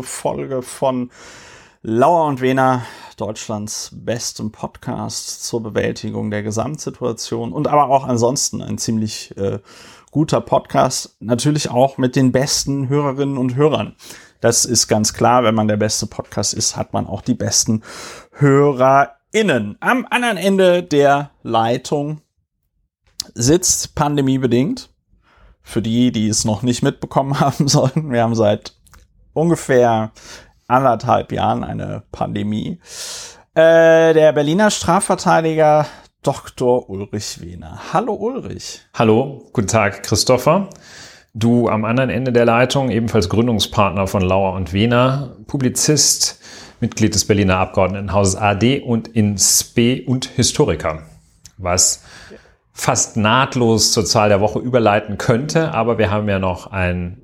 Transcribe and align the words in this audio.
Folge 0.00 0.62
von 0.62 1.10
Lauer 1.82 2.26
und 2.26 2.40
Wiener, 2.40 2.80
Deutschlands 3.18 3.90
bestem 3.92 4.50
Podcast 4.50 5.44
zur 5.44 5.62
Bewältigung 5.62 6.30
der 6.30 6.42
Gesamtsituation 6.42 7.52
und 7.52 7.68
aber 7.68 7.90
auch 7.90 8.04
ansonsten 8.04 8.62
ein 8.62 8.78
ziemlich 8.78 9.36
äh, 9.36 9.58
guter 10.10 10.40
Podcast. 10.40 11.18
Natürlich 11.20 11.70
auch 11.70 11.98
mit 11.98 12.16
den 12.16 12.32
besten 12.32 12.88
Hörerinnen 12.88 13.36
und 13.36 13.56
Hörern. 13.56 13.94
Das 14.40 14.64
ist 14.64 14.88
ganz 14.88 15.12
klar, 15.14 15.44
wenn 15.44 15.54
man 15.54 15.68
der 15.68 15.76
beste 15.76 16.06
Podcast 16.06 16.54
ist, 16.54 16.76
hat 16.76 16.92
man 16.92 17.06
auch 17.06 17.22
die 17.22 17.34
besten 17.34 17.82
HörerInnen. 18.32 19.76
Am 19.80 20.06
anderen 20.08 20.36
Ende 20.36 20.82
der 20.82 21.30
Leitung 21.42 22.20
sitzt 23.34 23.94
pandemiebedingt. 23.94 24.90
Für 25.62 25.82
die, 25.82 26.12
die 26.12 26.28
es 26.28 26.44
noch 26.44 26.62
nicht 26.62 26.82
mitbekommen 26.82 27.40
haben 27.40 27.66
sollten, 27.66 28.12
wir 28.12 28.22
haben 28.22 28.36
seit 28.36 28.74
ungefähr 29.32 30.12
anderthalb 30.68 31.32
Jahren 31.32 31.64
eine 31.64 32.04
Pandemie. 32.12 32.80
Äh, 33.54 34.14
der 34.14 34.32
Berliner 34.32 34.70
Strafverteidiger 34.70 35.86
Dr. 36.22 36.90
Ulrich 36.90 37.40
Wehner. 37.40 37.80
Hallo 37.92 38.14
Ulrich. 38.14 38.80
Hallo, 38.94 39.48
guten 39.52 39.68
Tag 39.68 40.02
Christopher. 40.02 40.68
Du 41.38 41.68
am 41.68 41.84
anderen 41.84 42.08
Ende 42.08 42.32
der 42.32 42.46
Leitung, 42.46 42.88
ebenfalls 42.88 43.28
Gründungspartner 43.28 44.06
von 44.06 44.22
Lauer 44.22 44.54
und 44.54 44.72
Wiener, 44.72 45.36
Publizist, 45.46 46.40
Mitglied 46.80 47.14
des 47.14 47.26
Berliner 47.26 47.58
Abgeordnetenhauses 47.58 48.36
AD 48.36 48.80
und 48.80 49.08
in 49.08 49.36
SPE 49.36 50.04
und 50.06 50.24
Historiker, 50.24 51.02
was 51.58 52.02
fast 52.72 53.18
nahtlos 53.18 53.92
zur 53.92 54.06
Zahl 54.06 54.30
der 54.30 54.40
Woche 54.40 54.60
überleiten 54.60 55.18
könnte, 55.18 55.74
aber 55.74 55.98
wir 55.98 56.10
haben 56.10 56.26
ja 56.26 56.38
noch 56.38 56.72
ein 56.72 57.20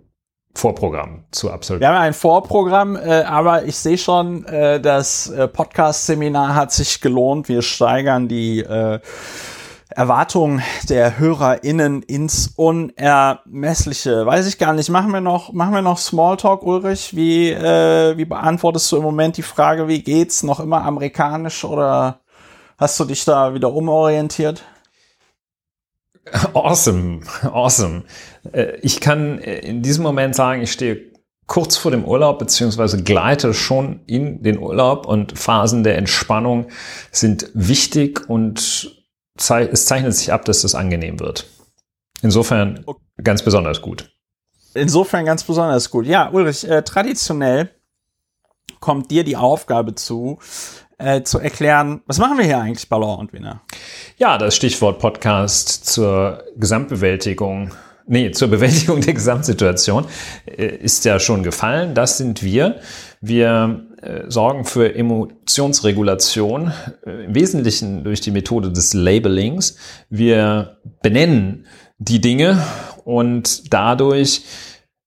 Vorprogramm 0.55 1.25
zu 1.31 1.51
absolvieren. 1.51 1.81
Wir 1.81 1.97
haben 1.97 2.05
ein 2.05 2.13
Vorprogramm, 2.13 2.97
äh, 2.97 3.23
aber 3.23 3.65
ich 3.65 3.77
sehe 3.77 3.97
schon, 3.97 4.45
äh, 4.45 4.79
das 4.79 5.31
äh, 5.31 5.49
Podcast-Seminar 5.49 6.55
hat 6.55 6.71
sich 6.71 7.01
gelohnt. 7.01 7.49
Wir 7.49 7.63
steigern 7.63 8.29
die 8.29 8.59
äh, 8.59 9.01
Erwartungen 9.97 10.63
der 10.89 11.19
HörerInnen 11.19 12.03
ins 12.03 12.49
Unermessliche. 12.57 14.27
Weiß 14.27 14.47
ich 14.47 14.59
gar 14.59 14.73
nicht. 14.73 14.89
Machen 14.91 15.13
wir 15.13 15.21
noch, 15.21 15.53
machen 15.53 15.75
wir 15.75 15.83
noch 15.83 15.99
Smalltalk, 15.99 16.63
Ulrich? 16.63 17.15
Wie, 17.15 17.51
äh, 17.51 18.17
wie 18.17 18.25
beantwortest 18.25 18.91
du 18.93 18.97
im 18.97 19.03
Moment 19.03 19.37
die 19.37 19.43
Frage, 19.43 19.89
wie 19.89 20.03
geht's? 20.03 20.43
Noch 20.43 20.61
immer 20.61 20.85
amerikanisch 20.85 21.65
oder 21.65 22.21
hast 22.79 22.99
du 23.01 23.05
dich 23.05 23.25
da 23.25 23.55
wieder 23.55 23.73
umorientiert? 23.73 24.65
Awesome, 26.55 27.21
awesome. 27.43 28.05
Äh, 28.53 28.77
ich 28.83 29.01
kann 29.01 29.39
in 29.39 29.83
diesem 29.83 30.03
Moment 30.03 30.35
sagen, 30.35 30.63
ich 30.63 30.73
stehe 30.73 31.13
kurz 31.47 31.77
vor 31.77 31.91
dem 31.91 32.05
Urlaub 32.05 32.39
beziehungsweise 32.39 33.03
gleite 33.03 33.53
schon 33.53 34.01
in 34.07 34.43
den 34.43 34.59
Urlaub 34.59 35.07
und 35.07 35.39
Phasen 35.39 35.83
der 35.83 35.99
Entspannung 35.99 36.69
sind 37.11 37.51
wichtig 37.55 38.29
und 38.29 39.02
es 39.37 39.87
zeichnet 39.87 40.15
sich 40.15 40.33
ab, 40.33 40.45
dass 40.45 40.63
das 40.63 40.75
angenehm 40.75 41.21
wird. 41.21 41.47
Insofern 42.23 42.85
ganz 43.23 43.43
besonders 43.43 43.83
gut. 43.83 44.11
Insofern 44.75 45.25
ganz 45.25 45.45
besonders 45.45 45.91
gut. 45.91 46.07
Ja, 46.07 46.31
Ulrich, 46.31 46.69
äh, 46.69 46.83
traditionell 46.83 47.71
kommt 48.81 49.11
dir 49.11 49.25
die 49.25 49.37
Aufgabe 49.37 49.95
zu, 49.95 50.39
äh, 50.99 51.23
zu 51.23 51.39
erklären, 51.39 52.03
was 52.07 52.19
machen 52.19 52.39
wir 52.39 52.45
hier 52.45 52.59
eigentlich 52.59 52.89
bei 52.89 52.97
Law 52.97 53.15
und 53.15 53.33
Winner? 53.33 53.61
Ja, 54.19 54.39
das 54.39 54.57
Stichwort 54.57 54.99
Podcast 54.99 55.87
zur 55.87 56.43
Gesamtbewältigung, 56.57 57.73
nee, 58.07 58.31
zur 58.31 58.49
Bewältigung 58.49 59.01
der 59.01 59.15
Gesamtsituation 59.15 60.07
äh, 60.47 60.67
ist 60.77 61.05
ja 61.05 61.19
schon 61.19 61.43
gefallen. 61.43 61.95
Das 61.95 62.19
sind 62.19 62.43
wir. 62.43 62.81
Wir 63.21 63.87
sorgen 64.29 64.65
für 64.65 64.95
Emotionsregulation, 64.95 66.73
äh, 67.07 67.25
im 67.25 67.35
Wesentlichen 67.35 68.05
durch 68.05 68.21
die 68.21 68.31
Methode 68.31 68.73
des 68.73 68.95
Labelings. 68.95 69.77
Wir 70.11 70.79
benennen 71.03 71.67
die 71.99 72.21
Dinge 72.21 72.63
und 73.05 73.73
dadurch 73.73 74.45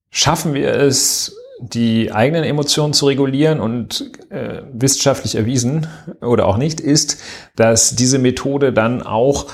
schaffen 0.09 0.53
wir 0.53 0.73
es, 0.73 1.35
die 1.59 2.11
eigenen 2.11 2.44
Emotionen 2.44 2.94
zu 2.94 3.06
regulieren 3.07 3.59
und 3.59 4.11
äh, 4.29 4.61
wissenschaftlich 4.73 5.35
erwiesen 5.35 5.88
oder 6.22 6.47
auch 6.47 6.57
nicht 6.57 6.79
ist, 6.79 7.22
dass 7.56 7.95
diese 7.95 8.19
Methode 8.19 8.73
dann 8.73 9.01
auch 9.01 9.47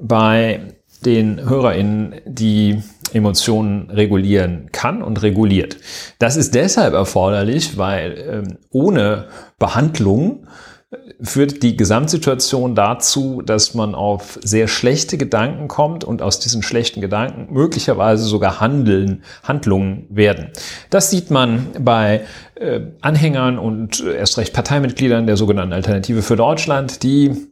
bei 0.00 0.77
den 1.04 1.48
HörerInnen 1.48 2.20
die 2.26 2.82
Emotionen 3.14 3.90
regulieren 3.90 4.68
kann 4.72 5.02
und 5.02 5.22
reguliert. 5.22 5.76
Das 6.18 6.36
ist 6.36 6.54
deshalb 6.54 6.94
erforderlich, 6.94 7.76
weil 7.76 8.24
ähm, 8.28 8.58
ohne 8.70 9.26
Behandlung 9.58 10.46
äh, 10.90 10.96
führt 11.22 11.62
die 11.62 11.76
Gesamtsituation 11.76 12.74
dazu, 12.74 13.42
dass 13.42 13.74
man 13.74 13.94
auf 13.94 14.38
sehr 14.42 14.68
schlechte 14.68 15.18
Gedanken 15.18 15.68
kommt 15.68 16.04
und 16.04 16.22
aus 16.22 16.40
diesen 16.40 16.62
schlechten 16.62 17.00
Gedanken 17.00 17.52
möglicherweise 17.52 18.24
sogar 18.24 18.60
Handeln, 18.60 19.22
Handlungen 19.42 20.06
werden. 20.10 20.50
Das 20.90 21.10
sieht 21.10 21.30
man 21.30 21.66
bei 21.80 22.22
äh, 22.56 22.80
Anhängern 23.00 23.58
und 23.58 24.00
äh, 24.00 24.16
erst 24.16 24.38
recht 24.38 24.52
Parteimitgliedern 24.52 25.26
der 25.26 25.36
sogenannten 25.36 25.72
Alternative 25.72 26.22
für 26.22 26.36
Deutschland, 26.36 27.02
die 27.02 27.48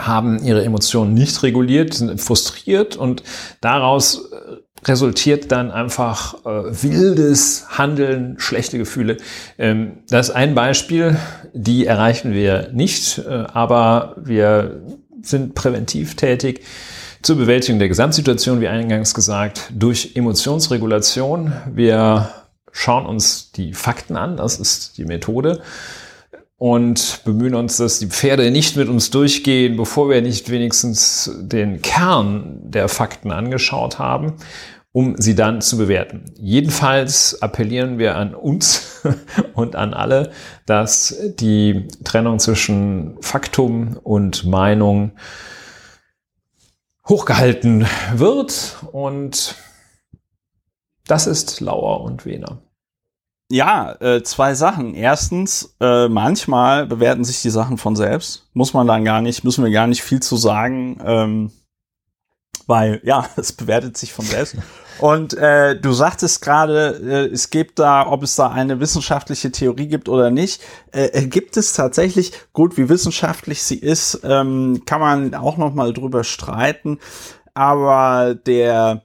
haben 0.00 0.42
ihre 0.42 0.64
Emotionen 0.64 1.14
nicht 1.14 1.42
reguliert, 1.42 1.94
sind 1.94 2.20
frustriert 2.20 2.96
und 2.96 3.22
daraus 3.60 4.30
äh, 4.32 4.88
resultiert 4.88 5.52
dann 5.52 5.70
einfach 5.70 6.34
äh, 6.44 6.82
wildes 6.82 7.66
Handeln, 7.78 8.36
schlechte 8.38 8.78
Gefühle. 8.78 9.18
Ähm, 9.58 9.98
das 10.08 10.28
ist 10.28 10.34
ein 10.34 10.54
Beispiel, 10.54 11.16
die 11.52 11.86
erreichen 11.86 12.32
wir 12.32 12.70
nicht, 12.72 13.18
äh, 13.18 13.44
aber 13.52 14.16
wir 14.16 14.82
sind 15.22 15.54
präventiv 15.54 16.16
tätig 16.16 16.62
zur 17.22 17.36
Bewältigung 17.36 17.78
der 17.78 17.88
Gesamtsituation, 17.88 18.60
wie 18.60 18.68
eingangs 18.68 19.14
gesagt, 19.14 19.70
durch 19.72 20.16
Emotionsregulation. 20.16 21.52
Wir 21.72 22.30
schauen 22.72 23.06
uns 23.06 23.52
die 23.52 23.74
Fakten 23.74 24.16
an, 24.16 24.36
das 24.36 24.58
ist 24.58 24.98
die 24.98 25.04
Methode 25.04 25.62
und 26.62 27.24
bemühen 27.24 27.56
uns, 27.56 27.78
dass 27.78 27.98
die 27.98 28.06
Pferde 28.06 28.52
nicht 28.52 28.76
mit 28.76 28.88
uns 28.88 29.10
durchgehen, 29.10 29.76
bevor 29.76 30.08
wir 30.08 30.22
nicht 30.22 30.48
wenigstens 30.48 31.28
den 31.36 31.82
Kern 31.82 32.60
der 32.62 32.88
Fakten 32.88 33.32
angeschaut 33.32 33.98
haben, 33.98 34.34
um 34.92 35.16
sie 35.18 35.34
dann 35.34 35.60
zu 35.60 35.76
bewerten. 35.76 36.26
Jedenfalls 36.38 37.42
appellieren 37.42 37.98
wir 37.98 38.14
an 38.14 38.36
uns 38.36 39.02
und 39.54 39.74
an 39.74 39.92
alle, 39.92 40.30
dass 40.64 41.32
die 41.34 41.88
Trennung 42.04 42.38
zwischen 42.38 43.20
Faktum 43.20 43.98
und 44.00 44.44
Meinung 44.44 45.16
hochgehalten 47.08 47.88
wird 48.14 48.76
und 48.92 49.56
das 51.08 51.26
ist 51.26 51.58
Lauer 51.58 52.02
und 52.02 52.24
Wehner. 52.24 52.62
Ja, 53.52 53.94
äh, 54.00 54.22
zwei 54.22 54.54
Sachen. 54.54 54.94
Erstens, 54.94 55.76
äh, 55.78 56.08
manchmal 56.08 56.86
bewerten 56.86 57.22
sich 57.22 57.42
die 57.42 57.50
Sachen 57.50 57.76
von 57.76 57.96
selbst. 57.96 58.48
Muss 58.54 58.72
man 58.72 58.86
dann 58.86 59.04
gar 59.04 59.20
nicht, 59.20 59.44
müssen 59.44 59.62
wir 59.62 59.70
gar 59.70 59.86
nicht 59.86 60.02
viel 60.02 60.20
zu 60.20 60.38
sagen, 60.38 60.98
ähm, 61.04 61.52
weil 62.66 63.02
ja, 63.04 63.26
es 63.36 63.52
bewertet 63.52 63.98
sich 63.98 64.14
von 64.14 64.24
selbst. 64.24 64.56
Und 65.00 65.34
äh, 65.34 65.78
du 65.78 65.92
sagtest 65.92 66.40
gerade, 66.40 66.98
äh, 67.04 67.30
es 67.30 67.50
gibt 67.50 67.78
da, 67.78 68.06
ob 68.06 68.22
es 68.22 68.36
da 68.36 68.48
eine 68.48 68.80
wissenschaftliche 68.80 69.52
Theorie 69.52 69.86
gibt 69.86 70.08
oder 70.08 70.30
nicht, 70.30 70.62
äh, 70.90 71.08
äh 71.08 71.26
gibt 71.26 71.58
es 71.58 71.74
tatsächlich, 71.74 72.32
gut, 72.54 72.78
wie 72.78 72.88
wissenschaftlich 72.88 73.62
sie 73.62 73.78
ist, 73.78 74.20
ähm, 74.24 74.84
kann 74.86 75.00
man 75.00 75.34
auch 75.34 75.58
noch 75.58 75.74
mal 75.74 75.92
drüber 75.92 76.24
streiten. 76.24 77.00
Aber 77.52 78.34
der 78.34 79.02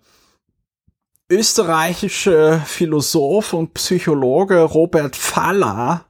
österreichische 1.30 2.62
Philosoph 2.66 3.54
und 3.54 3.74
Psychologe 3.74 4.62
Robert 4.62 5.16
Faller 5.16 6.06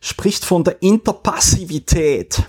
spricht 0.00 0.44
von 0.44 0.62
der 0.62 0.80
Interpassivität. 0.80 2.44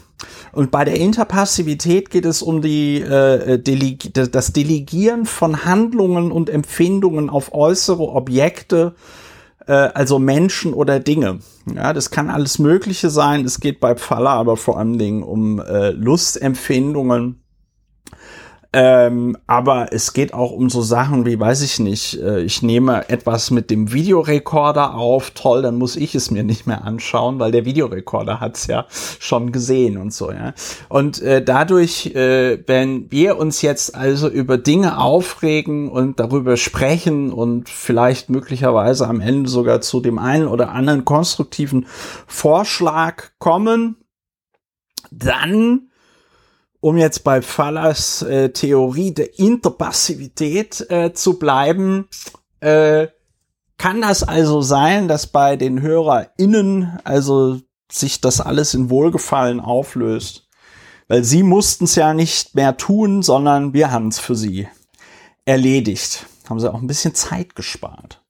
Und 0.51 0.71
bei 0.71 0.85
der 0.85 0.95
Interpassivität 0.95 2.09
geht 2.09 2.25
es 2.25 2.41
um 2.41 2.61
die, 2.61 3.01
äh, 3.01 3.57
Delegi 3.59 4.13
das 4.13 4.53
Delegieren 4.53 5.25
von 5.25 5.65
Handlungen 5.65 6.31
und 6.31 6.49
Empfindungen 6.49 7.29
auf 7.29 7.53
äußere 7.53 8.03
Objekte, 8.03 8.95
äh, 9.65 9.73
also 9.73 10.19
Menschen 10.19 10.73
oder 10.73 10.99
Dinge. 10.99 11.39
Ja, 11.73 11.91
das 11.91 12.11
kann 12.11 12.29
alles 12.29 12.59
Mögliche 12.59 13.09
sein. 13.09 13.43
Es 13.43 13.59
geht 13.59 13.79
bei 13.79 13.95
Pfaller 13.95 14.29
aber 14.29 14.57
vor 14.57 14.77
allen 14.77 14.99
Dingen 14.99 15.23
um 15.23 15.59
äh, 15.59 15.89
Lustempfindungen 15.89 17.41
Ähm, 18.77 19.37
aber 19.47 19.93
es 19.93 20.11
geht 20.11 20.33
auch 20.33 20.51
um 20.51 20.69
so 20.69 20.81
Sachen 20.81 21.25
wie, 21.25 21.39
weiß 21.39 21.61
ich 21.61 21.79
nicht, 21.79 22.19
äh, 22.21 22.41
ich 22.41 22.61
nehme 22.61 23.07
etwas 23.07 23.49
mit 23.49 23.69
dem 23.69 23.93
Videorekorder 23.93 24.95
auf, 24.95 25.31
toll, 25.31 25.61
dann 25.61 25.77
muss 25.77 25.95
ich 25.95 26.13
es 26.13 26.29
mir 26.29 26.43
nicht 26.43 26.67
mehr 26.67 26.83
anschauen, 26.83 27.39
weil 27.39 27.53
der 27.53 27.63
Videorekorder 27.63 28.41
hat 28.41 28.57
es 28.57 28.67
ja 28.67 28.85
schon 28.89 29.53
gesehen 29.53 29.95
und 29.95 30.13
so, 30.13 30.29
ja. 30.29 30.53
Und 30.89 31.21
äh, 31.21 31.41
dadurch, 31.41 32.07
äh, 32.15 32.67
wenn 32.67 33.09
wir 33.11 33.37
uns 33.37 33.61
jetzt 33.61 33.95
also 33.95 34.27
über 34.27 34.57
Dinge 34.57 34.97
aufregen 34.97 35.87
und 35.87 36.19
darüber 36.19 36.57
sprechen 36.57 37.31
und 37.31 37.69
vielleicht 37.69 38.29
möglicherweise 38.29 39.07
am 39.07 39.21
Ende 39.21 39.49
sogar 39.49 39.79
zu 39.79 40.01
dem 40.01 40.19
einen 40.19 40.49
oder 40.49 40.73
anderen 40.73 41.05
konstruktiven 41.05 41.85
Vorschlag 42.27 43.29
kommen, 43.39 43.95
dann 45.11 45.91
um 46.85 46.97
jetzt 46.97 47.23
bei 47.23 47.41
Fallers 47.41 48.21
äh, 48.21 48.49
Theorie 48.49 49.11
der 49.11 49.39
Interpassivität 49.39 50.85
äh, 50.91 51.13
zu 51.13 51.39
bleiben, 51.39 52.07
äh, 52.59 53.07
kann 53.79 54.01
das 54.01 54.21
also 54.21 54.61
sein, 54.61 55.07
dass 55.07 55.25
bei 55.25 55.55
den 55.55 55.81
HörerInnen 55.81 56.99
also 57.03 57.59
sich 57.91 58.21
das 58.21 58.39
alles 58.39 58.75
in 58.75 58.91
Wohlgefallen 58.91 59.61
auflöst? 59.61 60.47
Weil 61.07 61.23
sie 61.23 61.41
mussten 61.41 61.85
es 61.85 61.95
ja 61.95 62.13
nicht 62.13 62.53
mehr 62.53 62.77
tun, 62.77 63.23
sondern 63.23 63.73
wir 63.73 63.89
haben 63.89 64.09
es 64.09 64.19
für 64.19 64.35
sie 64.35 64.67
erledigt. 65.43 66.27
Haben 66.47 66.59
sie 66.59 66.71
auch 66.71 66.79
ein 66.79 66.87
bisschen 66.87 67.15
Zeit 67.15 67.55
gespart. 67.55 68.21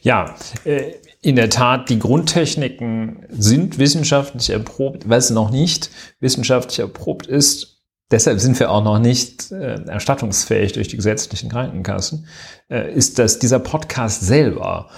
Ja, 0.00 0.34
äh, 0.64 0.94
in 1.20 1.36
der 1.36 1.50
Tat, 1.50 1.88
die 1.88 2.00
Grundtechniken 2.00 3.26
sind 3.28 3.78
wissenschaftlich 3.78 4.50
erprobt, 4.50 5.08
es 5.08 5.30
noch 5.30 5.50
nicht 5.50 5.90
wissenschaftlich 6.18 6.80
erprobt 6.80 7.28
ist 7.28 7.71
deshalb 8.10 8.40
sind 8.40 8.58
wir 8.60 8.70
auch 8.70 8.82
noch 8.82 8.98
nicht 8.98 9.50
äh, 9.52 9.82
erstattungsfähig 9.84 10.72
durch 10.72 10.88
die 10.88 10.96
gesetzlichen 10.96 11.50
Krankenkassen, 11.50 12.26
äh, 12.70 12.92
ist, 12.92 13.18
dass 13.18 13.38
dieser 13.38 13.58
Podcast 13.58 14.22
selber, 14.22 14.88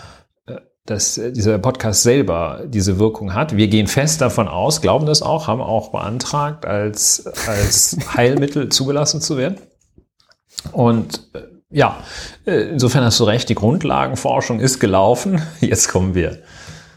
äh, 0.47 0.57
dass 0.87 1.19
äh, 1.19 1.33
dieser 1.33 1.59
Podcast 1.59 2.03
selber 2.03 2.65
diese 2.67 2.99
Wirkung 2.99 3.35
hat. 3.35 3.57
Wir 3.57 3.69
gehen 3.69 3.87
fest 3.87 4.21
davon 4.21 4.49
aus, 4.49 4.81
glauben 4.81 5.07
das 5.07 5.23
auch, 5.23 5.47
haben 5.47 5.61
auch 5.61 5.91
beantragt, 5.91 6.67
als, 6.67 7.27
als 7.47 7.97
Heilmittel 8.15 8.69
zugelassen 8.69 9.21
zu 9.21 9.37
werden. 9.37 9.59
Und 10.73 11.29
äh, 11.35 11.43
ja, 11.71 11.99
insofern 12.45 13.03
hast 13.03 13.19
du 13.19 13.25
recht, 13.25 13.49
die 13.49 13.57
Grundlagenforschung 13.57 14.61
ist 14.61 14.79
gelaufen. 14.79 15.43
Jetzt 15.61 15.89
kommen 15.89 16.15
wir 16.15 16.39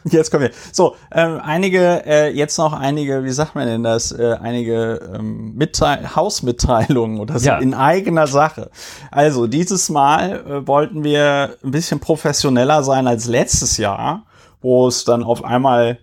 Jetzt 0.12 0.32
kommen 0.32 0.44
wir. 0.44 0.52
So, 0.72 0.96
ähm, 1.12 1.40
einige, 1.44 2.06
äh, 2.06 2.30
jetzt 2.30 2.58
noch 2.58 2.74
einige, 2.74 3.24
wie 3.24 3.32
sagt 3.32 3.56
man 3.56 3.68
denn 3.68 3.84
das, 3.84 4.12
äh, 4.12 4.38
einige 4.42 5.12
ähm, 5.16 5.56
Mitteil 5.56 6.16
Hausmitteilungen 6.16 7.20
oder 7.20 7.40
so 7.40 7.48
ja. 7.48 7.58
in 7.58 7.74
eigener 7.74 8.28
Sache. 8.28 8.70
Also 9.12 9.48
dieses 9.48 9.90
Mal 9.90 10.46
äh, 10.46 10.68
wollten 10.68 11.04
wir 11.04 11.56
ein 11.64 11.72
bisschen 11.72 12.00
professioneller 12.00 12.84
sein 12.84 13.08
als 13.08 13.28
letztes 13.28 13.78
Jahr, 13.78 14.26
wo 14.62 14.88
es 14.88 15.04
dann 15.04 15.24
auf 15.24 15.44
einmal 15.44 16.00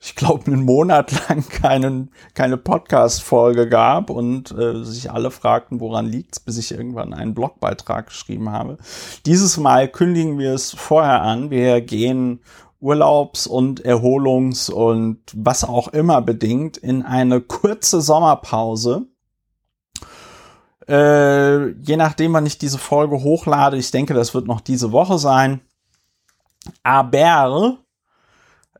ich 0.00 0.14
glaube, 0.14 0.46
einen 0.46 0.64
Monat 0.64 1.12
lang 1.28 1.48
keinen, 1.48 2.10
keine 2.34 2.56
Podcast-Folge 2.56 3.68
gab 3.68 4.10
und 4.10 4.52
äh, 4.52 4.84
sich 4.84 5.10
alle 5.10 5.30
fragten, 5.30 5.80
woran 5.80 6.06
liegt's, 6.06 6.38
bis 6.38 6.56
ich 6.56 6.70
irgendwann 6.70 7.12
einen 7.12 7.34
Blogbeitrag 7.34 8.06
geschrieben 8.06 8.50
habe. 8.50 8.78
Dieses 9.26 9.56
Mal 9.56 9.88
kündigen 9.88 10.38
wir 10.38 10.54
es 10.54 10.72
vorher 10.72 11.22
an. 11.22 11.50
Wir 11.50 11.80
gehen 11.80 12.40
Urlaubs- 12.80 13.46
und 13.46 13.84
Erholungs- 13.84 14.70
und 14.70 15.20
was 15.34 15.64
auch 15.64 15.88
immer 15.88 16.22
bedingt 16.22 16.76
in 16.76 17.02
eine 17.02 17.40
kurze 17.40 18.00
Sommerpause. 18.00 19.06
Äh, 20.88 21.68
je 21.82 21.96
nachdem, 21.96 22.32
wann 22.32 22.46
ich 22.46 22.58
diese 22.58 22.78
Folge 22.78 23.22
hochlade, 23.22 23.76
ich 23.76 23.90
denke, 23.90 24.14
das 24.14 24.32
wird 24.32 24.46
noch 24.46 24.60
diese 24.60 24.92
Woche 24.92 25.18
sein. 25.18 25.60
Aber 26.82 27.78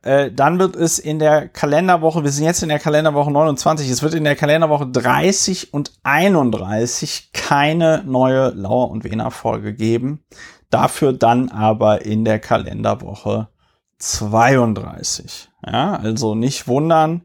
äh, 0.01 0.31
dann 0.31 0.59
wird 0.59 0.75
es 0.75 0.97
in 0.97 1.19
der 1.19 1.49
Kalenderwoche, 1.49 2.23
wir 2.23 2.31
sind 2.31 2.45
jetzt 2.45 2.63
in 2.63 2.69
der 2.69 2.79
Kalenderwoche 2.79 3.31
29, 3.31 3.89
es 3.89 4.01
wird 4.01 4.13
in 4.13 4.23
der 4.23 4.35
Kalenderwoche 4.35 4.87
30 4.87 5.73
und 5.73 5.91
31 6.03 7.31
keine 7.33 8.03
neue 8.05 8.49
Lauer 8.49 8.89
und 8.89 9.03
Wiener 9.03 9.31
Folge 9.31 9.73
geben. 9.73 10.23
Dafür 10.69 11.13
dann 11.13 11.49
aber 11.49 12.05
in 12.05 12.25
der 12.25 12.39
Kalenderwoche 12.39 13.49
32. 13.99 15.49
Ja, 15.65 15.95
also 15.95 16.35
nicht 16.35 16.67
wundern. 16.67 17.23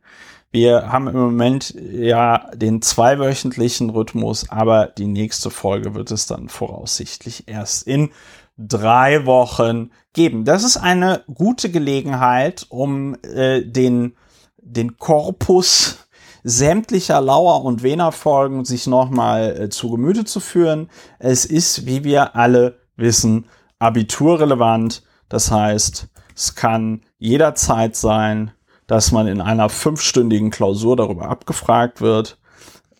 Wir 0.50 0.92
haben 0.92 1.08
im 1.08 1.16
Moment 1.16 1.74
ja 1.80 2.50
den 2.54 2.80
zweiwöchentlichen 2.80 3.90
Rhythmus, 3.90 4.50
aber 4.50 4.86
die 4.86 5.06
nächste 5.06 5.50
Folge 5.50 5.94
wird 5.94 6.10
es 6.12 6.26
dann 6.26 6.48
voraussichtlich 6.48 7.48
erst 7.48 7.86
in 7.88 8.10
drei 8.56 9.26
Wochen 9.26 9.90
geben. 10.12 10.44
Das 10.44 10.62
ist 10.62 10.76
eine 10.76 11.24
gute 11.32 11.70
Gelegenheit, 11.70 12.66
um 12.68 13.16
äh, 13.22 13.62
den, 13.62 14.14
den 14.58 14.96
Korpus 14.96 15.98
sämtlicher 16.44 17.20
Lauer- 17.20 17.64
und 17.64 17.82
Wener-Folgen 17.82 18.64
sich 18.64 18.86
nochmal 18.86 19.60
äh, 19.60 19.68
zu 19.70 19.90
Gemüte 19.90 20.24
zu 20.24 20.38
führen. 20.38 20.88
Es 21.18 21.46
ist, 21.46 21.86
wie 21.86 22.04
wir 22.04 22.36
alle 22.36 22.78
wissen, 22.96 23.46
abiturrelevant. 23.80 25.02
Das 25.28 25.50
heißt, 25.50 26.08
es 26.34 26.54
kann 26.54 27.02
jederzeit 27.18 27.96
sein, 27.96 28.52
dass 28.86 29.12
man 29.12 29.26
in 29.26 29.40
einer 29.40 29.68
fünfstündigen 29.68 30.50
Klausur 30.50 30.96
darüber 30.96 31.28
abgefragt 31.28 32.00
wird. 32.00 32.38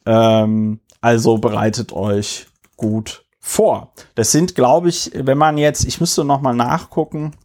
Ähm, 0.07 0.81
also 1.01 1.39
bereitet 1.39 1.93
euch 1.93 2.47
gut 2.77 3.25
vor. 3.41 3.93
Das 4.15 4.33
sind, 4.33 4.55
glaube 4.55 4.89
ich, 4.89 5.11
wenn 5.15 5.37
man 5.37 5.59
jetzt, 5.59 5.85
ich 5.85 6.01
müsste 6.01 6.25
noch 6.25 6.41
mal 6.41 6.55
nachgucken. 6.55 7.37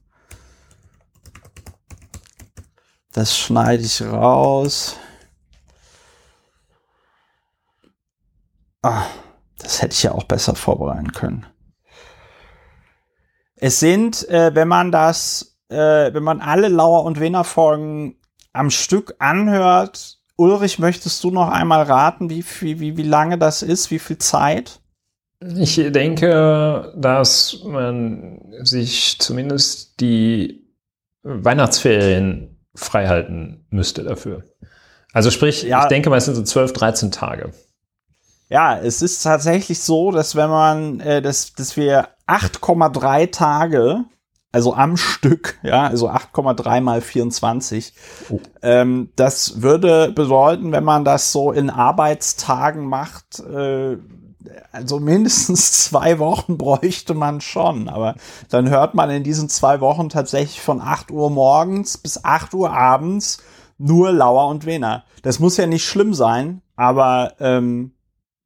Das 3.11 3.37
schneide 3.37 3.83
ich 3.83 4.01
raus. 4.01 4.95
Ah, 8.81 9.07
das 9.57 9.81
hätte 9.81 9.93
ich 9.93 10.03
ja 10.03 10.13
auch 10.13 10.23
besser 10.23 10.55
vorbereiten 10.55 11.11
können. 11.11 11.45
Es 13.57 13.81
sind, 13.81 14.27
äh, 14.29 14.55
wenn 14.55 14.69
man 14.69 14.93
das 14.93 15.48
äh, 15.69 16.13
wenn 16.13 16.23
man 16.23 16.41
alle 16.41 16.67
Lauer 16.67 17.03
und 17.03 17.19
Wener 17.19 17.43
Folgen 17.43 18.15
am 18.53 18.69
Stück 18.69 19.15
anhört, 19.19 20.17
Ulrich, 20.35 20.79
möchtest 20.79 21.23
du 21.23 21.31
noch 21.31 21.49
einmal 21.49 21.83
raten, 21.83 22.29
wie, 22.29 22.43
wie, 22.61 22.79
wie, 22.79 22.97
wie 22.97 23.03
lange 23.03 23.37
das 23.37 23.61
ist, 23.61 23.91
wie 23.91 23.99
viel 23.99 24.17
Zeit? 24.17 24.79
Ich 25.41 25.75
denke, 25.75 26.93
dass 26.95 27.61
man 27.65 28.41
sich 28.61 29.19
zumindest 29.19 29.99
die 30.01 30.65
Weihnachtsferien 31.23 32.57
freihalten 32.75 33.65
müsste 33.69 34.03
dafür. 34.03 34.43
Also 35.13 35.31
sprich, 35.31 35.63
ja. 35.63 35.83
ich 35.83 35.87
denke 35.87 36.09
mal, 36.09 36.17
es 36.17 36.25
sind 36.25 36.35
so 36.35 36.43
12, 36.43 36.73
13 36.73 37.11
Tage. 37.11 37.51
Ja, 38.49 38.77
es 38.77 39.01
ist 39.01 39.21
tatsächlich 39.21 39.79
so, 39.79 40.11
dass 40.11 40.35
wenn 40.35 40.49
man, 40.49 40.99
äh, 41.01 41.21
dass, 41.21 41.53
dass 41.53 41.77
wir 41.77 42.09
8,3 42.27 43.31
Tage 43.31 44.05
also 44.51 44.73
am 44.73 44.97
Stück, 44.97 45.59
ja, 45.61 45.87
also 45.87 46.09
8,3 46.09 46.81
mal 46.81 47.01
24. 47.01 47.93
Oh. 48.29 48.39
Ähm, 48.61 49.09
das 49.15 49.61
würde 49.61 50.11
bedeuten, 50.11 50.71
wenn 50.71 50.83
man 50.83 51.05
das 51.05 51.31
so 51.31 51.51
in 51.51 51.69
Arbeitstagen 51.69 52.85
macht, 52.85 53.39
äh, 53.39 53.97
also 54.71 54.99
mindestens 54.99 55.71
zwei 55.85 56.17
Wochen 56.19 56.57
bräuchte 56.57 57.13
man 57.13 57.41
schon. 57.41 57.89
Aber 57.89 58.15
dann 58.49 58.69
hört 58.69 58.95
man 58.95 59.09
in 59.09 59.23
diesen 59.23 59.49
zwei 59.49 59.81
Wochen 59.81 60.09
tatsächlich 60.09 60.61
von 60.61 60.81
8 60.81 61.11
Uhr 61.11 61.29
morgens 61.29 61.97
bis 61.97 62.23
8 62.23 62.53
Uhr 62.53 62.71
abends 62.71 63.43
nur 63.77 64.11
Lauer 64.11 64.47
und 64.47 64.65
Wener. 64.65 65.03
Das 65.21 65.39
muss 65.39 65.57
ja 65.57 65.67
nicht 65.67 65.85
schlimm 65.85 66.13
sein, 66.13 66.61
aber 66.75 67.33
ähm, 67.39 67.93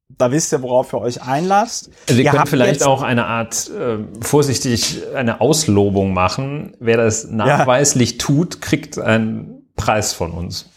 da 0.08 0.30
wisst 0.30 0.52
ihr, 0.52 0.62
worauf 0.62 0.92
ihr 0.92 1.00
euch 1.00 1.22
einlasst. 1.22 1.90
Also 2.08 2.18
wir 2.18 2.30
können 2.30 2.46
vielleicht 2.46 2.84
auch 2.84 3.02
eine 3.02 3.26
Art, 3.26 3.70
äh, 3.70 3.98
vorsichtig, 4.20 5.02
eine 5.14 5.40
Auslobung 5.40 6.12
machen. 6.12 6.76
Wer 6.78 6.98
das 6.98 7.24
nachweislich 7.24 8.12
ja. 8.12 8.18
tut, 8.18 8.60
kriegt 8.60 8.98
einen 8.98 9.68
Preis 9.76 10.12
von 10.12 10.32
uns. 10.32 10.68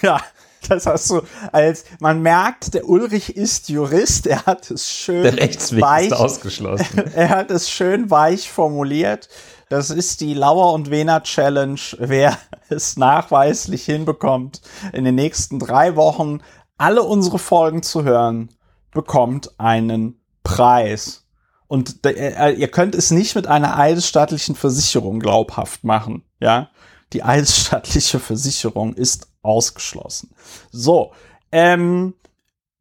Ja, 0.00 0.20
das 0.68 0.86
hast 0.86 1.10
du 1.10 1.22
als, 1.50 1.84
man 1.98 2.22
merkt, 2.22 2.74
der 2.74 2.88
Ulrich 2.88 3.36
ist 3.36 3.68
Jurist, 3.68 4.26
er 4.26 4.46
hat 4.46 4.70
es 4.70 4.90
schön 4.90 5.22
der 5.22 5.36
Rechtsweg 5.36 5.82
weich, 5.82 6.06
ist 6.06 6.12
ausgeschlossen. 6.12 7.04
er 7.14 7.30
hat 7.30 7.50
es 7.50 7.70
schön 7.70 8.10
weich 8.10 8.50
formuliert. 8.50 9.28
Das 9.68 9.90
ist 9.90 10.20
die 10.20 10.34
Lauer 10.34 10.74
und 10.74 10.90
Wener 10.90 11.22
Challenge. 11.22 11.80
Wer 11.98 12.38
es 12.68 12.96
nachweislich 12.96 13.84
hinbekommt, 13.84 14.60
in 14.92 15.04
den 15.04 15.14
nächsten 15.14 15.58
drei 15.58 15.96
Wochen 15.96 16.40
alle 16.82 17.04
unsere 17.04 17.38
Folgen 17.38 17.84
zu 17.84 18.02
hören, 18.02 18.50
bekommt 18.90 19.58
einen 19.60 20.20
Preis. 20.42 21.24
Und 21.68 22.04
äh, 22.04 22.50
ihr 22.50 22.68
könnt 22.68 22.96
es 22.96 23.12
nicht 23.12 23.36
mit 23.36 23.46
einer 23.46 23.78
eidesstattlichen 23.78 24.56
Versicherung 24.56 25.20
glaubhaft 25.20 25.84
machen, 25.84 26.24
ja. 26.40 26.70
Die 27.12 27.22
eidesstattliche 27.22 28.18
Versicherung 28.18 28.94
ist 28.94 29.28
ausgeschlossen. 29.42 30.34
So, 30.72 31.12
ähm, 31.52 32.14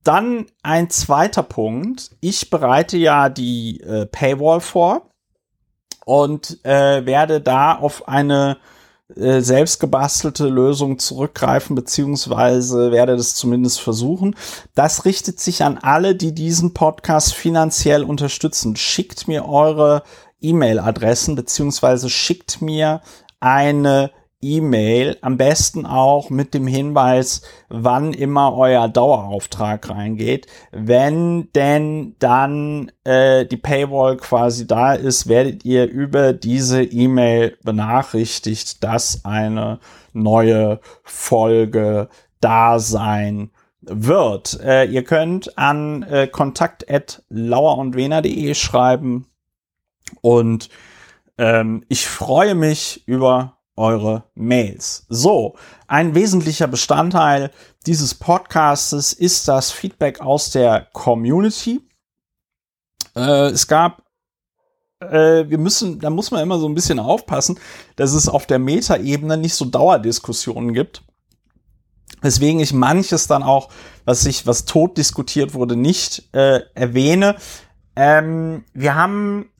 dann 0.03 0.47
ein 0.63 0.89
zweiter 0.89 1.43
Punkt. 1.43 2.09
Ich 2.21 2.49
bereite 2.49 2.97
ja 2.97 3.29
die 3.29 3.81
äh, 3.81 4.07
Paywall 4.07 4.61
vor 4.61 5.11
und 6.05 6.65
äh, 6.65 7.05
werde 7.05 7.39
da 7.39 7.75
auf 7.75 8.07
eine 8.07 8.57
äh, 9.15 9.41
selbstgebastelte 9.41 10.47
Lösung 10.47 10.99
zurückgreifen, 10.99 11.75
beziehungsweise 11.75 12.91
werde 12.91 13.17
das 13.17 13.35
zumindest 13.35 13.81
versuchen. 13.81 14.35
Das 14.75 15.05
richtet 15.05 15.39
sich 15.39 15.63
an 15.63 15.77
alle, 15.81 16.15
die 16.15 16.33
diesen 16.33 16.73
Podcast 16.73 17.33
finanziell 17.33 18.03
unterstützen. 18.03 18.75
Schickt 18.75 19.27
mir 19.27 19.47
eure 19.47 20.03
E-Mail-Adressen, 20.41 21.35
beziehungsweise 21.35 22.09
schickt 22.09 22.61
mir 22.61 23.01
eine 23.39 24.11
E-Mail, 24.41 25.17
am 25.21 25.37
besten 25.37 25.85
auch 25.85 26.29
mit 26.29 26.53
dem 26.53 26.67
Hinweis, 26.67 27.41
wann 27.69 28.13
immer 28.13 28.57
euer 28.57 28.87
Dauerauftrag 28.87 29.89
reingeht. 29.89 30.47
Wenn 30.71 31.51
denn 31.53 32.15
dann 32.19 32.91
äh, 33.03 33.45
die 33.45 33.57
Paywall 33.57 34.15
quasi 34.17 34.67
da 34.67 34.93
ist, 34.93 35.27
werdet 35.27 35.65
ihr 35.65 35.89
über 35.89 36.33
diese 36.33 36.83
E-Mail 36.83 37.57
benachrichtigt, 37.63 38.83
dass 38.83 39.25
eine 39.25 39.79
neue 40.13 40.79
Folge 41.03 42.09
da 42.39 42.77
sein 42.79 43.51
wird. 43.81 44.59
Äh, 44.63 44.85
ihr 44.85 45.03
könnt 45.03 45.57
an 45.57 46.03
äh, 46.03 46.27
kontakt.lauerundwener.de 46.27 48.53
schreiben 48.53 49.25
und 50.21 50.69
ähm, 51.37 51.83
ich 51.87 52.07
freue 52.07 52.55
mich 52.55 53.07
über 53.07 53.60
eure 53.81 54.23
Mails. 54.35 55.05
So, 55.09 55.55
ein 55.87 56.15
wesentlicher 56.15 56.67
Bestandteil 56.67 57.51
dieses 57.85 58.15
Podcastes 58.15 59.11
ist 59.11 59.47
das 59.47 59.71
Feedback 59.71 60.21
aus 60.21 60.51
der 60.51 60.87
Community. 60.93 61.81
Äh, 63.15 63.47
es 63.47 63.67
gab 63.67 64.03
äh, 65.01 65.49
wir 65.49 65.57
müssen, 65.57 65.99
da 65.99 66.09
muss 66.09 66.31
man 66.31 66.43
immer 66.43 66.59
so 66.59 66.69
ein 66.69 66.75
bisschen 66.75 66.99
aufpassen, 66.99 67.59
dass 67.95 68.13
es 68.13 68.29
auf 68.29 68.45
der 68.45 68.59
Metaebene 68.59 69.35
nicht 69.35 69.55
so 69.55 69.65
Dauerdiskussionen 69.65 70.73
gibt. 70.73 71.01
Weswegen 72.21 72.59
ich 72.59 72.71
manches 72.71 73.25
dann 73.25 73.41
auch, 73.41 73.69
was 74.05 74.21
sich, 74.21 74.45
was 74.45 74.65
tot 74.65 74.97
diskutiert 74.97 75.55
wurde, 75.55 75.75
nicht 75.75 76.29
äh, 76.33 76.61
erwähne. 76.75 77.35
Ähm, 77.95 78.63
wir 78.73 78.93
haben 78.93 79.50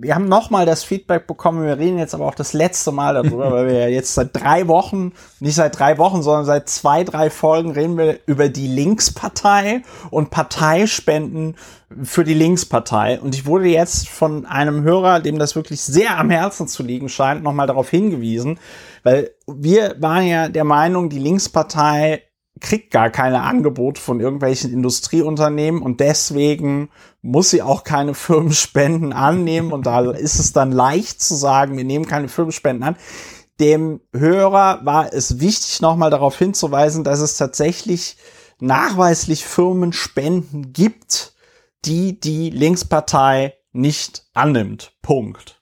wir 0.00 0.14
haben 0.14 0.28
nochmal 0.28 0.64
das 0.64 0.84
Feedback 0.84 1.26
bekommen, 1.26 1.66
wir 1.66 1.76
reden 1.76 1.98
jetzt 1.98 2.14
aber 2.14 2.26
auch 2.26 2.36
das 2.36 2.52
letzte 2.52 2.92
Mal 2.92 3.14
darüber, 3.14 3.50
weil 3.50 3.66
wir 3.66 3.74
ja 3.80 3.88
jetzt 3.88 4.14
seit 4.14 4.30
drei 4.32 4.68
Wochen, 4.68 5.12
nicht 5.40 5.56
seit 5.56 5.76
drei 5.76 5.98
Wochen, 5.98 6.22
sondern 6.22 6.44
seit 6.44 6.68
zwei, 6.68 7.02
drei 7.02 7.30
Folgen 7.30 7.72
reden 7.72 7.98
wir 7.98 8.20
über 8.26 8.48
die 8.48 8.68
Linkspartei 8.68 9.82
und 10.10 10.30
Parteispenden 10.30 11.56
für 12.04 12.22
die 12.22 12.34
Linkspartei. 12.34 13.18
Und 13.20 13.34
ich 13.34 13.44
wurde 13.44 13.66
jetzt 13.66 14.08
von 14.08 14.46
einem 14.46 14.84
Hörer, 14.84 15.18
dem 15.18 15.38
das 15.38 15.56
wirklich 15.56 15.80
sehr 15.80 16.16
am 16.16 16.30
Herzen 16.30 16.68
zu 16.68 16.84
liegen 16.84 17.08
scheint, 17.08 17.42
nochmal 17.42 17.66
darauf 17.66 17.90
hingewiesen, 17.90 18.60
weil 19.02 19.32
wir 19.48 19.96
waren 19.98 20.26
ja 20.26 20.48
der 20.48 20.64
Meinung, 20.64 21.08
die 21.10 21.18
Linkspartei 21.18 22.22
kriegt 22.60 22.90
gar 22.90 23.10
keine 23.10 23.42
Angebote 23.42 24.00
von 24.00 24.20
irgendwelchen 24.20 24.72
Industrieunternehmen 24.72 25.82
und 25.82 26.00
deswegen 26.00 26.90
muss 27.22 27.50
sie 27.50 27.62
auch 27.62 27.84
keine 27.84 28.14
Firmenspenden 28.14 29.12
annehmen 29.12 29.72
und 29.72 29.86
da 29.86 30.10
ist 30.10 30.38
es 30.38 30.52
dann 30.52 30.72
leicht 30.72 31.20
zu 31.20 31.34
sagen, 31.34 31.76
wir 31.76 31.84
nehmen 31.84 32.06
keine 32.06 32.28
Firmenspenden 32.28 32.82
an. 32.82 32.96
Dem 33.60 34.00
Hörer 34.14 34.80
war 34.84 35.12
es 35.12 35.40
wichtig, 35.40 35.80
nochmal 35.80 36.10
darauf 36.10 36.38
hinzuweisen, 36.38 37.02
dass 37.02 37.20
es 37.20 37.36
tatsächlich 37.36 38.16
nachweislich 38.60 39.44
Firmenspenden 39.44 40.72
gibt, 40.72 41.34
die 41.84 42.20
die 42.20 42.50
Linkspartei 42.50 43.54
nicht 43.72 44.24
annimmt. 44.34 44.92
Punkt. 45.02 45.57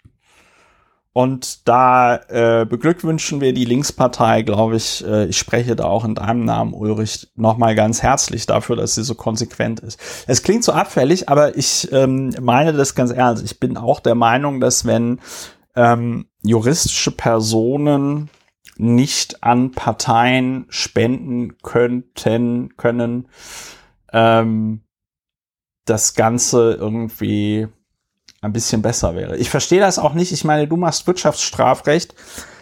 Und 1.17 1.67
da 1.67 2.17
äh, 2.29 2.67
beglückwünschen 2.67 3.41
wir 3.41 3.55
die 3.55 3.65
Linkspartei, 3.65 4.43
glaube 4.43 4.77
ich. 4.77 5.03
Äh, 5.03 5.25
ich 5.29 5.39
spreche 5.39 5.75
da 5.75 5.85
auch 5.85 6.05
in 6.05 6.15
deinem 6.15 6.45
Namen, 6.45 6.75
Ulrich, 6.75 7.29
nochmal 7.35 7.75
ganz 7.75 8.03
herzlich 8.03 8.45
dafür, 8.45 8.77
dass 8.77 8.97
sie 8.97 9.03
so 9.03 9.15
konsequent 9.15 9.81
ist. 9.81 9.99
Es 10.27 10.43
klingt 10.43 10.63
so 10.63 10.73
abfällig, 10.73 11.31
aber 11.31 11.57
ich 11.57 11.91
ähm, 11.91 12.35
meine 12.39 12.75
das 12.75 12.95
ganz 12.95 13.13
ernst. 13.13 13.43
Ich 13.43 13.59
bin 13.59 13.79
auch 13.79 14.01
der 14.01 14.15
Meinung, 14.15 14.61
dass 14.61 14.85
wenn 14.85 15.19
ähm, 15.75 16.27
juristische 16.43 17.13
Personen 17.13 18.29
nicht 18.77 19.43
an 19.43 19.71
Parteien 19.71 20.67
spenden 20.69 21.57
könnten, 21.63 22.77
können, 22.77 23.29
ähm, 24.13 24.83
das 25.87 26.13
Ganze 26.13 26.75
irgendwie 26.75 27.69
ein 28.41 28.53
bisschen 28.53 28.83
besser 28.83 29.15
wäre. 29.15 29.37
Ich 29.37 29.51
verstehe 29.51 29.81
das 29.81 29.99
auch 29.99 30.15
nicht. 30.15 30.33
Ich 30.33 30.45
meine, 30.45 30.69
du 30.69 30.77
machst 30.77 31.07
Wirtschaftsstrafrecht. 31.07 32.15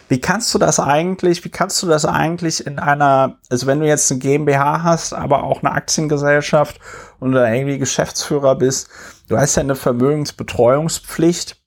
Wie 0.07 0.19
kannst 0.19 0.53
du 0.53 0.59
das 0.59 0.79
eigentlich, 0.79 1.43
wie 1.45 1.49
kannst 1.49 1.81
du 1.81 1.87
das 1.87 2.05
eigentlich 2.05 2.65
in 2.65 2.77
einer, 2.77 3.39
also 3.49 3.65
wenn 3.65 3.79
du 3.79 3.87
jetzt 3.87 4.11
eine 4.11 4.19
GmbH 4.19 4.83
hast, 4.83 5.13
aber 5.13 5.43
auch 5.43 5.63
eine 5.63 5.71
Aktiengesellschaft 5.71 6.79
und 7.19 7.31
da 7.31 7.51
irgendwie 7.51 7.79
Geschäftsführer 7.79 8.55
bist, 8.55 8.87
du 9.29 9.37
hast 9.37 9.55
ja 9.55 9.63
eine 9.63 9.75
Vermögensbetreuungspflicht 9.75 11.57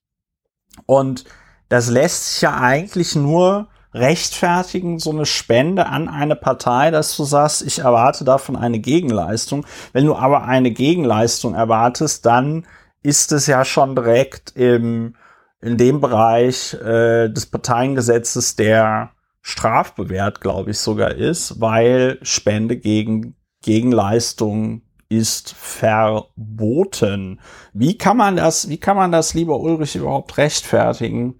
und 0.86 1.24
das 1.68 1.88
lässt 1.88 2.34
sich 2.34 2.42
ja 2.42 2.56
eigentlich 2.60 3.16
nur 3.16 3.68
rechtfertigen, 3.92 4.98
so 4.98 5.10
eine 5.10 5.26
Spende 5.26 5.86
an 5.86 6.08
eine 6.08 6.36
Partei, 6.36 6.90
dass 6.90 7.16
du 7.16 7.24
sagst, 7.24 7.62
ich 7.62 7.80
erwarte 7.80 8.24
davon 8.24 8.54
eine 8.54 8.78
Gegenleistung. 8.78 9.66
Wenn 9.92 10.06
du 10.06 10.14
aber 10.14 10.44
eine 10.44 10.70
Gegenleistung 10.70 11.54
erwartest, 11.54 12.24
dann 12.26 12.66
ist 13.02 13.32
es 13.32 13.46
ja 13.46 13.64
schon 13.64 13.94
direkt 13.94 14.56
im, 14.56 15.14
in 15.60 15.76
dem 15.76 16.00
Bereich 16.00 16.74
äh, 16.74 17.28
des 17.28 17.46
Parteiengesetzes, 17.46 18.56
der 18.56 19.10
strafbewehrt, 19.40 20.40
glaube 20.40 20.72
ich, 20.72 20.78
sogar 20.78 21.12
ist, 21.12 21.60
weil 21.60 22.18
Spende 22.22 22.76
gegen 22.76 23.34
Gegenleistung 23.62 24.82
ist 25.08 25.54
verboten. 25.54 27.40
Wie 27.72 27.96
kann 27.96 28.16
man 28.16 28.36
das, 28.36 28.68
wie 28.68 28.76
kann 28.76 28.96
man 28.96 29.10
das, 29.10 29.34
lieber 29.34 29.58
Ulrich, 29.58 29.96
überhaupt 29.96 30.36
rechtfertigen? 30.36 31.38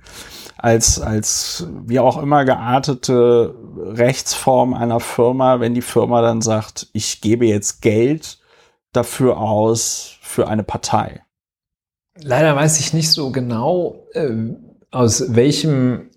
Als, 0.56 1.00
als 1.00 1.68
wie 1.84 2.00
auch 2.00 2.20
immer 2.20 2.44
geartete 2.44 3.54
Rechtsform 3.76 4.74
einer 4.74 4.98
Firma, 5.00 5.60
wenn 5.60 5.74
die 5.74 5.82
Firma 5.82 6.20
dann 6.20 6.40
sagt, 6.40 6.88
ich 6.92 7.20
gebe 7.20 7.46
jetzt 7.46 7.80
Geld 7.80 8.40
dafür 8.92 9.38
aus 9.38 10.16
für 10.20 10.48
eine 10.48 10.64
Partei. 10.64 11.22
Leider 12.22 12.56
weiß 12.56 12.80
ich 12.80 12.92
nicht 12.92 13.10
so 13.10 13.30
genau, 13.30 14.06
äh, 14.12 14.30
aus 14.90 15.34
welchem 15.34 16.10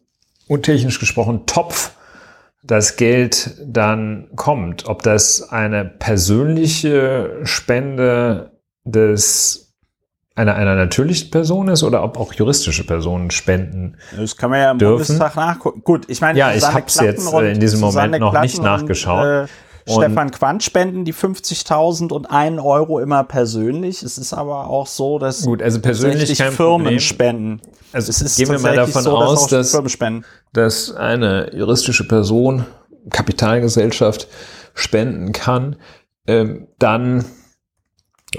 untechnisch 0.48 1.00
gesprochen 1.00 1.46
Topf 1.46 1.92
das 2.64 2.96
Geld 2.96 3.58
dann 3.66 4.30
kommt. 4.36 4.88
Ob 4.88 5.04
das 5.04 5.50
eine 5.50 5.86
persönliche 5.86 7.40
Spende 7.44 8.52
des 8.84 9.74
einer, 10.36 10.56
einer 10.56 10.76
natürlichen 10.76 11.30
Person 11.30 11.68
ist 11.68 11.84
oder 11.84 12.04
ob 12.04 12.18
auch 12.18 12.34
juristische 12.34 12.86
Personen 12.86 13.32
spenden. 13.32 13.98
Das 14.16 14.38
kann 14.38 14.50
man 14.50 14.60
ja 14.60 14.72
im 14.72 14.78
dürfen. 14.80 15.18
Bundestag 15.18 15.36
nachgucken. 15.36 15.84
Gut, 15.84 16.06
ich 16.08 16.22
meine, 16.22 16.40
ja, 16.40 16.54
ich 16.54 16.66
habe 16.66 16.86
es 16.88 17.00
jetzt 17.00 17.32
äh, 17.34 17.52
in 17.52 17.60
diesem 17.60 17.80
Moment 17.82 18.18
noch 18.20 18.32
Klatten 18.32 18.46
nicht 18.46 18.62
nachgeschaut. 18.62 19.26
Und, 19.26 19.46
äh, 19.46 19.48
Stefan 19.88 20.32
Quandt 20.32 20.64
spenden 20.64 21.06
die 21.06 21.14
50.000 21.14 22.12
und 22.12 22.30
einen 22.30 22.60
Euro 22.60 23.00
immer 23.00 23.24
persönlich. 23.24 24.04
Es 24.04 24.18
ist 24.18 24.34
aber 24.34 24.70
auch 24.70 24.88
so, 24.88 25.20
dass 25.20 25.44
Gut, 25.44 25.62
also 25.62 25.80
persönlich 25.80 26.38
Firmen 26.38 26.56
Problem. 26.56 27.00
spenden. 27.00 27.62
Also 27.92 28.10
es 28.10 28.22
ist 28.22 28.38
gehen 28.38 28.50
wir 28.50 28.60
mal 28.60 28.76
davon 28.76 29.04
so, 29.04 29.18
aus, 29.18 29.48
dass, 29.48 29.78
dass 30.54 30.96
eine 30.96 31.54
juristische 31.56 32.08
Person, 32.08 32.66
Kapitalgesellschaft 33.10 34.28
spenden 34.74 35.32
kann, 35.34 35.76
ähm, 36.28 36.68
dann 36.78 37.26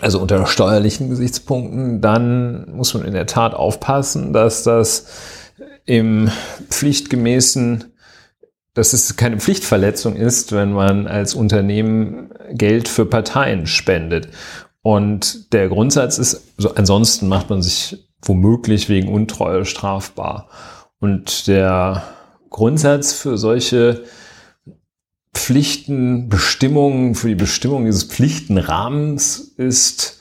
also 0.00 0.20
unter 0.20 0.46
steuerlichen 0.46 1.10
Gesichtspunkten, 1.10 2.00
dann 2.00 2.70
muss 2.74 2.94
man 2.94 3.04
in 3.04 3.12
der 3.12 3.26
Tat 3.26 3.54
aufpassen, 3.54 4.32
dass 4.32 4.62
das 4.62 5.06
im 5.84 6.30
pflichtgemäßen 6.70 7.91
dass 8.74 8.92
es 8.92 9.16
keine 9.16 9.38
Pflichtverletzung 9.38 10.16
ist, 10.16 10.52
wenn 10.52 10.72
man 10.72 11.06
als 11.06 11.34
Unternehmen 11.34 12.30
Geld 12.52 12.88
für 12.88 13.06
Parteien 13.06 13.66
spendet. 13.66 14.28
Und 14.80 15.52
der 15.52 15.68
Grundsatz 15.68 16.18
ist, 16.18 16.42
so, 16.56 16.74
ansonsten 16.74 17.28
macht 17.28 17.50
man 17.50 17.62
sich 17.62 18.04
womöglich 18.22 18.88
wegen 18.88 19.08
Untreue 19.08 19.64
strafbar. 19.64 20.48
Und 21.00 21.48
der 21.48 22.02
Grundsatz 22.50 23.12
für 23.12 23.36
solche 23.36 24.04
Pflichten, 25.34 26.28
Bestimmungen, 26.28 27.14
für 27.14 27.28
die 27.28 27.34
Bestimmung 27.34 27.84
dieses 27.84 28.04
Pflichtenrahmens 28.04 29.38
ist, 29.56 30.20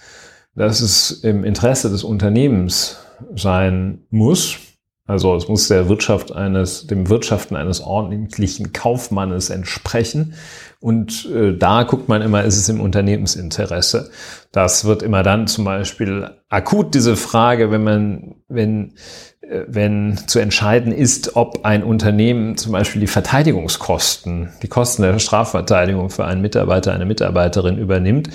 dass 0.56 0.82
es 0.82 1.12
im 1.24 1.44
Interesse 1.44 1.90
des 1.90 2.04
Unternehmens 2.04 2.98
sein 3.36 4.04
muss, 4.10 4.58
Also 5.08 5.36
es 5.36 5.48
muss 5.48 5.68
der 5.68 5.90
Wirtschaft 5.90 6.32
eines, 6.32 6.88
dem 6.88 7.10
Wirtschaften 7.10 7.56
eines 7.56 7.82
ordentlichen 7.82 8.72
Kaufmannes 8.72 9.50
entsprechen. 9.50 10.36
Und 10.80 11.30
äh, 11.30 11.58
da 11.58 11.84
guckt 11.84 12.08
man 12.08 12.22
immer, 12.22 12.44
ist 12.44 12.58
es 12.58 12.70
im 12.70 12.80
Unternehmensinteresse. 12.80 14.10
Das 14.52 14.86
wird 14.86 15.04
immer 15.04 15.24
dann 15.24 15.48
zum 15.48 15.66
Beispiel 15.66 16.30
akut 16.50 16.94
diese 16.96 17.16
Frage, 17.16 17.72
wenn 17.72 17.84
man, 17.84 18.36
wenn, 18.48 18.94
äh, 19.42 19.64
wenn 19.68 20.18
zu 20.28 20.40
entscheiden 20.40 20.92
ist, 20.92 21.36
ob 21.36 21.66
ein 21.66 21.84
Unternehmen 21.84 22.58
zum 22.58 22.72
Beispiel 22.72 23.02
die 23.02 23.08
Verteidigungskosten, 23.08 24.50
die 24.62 24.68
Kosten 24.68 25.02
der 25.02 25.20
Strafverteidigung 25.20 26.10
für 26.10 26.26
einen 26.26 26.42
Mitarbeiter, 26.42 26.94
eine 26.94 27.06
Mitarbeiterin 27.06 27.78
übernimmt, 27.78 28.30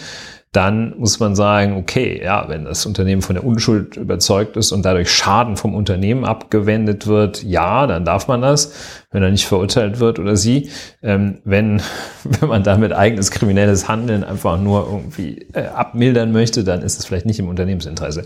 dann 0.53 0.99
muss 0.99 1.21
man 1.21 1.37
sagen, 1.37 1.77
okay, 1.77 2.21
ja, 2.25 2.49
wenn 2.49 2.65
das 2.65 2.87
Unternehmen 2.87 3.21
von 3.21 3.35
der 3.35 3.45
Unschuld 3.45 3.97
überzeugt 3.97 4.57
ist 4.57 4.73
und 4.73 4.85
dadurch 4.85 5.11
Schaden 5.11 5.57
vom 5.57 5.75
Unternehmen 5.75 6.25
abgewendet 6.25 7.07
wird, 7.07 7.43
ja, 7.43 7.87
dann 7.87 8.07
darf 8.07 8.27
man 8.27 8.41
das, 8.41 8.73
wenn 9.11 9.23
er 9.23 9.31
nicht 9.31 9.47
verurteilt 9.47 10.01
wird 10.01 10.19
oder 10.19 10.37
sie. 10.37 10.71
Ähm, 11.03 11.41
wenn, 11.45 11.83
wenn 12.25 12.49
man 12.49 12.63
damit 12.63 12.93
eigenes 12.93 13.31
kriminelles 13.31 13.87
Handeln 13.87 14.25
einfach 14.25 14.59
nur 14.59 14.87
irgendwie 14.87 15.47
äh, 15.53 15.67
abmildern 15.67 16.33
möchte, 16.33 16.65
dann 16.65 16.81
ist 16.81 16.99
es 16.99 17.05
vielleicht 17.05 17.27
nicht 17.27 17.39
im 17.39 17.49
Unternehmensinteresse. 17.49 18.25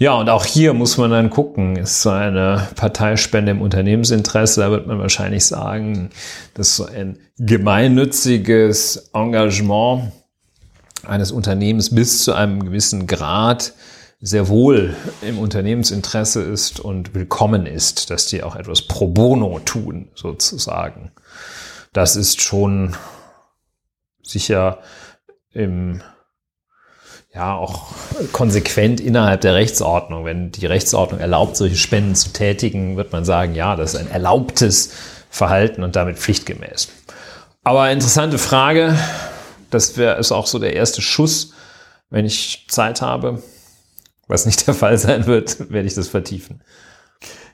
Ja, 0.00 0.14
und 0.14 0.30
auch 0.30 0.44
hier 0.44 0.74
muss 0.74 0.96
man 0.96 1.10
dann 1.10 1.28
gucken, 1.28 1.74
ist 1.74 2.02
so 2.02 2.10
eine 2.10 2.68
Parteispende 2.76 3.50
im 3.50 3.60
Unternehmensinteresse, 3.60 4.60
da 4.60 4.70
wird 4.70 4.86
man 4.86 5.00
wahrscheinlich 5.00 5.44
sagen, 5.44 6.10
dass 6.54 6.76
so 6.76 6.86
ein 6.86 7.18
gemeinnütziges 7.36 9.10
Engagement 9.12 10.12
eines 11.08 11.32
Unternehmens 11.32 11.94
bis 11.94 12.24
zu 12.24 12.34
einem 12.34 12.64
gewissen 12.64 13.06
Grad 13.06 13.72
sehr 14.20 14.48
wohl 14.48 14.96
im 15.22 15.38
Unternehmensinteresse 15.38 16.42
ist 16.42 16.80
und 16.80 17.14
willkommen 17.14 17.66
ist, 17.66 18.10
dass 18.10 18.26
die 18.26 18.42
auch 18.42 18.56
etwas 18.56 18.82
pro 18.82 19.06
bono 19.06 19.60
tun, 19.60 20.08
sozusagen. 20.14 21.12
Das 21.92 22.16
ist 22.16 22.42
schon 22.42 22.96
sicher 24.22 24.80
im, 25.52 26.02
ja, 27.32 27.54
auch 27.54 27.86
konsequent 28.32 29.00
innerhalb 29.00 29.40
der 29.40 29.54
Rechtsordnung. 29.54 30.24
Wenn 30.24 30.50
die 30.50 30.66
Rechtsordnung 30.66 31.20
erlaubt, 31.20 31.56
solche 31.56 31.76
Spenden 31.76 32.16
zu 32.16 32.32
tätigen, 32.32 32.96
wird 32.96 33.12
man 33.12 33.24
sagen, 33.24 33.54
ja, 33.54 33.76
das 33.76 33.94
ist 33.94 34.00
ein 34.00 34.10
erlaubtes 34.10 34.92
Verhalten 35.30 35.84
und 35.84 35.94
damit 35.94 36.18
pflichtgemäß. 36.18 36.88
Aber 37.62 37.90
interessante 37.90 38.38
Frage 38.38 38.96
das 39.70 39.96
wäre 39.96 40.18
ist 40.18 40.32
auch 40.32 40.46
so 40.46 40.58
der 40.58 40.74
erste 40.74 41.02
Schuss. 41.02 41.52
Wenn 42.10 42.24
ich 42.24 42.66
Zeit 42.68 43.02
habe, 43.02 43.42
was 44.28 44.46
nicht 44.46 44.66
der 44.66 44.74
Fall 44.74 44.98
sein 44.98 45.26
wird, 45.26 45.70
werde 45.70 45.86
ich 45.86 45.94
das 45.94 46.08
vertiefen. 46.08 46.62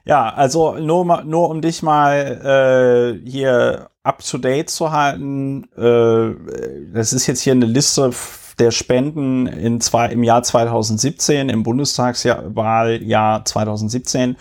Ja, 0.04 0.32
also 0.34 0.74
nur, 0.74 1.24
nur 1.24 1.48
um 1.48 1.62
dich 1.62 1.82
mal 1.82 3.20
äh, 3.24 3.28
hier 3.28 3.88
up 4.02 4.22
to 4.22 4.38
date 4.38 4.68
zu 4.68 4.92
halten. 4.92 5.64
Äh, 5.76 6.92
das 6.92 7.12
ist 7.12 7.26
jetzt 7.26 7.40
hier 7.40 7.54
eine 7.54 7.66
Liste 7.66 8.10
der 8.58 8.70
Spenden 8.70 9.46
in 9.46 9.80
zwei, 9.80 10.08
im 10.08 10.22
Jahr 10.22 10.42
2017, 10.42 11.48
im 11.48 11.62
Bundestagswahljahr 11.62 13.44
2017 13.44 14.36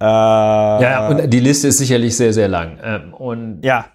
Äh, 0.00 0.04
ja, 0.04 1.08
und 1.08 1.30
die 1.30 1.40
Liste 1.40 1.68
ist 1.68 1.78
sicherlich 1.78 2.16
sehr, 2.16 2.32
sehr 2.32 2.48
lang. 2.48 2.78
Ähm, 2.82 3.14
und 3.14 3.62
ja. 3.62 3.86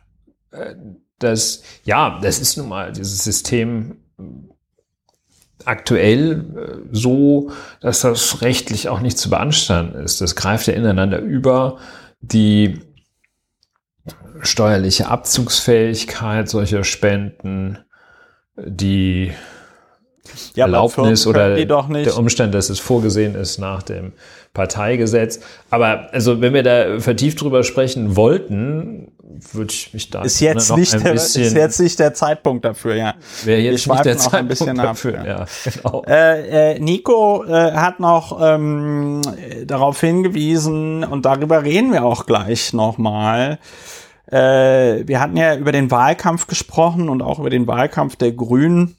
Äh, 0.51 0.75
das, 1.19 1.62
ja, 1.84 2.17
das 2.21 2.39
ist 2.39 2.58
nun 2.58 2.69
mal 2.69 2.93
dieses 2.93 3.23
System 3.23 3.97
aktuell 5.65 6.45
äh, 6.56 6.95
so, 6.95 7.51
dass 7.82 8.01
das 8.01 8.41
rechtlich 8.41 8.89
auch 8.89 9.01
nicht 9.01 9.17
zu 9.17 9.30
beanstanden 9.30 10.01
ist. 10.03 10.21
Das 10.21 10.36
greift 10.36 10.67
ja 10.67 10.73
ineinander 10.73 11.19
über. 11.19 11.77
Die 12.21 12.82
steuerliche 14.41 15.08
Abzugsfähigkeit 15.08 16.50
solcher 16.50 16.84
Spenden, 16.84 17.78
die 18.56 19.32
ja, 20.56 20.65
Erlaubnis 20.65 21.26
oder 21.28 21.56
der 21.56 22.17
Umstand, 22.17 22.54
dass 22.54 22.69
es 22.69 22.80
vorgesehen 22.80 23.36
ist 23.36 23.58
nach 23.58 23.84
dem 23.84 24.13
Parteigesetz. 24.54 25.39
Aber 25.69 26.10
also, 26.12 26.41
wenn 26.41 26.54
wir 26.54 26.63
da 26.63 27.00
vertieft 27.00 27.41
drüber 27.41 27.63
sprechen 27.63 28.15
wollten, 28.15 29.12
würde 29.54 29.72
ich 29.72 29.93
mich 29.93 30.10
da 30.10 30.24
ist 30.24 30.39
jetzt 30.39 30.69
noch 30.69 30.78
nicht 30.78 30.93
ein 30.93 31.04
der, 31.04 31.13
bisschen, 31.13 31.43
ist 31.43 31.56
jetzt 31.56 31.80
nicht 31.80 32.00
der 32.00 32.13
Zeitpunkt 32.13 32.65
dafür, 32.65 32.95
ja. 32.95 33.13
Wäre 33.45 33.62
jetzt 33.62 33.88
nicht 33.88 34.06
der 34.06 34.17
Zeitpunkt 34.17 34.36
ein 34.36 34.48
bisschen 34.48 34.76
dafür, 34.76 35.19
ab, 35.19 35.26
ja. 35.26 35.45
genau. 35.72 36.04
Äh, 36.08 36.74
äh, 36.74 36.80
Nico 36.80 37.45
äh, 37.45 37.72
hat 37.72 38.00
noch 38.00 38.39
ähm, 38.41 39.22
darauf 39.65 40.02
hingewiesen 40.02 41.04
und 41.04 41.26
darüber 41.26 41.63
reden 41.63 41.93
wir 41.93 42.04
auch 42.04 42.26
gleich 42.26 42.74
nochmal. 42.74 43.60
Äh, 44.31 45.07
wir 45.07 45.19
hatten 45.19 45.37
ja 45.37 45.55
über 45.55 45.71
den 45.71 45.91
Wahlkampf 45.91 46.47
gesprochen 46.47 47.09
und 47.09 47.21
auch 47.21 47.39
über 47.39 47.49
den 47.49 47.67
Wahlkampf 47.67 48.15
der 48.15 48.31
Grünen 48.31 48.95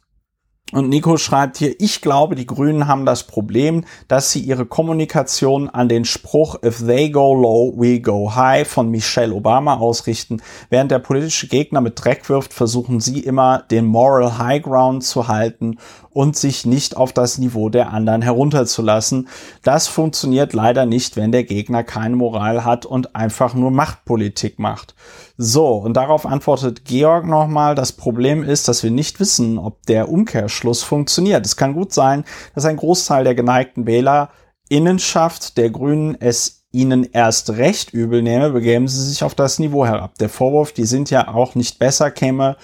und 0.72 0.88
Nico 0.88 1.16
schreibt 1.16 1.56
hier, 1.56 1.74
ich 1.80 2.00
glaube, 2.00 2.36
die 2.36 2.46
Grünen 2.46 2.86
haben 2.86 3.04
das 3.04 3.24
Problem, 3.24 3.84
dass 4.06 4.30
sie 4.30 4.38
ihre 4.38 4.66
Kommunikation 4.66 5.68
an 5.68 5.88
den 5.88 6.04
Spruch 6.04 6.62
If 6.64 6.86
they 6.86 7.10
go 7.10 7.34
low, 7.34 7.74
we 7.76 8.00
go 8.00 8.36
high 8.36 8.68
von 8.68 8.88
Michelle 8.88 9.34
Obama 9.34 9.78
ausrichten. 9.78 10.40
Während 10.68 10.92
der 10.92 11.00
politische 11.00 11.48
Gegner 11.48 11.80
mit 11.80 12.02
Dreck 12.02 12.28
wirft, 12.28 12.52
versuchen 12.52 13.00
sie 13.00 13.18
immer 13.18 13.64
den 13.70 13.84
Moral 13.84 14.38
High 14.38 14.62
Ground 14.62 15.02
zu 15.02 15.26
halten 15.26 15.78
und 16.12 16.36
sich 16.36 16.66
nicht 16.66 16.96
auf 16.96 17.12
das 17.12 17.38
Niveau 17.38 17.68
der 17.68 17.92
anderen 17.92 18.22
herunterzulassen. 18.22 19.28
Das 19.62 19.86
funktioniert 19.86 20.52
leider 20.52 20.86
nicht, 20.86 21.16
wenn 21.16 21.32
der 21.32 21.44
Gegner 21.44 21.84
keine 21.84 22.16
Moral 22.16 22.64
hat 22.64 22.84
und 22.84 23.14
einfach 23.14 23.54
nur 23.54 23.70
Machtpolitik 23.70 24.58
macht. 24.58 24.94
So, 25.36 25.74
und 25.74 25.94
darauf 25.94 26.26
antwortet 26.26 26.84
Georg 26.84 27.26
nochmal, 27.26 27.74
das 27.74 27.92
Problem 27.92 28.42
ist, 28.42 28.68
dass 28.68 28.82
wir 28.82 28.90
nicht 28.90 29.20
wissen, 29.20 29.58
ob 29.58 29.86
der 29.86 30.08
Umkehrschluss 30.08 30.82
funktioniert. 30.82 31.46
Es 31.46 31.56
kann 31.56 31.74
gut 31.74 31.92
sein, 31.92 32.24
dass 32.54 32.64
ein 32.64 32.76
Großteil 32.76 33.24
der 33.24 33.34
geneigten 33.34 33.86
Wählerinnenschaft 33.86 35.56
der 35.56 35.70
Grünen 35.70 36.16
es 36.20 36.60
ihnen 36.72 37.04
erst 37.04 37.50
recht 37.50 37.92
übel 37.92 38.22
nehme, 38.22 38.50
begeben 38.50 38.86
sie 38.86 39.02
sich 39.02 39.24
auf 39.24 39.34
das 39.34 39.58
Niveau 39.58 39.86
herab. 39.86 40.16
Der 40.18 40.28
Vorwurf, 40.28 40.72
die 40.72 40.84
sind 40.84 41.10
ja 41.10 41.28
auch 41.28 41.54
nicht 41.54 41.78
besser, 41.78 42.10
käme 42.10 42.56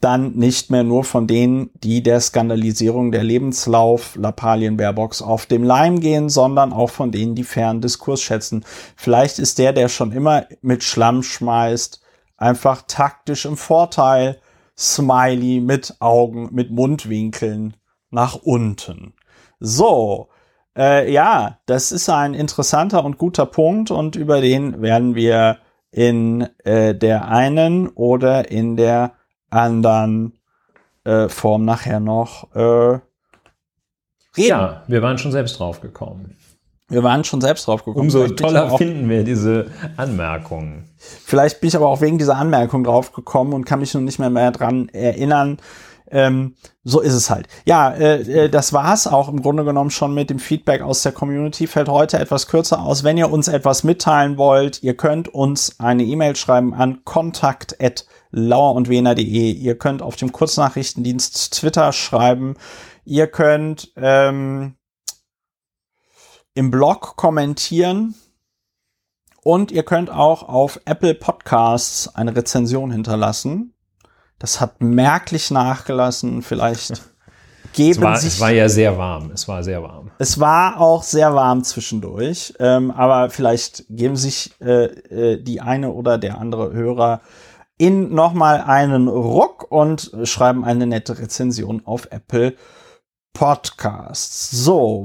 dann 0.00 0.34
nicht 0.36 0.70
mehr 0.70 0.84
nur 0.84 1.02
von 1.04 1.26
denen, 1.26 1.70
die 1.82 2.02
der 2.02 2.20
Skandalisierung 2.20 3.10
der 3.10 3.24
Lebenslauf 3.24 4.14
Lappalien 4.16 4.76
Baerbocks 4.76 5.22
auf 5.22 5.46
dem 5.46 5.64
Leim 5.64 6.00
gehen, 6.00 6.28
sondern 6.28 6.72
auch 6.72 6.90
von 6.90 7.10
denen, 7.10 7.34
die 7.34 7.44
fairen 7.44 7.80
Diskurs 7.80 8.22
schätzen. 8.22 8.64
Vielleicht 8.96 9.38
ist 9.38 9.58
der, 9.58 9.72
der 9.72 9.88
schon 9.88 10.12
immer 10.12 10.46
mit 10.62 10.84
Schlamm 10.84 11.22
schmeißt, 11.22 12.00
einfach 12.36 12.82
taktisch 12.86 13.44
im 13.44 13.56
Vorteil. 13.56 14.40
Smiley 14.78 15.60
mit 15.60 15.96
Augen, 15.98 16.50
mit 16.52 16.70
Mundwinkeln 16.70 17.74
nach 18.10 18.36
unten. 18.36 19.12
So, 19.58 20.28
äh, 20.76 21.12
ja, 21.12 21.58
das 21.66 21.90
ist 21.90 22.08
ein 22.08 22.34
interessanter 22.34 23.04
und 23.04 23.18
guter 23.18 23.44
Punkt 23.46 23.90
und 23.90 24.14
über 24.14 24.40
den 24.40 24.80
werden 24.80 25.16
wir 25.16 25.58
in 25.90 26.48
äh, 26.64 26.94
der 26.94 27.28
einen 27.28 27.88
oder 27.88 28.52
in 28.52 28.76
der 28.76 29.14
anderen 29.50 30.38
äh, 31.04 31.28
Form 31.28 31.64
nachher 31.64 32.00
noch 32.00 32.54
äh, 32.54 32.60
reden. 32.60 33.00
Ja, 34.36 34.82
wir 34.86 35.02
waren 35.02 35.18
schon 35.18 35.32
selbst 35.32 35.58
drauf 35.58 35.80
gekommen. 35.80 36.36
Wir 36.90 37.02
waren 37.02 37.22
schon 37.22 37.40
selbst 37.40 37.66
drauf 37.66 37.84
gekommen. 37.84 38.06
Umso 38.06 38.20
Vielleicht 38.20 38.38
toller 38.38 38.76
finden 38.78 39.10
wir 39.10 39.22
diese 39.22 39.66
Anmerkungen. 39.96 40.88
Vielleicht 40.96 41.60
bin 41.60 41.68
ich 41.68 41.76
aber 41.76 41.88
auch 41.88 42.00
wegen 42.00 42.16
dieser 42.16 42.36
Anmerkung 42.36 42.82
drauf 42.82 43.12
gekommen 43.12 43.52
und 43.52 43.66
kann 43.66 43.80
mich 43.80 43.92
nun 43.92 44.04
nicht 44.04 44.18
mehr, 44.18 44.30
mehr 44.30 44.52
dran 44.52 44.88
erinnern. 44.88 45.58
Ähm, 46.10 46.54
so 46.84 47.00
ist 47.00 47.12
es 47.12 47.28
halt. 47.28 47.48
Ja, 47.66 47.90
äh, 47.90 48.44
äh, 48.44 48.48
das 48.48 48.72
war's 48.72 49.06
auch 49.06 49.28
im 49.28 49.42
Grunde 49.42 49.64
genommen 49.64 49.90
schon 49.90 50.14
mit 50.14 50.30
dem 50.30 50.38
Feedback 50.38 50.80
aus 50.80 51.02
der 51.02 51.12
Community. 51.12 51.66
Fällt 51.66 51.90
heute 51.90 52.18
etwas 52.18 52.46
kürzer 52.46 52.80
aus. 52.80 53.04
Wenn 53.04 53.18
ihr 53.18 53.30
uns 53.30 53.48
etwas 53.48 53.84
mitteilen 53.84 54.38
wollt, 54.38 54.82
ihr 54.82 54.96
könnt 54.96 55.28
uns 55.28 55.78
eine 55.78 56.04
E-Mail 56.04 56.36
schreiben 56.36 56.72
an 56.72 57.04
kontakt@ 57.04 58.06
lauerundwener.de. 58.30 59.50
Ihr 59.52 59.78
könnt 59.78 60.02
auf 60.02 60.16
dem 60.16 60.32
Kurznachrichtendienst 60.32 61.54
Twitter 61.54 61.92
schreiben. 61.92 62.54
Ihr 63.04 63.26
könnt 63.26 63.92
ähm, 63.96 64.76
im 66.54 66.70
Blog 66.70 67.16
kommentieren 67.16 68.14
und 69.42 69.70
ihr 69.70 69.82
könnt 69.82 70.10
auch 70.10 70.42
auf 70.48 70.80
Apple 70.84 71.14
Podcasts 71.14 72.14
eine 72.14 72.34
Rezension 72.34 72.90
hinterlassen. 72.90 73.74
Das 74.38 74.60
hat 74.60 74.80
merklich 74.80 75.50
nachgelassen. 75.50 76.42
Vielleicht 76.42 77.02
geben 77.72 77.98
Es 77.98 78.00
war, 78.00 78.16
sich. 78.16 78.34
es 78.34 78.40
war 78.40 78.50
ja 78.50 78.68
sehr 78.68 78.98
warm. 78.98 79.30
Es 79.32 79.48
war 79.48 79.62
sehr 79.62 79.82
warm. 79.82 80.10
Es 80.18 80.38
war 80.40 80.80
auch 80.80 81.02
sehr 81.02 81.34
warm 81.34 81.64
zwischendurch, 81.64 82.54
ähm, 82.58 82.90
aber 82.90 83.30
vielleicht 83.30 83.84
geben 83.88 84.16
sich 84.16 84.52
äh, 84.60 84.84
äh, 84.84 85.42
die 85.42 85.60
eine 85.60 85.92
oder 85.92 86.18
der 86.18 86.38
andere 86.38 86.72
Hörer 86.72 87.20
in 87.78 88.12
nochmal 88.12 88.60
einen 88.62 89.08
Ruck 89.08 89.70
und 89.70 90.10
schreiben 90.24 90.64
eine 90.64 90.86
nette 90.86 91.18
Rezension 91.18 91.82
auf 91.84 92.08
Apple 92.10 92.54
Podcasts. 93.32 94.50
So, 94.50 95.04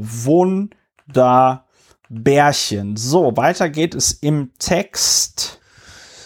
Wunderbärchen. 2.09 2.95
So, 2.97 3.35
weiter 3.37 3.69
geht 3.69 3.95
es 3.95 4.11
im 4.13 4.51
Text. 4.59 5.59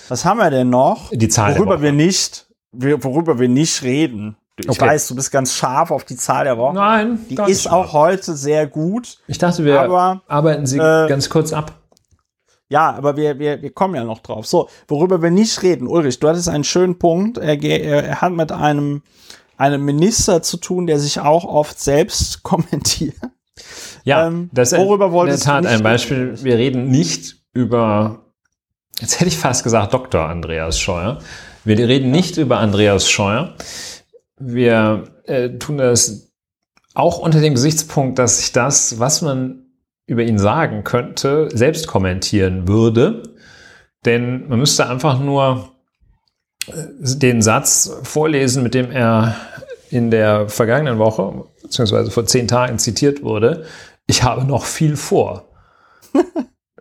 Was 0.10 0.24
haben 0.26 0.38
wir 0.38 0.50
denn 0.50 0.70
noch? 0.70 1.10
Die 1.12 1.28
Zahl 1.28 1.50
der 1.52 1.60
worüber 1.60 1.76
Woche. 1.76 1.84
wir 1.84 1.92
nicht, 1.92 2.48
wir- 2.72 3.04
worüber 3.04 3.40
wir 3.40 3.50
nicht 3.50 3.84
reden. 3.84 4.38
Ich 4.60 4.68
Okay. 4.70 4.88
weiß, 4.88 5.10
du 5.10 5.16
bist 5.16 5.32
ganz 5.32 5.54
scharf 5.54 5.92
auf 5.92 6.04
die 6.04 6.16
Zahl 6.16 6.46
der 6.46 6.58
Woche. 6.58 6.74
Nein, 6.76 7.20
Die 7.30 7.36
ist 7.46 7.70
auch 7.70 7.94
heute 7.94 8.36
sehr 8.36 8.66
gut. 8.66 9.20
Ich 9.28 9.38
dachte, 9.38 9.64
wir 9.64 9.82
Aber, 9.82 10.24
arbeiten 10.28 10.66
Sie 10.66 10.78
äh, 10.80 11.08
ganz 11.08 11.30
kurz 11.30 11.54
ab. 11.54 11.74
Ja, 12.70 12.94
aber 12.94 13.16
wir, 13.16 13.40
wir, 13.40 13.62
wir 13.62 13.72
kommen 13.72 13.96
ja 13.96 14.04
noch 14.04 14.20
drauf. 14.20 14.46
So, 14.46 14.70
worüber 14.88 15.22
wir 15.22 15.32
nicht 15.32 15.62
reden, 15.64 15.88
Ulrich, 15.88 16.20
du 16.20 16.28
hattest 16.28 16.50
einen 16.50 16.66
schönen 16.66 17.00
Punkt. 17.00 17.38
Er, 17.38 17.62
er, 17.62 18.04
er 18.04 18.22
hat 18.22 18.34
mit 18.34 18.52
einem, 18.52 19.04
einem 19.56 19.86
Minister 19.86 20.42
zu 20.42 20.58
tun, 20.58 20.86
der 20.86 21.00
sich 21.00 21.20
auch 21.20 21.46
oft 21.46 21.80
selbst 21.80 22.44
kommentiert. 22.44 23.16
Ja, 24.04 24.28
ähm, 24.28 24.50
das 24.54 24.74
ist 24.74 24.80
worüber 24.80 25.08
in 25.22 25.28
der 25.28 25.40
Tat 25.40 25.66
ein 25.66 25.72
reden? 25.72 25.84
Beispiel. 25.84 26.44
Wir 26.44 26.58
reden 26.58 26.90
nicht 26.90 27.38
über, 27.54 28.26
jetzt 29.00 29.20
hätte 29.20 29.30
ich 29.30 29.38
fast 29.38 29.64
gesagt 29.64 29.94
Dr. 29.94 30.22
Andreas 30.22 30.80
Scheuer. 30.80 31.20
Wir 31.64 31.78
reden 31.78 32.12
nicht 32.12 32.38
über 32.38 32.60
Andreas 32.60 33.10
Scheuer. 33.10 33.56
Wir 34.38 35.06
äh, 35.24 35.58
tun 35.58 35.78
das 35.78 36.32
auch 36.94 37.18
unter 37.20 37.42
dem 37.42 37.54
Gesichtspunkt, 37.54 38.20
dass 38.20 38.40
sich 38.40 38.52
das, 38.54 39.00
was 39.00 39.22
man 39.22 39.67
über 40.08 40.24
ihn 40.24 40.40
sagen 40.40 40.84
könnte, 40.84 41.50
selbst 41.54 41.88
kommentieren 41.88 42.68
würde. 42.68 43.24
Denn 44.06 44.48
man 44.48 44.60
müsste 44.60 44.90
einfach 44.90 45.20
nur 45.20 45.70
äh, 46.68 46.72
den 47.02 47.42
Satz 47.42 47.92
vorlesen, 48.04 48.64
mit 48.64 48.74
dem 48.74 48.90
er 48.92 49.36
in 49.90 50.10
der 50.12 50.50
vergangenen 50.50 50.98
Woche, 50.98 51.46
beziehungsweise 51.62 52.10
vor 52.12 52.26
zehn 52.26 52.48
Tagen 52.48 52.80
zitiert 52.80 53.22
wurde, 53.22 53.66
ich 54.08 54.24
habe 54.24 54.46
noch 54.46 54.66
viel 54.66 54.96
vor. 54.96 55.50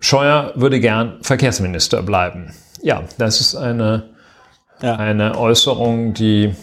Scheuer 0.01 0.53
würde 0.55 0.79
gern 0.81 1.19
Verkehrsminister 1.23 2.03
bleiben. 2.03 2.53
Ja, 2.83 3.03
das 3.19 3.41
ist 3.41 3.57
eine, 3.57 4.11
Ja. 4.81 4.97
eine 4.97 5.37
Äußerung, 5.39 6.15
die 6.15 6.55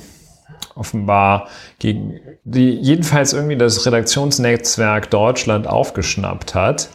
offenbar 0.76 1.48
gegen, 1.80 2.20
die 2.44 2.72
jedenfalls 2.72 3.34
irgendwie 3.34 3.58
das 3.58 3.86
Redaktionsnetzwerk 3.86 5.10
Deutschland 5.10 5.68
aufgeschnappt 5.68 6.56
hat. 6.56 6.90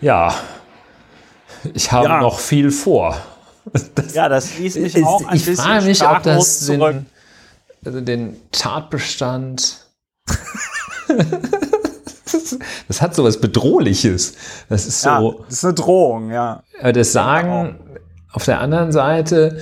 Ja, 0.00 0.34
ich 1.74 1.92
habe 1.92 2.08
Ja. 2.08 2.20
noch 2.20 2.38
viel 2.40 2.70
vor. 2.70 3.16
Ja, 4.12 4.28
das 4.28 4.58
ließ 4.58 4.76
mich 4.76 4.96
Ich, 4.96 5.04
auch 5.04 5.24
ein 5.26 5.36
ich 5.36 5.44
bisschen 5.44 5.64
frage 5.64 5.84
mich, 5.86 6.02
ob 6.04 6.22
das 6.24 6.66
den, 6.66 7.06
also 7.84 8.00
den 8.00 8.36
Tatbestand. 8.50 9.86
das 12.88 13.00
hat 13.00 13.14
so 13.14 13.24
was 13.24 13.40
Bedrohliches. 13.40 14.34
Das 14.68 14.86
ist 14.86 15.02
so. 15.02 15.08
Ja, 15.08 15.32
das 15.46 15.54
ist 15.54 15.64
eine 15.64 15.74
Drohung, 15.74 16.30
ja. 16.30 16.62
Das 16.92 17.12
sagen 17.12 17.78
auf 18.32 18.44
der 18.44 18.60
anderen 18.60 18.92
Seite 18.92 19.60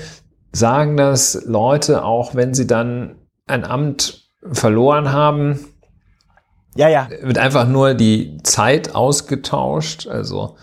sagen 0.53 0.96
das 0.96 1.42
Leute 1.44 2.05
auch, 2.05 2.35
wenn 2.35 2.55
sie 2.55 2.66
dann 2.66 3.16
ein 3.50 3.64
Amt 3.64 4.24
verloren 4.52 5.12
haben, 5.12 5.60
Ja, 6.76 6.88
ja. 6.88 7.08
wird 7.22 7.38
einfach 7.38 7.66
nur 7.66 7.94
die 7.94 8.38
Zeit 8.42 8.94
ausgetauscht, 8.94 10.06
also 10.06 10.56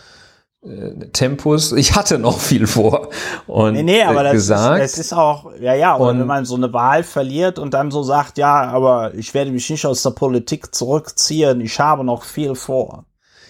äh, 0.63 1.09
Tempus. 1.11 1.71
Ich 1.73 1.95
hatte 1.95 2.17
noch 2.17 2.39
viel 2.39 2.65
vor 2.65 3.09
und 3.45 3.73
Nee, 3.73 3.83
nee, 3.83 4.03
aber 4.03 4.23
das 4.23 4.33
gesagt. 4.33 4.81
ist, 4.83 4.93
es 4.93 4.97
ist 5.07 5.13
auch, 5.13 5.51
ja, 5.59 5.75
ja, 5.75 5.93
aber 5.95 6.09
Und- 6.09 6.19
wenn 6.19 6.27
man 6.27 6.45
so 6.45 6.55
eine 6.55 6.73
Wahl 6.73 7.03
verliert 7.03 7.59
und 7.59 7.73
dann 7.73 7.91
so 7.91 8.01
sagt, 8.03 8.37
ja, 8.37 8.63
aber 8.63 9.13
ich 9.13 9.33
werde 9.33 9.51
mich 9.51 9.69
nicht 9.69 9.85
aus 9.85 10.01
der 10.01 10.11
Politik 10.11 10.73
zurückziehen, 10.73 11.61
ich 11.61 11.79
habe 11.79 12.03
noch 12.03 12.23
viel 12.23 12.55
vor. 12.55 13.05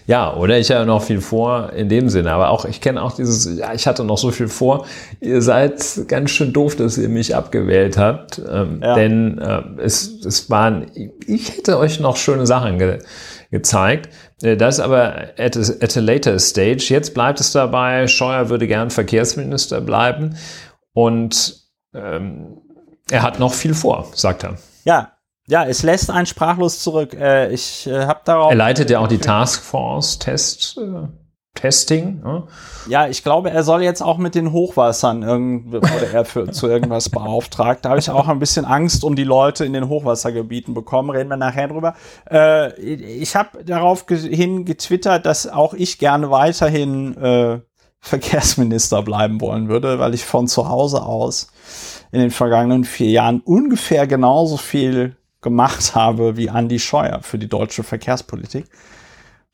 Ja, 0.07 0.33
oder 0.33 0.57
ich 0.57 0.71
habe 0.71 0.85
noch 0.85 1.03
viel 1.03 1.19
vor 1.19 1.73
in 1.73 1.89
dem 1.89 2.07
Sinne. 2.07 2.31
Aber 2.31 2.49
auch, 2.49 2.63
ich 2.63 2.79
kenne 2.79 3.01
auch 3.03 3.11
dieses, 3.11 3.59
ja, 3.59 3.73
ich 3.73 3.85
hatte 3.87 4.05
noch 4.05 4.17
so 4.17 4.31
viel 4.31 4.47
vor. 4.47 4.85
Ihr 5.19 5.41
seid 5.41 5.83
ganz 6.07 6.31
schön 6.31 6.53
doof, 6.53 6.77
dass 6.77 6.97
ihr 6.97 7.09
mich 7.09 7.35
abgewählt 7.35 7.97
habt. 7.97 8.41
Ähm, 8.49 8.79
Ja. 8.81 8.95
Denn 8.95 9.37
äh, 9.37 9.61
es, 9.81 10.23
es 10.25 10.49
waren, 10.49 10.87
ich 11.27 11.57
hätte 11.57 11.77
euch 11.77 11.99
noch 11.99 12.15
schöne 12.15 12.47
Sachen 12.47 12.79
ge 12.79 12.99
gezeigt. 13.51 14.09
Äh, 14.41 14.55
Das 14.55 14.79
aber 14.79 15.13
at 15.37 15.57
a, 15.57 15.61
at 15.81 15.97
a 15.97 15.99
later 15.99 16.39
stage. 16.39 16.85
Jetzt 16.87 17.13
bleibt 17.13 17.41
es 17.41 17.51
dabei, 17.51 18.07
Scheuer 18.07 18.49
würde 18.49 18.67
gern 18.67 18.89
Verkehrsminister 18.89 19.81
bleiben. 19.81 20.37
Und 20.93 21.63
ähm, 21.93 22.57
er 23.11 23.23
hat 23.23 23.39
noch 23.39 23.53
viel 23.53 23.73
vor, 23.73 24.07
sagt 24.13 24.43
er. 24.45 24.57
Ja, 24.85 25.16
ja, 25.47 25.65
es 25.65 25.83
lässt 25.83 26.09
einen 26.09 26.25
sprachlos 26.25 26.79
zurück. 26.79 27.13
Äh, 27.13 27.51
ich 27.51 27.87
äh, 27.87 28.05
habe 28.05 28.19
darauf. 28.25 28.51
Er 28.51 28.57
leitet 28.57 28.89
ja 28.89 28.99
auch 28.99 29.07
die 29.07 29.17
Taskforce 29.17 30.19
Test, 30.19 30.77
äh, 30.77 31.07
Testing. 31.55 32.21
Ne? 32.21 32.43
Ja, 32.87 33.07
ich 33.07 33.23
glaube, 33.23 33.49
er 33.49 33.63
soll 33.63 33.81
jetzt 33.81 34.01
auch 34.01 34.17
mit 34.17 34.35
den 34.35 34.51
Hochwassern 34.51 35.23
irgend 35.23 35.71
wurde 35.71 36.09
er 36.13 36.25
für, 36.25 36.51
zu 36.51 36.67
irgendwas 36.67 37.09
beauftragt. 37.09 37.85
Da 37.85 37.89
habe 37.89 37.99
ich 37.99 38.09
auch 38.09 38.27
ein 38.27 38.39
bisschen 38.39 38.65
Angst 38.65 39.05
um 39.05 39.15
die 39.15 39.23
Leute 39.23 39.65
in 39.65 39.73
den 39.73 39.87
Hochwassergebieten 39.87 40.73
bekommen. 40.73 41.09
Reden 41.09 41.29
wir 41.29 41.37
nachher 41.37 41.69
drüber. 41.69 41.95
Äh, 42.29 42.73
ich 42.79 43.35
habe 43.35 43.63
darauf 43.63 44.05
hin 44.07 44.65
getwittert, 44.65 45.25
dass 45.25 45.47
auch 45.47 45.73
ich 45.73 45.97
gerne 45.97 46.29
weiterhin 46.29 47.17
äh, 47.17 47.59
Verkehrsminister 47.99 49.01
bleiben 49.01 49.41
wollen 49.41 49.69
würde, 49.69 49.99
weil 49.99 50.13
ich 50.13 50.25
von 50.25 50.47
zu 50.47 50.69
Hause 50.69 51.03
aus 51.03 51.47
in 52.11 52.19
den 52.19 52.31
vergangenen 52.31 52.83
vier 52.83 53.09
Jahren 53.09 53.41
ungefähr 53.41 54.07
genauso 54.07 54.57
viel 54.57 55.15
gemacht 55.41 55.95
habe 55.95 56.37
wie 56.37 56.47
Andy 56.47 56.79
Scheuer 56.79 57.19
für 57.21 57.37
die 57.37 57.47
deutsche 57.47 57.83
Verkehrspolitik 57.83 58.65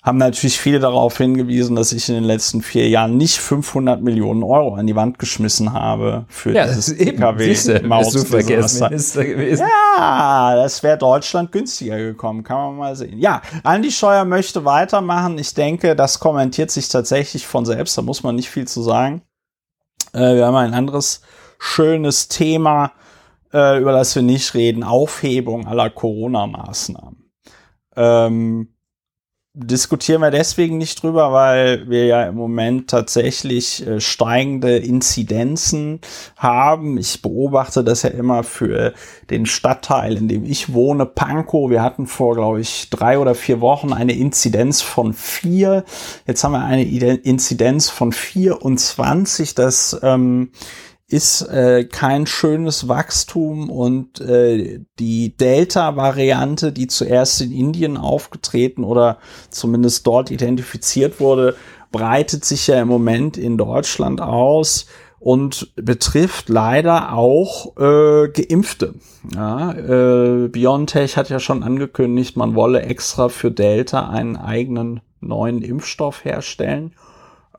haben 0.04 0.18
natürlich 0.18 0.60
viele 0.60 0.80
darauf 0.82 1.18
hingewiesen, 1.18 1.78
dass 1.78 1.94
ich 1.94 2.10
in 2.10 2.16
den 2.16 2.26
letzten 2.26 2.62
vier 2.62 2.90
Jahren 2.90 3.16
nicht 3.16 3.38
500 3.38 4.02
Millionen 4.02 4.44
Euro 4.44 4.76
an 4.76 4.86
die 4.86 4.98
Wand 4.98 5.18
geschmissen 5.18 5.72
habe 5.72 6.26
für 6.28 6.52
Ja, 6.54 6.68
dieses 6.68 6.98
PKW 6.98 7.46
gewesen. 9.24 9.66
Ja, 9.66 10.56
das 10.58 10.84
wäre 10.84 10.98
Deutschland 10.98 11.54
günstiger 11.54 11.98
gekommen, 11.98 12.44
kann 12.44 12.58
man 12.58 12.76
mal 12.76 12.96
sehen. 12.98 13.18
Ja, 13.18 13.42
Andi 13.64 13.92
Scheuer 13.92 14.26
möchte 14.26 14.66
weitermachen. 14.66 15.38
Ich 15.38 15.54
denke, 15.54 15.96
das 15.96 16.20
kommentiert 16.20 16.70
sich 16.70 16.90
tatsächlich 16.90 17.48
von 17.48 17.66
selbst, 17.66 17.98
da 17.98 18.02
muss 18.02 18.24
man 18.24 18.36
nicht 18.36 18.50
viel 18.50 18.68
zu 18.68 18.82
sagen. 18.82 19.22
Äh, 20.12 20.36
wir 20.36 20.46
haben 20.46 20.56
ein 20.56 20.74
anderes 20.74 21.22
schönes 21.60 22.28
Thema, 22.28 22.92
äh, 23.54 23.80
über 23.80 23.92
das 23.92 24.16
wir 24.16 24.24
nicht 24.24 24.54
reden, 24.54 24.84
Aufhebung 24.84 25.68
aller 25.68 25.90
Corona-Maßnahmen. 25.90 27.32
Ähm, 27.96 28.70
diskutieren 29.56 30.22
wir 30.22 30.32
deswegen 30.32 30.80
nicht 30.80 31.04
drüber, 31.04 31.32
weil 31.32 31.88
wir 31.88 32.08
ja 32.08 32.24
im 32.24 32.34
Moment 32.34 32.90
tatsächlich 32.90 33.86
äh, 33.86 34.00
steigende 34.02 34.78
Inzidenzen 34.78 36.02
haben. 36.36 36.98
Ich 36.98 37.22
beobachte 37.22 37.84
das 37.84 38.02
ja 38.02 38.10
immer 38.10 38.44
für 38.44 38.94
den 39.30 39.46
Stadtteil, 39.46 40.18
in 40.18 40.28
dem 40.28 40.44
ich 40.44 40.74
wohne, 40.74 41.06
Pankow. 41.06 41.70
Wir 41.70 41.84
hatten 41.84 42.08
vor, 42.08 42.34
glaube 42.34 42.62
ich, 42.62 42.90
drei 42.90 43.20
oder 43.20 43.36
vier 43.36 43.62
Wochen 43.62 43.94
eine 43.94 44.14
Inzidenz 44.14 44.82
von 44.82 45.14
vier. 45.14 45.84
Jetzt 46.26 46.44
haben 46.44 46.54
wir 46.54 46.66
eine 46.66 46.84
Ide- 46.86 47.20
Inzidenz 47.24 47.92
von 47.92 48.12
24. 48.12 49.54
Das 49.54 50.00
ähm, 50.02 50.50
ist 51.14 51.44
äh, 51.44 51.84
kein 51.86 52.26
schönes 52.26 52.88
Wachstum 52.88 53.70
und 53.70 54.20
äh, 54.20 54.80
die 54.98 55.38
Delta-Variante, 55.38 56.72
die 56.72 56.88
zuerst 56.88 57.40
in 57.42 57.52
Indien 57.52 57.98
aufgetreten 57.98 58.84
oder 58.84 59.20
zumindest 59.52 60.08
dort 60.08 60.32
identifiziert 60.32 61.20
wurde, 61.20 61.56
breitet 61.92 62.44
sich 62.46 62.66
ja 62.66 62.82
im 62.82 62.88
Moment 62.88 63.38
in 63.38 63.60
Deutschland 63.60 64.22
aus 64.22 64.88
und 65.20 65.72
betrifft 65.76 66.50
leider 66.50 67.14
auch 67.14 67.78
äh, 67.78 68.30
Geimpfte. 68.30 68.96
Ja, 69.36 69.72
äh, 69.72 70.48
BioNTech 70.48 71.16
hat 71.16 71.30
ja 71.30 71.40
schon 71.40 71.62
angekündigt, 71.62 72.38
man 72.38 72.56
wolle 72.56 72.82
extra 72.82 73.30
für 73.30 73.52
Delta 73.52 74.10
einen 74.10 74.36
eigenen 74.36 75.02
neuen 75.22 75.62
Impfstoff 75.62 76.26
herstellen. 76.26 76.96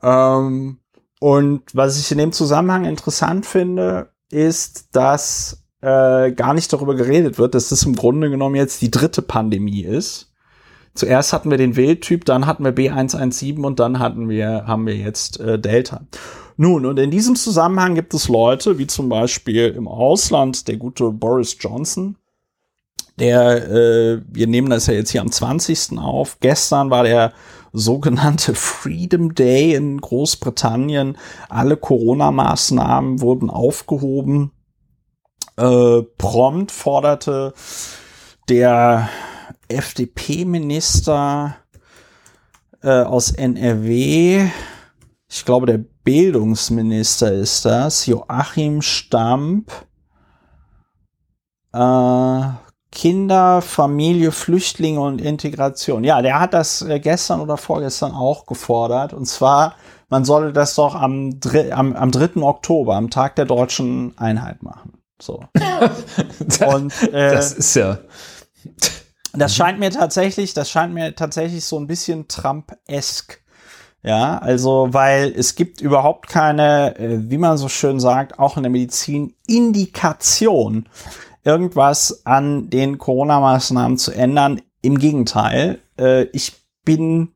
Ähm, 0.03 0.79
und 1.19 1.63
was 1.73 1.99
ich 1.99 2.11
in 2.11 2.17
dem 2.17 2.31
Zusammenhang 2.31 2.85
interessant 2.85 3.45
finde, 3.45 4.09
ist, 4.29 4.95
dass 4.95 5.63
äh, 5.81 6.31
gar 6.31 6.53
nicht 6.53 6.71
darüber 6.73 6.95
geredet 6.95 7.37
wird, 7.37 7.55
dass 7.55 7.69
das 7.69 7.83
im 7.83 7.95
Grunde 7.95 8.29
genommen 8.29 8.55
jetzt 8.55 8.81
die 8.81 8.91
dritte 8.91 9.21
Pandemie 9.21 9.83
ist. 9.83 10.31
Zuerst 10.93 11.33
hatten 11.33 11.51
wir 11.51 11.57
den 11.57 11.75
Wildtyp, 11.75 12.25
dann 12.25 12.45
hatten 12.45 12.63
wir 12.63 12.73
B117 12.73 13.61
und 13.63 13.79
dann 13.79 13.99
hatten 13.99 14.29
wir, 14.29 14.65
haben 14.65 14.87
wir 14.87 14.95
jetzt 14.95 15.39
äh, 15.39 15.59
Delta. 15.59 16.01
Nun, 16.57 16.85
und 16.85 16.97
in 16.97 17.11
diesem 17.11 17.35
Zusammenhang 17.35 17.95
gibt 17.95 18.13
es 18.13 18.29
Leute, 18.29 18.77
wie 18.77 18.87
zum 18.87 19.09
Beispiel 19.09 19.67
im 19.75 19.89
Ausland 19.89 20.69
der 20.69 20.77
gute 20.77 21.11
Boris 21.11 21.57
Johnson, 21.59 22.15
der, 23.19 23.69
äh, 23.69 24.21
wir 24.27 24.47
nehmen 24.47 24.69
das 24.69 24.87
ja 24.87 24.93
jetzt 24.93 25.11
hier 25.11 25.21
am 25.21 25.31
20. 25.31 25.97
auf. 25.97 26.37
Gestern 26.39 26.89
war 26.89 27.03
der 27.03 27.33
sogenannte 27.75 28.55
Freedom 28.55 29.35
Day 29.35 29.75
in 29.75 29.99
Großbritannien. 29.99 31.17
Alle 31.49 31.77
Corona-Maßnahmen 31.77 33.21
wurden 33.21 33.49
aufgehoben. 33.49 34.51
Äh, 35.57 36.01
prompt 36.17 36.71
forderte 36.71 37.53
der 38.49 39.09
FDP-Minister 39.67 41.55
äh, 42.81 43.01
aus 43.01 43.31
NRW, 43.31 44.47
ich 45.27 45.45
glaube 45.45 45.65
der 45.65 45.79
Bildungsminister 46.03 47.33
ist 47.33 47.65
das, 47.65 48.05
Joachim 48.05 48.81
Stamp, 48.81 49.71
äh, 51.73 52.41
Kinder, 52.95 53.61
Familie, 53.61 54.31
Flüchtlinge 54.31 55.01
und 55.01 55.21
Integration. 55.21 56.03
Ja, 56.03 56.21
der 56.21 56.39
hat 56.39 56.53
das 56.53 56.81
äh, 56.81 56.99
gestern 56.99 57.41
oder 57.41 57.57
vorgestern 57.57 58.13
auch 58.13 58.45
gefordert. 58.47 59.13
Und 59.13 59.25
zwar, 59.25 59.75
man 60.09 60.23
solle 60.23 60.53
das 60.53 60.75
doch 60.75 60.95
am, 60.95 61.39
am, 61.71 61.95
am 61.95 62.11
3. 62.11 62.41
Oktober, 62.41 62.95
am 62.95 63.09
Tag 63.11 63.35
der 63.35 63.45
deutschen 63.45 64.17
Einheit 64.17 64.63
machen. 64.63 64.93
So. 65.21 65.43
und, 66.73 67.03
äh, 67.13 67.33
das 67.33 67.51
ist 67.53 67.75
ja. 67.75 67.99
Das 69.33 69.53
scheint 69.53 69.79
mir 69.79 69.91
tatsächlich, 69.91 70.53
das 70.53 70.69
scheint 70.69 70.93
mir 70.93 71.15
tatsächlich 71.15 71.65
so 71.65 71.77
ein 71.77 71.87
bisschen 71.87 72.29
Trump-esk. 72.29 73.41
Ja, 74.03 74.37
also, 74.37 74.89
weil 74.91 75.33
es 75.35 75.55
gibt 75.55 75.81
überhaupt 75.81 76.29
keine, 76.29 76.97
äh, 76.97 77.29
wie 77.29 77.39
man 77.39 77.57
so 77.57 77.67
schön 77.67 77.99
sagt, 77.99 78.39
auch 78.39 78.55
in 78.55 78.63
der 78.63 78.71
Medizin 78.71 79.33
Indikation, 79.47 80.87
irgendwas 81.45 82.25
an 82.25 82.69
den 82.69 82.97
Corona-Maßnahmen 82.97 83.97
zu 83.97 84.11
ändern. 84.11 84.61
Im 84.81 84.97
Gegenteil, 84.97 85.79
äh, 85.97 86.23
ich 86.33 86.53
bin 86.83 87.29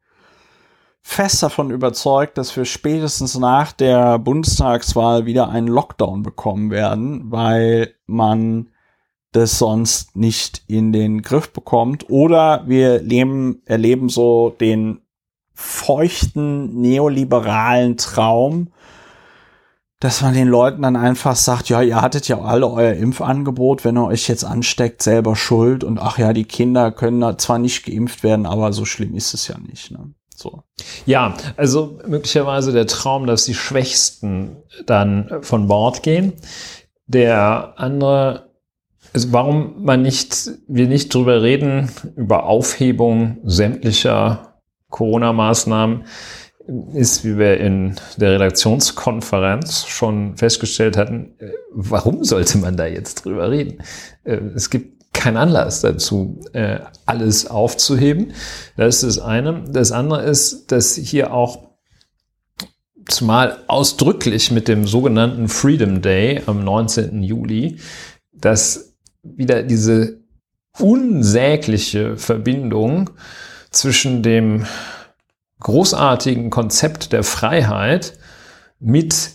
fest 1.02 1.42
davon 1.42 1.72
überzeugt, 1.72 2.38
dass 2.38 2.56
wir 2.56 2.66
spätestens 2.66 3.38
nach 3.38 3.72
der 3.72 4.20
Bundestagswahl 4.20 5.26
wieder 5.26 5.50
einen 5.50 5.68
Lockdown 5.68 6.24
bekommen 6.24 6.72
werden, 6.72 7.32
weil 7.32 7.96
man 8.06 8.70
das 9.32 9.60
sonst 9.60 10.16
nicht 10.16 10.64
in 10.68 10.92
den 10.92 11.22
Griff 11.22 11.54
bekommt. 11.54 12.10
Oder 12.10 12.64
wir 12.68 13.02
leben, 13.02 13.62
erleben 13.66 14.10
so 14.10 14.56
den 14.60 15.02
feuchten 15.54 16.80
neoliberalen 16.82 17.98
Traum, 17.98 18.70
dass 20.00 20.22
man 20.22 20.34
den 20.34 20.48
Leuten 20.48 20.82
dann 20.84 20.96
einfach 20.96 21.36
sagt, 21.36 21.68
ja, 21.68 21.82
ihr 21.82 22.02
hattet 22.02 22.30
ja 22.30 22.40
alle 22.40 22.68
euer 22.68 22.94
Impfangebot, 22.94 23.84
wenn 23.84 23.98
ihr 23.98 24.06
euch 24.06 24.30
jetzt 24.30 24.46
ansteckt, 24.46 25.02
selber 25.02 25.36
schuld 25.36 25.84
und 25.84 26.00
ach 26.00 26.18
ja, 26.18 26.32
die 26.32 26.46
Kinder 26.46 26.92
können 26.92 27.38
zwar 27.38 27.60
nicht 27.60 27.86
geimpft 27.86 28.24
werden, 28.24 28.46
aber 28.46 28.72
so 28.72 28.86
schlimm 28.86 29.14
ist 29.14 29.34
es 29.34 29.50
ja 29.50 29.58
nicht. 29.58 29.92
Ne? 29.92 30.14
So. 30.34 30.64
Ja, 31.06 31.36
also 31.58 32.00
möglicherweise 32.08 32.72
der 32.72 32.88
Traum, 32.88 33.28
dass 33.28 33.44
die 33.44 33.54
Schwächsten 33.54 34.56
dann 34.86 35.30
von 35.42 35.68
Bord 35.68 36.02
gehen. 36.02 36.32
Der 37.08 37.74
andere, 37.76 38.50
also 39.12 39.34
warum 39.34 39.84
man 39.84 40.02
nicht, 40.02 40.50
wir 40.70 40.88
nicht 40.88 41.14
drüber 41.14 41.42
reden, 41.42 41.92
über 42.16 42.46
Aufhebung 42.46 43.40
sämtlicher 43.44 44.62
Corona-Maßnahmen, 44.90 46.06
ist, 46.94 47.24
wie 47.24 47.38
wir 47.38 47.60
in 47.60 47.96
der 48.18 48.34
Redaktionskonferenz 48.34 49.86
schon 49.88 50.38
festgestellt 50.38 50.98
hatten, 50.98 51.34
äh, 51.40 51.52
warum 51.72 52.24
sollte 52.24 52.58
man 52.58 52.78
da 52.78 52.86
jetzt 52.86 53.26
drüber 53.26 53.50
reden? 53.50 53.84
Äh, 54.24 54.40
es 54.56 54.70
gibt 54.70 55.14
keinen 55.14 55.38
Anlass 55.38 55.82
dazu, 55.82 56.40
äh, 56.54 56.80
alles 57.06 57.48
aufzuheben. 57.48 58.34
Das 58.78 59.04
ist 59.04 59.18
das 59.18 59.26
eine. 59.26 59.64
Das 59.68 59.92
andere 59.92 60.24
ist, 60.24 60.72
dass 60.72 60.96
hier 60.96 61.34
auch 61.34 61.70
zumal 63.08 63.58
ausdrücklich 63.68 64.52
mit 64.52 64.68
dem 64.68 64.88
sogenannten 64.88 65.48
Freedom 65.50 66.02
Day 66.02 66.42
am 66.46 66.64
19. 66.64 67.24
Juli, 67.24 67.80
dass 68.34 68.94
wieder 69.24 69.64
diese 69.64 70.20
unsägliche 70.78 72.16
Verbindung 72.16 73.10
zwischen 73.72 74.24
dem 74.24 74.66
großartigen 75.60 76.50
Konzept 76.50 77.12
der 77.12 77.24
Freiheit 77.24 78.18
mit 78.80 79.32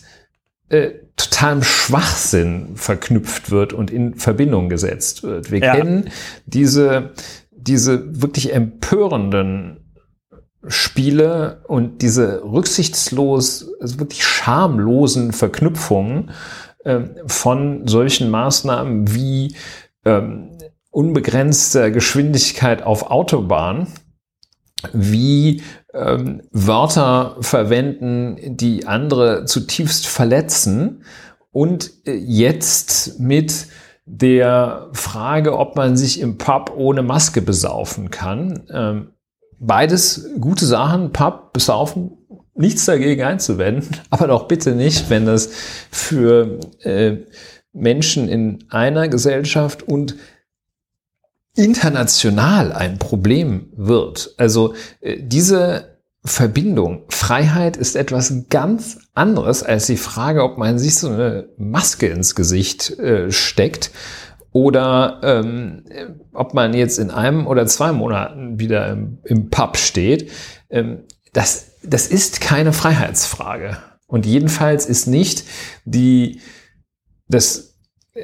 äh, 0.69 0.91
totalem 1.15 1.63
Schwachsinn 1.63 2.75
verknüpft 2.75 3.51
wird 3.51 3.73
und 3.73 3.91
in 3.91 4.15
Verbindung 4.15 4.69
gesetzt 4.69 5.23
wird. 5.23 5.51
Wir 5.51 5.59
ja. 5.59 5.75
kennen 5.75 6.09
diese, 6.45 7.11
diese 7.51 8.21
wirklich 8.21 8.53
empörenden 8.53 9.77
Spiele 10.67 11.61
und 11.67 12.01
diese 12.01 12.43
rücksichtslos, 12.43 13.69
also 13.79 13.99
wirklich 13.99 14.25
schamlosen 14.25 15.31
Verknüpfungen 15.31 16.31
äh, 16.83 17.01
von 17.27 17.87
solchen 17.87 18.29
Maßnahmen 18.29 19.13
wie 19.13 19.55
ähm, 20.05 20.57
unbegrenzter 20.89 21.91
Geschwindigkeit 21.91 22.81
auf 22.81 23.11
Autobahn, 23.11 23.87
wie 24.93 25.63
ähm, 25.93 26.41
Wörter 26.51 27.37
verwenden, 27.39 28.57
die 28.57 28.87
andere 28.87 29.45
zutiefst 29.45 30.07
verletzen 30.07 31.03
und 31.51 31.91
äh, 32.05 32.13
jetzt 32.13 33.19
mit 33.19 33.67
der 34.05 34.89
Frage, 34.93 35.57
ob 35.57 35.75
man 35.75 35.97
sich 35.97 36.19
im 36.19 36.37
Pub 36.37 36.73
ohne 36.75 37.01
Maske 37.01 37.41
besaufen 37.41 38.11
kann. 38.11 38.63
Ähm, 38.71 39.13
beides 39.59 40.29
gute 40.39 40.65
Sachen, 40.65 41.11
Pub, 41.11 41.53
besaufen, 41.53 42.11
nichts 42.53 42.85
dagegen 42.85 43.23
einzuwenden, 43.23 43.97
aber 44.09 44.27
doch 44.27 44.47
bitte 44.47 44.75
nicht, 44.75 45.09
wenn 45.09 45.25
das 45.25 45.49
für 45.89 46.59
äh, 46.81 47.17
Menschen 47.73 48.29
in 48.29 48.65
einer 48.69 49.07
Gesellschaft 49.07 49.83
und 49.83 50.15
international 51.55 52.73
ein 52.73 52.99
Problem 52.99 53.71
wird. 53.75 54.33
Also 54.37 54.73
äh, 55.01 55.17
diese 55.21 55.95
Verbindung, 56.23 57.03
Freiheit 57.09 57.77
ist 57.77 57.95
etwas 57.95 58.33
ganz 58.49 58.97
anderes 59.13 59.61
als 59.61 59.85
die 59.85 59.97
Frage, 59.97 60.43
ob 60.43 60.57
man 60.57 60.79
sich 60.79 60.95
so 60.95 61.09
eine 61.09 61.49
Maske 61.57 62.07
ins 62.07 62.33
Gesicht 62.33 62.97
äh, 62.99 63.31
steckt 63.31 63.91
oder 64.51 65.19
ähm, 65.23 65.83
ob 66.33 66.53
man 66.53 66.73
jetzt 66.73 66.97
in 66.97 67.11
einem 67.11 67.45
oder 67.45 67.67
zwei 67.67 67.91
Monaten 67.91 68.59
wieder 68.59 68.89
im, 68.89 69.19
im 69.23 69.49
Pub 69.49 69.77
steht. 69.77 70.31
Ähm, 70.69 71.03
das, 71.31 71.73
das 71.83 72.07
ist 72.07 72.41
keine 72.41 72.73
Freiheitsfrage. 72.73 73.77
Und 74.07 74.25
jedenfalls 74.25 74.85
ist 74.85 75.07
nicht 75.07 75.43
die, 75.83 76.39
das 77.27 77.74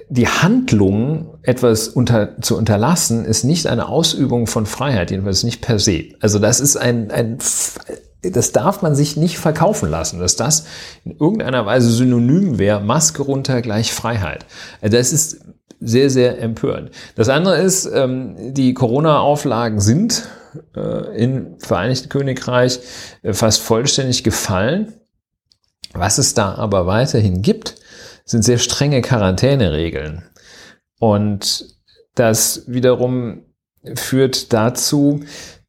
die 0.09 0.27
Handlung, 0.27 1.37
etwas 1.43 1.89
unter, 1.89 2.39
zu 2.41 2.57
unterlassen, 2.57 3.25
ist 3.25 3.43
nicht 3.43 3.67
eine 3.67 3.89
Ausübung 3.89 4.47
von 4.47 4.65
Freiheit, 4.65 5.11
jedenfalls 5.11 5.43
nicht 5.43 5.61
per 5.61 5.79
se. 5.79 6.05
Also 6.21 6.39
das 6.39 6.61
ist 6.61 6.77
ein, 6.77 7.11
ein, 7.11 7.39
das 8.21 8.51
darf 8.53 8.81
man 8.81 8.95
sich 8.95 9.17
nicht 9.17 9.37
verkaufen 9.37 9.89
lassen, 9.89 10.19
dass 10.19 10.37
das 10.37 10.65
in 11.03 11.17
irgendeiner 11.17 11.65
Weise 11.65 11.89
synonym 11.89 12.57
wäre, 12.57 12.79
Maske 12.79 13.21
runter 13.21 13.61
gleich 13.61 13.91
Freiheit. 13.93 14.45
Also 14.79 14.95
das 14.95 15.11
ist 15.11 15.41
sehr, 15.81 16.09
sehr 16.09 16.39
empörend. 16.39 16.91
Das 17.15 17.27
andere 17.27 17.57
ist, 17.57 17.85
ähm, 17.85 18.53
die 18.53 18.73
Corona-Auflagen 18.73 19.81
sind 19.81 20.29
äh, 20.75 21.21
im 21.21 21.59
Vereinigten 21.59 22.07
Königreich 22.07 22.79
äh, 23.23 23.33
fast 23.33 23.61
vollständig 23.61 24.23
gefallen. 24.23 24.93
Was 25.93 26.17
es 26.17 26.33
da 26.33 26.55
aber 26.55 26.85
weiterhin 26.85 27.41
gibt, 27.41 27.75
sind 28.25 28.43
sehr 28.43 28.57
strenge 28.57 29.01
Quarantäneregeln. 29.01 30.23
Und 30.99 31.65
das 32.15 32.63
wiederum 32.67 33.43
führt 33.95 34.53
dazu, 34.53 35.21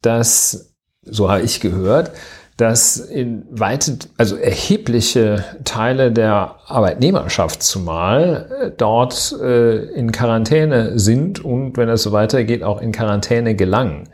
dass, 0.03 0.75
so 1.03 1.31
habe 1.31 1.43
ich 1.43 1.61
gehört, 1.61 2.13
dass 2.57 2.97
in 2.97 3.45
weite, 3.51 3.99
also 4.19 4.37
erhebliche 4.37 5.45
Teile 5.65 6.13
der 6.13 6.57
Arbeitnehmerschaft 6.67 7.63
zumal 7.63 8.51
äh, 8.61 8.71
dort 8.77 9.35
äh, 9.41 9.85
in 9.95 10.13
Quarantäne 10.13 10.99
sind 10.99 11.45
und 11.45 11.77
wenn 11.77 11.89
es 11.89 12.03
so 12.03 12.13
weitergeht, 12.13 12.63
auch 12.63 12.81
in 12.81 12.93
Quarantäne 12.93 13.57
gelangen. 13.57 14.11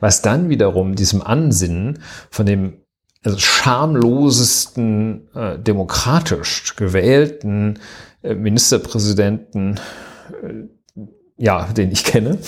Was 0.00 0.20
dann 0.20 0.48
wiederum 0.48 0.94
diesem 0.94 1.22
Ansinnen 1.22 2.00
von 2.30 2.44
dem 2.44 2.82
also 3.26 3.38
schamlosesten 3.38 5.28
äh, 5.34 5.58
demokratisch 5.58 6.76
gewählten 6.76 7.80
äh, 8.22 8.34
Ministerpräsidenten 8.34 9.80
ja, 11.38 11.64
den 11.64 11.92
ich 11.92 12.04
kenne. 12.04 12.38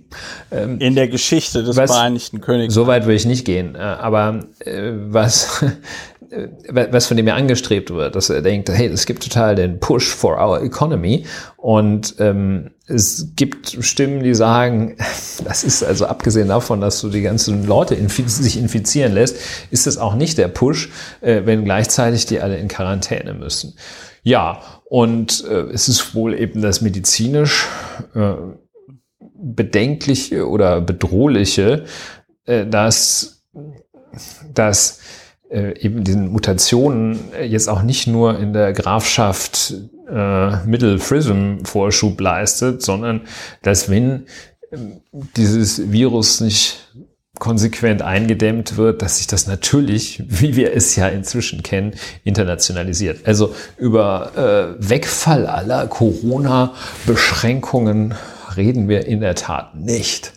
ähm, 0.50 0.78
In 0.80 0.94
der 0.94 1.08
Geschichte 1.08 1.62
des 1.62 1.76
was, 1.76 1.90
Vereinigten 1.90 2.40
Königreichs. 2.40 2.74
So 2.74 2.86
weit 2.86 3.06
will 3.06 3.14
ich 3.14 3.26
nicht 3.26 3.44
gehen. 3.44 3.74
Äh, 3.74 3.78
aber 3.78 4.46
äh, 4.60 4.92
was, 4.94 5.62
äh, 6.30 6.48
was 6.90 7.06
von 7.06 7.16
dem 7.16 7.28
ja 7.28 7.36
angestrebt 7.36 7.90
wird, 7.90 8.16
dass 8.16 8.30
er 8.30 8.42
denkt, 8.42 8.68
hey, 8.68 8.88
es 8.88 9.06
gibt 9.06 9.22
total 9.22 9.54
den 9.54 9.78
Push 9.78 10.08
for 10.08 10.38
our 10.38 10.60
economy. 10.62 11.24
Und 11.56 12.16
ähm, 12.18 12.71
es 12.86 13.28
gibt 13.36 13.78
Stimmen, 13.80 14.22
die 14.22 14.34
sagen, 14.34 14.96
das 15.44 15.64
ist 15.64 15.82
also 15.82 16.06
abgesehen 16.06 16.48
davon, 16.48 16.80
dass 16.80 17.00
du 17.00 17.08
die 17.08 17.22
ganzen 17.22 17.66
Leute 17.66 17.94
infiz 17.94 18.36
sich 18.36 18.58
infizieren 18.58 19.12
lässt, 19.12 19.36
ist 19.70 19.86
es 19.86 19.98
auch 19.98 20.14
nicht 20.14 20.38
der 20.38 20.48
Push, 20.48 20.90
äh, 21.20 21.42
wenn 21.44 21.64
gleichzeitig 21.64 22.26
die 22.26 22.40
alle 22.40 22.58
in 22.58 22.68
Quarantäne 22.68 23.34
müssen. 23.34 23.74
Ja, 24.22 24.62
und 24.84 25.44
äh, 25.48 25.62
es 25.72 25.88
ist 25.88 26.14
wohl 26.14 26.38
eben 26.38 26.62
das 26.62 26.80
medizinisch 26.80 27.66
äh, 28.14 28.34
bedenkliche 29.34 30.48
oder 30.48 30.80
bedrohliche, 30.80 31.84
äh, 32.44 32.66
dass, 32.66 33.42
dass 34.54 35.00
äh, 35.50 35.78
eben 35.80 36.04
diesen 36.04 36.28
Mutationen 36.28 37.18
jetzt 37.42 37.68
auch 37.68 37.82
nicht 37.82 38.06
nur 38.06 38.38
in 38.38 38.52
der 38.52 38.72
Grafschaft 38.72 39.74
äh, 40.08 40.64
Middle 40.66 40.98
Prism 40.98 41.58
Vorschub 41.64 42.20
leistet, 42.20 42.82
sondern 42.82 43.22
dass 43.62 43.88
wenn 43.88 44.26
äh, 44.70 44.76
dieses 45.36 45.92
Virus 45.92 46.40
nicht 46.40 46.88
konsequent 47.38 48.02
eingedämmt 48.02 48.76
wird, 48.76 49.00
dass 49.02 49.18
sich 49.18 49.26
das 49.26 49.48
natürlich, 49.48 50.22
wie 50.28 50.56
wir 50.56 50.74
es 50.74 50.96
ja 50.96 51.08
inzwischen 51.08 51.62
kennen, 51.62 51.94
internationalisiert. 52.24 53.26
Also 53.26 53.54
über 53.78 54.76
äh, 54.78 54.80
Wegfall 54.88 55.46
aller 55.46 55.86
Corona-Beschränkungen 55.88 58.14
reden 58.56 58.88
wir 58.88 59.06
in 59.06 59.20
der 59.20 59.34
Tat 59.34 59.74
nicht. 59.74 60.32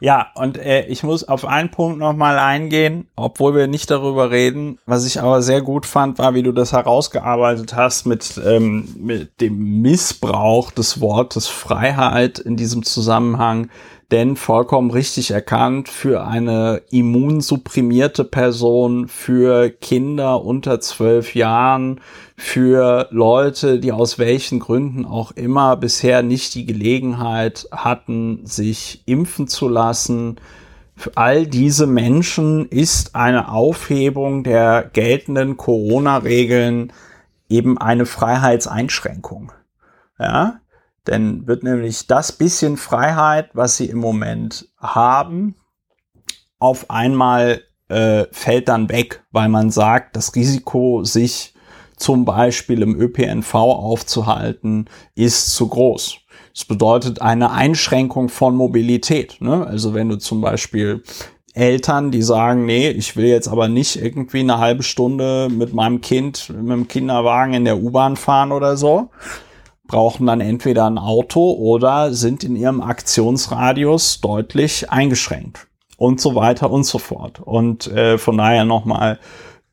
Ja, 0.00 0.28
und 0.36 0.56
äh, 0.58 0.86
ich 0.86 1.02
muss 1.02 1.24
auf 1.24 1.44
einen 1.44 1.70
Punkt 1.70 1.98
nochmal 1.98 2.38
eingehen, 2.38 3.08
obwohl 3.16 3.56
wir 3.56 3.66
nicht 3.66 3.90
darüber 3.90 4.30
reden. 4.30 4.78
Was 4.86 5.04
ich 5.04 5.20
aber 5.20 5.42
sehr 5.42 5.60
gut 5.60 5.86
fand, 5.86 6.18
war, 6.18 6.34
wie 6.34 6.44
du 6.44 6.52
das 6.52 6.72
herausgearbeitet 6.72 7.74
hast 7.74 8.06
mit, 8.06 8.40
ähm, 8.44 8.94
mit 8.96 9.40
dem 9.40 9.80
Missbrauch 9.82 10.70
des 10.70 11.00
Wortes 11.00 11.48
Freiheit 11.48 12.38
in 12.38 12.56
diesem 12.56 12.84
Zusammenhang 12.84 13.70
denn 14.10 14.36
vollkommen 14.36 14.90
richtig 14.90 15.32
erkannt, 15.32 15.88
für 15.88 16.26
eine 16.26 16.82
immunsupprimierte 16.90 18.24
Person, 18.24 19.06
für 19.06 19.68
Kinder 19.68 20.42
unter 20.44 20.80
zwölf 20.80 21.34
Jahren, 21.34 22.00
für 22.40 23.08
Leute, 23.10 23.80
die 23.80 23.90
aus 23.90 24.20
welchen 24.20 24.60
Gründen 24.60 25.04
auch 25.04 25.32
immer 25.32 25.76
bisher 25.76 26.22
nicht 26.22 26.54
die 26.54 26.66
Gelegenheit 26.66 27.66
hatten, 27.72 28.46
sich 28.46 29.02
impfen 29.06 29.48
zu 29.48 29.68
lassen. 29.68 30.36
Für 30.94 31.10
all 31.16 31.48
diese 31.48 31.88
Menschen 31.88 32.66
ist 32.68 33.16
eine 33.16 33.50
Aufhebung 33.50 34.44
der 34.44 34.88
geltenden 34.92 35.56
Corona-Regeln 35.56 36.92
eben 37.48 37.76
eine 37.76 38.06
Freiheitseinschränkung. 38.06 39.50
Ja, 40.20 40.60
denn 41.08 41.48
wird 41.48 41.64
nämlich 41.64 42.06
das 42.06 42.30
bisschen 42.30 42.76
Freiheit, 42.76 43.50
was 43.54 43.78
sie 43.78 43.86
im 43.86 43.98
Moment 43.98 44.68
haben, 44.78 45.56
auf 46.60 46.88
einmal 46.88 47.62
äh, 47.88 48.26
fällt 48.30 48.68
dann 48.68 48.88
weg, 48.90 49.24
weil 49.32 49.48
man 49.48 49.72
sagt, 49.72 50.14
das 50.14 50.36
Risiko, 50.36 51.02
sich 51.02 51.54
zum 51.98 52.24
Beispiel 52.24 52.82
im 52.82 52.98
ÖPNV 52.98 53.54
aufzuhalten, 53.54 54.86
ist 55.14 55.54
zu 55.54 55.68
groß. 55.68 56.18
Das 56.54 56.64
bedeutet 56.64 57.22
eine 57.22 57.52
Einschränkung 57.52 58.28
von 58.28 58.56
Mobilität. 58.56 59.36
Ne? 59.40 59.66
Also 59.66 59.94
wenn 59.94 60.08
du 60.08 60.16
zum 60.16 60.40
Beispiel 60.40 61.02
Eltern, 61.54 62.10
die 62.10 62.22
sagen, 62.22 62.66
nee, 62.66 62.88
ich 62.90 63.16
will 63.16 63.26
jetzt 63.26 63.48
aber 63.48 63.68
nicht 63.68 63.96
irgendwie 63.96 64.40
eine 64.40 64.58
halbe 64.58 64.82
Stunde 64.82 65.48
mit 65.50 65.74
meinem 65.74 66.00
Kind, 66.00 66.50
mit 66.50 66.70
dem 66.70 66.88
Kinderwagen 66.88 67.54
in 67.54 67.64
der 67.64 67.78
U-Bahn 67.78 68.16
fahren 68.16 68.52
oder 68.52 68.76
so, 68.76 69.10
brauchen 69.88 70.26
dann 70.26 70.40
entweder 70.40 70.86
ein 70.86 70.98
Auto 70.98 71.52
oder 71.52 72.12
sind 72.12 72.44
in 72.44 72.54
ihrem 72.54 72.80
Aktionsradius 72.80 74.20
deutlich 74.20 74.90
eingeschränkt 74.90 75.66
und 75.96 76.20
so 76.20 76.34
weiter 76.34 76.70
und 76.70 76.84
so 76.84 76.98
fort. 76.98 77.40
Und 77.40 77.88
äh, 77.88 78.18
von 78.18 78.38
daher 78.38 78.64
nochmal 78.64 79.18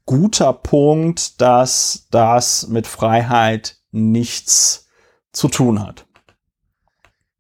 guter 0.06 0.54
Punkt, 0.54 1.42
dass 1.42 2.08
das 2.12 2.68
mit 2.68 2.88
Freiheit 2.88 3.78
nichts 3.92 4.88
zu 5.32 5.48
tun 5.48 5.86
hat. 5.86 6.06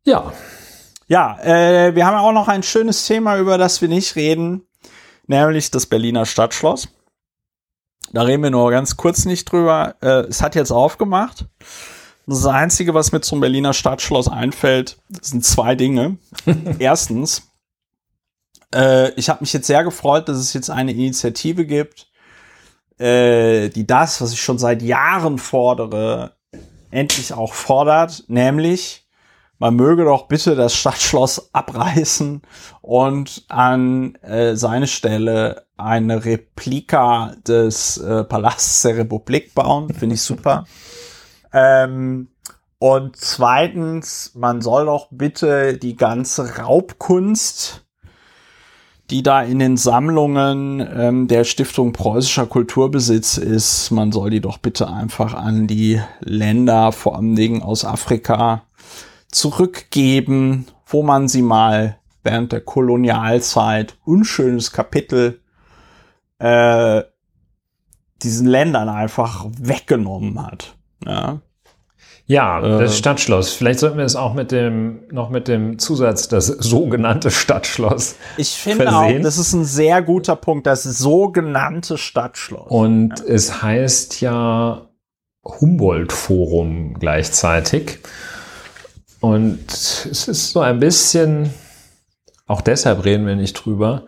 Ja. 0.06 0.34
Ja, 1.08 1.39
äh, 1.41 1.93
wir 1.93 2.06
haben 2.06 2.17
auch 2.17 2.32
noch 2.32 2.47
ein 2.47 2.63
schönes 2.63 3.06
Thema, 3.06 3.38
über 3.38 3.58
das 3.58 3.82
wir 3.82 3.89
nicht 3.89 4.15
reden, 4.15 4.67
nämlich 5.28 5.69
das 5.69 5.86
Berliner 5.86 6.25
Stadtschloss. 6.25 6.88
Da 8.12 8.23
reden 8.23 8.43
wir 8.43 8.49
nur 8.49 8.71
ganz 8.71 8.97
kurz 8.97 9.25
nicht 9.25 9.51
drüber. 9.51 9.95
Äh, 10.01 10.28
es 10.28 10.41
hat 10.41 10.56
jetzt 10.56 10.71
aufgemacht. 10.71 11.45
Das 12.28 12.45
Einzige, 12.45 12.93
was 12.95 13.12
mir 13.12 13.21
zum 13.21 13.39
Berliner 13.39 13.73
Stadtschloss 13.73 14.28
einfällt, 14.28 14.97
sind 15.21 15.45
zwei 15.45 15.75
Dinge. 15.75 16.17
Erstens, 16.80 17.43
äh, 18.73 19.12
ich 19.12 19.30
habe 19.30 19.41
mich 19.41 19.54
jetzt 19.54 19.67
sehr 19.67 19.84
gefreut, 19.84 20.28
dass 20.28 20.38
es 20.38 20.54
jetzt 20.54 20.71
eine 20.71 20.91
Initiative 20.91 21.65
gibt, 21.65 22.08
äh, 23.00 23.70
die 23.70 23.86
das, 23.86 24.22
was 24.22 24.34
ich 24.34 24.42
schon 24.42 24.58
seit 24.58 24.82
Jahren 24.82 25.38
fordere, 25.38 26.34
endlich 26.92 27.34
auch 27.34 27.54
fordert, 27.54 28.24
nämlich 28.28 29.06
man 29.58 29.76
möge 29.76 30.04
doch 30.04 30.28
bitte 30.28 30.56
das 30.56 30.76
Stadtschloss 30.76 31.54
abreißen 31.54 32.42
und 32.82 33.46
an 33.48 34.16
äh, 34.16 34.56
seine 34.56 34.88
Stelle 34.88 35.66
eine 35.78 36.26
Replika 36.26 37.36
des 37.48 37.98
äh, 37.98 38.26
Palasts 38.26 38.82
der 38.82 38.98
Republik 38.98 39.56
bauen. 39.56 39.94
Finde 39.94 40.16
ich 40.16 40.22
super. 40.22 40.66
Ähm, 41.54 42.28
und 42.80 43.16
zweitens, 43.16 44.32
man 44.36 44.62
soll 44.62 44.86
doch 44.86 45.08
bitte 45.10 45.78
die 45.78 45.96
ganze 45.96 46.58
Raubkunst, 46.58 47.85
die 49.10 49.22
da 49.22 49.44
in 49.44 49.60
den 49.60 49.78
Sammlungen 49.78 50.80
ähm, 50.80 51.28
der 51.28 51.44
Stiftung 51.44 51.94
Preußischer 51.94 52.48
Kulturbesitz 52.48 53.38
ist, 53.38 53.91
man 53.91 54.12
soll 54.12 54.32
die 54.32 54.41
doch 54.41 54.58
bitte 54.58 54.91
einfach 54.91 55.34
an 55.34 55.68
die 55.68 56.02
Länder, 56.22 56.91
vor 56.91 57.15
allen 57.15 57.36
Dingen 57.36 57.62
aus 57.62 57.86
Afrika, 57.86 58.63
zurückgeben, 59.32 60.65
wo 60.88 61.04
man 61.04 61.28
sie 61.28 61.41
mal 61.41 61.98
während 62.24 62.52
der 62.52 62.62
Kolonialzeit, 62.62 63.98
unschönes 64.04 64.72
Kapitel, 64.72 65.41
äh, 66.39 67.04
diesen 68.24 68.48
Ländern 68.48 68.89
einfach 68.89 69.46
weggenommen 69.60 70.44
hat. 70.44 70.76
Ja, 71.06 71.41
ja 72.28 72.60
das 72.62 72.92
äh, 72.92 72.96
Stadtschloss. 72.96 73.54
Vielleicht 73.54 73.80
sollten 73.80 73.98
wir 73.98 74.06
es 74.06 74.16
auch 74.16 74.34
mit 74.34 74.52
dem, 74.52 75.04
noch 75.12 75.30
mit 75.30 75.48
dem 75.48 75.80
Zusatz, 75.80 76.28
das 76.28 76.48
sogenannte 76.48 77.32
Stadtschloss. 77.32 78.16
Ich 78.38 78.52
finde 78.52 78.86
versehen. 78.86 79.20
auch, 79.20 79.24
das 79.24 79.38
ist 79.38 79.54
ein 79.54 79.66
sehr 79.66 80.02
guter 80.02 80.36
Punkt, 80.36 80.68
das 80.68 80.84
sogenannte 80.84 81.98
Stadtschloss. 81.98 82.70
Und 82.70 83.20
ja. 83.20 83.26
es 83.34 83.62
heißt 83.62 84.22
ja 84.22 84.90
Humboldt-Forum 85.44 86.96
gleichzeitig. 86.96 88.00
Und 89.20 89.72
es 89.72 90.28
ist 90.28 90.52
so 90.52 90.60
ein 90.60 90.80
bisschen, 90.80 91.52
auch 92.48 92.62
deshalb 92.62 93.06
reden 93.06 93.26
wir 93.26 93.36
nicht 93.36 93.54
drüber, 93.54 94.06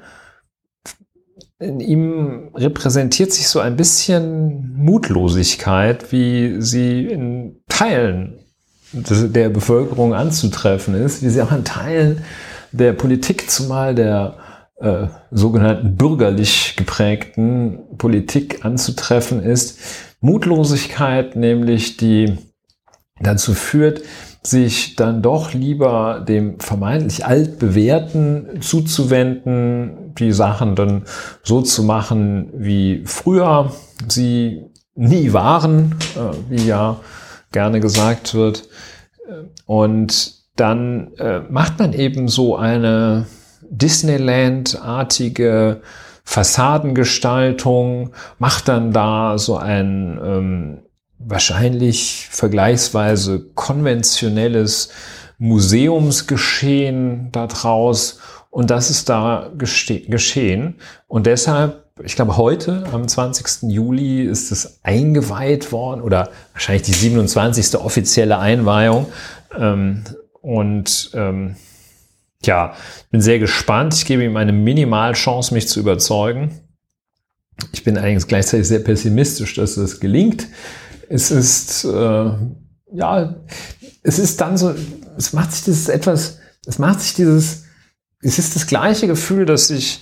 in 1.59 1.79
ihm 1.79 2.51
repräsentiert 2.53 3.33
sich 3.33 3.47
so 3.47 3.59
ein 3.59 3.75
bisschen 3.75 4.75
Mutlosigkeit, 4.77 6.11
wie 6.11 6.61
sie 6.61 7.05
in 7.07 7.63
Teilen 7.77 8.39
der 8.91 9.49
Bevölkerung 9.49 10.15
anzutreffen 10.15 10.95
ist, 10.95 11.21
wie 11.21 11.29
sie 11.29 11.43
auch 11.43 11.51
in 11.51 11.63
Teilen 11.63 12.23
der 12.71 12.93
Politik, 12.93 13.51
zumal 13.51 13.93
der 13.93 14.37
äh, 14.77 15.07
sogenannten 15.29 15.95
bürgerlich 15.95 16.75
geprägten 16.75 17.77
Politik 17.99 18.65
anzutreffen 18.65 19.43
ist. 19.43 19.79
Mutlosigkeit 20.21 21.35
nämlich, 21.35 21.97
die 21.97 22.39
dazu 23.19 23.53
führt, 23.53 24.01
sich 24.41 24.95
dann 24.95 25.21
doch 25.21 25.53
lieber 25.53 26.25
dem 26.27 26.59
vermeintlich 26.59 27.27
altbewährten 27.27 28.59
zuzuwenden, 28.61 30.15
die 30.15 30.31
Sachen 30.31 30.75
dann 30.75 31.03
so 31.43 31.61
zu 31.61 31.83
machen, 31.83 32.49
wie 32.55 33.03
früher 33.05 33.71
sie 34.07 34.63
nie 34.95 35.31
waren, 35.33 35.95
äh, 36.15 36.35
wie 36.49 36.65
ja 36.65 37.01
gerne 37.57 37.79
gesagt 37.79 38.35
wird. 38.35 38.69
Und 39.65 40.35
dann 40.55 41.15
äh, 41.17 41.39
macht 41.49 41.79
man 41.79 41.93
eben 41.93 42.27
so 42.27 42.55
eine 42.55 43.25
Disneyland-artige 43.67 45.81
Fassadengestaltung, 46.23 48.11
macht 48.37 48.67
dann 48.67 48.93
da 48.93 49.39
so 49.39 49.57
ein 49.57 50.19
ähm, 50.23 50.83
wahrscheinlich 51.17 52.27
vergleichsweise 52.29 53.43
konventionelles 53.55 54.89
Museumsgeschehen 55.39 57.31
daraus 57.31 58.19
und 58.51 58.69
das 58.69 58.91
ist 58.91 59.09
da 59.09 59.49
geschehen. 59.55 60.75
Und 61.07 61.25
deshalb, 61.25 61.86
ich 62.03 62.15
glaube, 62.15 62.37
heute, 62.37 62.83
am 62.91 63.07
20. 63.07 63.71
Juli, 63.71 64.23
ist 64.23 64.51
es 64.51 64.79
eingeweiht 64.83 65.71
worden 65.71 66.01
oder 66.01 66.29
wahrscheinlich 66.53 66.83
die 66.83 66.93
27. 66.93 67.75
offizielle 67.75 68.37
Einweihung. 68.37 69.07
Ähm, 69.57 70.03
und 70.41 71.11
ähm, 71.13 71.55
ja, 72.43 72.75
bin 73.11 73.21
sehr 73.21 73.39
gespannt. 73.39 73.93
Ich 73.95 74.05
gebe 74.05 74.23
ihm 74.23 74.37
eine 74.37 74.53
Minimalchance, 74.53 75.53
mich 75.53 75.67
zu 75.67 75.79
überzeugen. 75.79 76.61
Ich 77.71 77.83
bin 77.83 77.97
allerdings 77.97 78.27
gleichzeitig 78.27 78.67
sehr 78.67 78.79
pessimistisch, 78.79 79.55
dass 79.55 79.77
es 79.77 79.99
gelingt. 79.99 80.47
Es 81.09 81.31
ist, 81.31 81.83
äh, 81.85 82.31
ja, 82.93 83.35
es 84.03 84.19
ist 84.19 84.39
dann 84.39 84.57
so, 84.57 84.73
es 85.17 85.33
macht 85.33 85.51
sich 85.51 85.63
dieses 85.63 85.89
etwas, 85.89 86.39
es 86.65 86.79
macht 86.79 87.01
sich 87.01 87.15
dieses, 87.15 87.63
es 88.21 88.39
ist 88.39 88.55
das 88.55 88.67
gleiche 88.67 89.07
Gefühl, 89.07 89.45
dass 89.45 89.67
sich, 89.67 90.01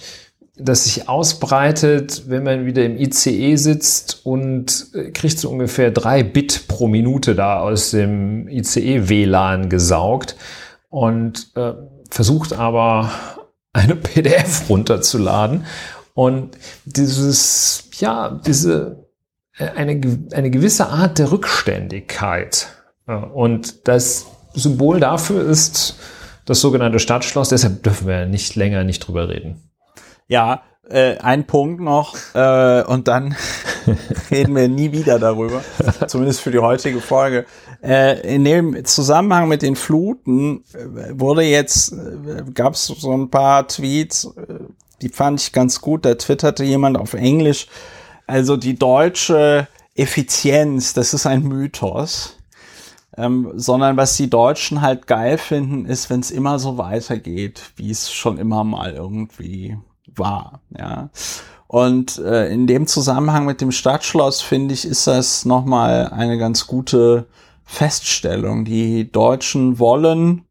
dass 0.57 0.85
sich 0.85 1.09
ausbreitet, 1.09 2.23
wenn 2.27 2.43
man 2.43 2.65
wieder 2.65 2.85
im 2.85 2.97
ICE 2.97 3.55
sitzt 3.57 4.25
und 4.25 4.87
äh, 4.93 5.11
kriegt 5.11 5.37
so 5.37 5.49
ungefähr 5.49 5.91
drei 5.91 6.23
Bit 6.23 6.67
pro 6.67 6.87
Minute 6.87 7.35
da 7.35 7.59
aus 7.59 7.91
dem 7.91 8.47
ICE-WLAN 8.47 9.69
gesaugt 9.69 10.37
und 10.89 11.51
äh, 11.55 11.73
versucht 12.09 12.53
aber 12.53 13.11
eine 13.73 13.95
PDF 13.95 14.69
runterzuladen 14.69 15.65
und 16.13 16.57
dieses, 16.85 17.89
ja, 17.99 18.39
diese, 18.45 19.05
äh, 19.57 19.67
eine, 19.75 19.99
eine 20.31 20.49
gewisse 20.49 20.87
Art 20.87 21.19
der 21.19 21.31
Rückständigkeit. 21.31 22.67
Und 23.05 23.87
das 23.87 24.25
Symbol 24.55 24.99
dafür 24.99 25.47
ist 25.47 25.99
das 26.45 26.59
sogenannte 26.61 26.97
Stadtschloss. 26.97 27.49
Deshalb 27.49 27.83
dürfen 27.83 28.07
wir 28.07 28.25
nicht 28.25 28.55
länger 28.55 28.83
nicht 28.83 29.01
drüber 29.01 29.29
reden. 29.29 29.61
Ja, 30.27 30.63
äh, 30.89 31.17
ein 31.17 31.45
Punkt 31.47 31.81
noch 31.81 32.15
äh, 32.33 32.83
und 32.83 33.07
dann 33.07 33.35
reden 34.31 34.55
wir 34.55 34.67
nie 34.67 34.91
wieder 34.91 35.19
darüber, 35.19 35.61
zumindest 36.07 36.41
für 36.41 36.51
die 36.51 36.59
heutige 36.59 37.01
Folge. 37.01 37.45
Äh, 37.83 38.35
in 38.35 38.43
dem 38.43 38.85
Zusammenhang 38.85 39.47
mit 39.47 39.61
den 39.61 39.75
Fluten 39.75 40.63
äh, 40.73 41.19
wurde 41.19 41.43
jetzt, 41.43 41.93
äh, 41.93 42.43
gab 42.53 42.73
es 42.73 42.85
so 42.85 43.11
ein 43.11 43.29
paar 43.29 43.67
Tweets, 43.67 44.25
äh, 44.35 44.59
die 45.01 45.09
fand 45.09 45.41
ich 45.41 45.51
ganz 45.51 45.81
gut. 45.81 46.05
Da 46.05 46.15
twitterte 46.15 46.63
jemand 46.63 46.97
auf 46.97 47.13
Englisch, 47.13 47.67
also 48.27 48.57
die 48.57 48.77
deutsche 48.77 49.67
Effizienz, 49.95 50.93
das 50.93 51.13
ist 51.13 51.25
ein 51.25 51.43
Mythos. 51.43 52.37
Ähm, 53.17 53.53
sondern 53.55 53.95
was 53.95 54.17
die 54.17 54.29
Deutschen 54.29 54.81
halt 54.81 55.07
geil 55.07 55.37
finden, 55.37 55.85
ist, 55.85 56.09
wenn 56.09 56.19
es 56.19 56.31
immer 56.31 56.59
so 56.59 56.77
weitergeht, 56.77 57.71
wie 57.77 57.89
es 57.89 58.11
schon 58.11 58.37
immer 58.37 58.65
mal 58.65 58.93
irgendwie 58.93 59.77
war. 60.17 60.61
Ja. 60.77 61.09
Und 61.67 62.19
äh, 62.19 62.47
in 62.53 62.67
dem 62.67 62.87
Zusammenhang 62.87 63.45
mit 63.45 63.61
dem 63.61 63.71
Stadtschloss 63.71 64.41
finde 64.41 64.73
ich, 64.73 64.85
ist 64.85 65.07
das 65.07 65.45
nochmal 65.45 66.09
eine 66.09 66.37
ganz 66.37 66.67
gute 66.67 67.27
Feststellung. 67.65 68.65
Die 68.65 69.11
Deutschen 69.11 69.79
wollen 69.79 70.44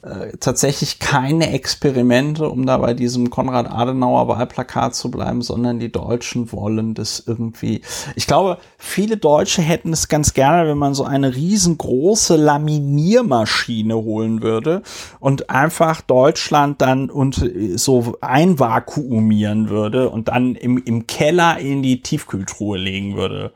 äh, 0.00 0.36
tatsächlich 0.38 1.00
keine 1.00 1.52
Experimente, 1.52 2.48
um 2.48 2.66
da 2.66 2.78
bei 2.78 2.94
diesem 2.94 3.30
Konrad-Adenauer-Wahlplakat 3.30 4.94
zu 4.94 5.10
bleiben, 5.10 5.42
sondern 5.42 5.80
die 5.80 5.90
Deutschen 5.90 6.52
wollen 6.52 6.94
das 6.94 7.24
irgendwie. 7.26 7.82
Ich 8.14 8.28
glaube, 8.28 8.58
viele 8.76 9.16
Deutsche 9.16 9.60
hätten 9.60 9.92
es 9.92 10.06
ganz 10.06 10.34
gerne, 10.34 10.68
wenn 10.68 10.78
man 10.78 10.94
so 10.94 11.02
eine 11.02 11.34
riesengroße 11.34 12.36
Laminiermaschine 12.36 13.96
holen 13.96 14.40
würde 14.40 14.82
und 15.18 15.50
einfach 15.50 16.00
Deutschland 16.00 16.80
dann 16.80 17.10
und 17.10 17.42
äh, 17.42 17.76
so 17.76 18.16
einvakuumieren 18.20 19.68
würde 19.68 20.10
und 20.10 20.28
dann 20.28 20.54
im, 20.54 20.78
im 20.78 21.08
Keller 21.08 21.58
in 21.58 21.82
die 21.82 22.02
Tiefkühltruhe 22.02 22.78
legen 22.78 23.16
würde, 23.16 23.52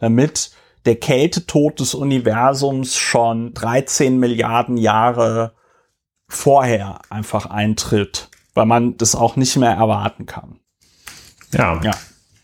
damit 0.00 0.50
der 0.86 0.96
Kältetod 0.96 1.78
des 1.78 1.94
Universums 1.94 2.96
schon 2.96 3.54
13 3.54 4.18
Milliarden 4.18 4.76
Jahre 4.76 5.52
vorher 6.28 7.00
einfach 7.10 7.46
eintritt, 7.46 8.28
weil 8.54 8.66
man 8.66 8.96
das 8.96 9.14
auch 9.14 9.36
nicht 9.36 9.56
mehr 9.56 9.72
erwarten 9.72 10.26
kann. 10.26 10.60
Ja, 11.52 11.80
ja. 11.82 11.92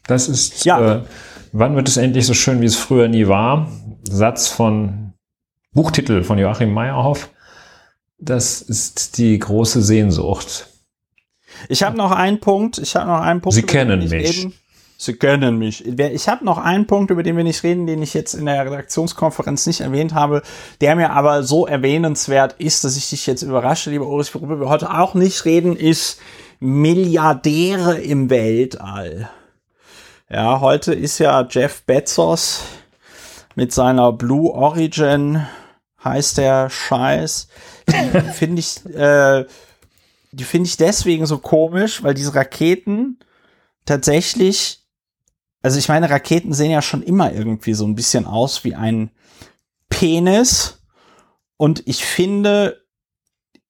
das 0.07 0.29
ist, 0.29 0.65
ja. 0.65 0.97
Äh, 0.97 1.05
wann 1.53 1.77
wird 1.77 1.89
es 1.89 1.97
endlich 1.97 2.27
so 2.27 2.35
schön, 2.35 2.61
wie 2.61 2.67
es 2.67 2.77
früher 2.77 3.09
nie 3.09 3.27
war? 3.27 3.71
Satz 4.05 4.49
von 4.49 5.13
Buchtitel 5.73 6.23
von 6.23 6.39
Joachim 6.39 6.73
Meyerhoff. 6.73 7.31
Das 8.19 8.61
ist 8.61 9.19
die 9.19 9.39
große 9.39 9.83
Sehnsucht. 9.83 10.69
Ich 11.69 11.83
habe 11.83 11.97
noch 11.97 12.13
einen 12.13 12.41
Punkt. 12.41 12.79
Ich 12.79 12.97
habe 12.97 13.07
noch 13.07 13.21
einen 13.21 13.41
Punkt. 13.41 13.55
Sie 13.55 13.63
kennen 13.63 14.09
mich. 14.09 14.45
Eben, 14.45 14.55
Sie 15.03 15.15
kennen 15.15 15.57
mich. 15.57 15.87
Ich 15.87 16.29
habe 16.29 16.45
noch 16.45 16.59
einen 16.59 16.87
Punkt, 16.87 17.11
über 17.11 17.23
den 17.23 17.35
wir 17.35 17.43
nicht 17.43 17.63
reden, 17.63 17.87
den 17.87 18.03
ich 18.03 18.13
jetzt 18.13 18.35
in 18.35 18.45
der 18.45 18.67
Redaktionskonferenz 18.67 19.67
nicht 19.67 19.81
erwähnt 19.81 20.13
habe, 20.13 20.43
der 20.83 20.95
mir 20.95 21.13
aber 21.13 21.43
so 21.43 21.67
erwähnenswert 21.67 22.57
ist, 22.59 22.85
dass 22.85 22.99
ich 22.99 23.09
dich 23.09 23.27
jetzt 23.27 23.41
überrasche, 23.41 23.89
lieber 23.89 24.07
Ulrich, 24.07 24.35
worüber 24.35 24.61
wir 24.61 24.69
heute 24.69 24.93
auch 24.93 25.15
nicht 25.15 25.47
reden, 25.47 25.75
ist 25.75 26.21
Milliardäre 26.59 27.99
im 27.99 28.29
Weltall. 28.29 29.31
Ja, 30.29 30.61
heute 30.61 30.93
ist 30.93 31.19
ja 31.19 31.49
Jeff 31.49 31.81
Bezos 31.85 32.65
mit 33.55 33.73
seiner 33.73 34.13
Blue 34.13 34.53
Origin, 34.53 35.47
heißt 36.05 36.37
der 36.37 36.69
Scheiß. 36.69 37.49
Finde 38.35 38.61
ich, 38.61 38.85
äh, 38.95 39.47
die 40.33 40.45
finde 40.45 40.69
ich 40.69 40.77
deswegen 40.77 41.25
so 41.25 41.39
komisch, 41.39 42.03
weil 42.03 42.13
diese 42.13 42.35
Raketen 42.35 43.19
tatsächlich 43.87 44.80
also 45.63 45.79
ich 45.79 45.89
meine, 45.89 46.09
Raketen 46.09 46.53
sehen 46.53 46.71
ja 46.71 46.83
schon 46.83 47.03
immer 47.03 47.33
irgendwie 47.33 47.75
so 47.75 47.87
ein 47.87 47.95
bisschen 47.95 48.27
aus 48.27 48.65
wie 48.65 48.75
ein 48.75 49.11
Penis. 49.89 50.83
Und 51.57 51.87
ich 51.87 52.05
finde, 52.05 52.83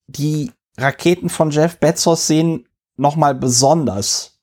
die 0.07 0.51
Raketen 0.77 1.29
von 1.29 1.51
Jeff 1.51 1.77
Bezos 1.77 2.27
sehen 2.27 2.67
noch 2.95 3.15
mal 3.15 3.35
besonders 3.35 4.39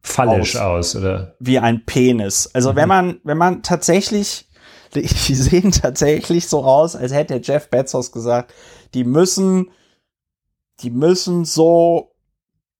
fallisch 0.00 0.56
aus, 0.56 0.94
aus 0.94 0.96
oder 0.96 1.34
wie 1.38 1.58
ein 1.58 1.84
Penis. 1.84 2.50
Also 2.52 2.72
mhm. 2.72 2.76
wenn 2.76 2.88
man 2.88 3.20
wenn 3.24 3.38
man 3.38 3.62
tatsächlich 3.62 4.48
die 4.94 5.06
sehen 5.06 5.72
tatsächlich 5.72 6.48
so 6.48 6.64
aus, 6.64 6.94
als 6.96 7.12
hätte 7.12 7.40
Jeff 7.42 7.68
Bezos 7.70 8.12
gesagt, 8.12 8.52
die 8.94 9.04
müssen 9.04 9.70
die 10.80 10.90
müssen 10.90 11.44
so 11.44 12.12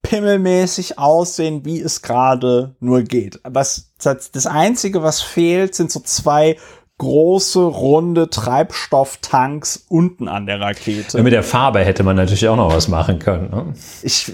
pimmelmäßig 0.02 0.98
aussehen, 0.98 1.64
wie 1.64 1.80
es 1.80 2.02
gerade 2.02 2.74
nur 2.80 3.02
geht. 3.02 3.40
Was 3.44 3.91
das 4.02 4.46
einzige, 4.46 5.02
was 5.02 5.20
fehlt, 5.20 5.74
sind 5.74 5.90
so 5.90 6.00
zwei 6.00 6.56
große, 7.02 7.58
runde 7.58 8.30
Treibstofftanks 8.30 9.86
unten 9.88 10.28
an 10.28 10.46
der 10.46 10.60
Rakete. 10.60 11.18
Ja, 11.18 11.24
mit 11.24 11.32
der 11.32 11.42
Farbe 11.42 11.80
hätte 11.80 12.04
man 12.04 12.14
natürlich 12.14 12.46
auch 12.46 12.54
noch 12.54 12.72
was 12.72 12.86
machen 12.86 13.18
können. 13.18 13.50
Ne? 13.50 13.74
Ich, 14.02 14.30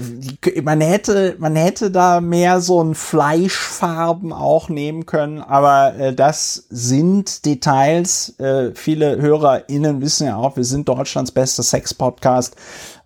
man 0.62 0.82
hätte, 0.82 1.36
man 1.38 1.56
hätte 1.56 1.90
da 1.90 2.20
mehr 2.20 2.60
so 2.60 2.84
ein 2.84 2.94
Fleischfarben 2.94 4.34
auch 4.34 4.68
nehmen 4.68 5.06
können, 5.06 5.40
aber 5.40 5.94
äh, 5.98 6.14
das 6.14 6.66
sind 6.68 7.46
Details. 7.46 8.38
Äh, 8.38 8.72
viele 8.74 9.16
HörerInnen 9.16 10.02
wissen 10.02 10.26
ja 10.26 10.36
auch, 10.36 10.56
wir 10.56 10.64
sind 10.64 10.90
Deutschlands 10.90 11.30
bester 11.32 11.62
Sex-Podcast. 11.62 12.54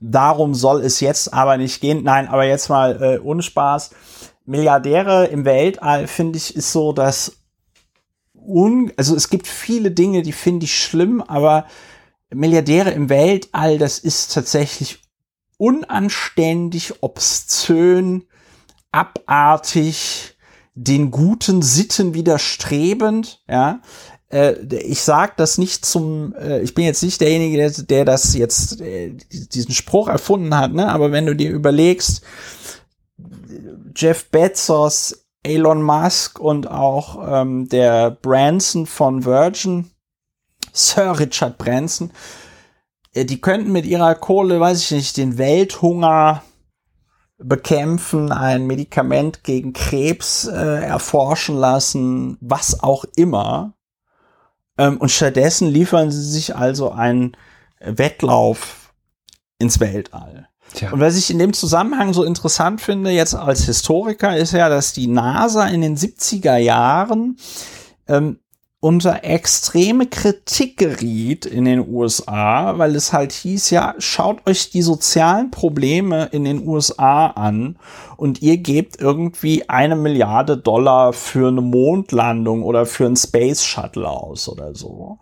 Darum 0.01 0.55
soll 0.55 0.81
es 0.81 0.99
jetzt 0.99 1.33
aber 1.33 1.57
nicht 1.57 1.81
gehen. 1.81 2.03
Nein, 2.03 2.27
aber 2.27 2.45
jetzt 2.45 2.69
mal 2.69 3.01
äh, 3.01 3.19
ohne 3.21 3.43
Spaß. 3.43 3.91
Milliardäre 4.45 5.27
im 5.27 5.45
Weltall, 5.45 6.07
finde 6.07 6.37
ich, 6.37 6.57
ist 6.57 6.73
so 6.73 6.93
das 6.93 7.43
un, 8.35 8.93
also 8.97 9.15
es 9.15 9.31
gibt 9.31 9.47
viele 9.47 9.91
Dinge, 9.91 10.23
die 10.23 10.33
finde 10.33 10.65
ich 10.65 10.83
schlimm, 10.83 11.21
aber 11.21 11.67
Milliardäre 12.31 12.91
im 12.91 13.09
Weltall, 13.09 13.79
das 13.79 13.99
ist 13.99 14.33
tatsächlich 14.33 15.01
unanständig, 15.59 16.95
obszön, 17.03 18.25
abartig, 18.91 20.37
den 20.75 21.11
guten 21.11 21.63
Sitten 21.63 22.15
widerstrebend, 22.15 23.43
ja. 23.49 23.81
Äh, 24.31 24.55
ich 24.77 25.03
sage 25.03 25.35
das 25.37 25.59
nicht 25.59 25.85
zum, 25.85 26.35
äh, 26.35 26.63
ich 26.63 26.75
bin 26.75 26.85
jetzt 26.85 27.03
nicht 27.03 27.21
derjenige, 27.21 27.59
der, 27.59 27.71
der 27.71 28.05
das 28.05 28.35
jetzt, 28.35 28.81
äh, 28.81 29.15
diesen 29.31 29.75
Spruch 29.75 30.09
erfunden 30.09 30.57
hat, 30.57 30.73
ne? 30.73 30.89
aber 30.89 31.13
wenn 31.13 31.27
du 31.27 31.37
dir 31.37 31.51
überlegst, 31.51 32.23
Jeff 33.95 34.31
Bezos, 34.31 35.27
Elon 35.43 35.83
Musk 35.83 36.39
und 36.39 36.71
auch 36.71 37.19
ähm, 37.27 37.69
der 37.69 38.11
Branson 38.11 38.87
von 38.87 39.25
Virgin, 39.25 39.91
Sir 40.73 41.19
Richard 41.19 41.59
Branson, 41.59 42.13
äh, 43.13 43.25
die 43.25 43.41
könnten 43.41 43.73
mit 43.73 43.85
ihrer 43.87 44.15
Kohle, 44.15 44.61
weiß 44.61 44.83
ich 44.83 44.91
nicht, 44.93 45.17
den 45.17 45.39
Welthunger 45.39 46.43
bekämpfen, 47.39 48.31
ein 48.31 48.67
Medikament 48.67 49.43
gegen 49.43 49.73
Krebs 49.73 50.47
äh, 50.47 50.85
erforschen 50.85 51.57
lassen, 51.57 52.39
was 52.41 52.83
auch 52.83 53.05
immer. 53.17 53.75
Ähm, 54.79 54.99
und 54.99 55.11
stattdessen 55.11 55.69
liefern 55.69 56.11
sie 56.11 56.23
sich 56.23 56.55
also 56.55 56.93
einen 56.93 57.37
Wettlauf 57.81 58.95
ins 59.59 59.81
Weltall. 59.81 60.49
Tja. 60.75 60.93
Und 60.93 61.01
was 61.01 61.17
ich 61.17 61.31
in 61.31 61.39
dem 61.39 61.53
Zusammenhang 61.53 62.13
so 62.13 62.25
interessant 62.25 62.81
finde, 62.81 63.11
jetzt 63.11 63.35
als 63.35 63.65
Historiker, 63.65 64.37
ist 64.37 64.53
ja, 64.53 64.69
dass 64.69 64.93
die 64.93 65.07
NASA 65.07 65.67
in 65.67 65.81
den 65.81 65.97
70er 65.97 66.57
Jahren 66.57 67.37
ähm, 68.09 68.39
unter 68.83 69.23
extreme 69.23 70.07
Kritik 70.09 70.77
geriet 70.77 71.47
in 71.47 71.67
den 71.67 71.89
USA, 71.89 72.79
weil 72.79 72.97
es 72.97 73.13
halt 73.13 73.31
hieß, 73.31 73.71
ja, 73.71 73.95
schaut 73.99 74.45
euch 74.45 74.71
die 74.71 74.83
sozialen 74.83 75.53
Probleme 75.53 76.29
in 76.33 76.43
den 76.43 76.67
USA 76.67 77.29
an 77.29 77.77
und 78.17 78.43
ihr 78.43 78.57
gebt 78.57 79.01
irgendwie 79.01 79.69
eine 79.69 79.95
Milliarde 79.95 80.57
Dollar 80.57 81.13
für 81.13 81.47
eine 81.47 81.61
Mondlandung 81.61 82.65
oder 82.65 82.85
für 82.85 83.07
ein 83.07 83.15
Space 83.15 83.65
Shuttle 83.65 84.09
aus 84.09 84.49
oder 84.49 84.75
so. 84.75 85.21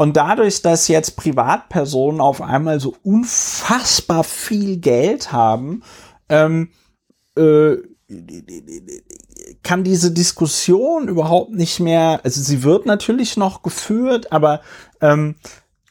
Und 0.00 0.16
dadurch, 0.16 0.62
dass 0.62 0.88
jetzt 0.88 1.16
Privatpersonen 1.16 2.22
auf 2.22 2.40
einmal 2.40 2.80
so 2.80 2.96
unfassbar 3.02 4.24
viel 4.24 4.78
Geld 4.78 5.30
haben, 5.30 5.82
ähm, 6.30 6.70
äh, 7.36 7.76
kann 9.62 9.84
diese 9.84 10.10
Diskussion 10.10 11.06
überhaupt 11.06 11.50
nicht 11.52 11.80
mehr, 11.80 12.20
also 12.24 12.40
sie 12.40 12.62
wird 12.62 12.86
natürlich 12.86 13.36
noch 13.36 13.60
geführt, 13.60 14.32
aber 14.32 14.62
ähm, 15.02 15.34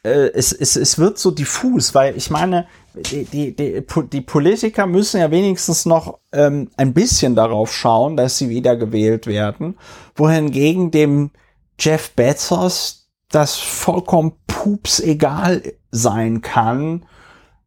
äh, 0.01 0.31
es, 0.33 0.53
es, 0.53 0.75
es 0.75 0.97
wird 0.97 1.19
so 1.19 1.29
diffus, 1.29 1.93
weil 1.93 2.17
ich 2.17 2.31
meine, 2.31 2.65
die, 2.95 3.25
die, 3.25 3.55
die, 3.55 3.83
die 4.11 4.21
Politiker 4.21 4.87
müssen 4.87 5.19
ja 5.19 5.29
wenigstens 5.29 5.85
noch 5.85 6.17
ähm, 6.31 6.71
ein 6.77 6.95
bisschen 6.95 7.35
darauf 7.35 7.71
schauen, 7.71 8.17
dass 8.17 8.39
sie 8.39 8.49
wiedergewählt 8.49 9.27
werden, 9.27 9.77
wohingegen 10.15 10.89
dem 10.89 11.29
Jeff 11.77 12.09
Bezos 12.15 12.98
das 13.31 13.57
vollkommen 13.57 14.33
pups 14.47 14.99
egal 14.99 15.61
sein 15.91 16.41
kann, 16.41 17.05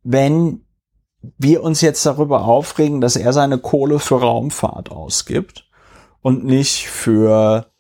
wenn 0.02 0.64
wir 1.38 1.62
uns 1.62 1.80
jetzt 1.80 2.04
darüber 2.04 2.44
aufregen, 2.44 3.00
dass 3.00 3.16
er 3.16 3.32
seine 3.32 3.56
Kohle 3.58 4.00
für 4.00 4.20
Raumfahrt 4.20 4.90
ausgibt 4.90 5.68
und 6.20 6.44
nicht 6.44 6.88
für 6.88 7.70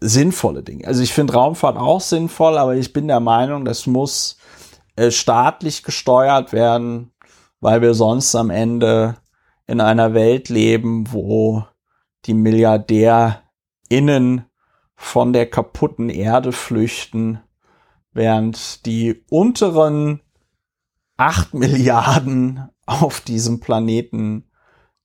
sinnvolle 0.00 0.62
Dinge. 0.62 0.86
Also 0.86 1.02
ich 1.02 1.12
finde 1.12 1.34
Raumfahrt 1.34 1.76
auch 1.76 2.00
sinnvoll, 2.00 2.56
aber 2.56 2.76
ich 2.76 2.94
bin 2.94 3.06
der 3.06 3.20
Meinung, 3.20 3.66
das 3.66 3.86
muss 3.86 4.38
äh, 4.96 5.10
staatlich 5.10 5.82
gesteuert 5.82 6.54
werden, 6.54 7.12
weil 7.60 7.82
wir 7.82 7.92
sonst 7.94 8.34
am 8.34 8.48
Ende 8.48 9.16
in 9.66 9.82
einer 9.82 10.14
Welt 10.14 10.48
leben, 10.48 11.12
wo 11.12 11.64
die 12.24 12.32
MilliardärInnen 12.34 14.46
von 15.02 15.32
der 15.32 15.46
kaputten 15.46 16.10
Erde 16.10 16.52
flüchten, 16.52 17.40
während 18.12 18.84
die 18.84 19.24
unteren 19.30 20.20
acht 21.16 21.54
Milliarden 21.54 22.68
auf 22.84 23.22
diesem 23.22 23.60
Planeten, 23.60 24.44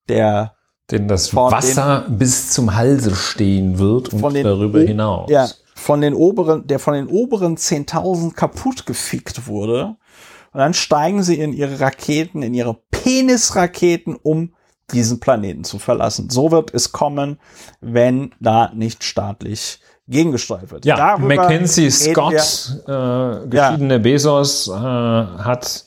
der 0.10 0.58
denn 0.92 1.08
das 1.08 1.34
Wasser 1.34 2.02
den, 2.02 2.18
bis 2.18 2.52
zum 2.52 2.76
Halse 2.76 3.16
stehen 3.16 3.80
wird 3.80 4.12
und 4.12 4.22
darüber 4.22 4.82
hinaus. 4.82 5.32
Ja, 5.32 5.48
von 5.76 6.02
den 6.02 6.14
oberen, 6.14 6.68
der 6.68 6.80
von 6.80 6.94
den 6.94 7.08
oberen 7.08 7.56
10.000 7.56 8.34
kaputt 8.34 8.86
gefickt 8.86 9.48
wurde. 9.48 9.96
Und 10.52 10.60
dann 10.60 10.74
steigen 10.74 11.24
sie 11.24 11.40
in 11.40 11.54
ihre 11.54 11.80
Raketen, 11.80 12.44
in 12.44 12.54
ihre 12.54 12.78
Penisraketen, 12.92 14.18
um 14.22 14.54
diesen 14.92 15.20
Planeten 15.20 15.64
zu 15.64 15.80
verlassen. 15.80 16.30
So 16.30 16.52
wird 16.52 16.74
es 16.74 16.92
kommen, 16.92 17.40
wenn 17.82 18.32
da 18.40 18.72
nicht 18.74 19.04
staatlich 19.04 19.80
gegengesteuert 20.08 20.72
wird. 20.72 20.86
Ja, 20.86 20.96
Darüber 20.96 21.36
Mackenzie 21.36 21.90
Scott, 21.90 22.34
äh, 22.88 23.48
geschiedene 23.48 23.96
ja. 23.96 24.00
Bezos, 24.00 24.68
äh, 24.68 24.72
hat 24.74 25.86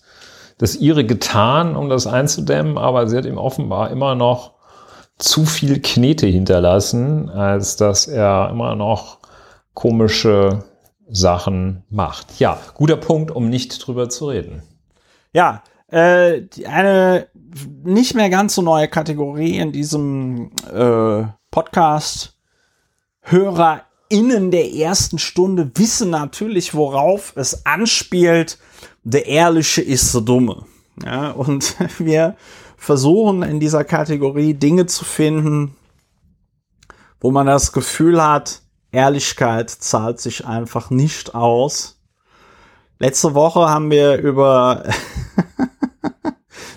das 0.58 0.74
ihre 0.74 1.04
getan, 1.04 1.76
um 1.76 1.88
das 1.88 2.06
einzudämmen, 2.06 2.78
aber 2.78 3.06
sie 3.08 3.16
hat 3.16 3.24
ihm 3.24 3.38
offenbar 3.38 3.90
immer 3.90 4.16
noch 4.16 4.54
zu 5.18 5.44
viel 5.44 5.80
Knete 5.80 6.26
hinterlassen, 6.26 7.28
als 7.30 7.76
dass 7.76 8.08
er 8.08 8.50
immer 8.50 8.74
noch 8.74 9.18
komische 9.74 10.64
Sachen 11.08 11.84
macht. 11.90 12.40
Ja, 12.40 12.58
guter 12.74 12.96
Punkt, 12.96 13.30
um 13.30 13.48
nicht 13.48 13.86
drüber 13.86 14.08
zu 14.08 14.28
reden. 14.28 14.62
Ja, 15.32 15.62
äh, 15.90 16.42
eine 16.66 17.28
nicht 17.84 18.14
mehr 18.14 18.30
ganz 18.30 18.54
so 18.54 18.62
neue 18.62 18.88
Kategorie 18.88 19.58
in 19.58 19.72
diesem 19.72 20.50
äh, 20.72 21.24
Podcast. 21.50 22.36
HörerInnen 23.20 24.50
der 24.50 24.72
ersten 24.72 25.18
Stunde 25.18 25.70
wissen 25.74 26.10
natürlich, 26.10 26.74
worauf 26.74 27.32
es 27.36 27.66
anspielt 27.66 28.58
der 29.04 29.26
Ehrliche 29.26 29.82
ist 29.82 30.14
der 30.14 30.22
Dumme. 30.22 30.64
Ja, 31.04 31.30
und 31.30 31.76
wir 31.98 32.36
versuchen 32.76 33.42
in 33.42 33.60
dieser 33.60 33.84
Kategorie 33.84 34.54
Dinge 34.54 34.86
zu 34.86 35.04
finden, 35.04 35.76
wo 37.20 37.30
man 37.30 37.46
das 37.46 37.72
Gefühl 37.72 38.22
hat, 38.22 38.62
Ehrlichkeit 38.90 39.70
zahlt 39.70 40.20
sich 40.20 40.46
einfach 40.46 40.90
nicht 40.90 41.34
aus. 41.34 42.00
Letzte 42.98 43.34
Woche 43.34 43.68
haben 43.68 43.90
wir 43.90 44.18
über, 44.18 44.84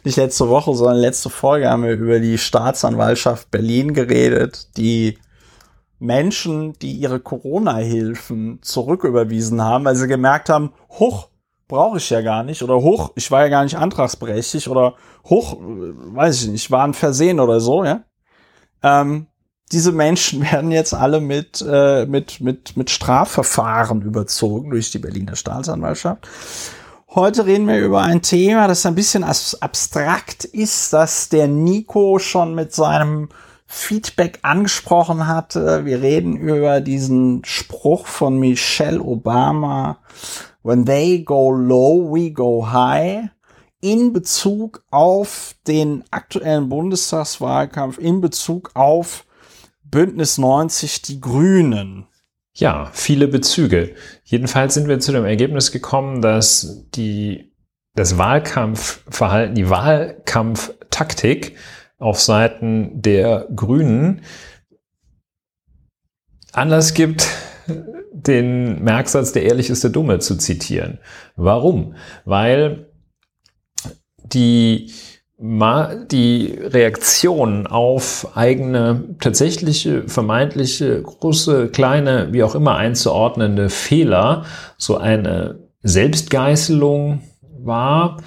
nicht 0.06 0.18
letzte 0.18 0.49
Woche, 0.49 0.74
sondern 0.74 0.97
letzte 0.97 1.30
Folge 1.30 1.70
haben 1.70 1.84
wir 1.84 1.93
über 1.93 2.20
die 2.20 2.38
Staatsanwaltschaft 2.38 3.52
Berlin 3.52 3.93
geredet, 3.93 4.76
die 4.78 5.18
Menschen, 5.99 6.74
die 6.80 6.93
ihre 6.93 7.20
Corona-Hilfen 7.20 8.60
zurücküberwiesen 8.62 9.62
haben, 9.62 9.86
weil 9.86 9.95
sie 9.95 10.08
gemerkt 10.08 10.49
haben, 10.49 10.74
hoch, 10.89 11.30
brauche 11.68 11.97
ich 11.97 12.10
ja 12.10 12.22
gar 12.22 12.43
nicht 12.43 12.64
oder 12.64 12.82
hoch, 12.82 13.12
ich 13.16 13.30
war 13.32 13.43
ja 13.43 13.49
gar 13.49 13.64
nicht 13.64 13.78
antragsberechtigt 13.78 14.68
oder 14.68 14.95
hoch, 15.26 15.58
weiß 15.60 16.43
ich 16.43 16.49
nicht, 16.49 16.72
war 16.72 16.84
ein 16.84 16.93
Versehen 16.93 17.39
oder 17.39 17.60
so, 17.60 17.84
ja. 17.86 18.04
Ähm, 18.84 19.28
diese 19.72 19.91
Menschen 19.91 20.41
werden 20.52 20.72
jetzt 20.72 20.93
alle 20.93 21.22
mit, 21.22 21.64
äh, 21.68 22.06
mit, 22.08 22.41
mit, 22.41 22.76
mit 22.76 22.89
Strafverfahren 22.89 24.02
überzogen 24.02 24.72
durch 24.72 24.91
die 24.91 24.99
Berliner 24.99 25.36
Staatsanwaltschaft. 25.36 26.28
Heute 27.14 27.45
reden 27.45 27.68
wir 27.68 27.78
über 27.78 28.03
ein 28.03 28.22
Thema, 28.22 28.70
das 28.70 28.86
ein 28.86 28.95
bisschen 28.95 29.26
abstrakt 29.26 30.45
ist, 30.45 30.93
das 30.93 31.28
der 31.28 31.49
Nico 31.49 32.20
schon 32.20 32.55
mit 32.55 32.72
seinem 32.74 33.28
Feedback 33.66 34.39
angesprochen 34.43 35.28
hatte. 35.28 35.84
Wir 35.84 36.01
reden 36.01 36.38
über 36.38 36.80
diesen 36.80 37.43
Spruch 37.43 38.07
von 38.07 38.39
Michelle 38.39 39.01
Obama, 39.01 39.97
When 40.64 40.86
they 40.86 41.22
go 41.22 41.51
low, 41.51 42.14
we 42.14 42.32
go 42.32 42.72
high 42.72 43.28
in 43.82 44.14
Bezug 44.14 44.86
auf 44.89 45.55
den 45.68 46.05
aktuellen 46.12 46.70
Bundestagswahlkampf, 46.70 47.97
in 47.97 48.22
Bezug 48.22 48.72
auf 48.74 49.26
Bündnis 49.84 50.38
90 50.38 51.01
Die 51.01 51.20
Grünen. 51.20 52.07
Ja, 52.62 52.91
viele 52.93 53.28
Bezüge. 53.28 53.95
Jedenfalls 54.24 54.76
sind 54.76 54.88
wir 54.88 54.99
zu 54.99 55.12
dem 55.12 55.26
Ergebnis 55.26 55.72
gekommen, 55.72 56.22
dass 56.22 56.86
die, 56.91 57.55
das 57.95 58.20
Wahlkampfverhalten, 58.20 59.55
die 59.55 59.72
Wahlkampftaktik 59.72 61.57
auf 61.97 62.22
Seiten 62.22 63.01
der 63.01 63.47
Grünen 63.55 64.22
Anlass 66.51 66.93
gibt, 66.93 67.28
den 68.12 68.84
Merksatz, 68.84 69.32
der 69.32 69.41
ehrlich 69.41 69.72
ist 69.72 69.84
der 69.84 69.89
Dumme 69.89 70.20
zu 70.20 70.38
zitieren. 70.38 70.99
Warum? 71.36 71.95
Weil 72.26 72.91
die 74.24 74.91
die 75.44 76.56
Reaktion 76.62 77.66
auf 77.66 78.38
eigene 78.38 79.06
tatsächliche, 79.20 80.08
vermeintliche, 80.08 81.02
große, 81.02 81.70
kleine, 81.70 82.32
wie 82.32 82.44
auch 82.44 82.54
immer 82.54 82.76
einzuordnende 82.76 83.70
Fehler 83.70 84.46
so 84.78 84.98
eine 84.98 85.58
Selbstgeißelung 85.82 87.24
war, 87.58 88.18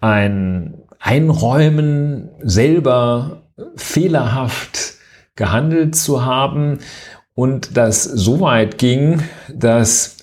ein 0.00 0.82
Einräumen, 0.98 2.30
selber 2.42 3.42
fehlerhaft 3.76 4.94
gehandelt 5.36 5.94
zu 5.94 6.24
haben 6.24 6.80
und 7.34 7.76
das 7.76 8.02
so 8.02 8.40
weit 8.40 8.78
ging, 8.78 9.22
dass 9.54 10.16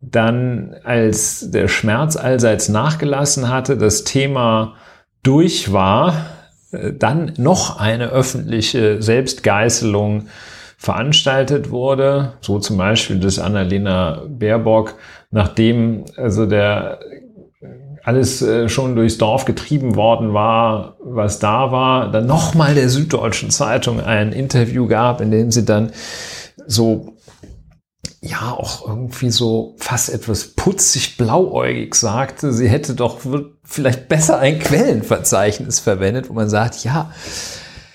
dann, 0.00 0.74
als 0.82 1.48
der 1.52 1.68
Schmerz 1.68 2.16
allseits 2.16 2.68
nachgelassen 2.68 3.48
hatte, 3.48 3.76
das 3.76 4.02
Thema 4.02 4.74
durch 5.26 5.72
war, 5.72 6.26
äh, 6.72 6.92
dann 6.92 7.32
noch 7.36 7.78
eine 7.78 8.10
öffentliche 8.10 9.02
Selbstgeißelung 9.02 10.28
veranstaltet 10.78 11.70
wurde, 11.70 12.34
so 12.40 12.58
zum 12.58 12.76
Beispiel 12.76 13.18
das 13.18 13.38
Annalena 13.38 14.22
Baerbock, 14.28 14.94
nachdem 15.30 16.04
also 16.16 16.46
der 16.46 17.00
alles 18.06 18.40
äh, 18.40 18.68
schon 18.68 18.94
durchs 18.94 19.18
Dorf 19.18 19.46
getrieben 19.46 19.96
worden 19.96 20.32
war, 20.32 20.96
was 21.00 21.40
da 21.40 21.72
war, 21.72 22.08
dann 22.12 22.26
nochmal 22.26 22.76
der 22.76 22.88
Süddeutschen 22.88 23.50
Zeitung 23.50 24.00
ein 24.00 24.32
Interview 24.32 24.86
gab, 24.86 25.20
in 25.20 25.32
dem 25.32 25.50
sie 25.50 25.64
dann 25.64 25.90
so 26.68 27.16
ja 28.20 28.52
auch 28.52 28.86
irgendwie 28.88 29.30
so 29.30 29.74
fast 29.78 30.10
etwas 30.10 30.48
putzig 30.48 31.16
blauäugig 31.16 31.94
sagte, 31.94 32.52
sie 32.52 32.68
hätte 32.68 32.94
doch 32.94 33.20
vielleicht 33.64 34.08
besser 34.08 34.38
ein 34.38 34.58
Quellenverzeichnis 34.58 35.80
verwendet, 35.80 36.28
wo 36.28 36.32
man 36.32 36.48
sagt, 36.48 36.84
ja, 36.84 37.10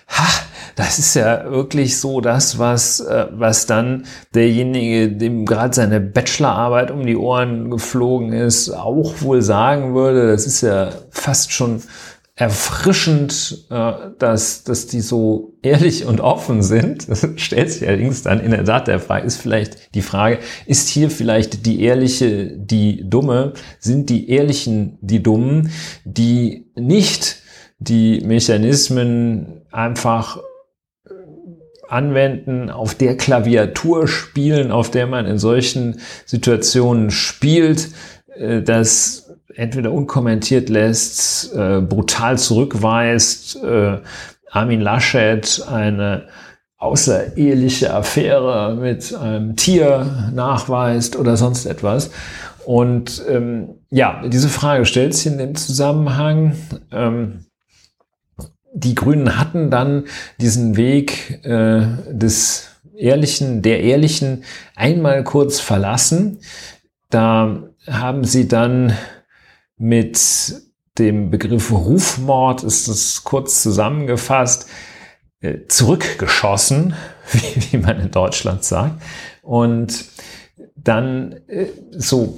ha, 0.07 0.27
das 0.75 0.99
ist 0.99 1.15
ja 1.15 1.49
wirklich 1.51 1.99
so 1.99 2.21
das, 2.21 2.57
was, 2.59 3.01
äh, 3.01 3.27
was 3.31 3.65
dann 3.65 4.05
derjenige, 4.33 5.11
dem 5.11 5.45
gerade 5.45 5.73
seine 5.73 5.99
Bachelorarbeit 5.99 6.91
um 6.91 7.05
die 7.05 7.17
Ohren 7.17 7.69
geflogen 7.69 8.33
ist, 8.33 8.69
auch 8.69 9.21
wohl 9.21 9.41
sagen 9.41 9.93
würde. 9.93 10.31
Das 10.31 10.45
ist 10.45 10.61
ja 10.61 10.89
fast 11.09 11.51
schon 11.51 11.81
erfrischend, 12.41 13.67
äh, 13.69 13.91
dass, 14.17 14.63
dass 14.63 14.87
die 14.87 15.01
so 15.01 15.53
ehrlich 15.61 16.05
und 16.05 16.21
offen 16.21 16.63
sind. 16.63 17.07
Das 17.11 17.27
stellt 17.35 17.71
sich 17.71 17.87
allerdings 17.87 18.23
dann 18.23 18.39
in 18.39 18.49
der 18.49 18.65
Tat 18.65 18.87
der 18.87 18.99
Frage, 18.99 19.27
ist 19.27 19.37
vielleicht 19.37 19.93
die 19.93 20.01
Frage, 20.01 20.39
ist 20.65 20.89
hier 20.89 21.11
vielleicht 21.11 21.67
die 21.67 21.83
Ehrliche 21.83 22.57
die 22.57 23.07
Dumme? 23.07 23.53
Sind 23.79 24.09
die 24.09 24.29
Ehrlichen 24.29 24.97
die 25.01 25.21
Dummen, 25.21 25.69
die 26.03 26.71
nicht 26.75 27.37
die 27.77 28.21
Mechanismen 28.21 29.61
einfach 29.71 30.39
anwenden, 31.87 32.71
auf 32.71 32.95
der 32.95 33.17
Klaviatur 33.17 34.07
spielen, 34.07 34.71
auf 34.71 34.89
der 34.89 35.05
man 35.05 35.27
in 35.27 35.37
solchen 35.37 35.99
Situationen 36.25 37.11
spielt, 37.11 37.89
äh, 38.35 38.63
das 38.63 39.20
entweder 39.55 39.91
unkommentiert 39.91 40.69
lässt, 40.69 41.53
äh, 41.53 41.81
brutal 41.81 42.37
zurückweist, 42.37 43.61
äh, 43.63 43.99
Armin 44.51 44.81
Laschet 44.81 45.63
eine 45.67 46.27
außereheliche 46.77 47.93
Affäre 47.93 48.75
mit 48.75 49.13
einem 49.13 49.55
Tier 49.55 50.31
nachweist 50.33 51.15
oder 51.15 51.37
sonst 51.37 51.65
etwas. 51.65 52.11
Und 52.65 53.23
ähm, 53.29 53.75
ja, 53.89 54.23
diese 54.27 54.49
Frage 54.49 54.85
stellt 54.85 55.13
sich 55.13 55.31
in 55.31 55.37
dem 55.37 55.55
Zusammenhang. 55.55 56.55
Ähm, 56.91 57.45
die 58.73 58.95
Grünen 58.95 59.37
hatten 59.37 59.69
dann 59.69 60.05
diesen 60.39 60.75
Weg 60.77 61.43
äh, 61.43 61.81
des 62.09 62.71
Ehrlichen, 62.95 63.61
der 63.61 63.81
Ehrlichen 63.81 64.43
einmal 64.75 65.23
kurz 65.23 65.59
verlassen. 65.59 66.39
Da 67.09 67.63
haben 67.87 68.23
sie 68.23 68.47
dann 68.47 68.93
mit 69.81 70.61
dem 70.99 71.31
Begriff 71.31 71.71
Rufmord, 71.71 72.63
ist 72.63 72.87
das 72.87 73.23
kurz 73.23 73.63
zusammengefasst, 73.63 74.69
äh, 75.39 75.65
zurückgeschossen, 75.67 76.93
wie, 77.31 77.71
wie 77.71 77.77
man 77.77 77.99
in 77.99 78.11
Deutschland 78.11 78.63
sagt. 78.63 79.01
Und 79.41 80.05
dann 80.83 81.35
äh, 81.47 81.67
so 81.91 82.37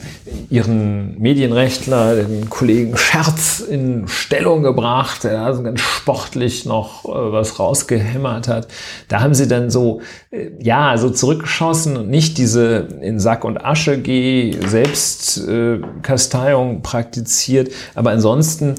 ihren 0.50 1.18
Medienrechtler, 1.20 2.16
den 2.16 2.50
Kollegen 2.50 2.98
Scherz 2.98 3.62
in 3.62 4.06
Stellung 4.08 4.64
gebracht, 4.64 5.24
der 5.24 5.42
also 5.42 5.64
ganz 5.64 5.80
sportlich 5.80 6.66
noch 6.66 7.06
äh, 7.06 7.32
was 7.32 7.58
rausgehämmert 7.60 8.50
hat. 8.50 8.68
Da 9.08 9.22
haben 9.22 9.34
sie 9.34 9.48
dann 9.48 9.70
so, 9.70 10.02
äh, 10.32 10.50
ja, 10.60 10.98
so 10.98 11.10
zurückgeschossen 11.10 11.96
und 11.96 12.10
nicht 12.10 12.38
diese 12.38 12.90
in 13.02 13.18
Sack 13.20 13.46
und 13.46 13.64
Asche 13.64 13.98
geh 13.98 14.58
Selbstkasteiung 14.68 16.82
praktiziert, 16.82 17.72
aber 17.96 18.12
ansonsten 18.12 18.76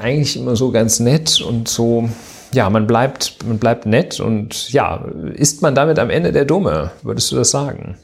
eigentlich 0.00 0.36
immer 0.36 0.54
so 0.54 0.70
ganz 0.70 1.00
nett 1.00 1.40
und 1.40 1.66
so, 1.68 2.08
ja, 2.52 2.70
man 2.70 2.86
bleibt, 2.86 3.38
man 3.46 3.58
bleibt 3.58 3.86
nett 3.86 4.20
und 4.20 4.72
ja, 4.72 5.04
ist 5.34 5.62
man 5.62 5.74
damit 5.74 5.98
am 5.98 6.10
Ende 6.10 6.30
der 6.32 6.44
Dumme, 6.44 6.92
würdest 7.02 7.32
du 7.32 7.36
das 7.36 7.50
sagen? 7.50 7.96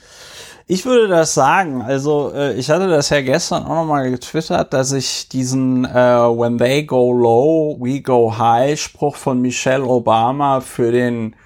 Ich 0.66 0.86
würde 0.86 1.08
das 1.08 1.34
sagen. 1.34 1.82
Also 1.82 2.32
äh, 2.34 2.54
ich 2.54 2.70
hatte 2.70 2.88
das 2.88 3.10
ja 3.10 3.20
gestern 3.20 3.64
auch 3.64 3.74
nochmal 3.74 4.10
getwittert, 4.10 4.72
dass 4.72 4.92
ich 4.92 5.28
diesen 5.28 5.84
äh, 5.84 5.90
When 5.90 6.56
they 6.58 6.84
go 6.84 7.12
low, 7.12 7.76
we 7.80 8.00
go 8.00 8.36
high 8.36 8.80
Spruch 8.80 9.16
von 9.16 9.42
Michelle 9.42 9.84
Obama 9.84 10.60
für 10.60 10.90
den 10.90 11.36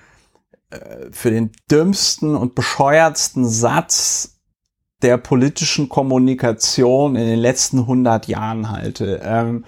äh, 0.71 1.11
für 1.11 1.31
den 1.31 1.51
dümmsten 1.71 2.37
und 2.37 2.55
bescheuertsten 2.55 3.49
Satz 3.49 4.39
der 5.03 5.17
politischen 5.17 5.89
Kommunikation 5.89 7.17
in 7.17 7.27
den 7.27 7.39
letzten 7.39 7.81
100 7.81 8.29
Jahren 8.29 8.71
halte. 8.71 9.21
Ähm, 9.25 9.65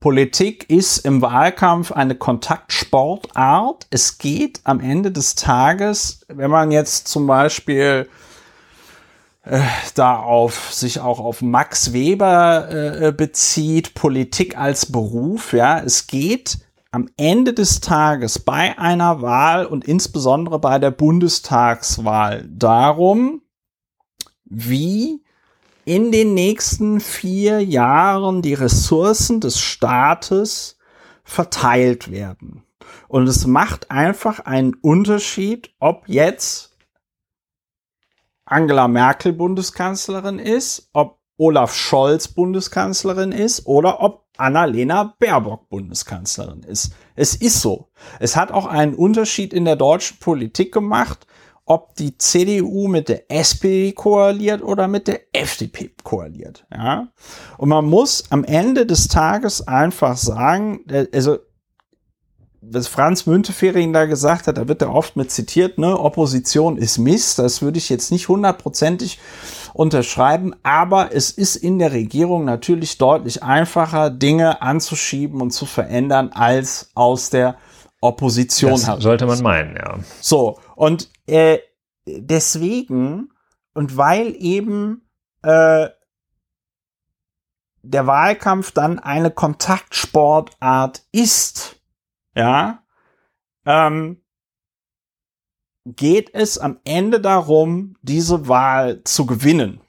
Politik 0.00 0.68
ist 0.68 0.98
im 0.98 1.22
Wahlkampf 1.22 1.90
eine 1.92 2.14
Kontaktsportart. 2.14 3.86
Es 3.90 4.18
geht 4.18 4.60
am 4.64 4.80
Ende 4.80 5.10
des 5.10 5.34
Tages, 5.34 6.26
wenn 6.28 6.50
man 6.50 6.70
jetzt 6.70 7.08
zum 7.08 7.26
Beispiel 7.26 8.08
da 9.94 10.18
auf 10.18 10.72
sich 10.72 11.00
auch 11.00 11.20
auf 11.20 11.42
Max 11.42 11.92
Weber 11.92 12.68
äh, 12.70 13.12
bezieht, 13.12 13.94
Politik 13.94 14.56
als 14.56 14.90
Beruf, 14.90 15.52
ja, 15.52 15.80
es 15.80 16.06
geht 16.06 16.58
am 16.90 17.08
Ende 17.16 17.52
des 17.52 17.80
Tages 17.80 18.38
bei 18.38 18.78
einer 18.78 19.20
Wahl 19.20 19.66
und 19.66 19.84
insbesondere 19.84 20.60
bei 20.60 20.78
der 20.78 20.92
Bundestagswahl 20.92 22.48
darum, 22.48 23.42
wie 24.44 25.24
in 25.84 26.12
den 26.12 26.34
nächsten 26.34 27.00
vier 27.00 27.60
Jahren 27.60 28.42
die 28.42 28.54
Ressourcen 28.54 29.40
des 29.40 29.60
Staates 29.60 30.78
verteilt 31.24 32.10
werden. 32.10 32.62
Und 33.08 33.26
es 33.26 33.46
macht 33.46 33.90
einfach 33.90 34.40
einen 34.40 34.74
Unterschied, 34.74 35.74
ob 35.80 36.08
jetzt 36.08 36.73
Angela 38.46 38.88
Merkel 38.88 39.32
Bundeskanzlerin 39.32 40.38
ist, 40.38 40.90
ob 40.92 41.18
Olaf 41.36 41.74
Scholz 41.74 42.28
Bundeskanzlerin 42.28 43.32
ist 43.32 43.66
oder 43.66 44.00
ob 44.02 44.24
Annalena 44.36 45.14
Baerbock 45.18 45.68
Bundeskanzlerin 45.68 46.62
ist. 46.62 46.92
Es 47.16 47.34
ist 47.34 47.60
so. 47.60 47.88
Es 48.18 48.36
hat 48.36 48.52
auch 48.52 48.66
einen 48.66 48.94
Unterschied 48.94 49.52
in 49.52 49.64
der 49.64 49.76
deutschen 49.76 50.18
Politik 50.18 50.72
gemacht, 50.72 51.26
ob 51.66 51.94
die 51.96 52.18
CDU 52.18 52.88
mit 52.88 53.08
der 53.08 53.30
SPD 53.30 53.92
koaliert 53.92 54.62
oder 54.62 54.86
mit 54.86 55.08
der 55.08 55.20
FDP 55.32 55.92
koaliert. 56.02 56.66
Ja? 56.70 57.08
Und 57.56 57.70
man 57.70 57.86
muss 57.86 58.30
am 58.30 58.44
Ende 58.44 58.86
des 58.86 59.08
Tages 59.08 59.66
einfach 59.66 60.16
sagen, 60.16 60.84
also 61.12 61.38
was 62.70 62.88
Franz 62.88 63.26
Müntefering 63.26 63.92
da 63.92 64.06
gesagt 64.06 64.46
hat, 64.46 64.58
da 64.58 64.68
wird 64.68 64.82
er 64.82 64.92
oft 64.92 65.16
mit 65.16 65.30
zitiert, 65.30 65.78
ne, 65.78 65.98
Opposition 65.98 66.76
ist 66.76 66.98
Mist, 66.98 67.38
das 67.38 67.62
würde 67.62 67.78
ich 67.78 67.88
jetzt 67.88 68.10
nicht 68.10 68.28
hundertprozentig 68.28 69.18
unterschreiben, 69.72 70.54
aber 70.62 71.14
es 71.14 71.30
ist 71.30 71.56
in 71.56 71.78
der 71.78 71.92
Regierung 71.92 72.44
natürlich 72.44 72.98
deutlich 72.98 73.42
einfacher, 73.42 74.10
Dinge 74.10 74.62
anzuschieben 74.62 75.40
und 75.40 75.50
zu 75.50 75.66
verändern, 75.66 76.30
als 76.32 76.90
aus 76.94 77.30
der 77.30 77.56
Opposition 78.00 78.72
das. 78.72 79.02
Sollte 79.02 79.26
man 79.26 79.42
meinen, 79.42 79.76
ja. 79.76 79.98
So, 80.20 80.58
und 80.76 81.10
äh, 81.26 81.58
deswegen, 82.06 83.30
und 83.74 83.96
weil 83.96 84.34
eben 84.38 85.08
äh, 85.42 85.88
der 87.82 88.06
Wahlkampf 88.06 88.72
dann 88.72 88.98
eine 88.98 89.30
Kontaktsportart 89.30 91.02
ist, 91.12 91.76
ja, 92.34 92.82
ähm, 93.66 94.20
geht 95.84 96.34
es 96.34 96.58
am 96.58 96.78
Ende 96.84 97.20
darum, 97.20 97.96
diese 98.02 98.48
Wahl 98.48 99.02
zu 99.04 99.26
gewinnen. 99.26 99.80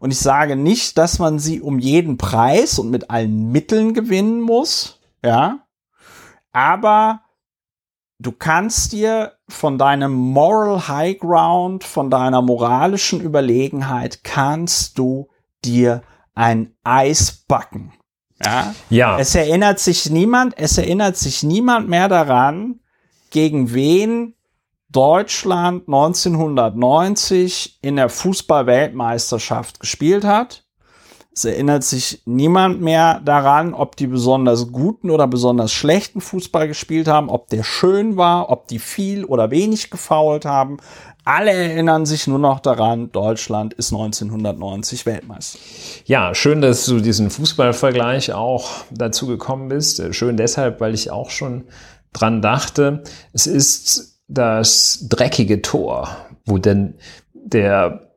Und 0.00 0.10
ich 0.12 0.18
sage 0.18 0.56
nicht, 0.56 0.96
dass 0.96 1.18
man 1.18 1.38
sie 1.38 1.60
um 1.60 1.78
jeden 1.78 2.18
Preis 2.18 2.78
und 2.78 2.90
mit 2.90 3.10
allen 3.10 3.50
Mitteln 3.50 3.94
gewinnen 3.94 4.40
muss, 4.40 5.00
ja, 5.24 5.66
aber 6.52 7.22
du 8.18 8.32
kannst 8.32 8.92
dir 8.92 9.36
von 9.48 9.76
deinem 9.76 10.12
Moral 10.12 10.88
High 10.88 11.18
Ground, 11.18 11.84
von 11.84 12.10
deiner 12.10 12.42
moralischen 12.42 13.20
Überlegenheit, 13.20 14.22
kannst 14.22 14.98
du 14.98 15.28
dir 15.64 16.02
ein 16.34 16.74
Eis 16.84 17.44
backen. 17.48 17.92
Ja. 18.44 18.74
ja. 18.90 19.18
Es 19.18 19.34
erinnert 19.34 19.80
sich 19.80 20.10
niemand, 20.10 20.54
es 20.58 20.78
erinnert 20.78 21.16
sich 21.16 21.42
niemand 21.42 21.88
mehr 21.88 22.08
daran, 22.08 22.80
gegen 23.30 23.74
wen 23.74 24.34
Deutschland 24.90 25.86
1990 25.86 27.78
in 27.82 27.96
der 27.96 28.08
Fußball-Weltmeisterschaft 28.08 29.80
gespielt 29.80 30.24
hat. 30.24 30.64
Es 31.38 31.44
erinnert 31.44 31.84
sich 31.84 32.20
niemand 32.24 32.80
mehr 32.80 33.20
daran, 33.24 33.72
ob 33.72 33.94
die 33.94 34.08
besonders 34.08 34.72
guten 34.72 35.08
oder 35.08 35.28
besonders 35.28 35.70
schlechten 35.70 36.20
Fußball 36.20 36.66
gespielt 36.66 37.06
haben, 37.06 37.28
ob 37.28 37.46
der 37.46 37.62
schön 37.62 38.16
war, 38.16 38.50
ob 38.50 38.66
die 38.66 38.80
viel 38.80 39.24
oder 39.24 39.52
wenig 39.52 39.88
gefault 39.88 40.44
haben. 40.44 40.78
Alle 41.24 41.52
erinnern 41.52 42.06
sich 42.06 42.26
nur 42.26 42.40
noch 42.40 42.58
daran, 42.58 43.12
Deutschland 43.12 43.72
ist 43.74 43.92
1990 43.92 45.06
Weltmeister. 45.06 45.60
Ja, 46.06 46.34
schön, 46.34 46.60
dass 46.60 46.84
du 46.86 46.98
diesen 46.98 47.30
Fußballvergleich 47.30 48.32
auch 48.32 48.68
dazu 48.90 49.28
gekommen 49.28 49.68
bist. 49.68 50.02
Schön 50.16 50.36
deshalb, 50.36 50.80
weil 50.80 50.92
ich 50.92 51.12
auch 51.12 51.30
schon 51.30 51.66
dran 52.12 52.42
dachte. 52.42 53.04
Es 53.32 53.46
ist 53.46 54.18
das 54.26 55.06
dreckige 55.08 55.62
Tor, 55.62 56.16
wo 56.44 56.58
denn 56.58 56.94
der 57.32 58.07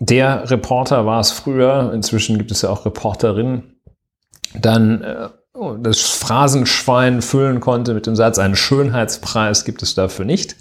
der 0.00 0.50
Reporter 0.50 1.06
war 1.06 1.20
es 1.20 1.30
früher, 1.30 1.92
inzwischen 1.94 2.38
gibt 2.38 2.50
es 2.50 2.62
ja 2.62 2.70
auch 2.70 2.84
Reporterinnen, 2.84 3.80
dann 4.60 5.02
äh, 5.02 5.28
das 5.80 6.00
Phrasenschwein 6.00 7.22
füllen 7.22 7.60
konnte 7.60 7.94
mit 7.94 8.06
dem 8.06 8.16
Satz, 8.16 8.38
einen 8.38 8.56
Schönheitspreis 8.56 9.64
gibt 9.64 9.82
es 9.82 9.94
dafür 9.94 10.24
nicht. 10.24 10.56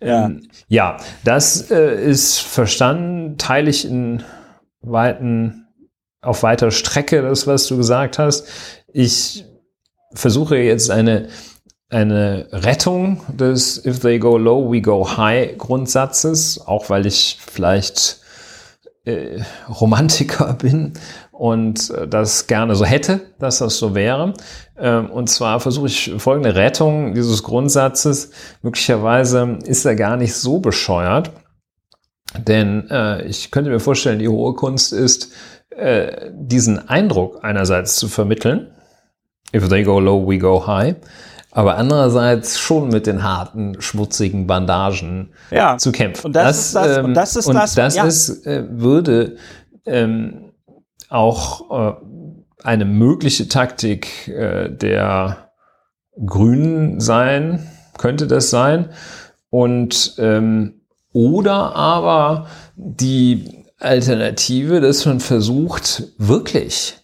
Ja, 0.00 0.26
ähm, 0.26 0.48
ja 0.68 0.98
das 1.24 1.70
äh, 1.70 2.02
ist 2.02 2.38
verstanden, 2.38 3.38
teile 3.38 3.70
ich 3.70 3.86
in 3.86 4.22
weiten, 4.82 5.66
auf 6.20 6.42
weiter 6.42 6.70
Strecke 6.70 7.22
das, 7.22 7.46
was 7.46 7.66
du 7.66 7.76
gesagt 7.78 8.18
hast. 8.18 8.46
Ich 8.92 9.46
versuche 10.12 10.56
jetzt 10.58 10.90
eine, 10.90 11.28
eine 11.88 12.48
Rettung 12.52 13.22
des 13.28 13.84
If 13.84 14.00
they 14.00 14.18
go 14.18 14.36
low, 14.36 14.70
we 14.70 14.82
go 14.82 15.16
high 15.16 15.56
Grundsatzes, 15.56 16.60
auch 16.66 16.90
weil 16.90 17.06
ich 17.06 17.38
vielleicht 17.40 18.20
äh, 19.06 19.40
Romantiker 19.68 20.52
bin 20.60 20.92
und 21.32 21.90
äh, 21.90 22.06
das 22.06 22.46
gerne 22.46 22.74
so 22.74 22.84
hätte, 22.84 23.20
dass 23.38 23.58
das 23.58 23.78
so 23.78 23.94
wäre. 23.94 24.34
Ähm, 24.78 25.10
und 25.10 25.28
zwar 25.28 25.60
versuche 25.60 25.86
ich 25.86 26.12
folgende 26.18 26.54
Rettung 26.54 27.14
dieses 27.14 27.42
Grundsatzes. 27.42 28.32
Möglicherweise 28.62 29.58
ist 29.64 29.84
er 29.84 29.96
gar 29.96 30.16
nicht 30.16 30.34
so 30.34 30.58
bescheuert, 30.58 31.30
denn 32.36 32.90
äh, 32.90 33.24
ich 33.26 33.50
könnte 33.50 33.70
mir 33.70 33.80
vorstellen, 33.80 34.18
die 34.18 34.28
hohe 34.28 34.54
Kunst 34.54 34.92
ist, 34.92 35.32
äh, 35.70 36.30
diesen 36.32 36.88
Eindruck 36.88 37.42
einerseits 37.42 37.96
zu 37.96 38.08
vermitteln. 38.08 38.72
If 39.54 39.68
they 39.68 39.84
go 39.84 40.00
low, 40.00 40.28
we 40.28 40.38
go 40.38 40.66
high 40.66 40.96
aber 41.56 41.78
andererseits 41.78 42.58
schon 42.58 42.88
mit 42.88 43.06
den 43.06 43.22
harten, 43.22 43.80
schmutzigen 43.80 44.46
Bandagen 44.46 45.30
ja. 45.50 45.78
zu 45.78 45.90
kämpfen. 45.90 46.26
Und 46.26 46.36
das, 46.36 46.44
das 46.44 46.58
ist 46.66 46.74
das, 46.74 46.98
ähm, 46.98 47.04
und 47.06 47.14
das 47.14 47.36
ist 47.36 47.46
und 47.46 47.54
das, 47.54 47.74
das 47.74 47.94
ja. 47.96 48.04
ist, 48.04 48.46
äh, 48.46 48.64
würde 48.68 49.36
ähm, 49.86 50.52
auch 51.08 51.70
äh, 51.70 51.94
eine 52.62 52.84
mögliche 52.84 53.48
Taktik 53.48 54.28
äh, 54.28 54.68
der 54.68 55.48
Grünen 56.26 57.00
sein, 57.00 57.66
könnte 57.96 58.26
das 58.26 58.50
sein. 58.50 58.90
Und 59.48 60.14
ähm, 60.18 60.82
oder 61.14 61.74
aber 61.74 62.48
die 62.74 63.64
Alternative, 63.78 64.82
dass 64.82 65.06
man 65.06 65.20
versucht, 65.20 66.02
wirklich 66.18 66.98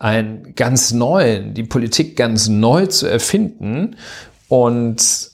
einen 0.00 0.54
ganz 0.56 0.92
neuen, 0.92 1.54
die 1.54 1.62
Politik 1.62 2.16
ganz 2.16 2.48
neu 2.48 2.86
zu 2.86 3.06
erfinden 3.06 3.96
und 4.48 5.30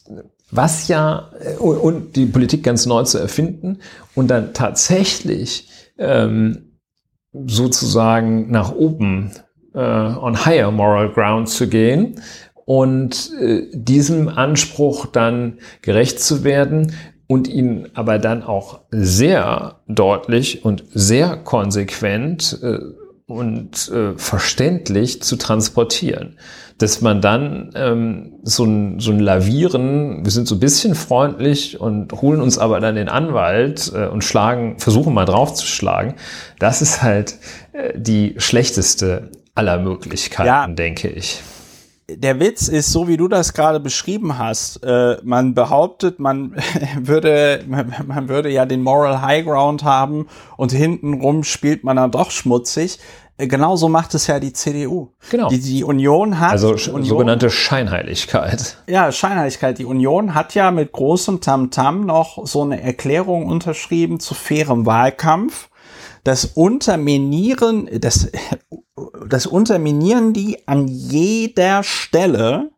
was 0.51 0.89
ja, 0.89 1.31
und 1.59 2.17
die 2.17 2.27
Politik 2.27 2.63
ganz 2.65 2.85
neu 2.85 3.05
zu 3.05 3.19
erfinden 3.19 3.79
und 4.15 4.29
dann 4.29 4.55
tatsächlich 4.55 5.69
ähm, 5.99 6.79
sozusagen 7.33 8.51
nach 8.51 8.73
oben 8.73 9.31
äh, 9.75 9.79
on 9.79 10.45
higher 10.45 10.71
moral 10.71 11.11
ground 11.13 11.49
zu 11.49 11.69
gehen 11.69 12.21
und 12.65 13.31
äh, 13.41 13.67
diesem 13.73 14.29
Anspruch 14.29 15.07
dann 15.07 15.59
gerecht 15.83 16.21
zu 16.21 16.43
werden 16.43 16.93
und 17.29 17.47
ihn 17.47 17.89
aber 17.95 18.19
dann 18.19 18.43
auch 18.43 18.81
sehr 18.91 19.81
deutlich 19.87 20.65
und 20.65 20.85
sehr 20.93 21.37
konsequent 21.37 22.59
äh, 22.63 22.79
und 23.27 23.89
äh, 23.89 24.17
verständlich 24.17 25.23
zu 25.23 25.37
transportieren. 25.37 26.39
Dass 26.79 27.01
man 27.01 27.21
dann 27.21 27.73
ähm, 27.75 28.35
so, 28.43 28.65
ein, 28.65 29.01
so 29.01 29.11
ein 29.11 29.19
Lavieren, 29.19 30.25
wir 30.25 30.31
sind 30.31 30.47
so 30.47 30.57
ein 30.57 30.61
bisschen 30.61 30.95
freundlich 30.95 31.81
und 31.81 32.13
holen 32.13 32.41
uns 32.41 32.59
aber 32.59 32.81
dann 32.81 32.95
den 32.95 33.09
Anwalt 33.09 33.91
äh, 33.95 34.07
und 34.07 34.23
schlagen, 34.23 34.79
versuchen 34.79 35.15
mal 35.15 35.25
draufzuschlagen, 35.25 36.15
das 36.59 36.83
ist 36.83 37.03
halt 37.03 37.39
äh, 37.73 37.99
die 37.99 38.35
schlechteste 38.37 39.31
aller 39.55 39.79
Möglichkeiten, 39.79 40.47
ja. 40.47 40.67
denke 40.67 41.09
ich 41.09 41.41
der 42.09 42.39
Witz 42.39 42.69
ist, 42.69 42.93
so 42.93 43.09
wie 43.09 43.17
du 43.17 43.27
das 43.27 43.53
gerade 43.53 43.81
beschrieben 43.81 44.39
hast, 44.39 44.83
äh, 44.85 45.17
man 45.25 45.55
behauptet, 45.55 46.21
man 46.21 46.55
würde, 47.01 47.65
man, 47.67 47.93
man, 48.07 48.29
würde 48.29 48.49
ja 48.49 48.65
den 48.65 48.83
Moral 48.83 49.23
High 49.23 49.45
Ground 49.45 49.83
haben 49.83 50.29
und 50.57 50.73
hintenrum 50.73 51.43
spielt 51.43 51.83
man 51.83 51.97
dann 51.97 52.13
doch 52.13 52.31
schmutzig. 52.31 53.01
Äh, 53.39 53.49
genauso 53.49 53.89
macht 53.89 54.15
es 54.15 54.29
ja 54.29 54.39
die 54.39 54.53
CDU. 54.53 55.09
Genau. 55.31 55.49
Die, 55.49 55.61
die 55.61 55.83
Union 55.83 56.39
hat. 56.39 56.53
Also 56.53 56.71
Union, 56.71 57.05
sogenannte 57.05 57.51
Scheinheiligkeit. 57.51 58.79
Ja, 58.87 59.11
Scheinheiligkeit. 59.11 59.79
Die 59.79 59.85
Union 59.85 60.35
hat 60.35 60.55
ja 60.55 60.71
mit 60.71 60.93
großem 60.93 61.41
Tamtam 61.41 62.03
-Tam 62.03 62.05
noch 62.05 62.47
so 62.47 62.63
eine 62.63 62.81
Erklärung 62.81 63.47
unterschrieben 63.47 64.21
zu 64.21 64.35
fairem 64.35 64.87
Wahlkampf 64.87 65.69
das 66.27 66.45
Unterminieren, 66.45 67.89
das, 68.01 68.33
das 69.29 69.47
Unterminieren 69.47 70.33
die 70.33 70.67
an 70.67 70.89
jeder 70.89 71.85
Stelle. 71.85 72.71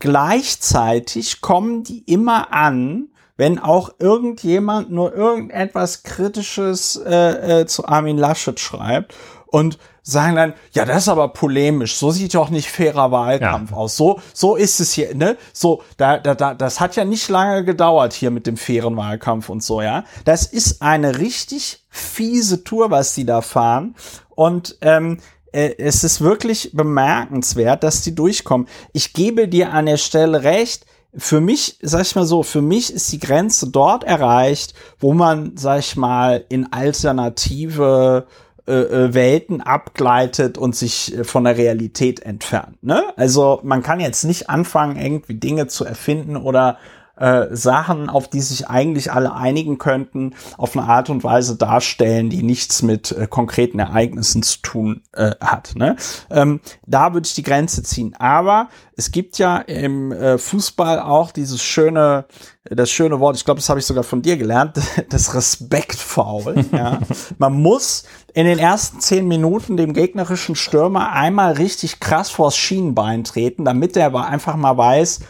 Gleichzeitig 0.00 1.40
kommen 1.40 1.84
die 1.84 2.00
immer 2.00 2.52
an, 2.52 3.10
wenn 3.36 3.60
auch 3.60 3.90
irgendjemand 4.00 4.90
nur 4.90 5.14
irgendetwas 5.14 6.02
Kritisches 6.02 6.96
äh, 6.96 7.60
äh, 7.60 7.66
zu 7.66 7.86
Armin 7.86 8.18
Laschet 8.18 8.58
schreibt 8.58 9.14
und 9.46 9.78
sagen 10.02 10.36
dann, 10.36 10.54
ja, 10.72 10.84
das 10.84 11.04
ist 11.04 11.08
aber 11.08 11.28
polemisch, 11.28 11.96
so 11.96 12.10
sieht 12.10 12.34
doch 12.34 12.50
nicht 12.50 12.68
fairer 12.68 13.10
Wahlkampf 13.12 13.70
ja. 13.70 13.76
aus. 13.76 13.96
So, 13.96 14.20
so 14.34 14.56
ist 14.56 14.80
es 14.80 14.92
hier, 14.92 15.14
ne? 15.14 15.36
So, 15.52 15.82
da, 15.96 16.18
da, 16.18 16.34
da, 16.34 16.54
das 16.54 16.80
hat 16.80 16.96
ja 16.96 17.04
nicht 17.04 17.28
lange 17.28 17.64
gedauert 17.64 18.12
hier 18.12 18.30
mit 18.30 18.46
dem 18.46 18.56
fairen 18.56 18.96
Wahlkampf 18.96 19.48
und 19.48 19.62
so, 19.62 19.80
ja. 19.80 20.04
Das 20.24 20.46
ist 20.46 20.82
eine 20.82 21.18
richtig 21.18 21.84
fiese 21.88 22.64
Tour, 22.64 22.90
was 22.90 23.14
die 23.14 23.24
da 23.24 23.42
fahren. 23.42 23.94
Und 24.30 24.76
ähm, 24.80 25.18
äh, 25.52 25.74
es 25.78 26.02
ist 26.02 26.20
wirklich 26.20 26.70
bemerkenswert, 26.72 27.84
dass 27.84 28.02
die 28.02 28.14
durchkommen. 28.14 28.66
Ich 28.92 29.12
gebe 29.12 29.46
dir 29.46 29.72
an 29.72 29.86
der 29.86 29.98
Stelle 29.98 30.42
recht, 30.42 30.84
für 31.14 31.40
mich, 31.42 31.78
sag 31.82 32.02
ich 32.02 32.14
mal 32.16 32.24
so, 32.24 32.42
für 32.42 32.62
mich 32.62 32.92
ist 32.92 33.12
die 33.12 33.18
Grenze 33.18 33.68
dort 33.68 34.02
erreicht, 34.02 34.72
wo 34.98 35.12
man, 35.12 35.52
sag 35.56 35.80
ich 35.80 35.94
mal, 35.94 36.44
in 36.48 36.72
alternative 36.72 38.26
äh, 38.66 38.72
äh, 38.74 39.14
Welten 39.14 39.60
abgleitet 39.60 40.56
und 40.56 40.76
sich 40.76 41.18
äh, 41.18 41.24
von 41.24 41.42
der 41.42 41.56
Realität 41.56 42.20
entfernt. 42.20 42.80
Ne? 42.82 43.02
Also 43.16 43.58
man 43.64 43.82
kann 43.82 43.98
jetzt 43.98 44.22
nicht 44.22 44.48
anfangen, 44.48 44.96
irgendwie 44.96 45.34
Dinge 45.34 45.66
zu 45.66 45.84
erfinden 45.84 46.36
oder 46.36 46.78
äh, 47.16 47.46
Sachen, 47.50 48.08
auf 48.08 48.28
die 48.28 48.40
sich 48.40 48.68
eigentlich 48.68 49.12
alle 49.12 49.34
einigen 49.34 49.78
könnten, 49.78 50.34
auf 50.56 50.76
eine 50.76 50.86
Art 50.86 51.10
und 51.10 51.24
Weise 51.24 51.56
darstellen, 51.56 52.30
die 52.30 52.42
nichts 52.42 52.82
mit 52.82 53.12
äh, 53.12 53.26
konkreten 53.26 53.78
Ereignissen 53.78 54.42
zu 54.42 54.60
tun 54.62 55.02
äh, 55.12 55.32
hat. 55.40 55.74
Ne? 55.76 55.96
Ähm, 56.30 56.60
da 56.86 57.12
würde 57.14 57.26
ich 57.26 57.34
die 57.34 57.42
Grenze 57.42 57.82
ziehen. 57.82 58.14
Aber 58.18 58.68
es 58.96 59.10
gibt 59.10 59.38
ja 59.38 59.58
im 59.58 60.12
äh, 60.12 60.38
Fußball 60.38 61.00
auch 61.00 61.32
dieses 61.32 61.62
schöne, 61.62 62.24
das 62.64 62.90
schöne 62.90 63.20
Wort, 63.20 63.36
ich 63.36 63.44
glaube, 63.44 63.60
das 63.60 63.68
habe 63.68 63.80
ich 63.80 63.86
sogar 63.86 64.04
von 64.04 64.22
dir 64.22 64.36
gelernt, 64.36 64.78
das 65.10 65.34
Respektfaul. 65.34 66.64
ja. 66.72 66.98
Man 67.38 67.52
muss 67.52 68.04
in 68.34 68.46
den 68.46 68.58
ersten 68.58 69.00
zehn 69.00 69.28
Minuten 69.28 69.76
dem 69.76 69.92
gegnerischen 69.92 70.56
Stürmer 70.56 71.12
einmal 71.12 71.52
richtig 71.52 72.00
krass 72.00 72.30
vors 72.30 72.56
Schienenbein 72.56 73.24
treten, 73.24 73.64
damit 73.64 73.96
er 73.96 74.06
aber 74.06 74.26
einfach 74.26 74.56
mal 74.56 74.76
weiß, 74.76 75.20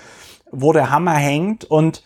wo 0.52 0.72
der 0.72 0.90
Hammer 0.90 1.14
hängt 1.14 1.64
und 1.64 2.02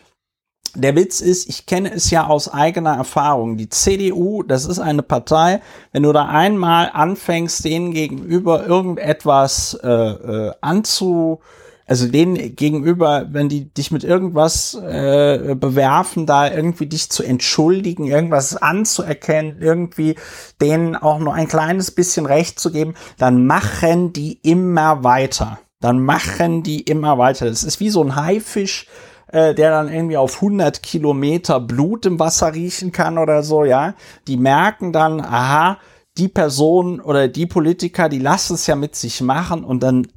der 0.75 0.95
Witz 0.95 1.21
ist, 1.21 1.49
ich 1.49 1.65
kenne 1.65 1.91
es 1.91 2.11
ja 2.11 2.27
aus 2.27 2.53
eigener 2.53 2.95
Erfahrung. 2.95 3.57
Die 3.57 3.69
CDU, 3.69 4.43
das 4.43 4.65
ist 4.65 4.79
eine 4.79 5.01
Partei, 5.01 5.61
wenn 5.91 6.03
du 6.03 6.13
da 6.13 6.27
einmal 6.27 6.91
anfängst, 6.93 7.65
denen 7.65 7.93
gegenüber 7.93 8.65
irgendetwas 8.65 9.79
äh, 9.83 9.89
äh, 9.89 10.51
anzu, 10.61 11.39
also 11.87 12.07
denen 12.07 12.55
gegenüber, 12.55 13.27
wenn 13.31 13.49
die 13.49 13.73
dich 13.73 13.91
mit 13.91 14.03
irgendwas 14.03 14.75
äh, 14.75 15.55
bewerfen, 15.55 16.25
da 16.25 16.51
irgendwie 16.51 16.85
dich 16.85 17.09
zu 17.09 17.23
entschuldigen, 17.23 18.05
irgendwas 18.05 18.57
anzuerkennen, 18.57 19.57
irgendwie 19.61 20.15
denen 20.61 20.95
auch 20.95 21.17
nur 21.19 21.33
ein 21.33 21.47
kleines 21.47 21.91
bisschen 21.91 22.25
Recht 22.25 22.59
zu 22.59 22.71
geben, 22.71 22.93
dann 23.17 23.47
machen 23.47 24.13
die 24.13 24.33
immer 24.43 25.03
weiter 25.03 25.59
dann 25.79 25.99
machen 25.99 26.63
die 26.63 26.81
immer 26.81 27.17
weiter. 27.17 27.45
Das 27.45 27.63
ist 27.63 27.79
wie 27.79 27.89
so 27.89 28.03
ein 28.03 28.15
Haifisch, 28.15 28.87
äh, 29.27 29.53
der 29.53 29.71
dann 29.71 29.91
irgendwie 29.91 30.17
auf 30.17 30.35
100 30.35 30.81
Kilometer 30.81 31.59
Blut 31.59 32.05
im 32.05 32.19
Wasser 32.19 32.53
riechen 32.53 32.91
kann 32.91 33.17
oder 33.17 33.43
so, 33.43 33.63
ja. 33.63 33.93
Die 34.27 34.37
merken 34.37 34.91
dann, 34.91 35.21
aha, 35.21 35.77
die 36.17 36.27
Person 36.27 36.99
oder 36.99 37.27
die 37.27 37.45
Politiker, 37.45 38.09
die 38.09 38.19
lassen 38.19 38.55
es 38.55 38.65
ja 38.67 38.75
mit 38.75 38.95
sich 38.95 39.21
machen 39.21 39.63
und 39.63 39.83
dann 39.83 40.07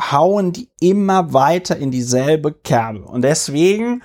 hauen 0.00 0.52
die 0.52 0.70
immer 0.80 1.32
weiter 1.34 1.76
in 1.76 1.90
dieselbe 1.90 2.52
Kerbe. 2.52 3.00
Und 3.00 3.22
deswegen, 3.22 4.02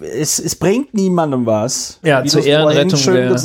es, 0.00 0.38
es 0.38 0.56
bringt 0.56 0.94
niemandem 0.94 1.44
was. 1.44 2.00
Ja, 2.02 2.24
zur 2.24 2.44
Ehrenrettung 2.44 3.00
der, 3.12 3.36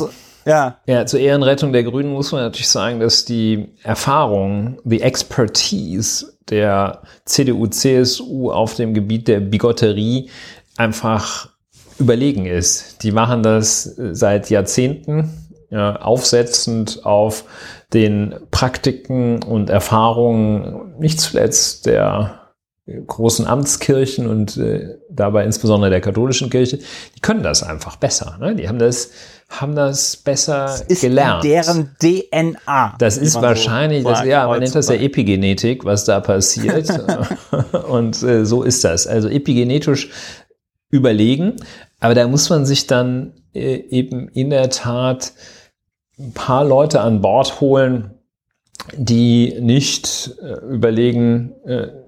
ja. 0.44 0.78
ja, 0.86 1.06
zur 1.06 1.20
Ehrenrettung 1.20 1.72
der 1.72 1.84
Grünen 1.84 2.12
muss 2.12 2.32
man 2.32 2.42
natürlich 2.42 2.68
sagen, 2.68 3.00
dass 3.00 3.24
die 3.24 3.68
Erfahrung, 3.82 4.78
die 4.84 5.00
Expertise 5.02 6.34
der 6.50 7.02
CDU, 7.24 7.66
CSU 7.66 8.50
auf 8.50 8.74
dem 8.74 8.94
Gebiet 8.94 9.28
der 9.28 9.40
Bigotterie 9.40 10.30
einfach 10.76 11.48
überlegen 11.98 12.46
ist. 12.46 13.02
Die 13.02 13.12
machen 13.12 13.42
das 13.42 13.82
seit 13.82 14.50
Jahrzehnten, 14.50 15.30
ja, 15.70 15.96
aufsetzend 15.96 17.04
auf 17.04 17.44
den 17.92 18.34
Praktiken 18.50 19.42
und 19.42 19.70
Erfahrungen, 19.70 20.94
nicht 20.98 21.20
zuletzt 21.20 21.86
der 21.86 22.43
großen 22.86 23.46
Amtskirchen 23.46 24.26
und 24.26 24.58
äh, 24.58 24.98
dabei 25.08 25.44
insbesondere 25.44 25.90
der 25.90 26.02
katholischen 26.02 26.50
Kirche, 26.50 26.78
die 26.78 27.20
können 27.20 27.42
das 27.42 27.62
einfach 27.62 27.96
besser. 27.96 28.36
Ne? 28.38 28.54
Die 28.54 28.68
haben 28.68 28.78
das, 28.78 29.10
haben 29.48 29.74
das 29.74 30.16
besser 30.18 30.66
das 30.66 30.82
ist 30.82 31.00
gelernt. 31.00 31.44
Deren 31.44 31.96
DNA. 31.98 32.96
Das 32.98 33.16
ist 33.16 33.40
wahrscheinlich, 33.40 34.02
so 34.02 34.10
das, 34.10 34.24
ja, 34.24 34.46
man 34.46 34.60
nennt 34.60 34.74
das 34.74 34.88
ja 34.88 34.96
Epigenetik, 34.96 35.86
was 35.86 36.04
da 36.04 36.20
passiert. 36.20 36.90
und 37.88 38.22
äh, 38.22 38.44
so 38.44 38.62
ist 38.62 38.84
das. 38.84 39.06
Also 39.06 39.28
epigenetisch 39.28 40.10
überlegen, 40.90 41.56
aber 42.00 42.14
da 42.14 42.28
muss 42.28 42.50
man 42.50 42.66
sich 42.66 42.86
dann 42.86 43.32
äh, 43.54 43.76
eben 43.76 44.28
in 44.28 44.50
der 44.50 44.68
Tat 44.68 45.32
ein 46.18 46.32
paar 46.32 46.64
Leute 46.64 47.00
an 47.00 47.22
Bord 47.22 47.62
holen, 47.62 48.10
die 48.94 49.56
nicht 49.58 50.36
äh, 50.42 50.72
überlegen, 50.72 51.54
äh, 51.64 52.03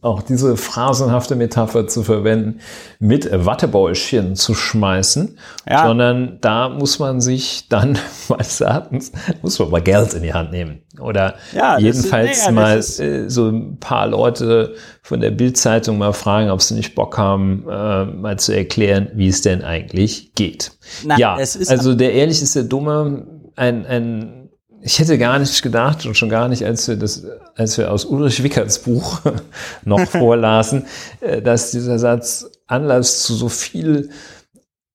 auch 0.00 0.22
diese 0.22 0.56
phrasenhafte 0.56 1.36
Metapher 1.36 1.86
zu 1.86 2.02
verwenden, 2.02 2.60
mit 2.98 3.28
Wattebäuschen 3.30 4.34
zu 4.34 4.54
schmeißen, 4.54 5.38
ja. 5.68 5.86
sondern 5.86 6.38
da 6.40 6.68
muss 6.68 6.98
man 6.98 7.20
sich 7.20 7.68
dann 7.68 7.98
meines 8.28 8.60
Erachtens, 8.60 9.12
muss 9.42 9.58
man 9.58 9.70
mal 9.70 9.82
Geld 9.82 10.14
in 10.14 10.22
die 10.22 10.32
Hand 10.32 10.52
nehmen. 10.52 10.82
Oder 11.00 11.34
ja, 11.52 11.78
jedenfalls 11.78 12.38
ist, 12.38 12.46
ja, 12.46 12.52
mal 12.52 12.78
äh, 12.78 13.28
so 13.28 13.48
ein 13.48 13.78
paar 13.78 14.06
Leute 14.06 14.74
von 15.02 15.20
der 15.20 15.30
Bildzeitung 15.30 15.98
mal 15.98 16.12
fragen, 16.12 16.50
ob 16.50 16.62
sie 16.62 16.74
nicht 16.74 16.94
Bock 16.94 17.18
haben, 17.18 17.64
äh, 17.68 18.04
mal 18.04 18.38
zu 18.38 18.52
erklären, 18.52 19.10
wie 19.14 19.28
es 19.28 19.42
denn 19.42 19.62
eigentlich 19.62 20.34
geht. 20.34 20.72
Na, 21.04 21.18
ja, 21.18 21.34
also 21.34 21.94
der 21.94 22.14
Ehrlich 22.14 22.42
ist 22.42 22.56
der 22.56 22.64
Dumme, 22.64 23.26
ein, 23.54 23.86
ein 23.86 24.37
ich 24.80 24.98
hätte 24.98 25.18
gar 25.18 25.38
nicht 25.38 25.62
gedacht 25.62 26.06
und 26.06 26.16
schon 26.16 26.28
gar 26.28 26.48
nicht, 26.48 26.64
als 26.64 26.88
wir 26.88 26.96
das, 26.96 27.24
als 27.56 27.78
wir 27.78 27.90
aus 27.90 28.04
Ulrich 28.04 28.42
Wickerts 28.42 28.80
Buch 28.80 29.20
noch 29.84 30.00
vorlasen, 30.06 30.86
äh, 31.20 31.42
dass 31.42 31.70
dieser 31.70 31.98
Satz 31.98 32.50
Anlass 32.66 33.22
zu 33.22 33.34
so 33.34 33.48
viel 33.48 34.10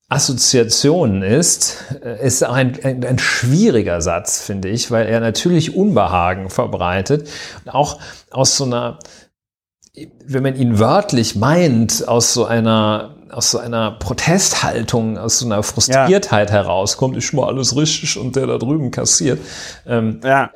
Assoziationen 0.09 1.23
ist, 1.23 1.77
äh, 2.03 2.25
ist 2.25 2.45
auch 2.45 2.53
ein, 2.53 2.79
ein, 2.83 3.03
ein 3.03 3.19
schwieriger 3.19 4.01
Satz, 4.01 4.41
finde 4.41 4.69
ich, 4.69 4.91
weil 4.91 5.07
er 5.07 5.19
natürlich 5.19 5.75
Unbehagen 5.75 6.49
verbreitet. 6.49 7.29
Und 7.65 7.71
auch 7.71 7.99
aus 8.31 8.55
so 8.55 8.65
einer, 8.65 8.99
wenn 10.25 10.43
man 10.43 10.55
ihn 10.55 10.79
wörtlich 10.79 11.35
meint, 11.35 12.07
aus 12.07 12.33
so 12.33 12.45
einer 12.45 13.12
aus 13.31 13.51
so 13.51 13.57
einer 13.57 13.91
Protesthaltung, 13.91 15.17
aus 15.17 15.39
so 15.39 15.45
einer 15.45 15.63
Frustriertheit 15.63 16.49
ja. 16.49 16.55
herauskommt, 16.55 17.17
ich 17.17 17.33
mal 17.33 17.47
alles 17.47 17.75
richtig 17.75 18.17
und 18.17 18.35
der 18.35 18.47
da 18.47 18.57
drüben 18.57 18.91
kassiert. 18.91 19.39
Ähm, 19.85 20.19
ja. 20.23 20.51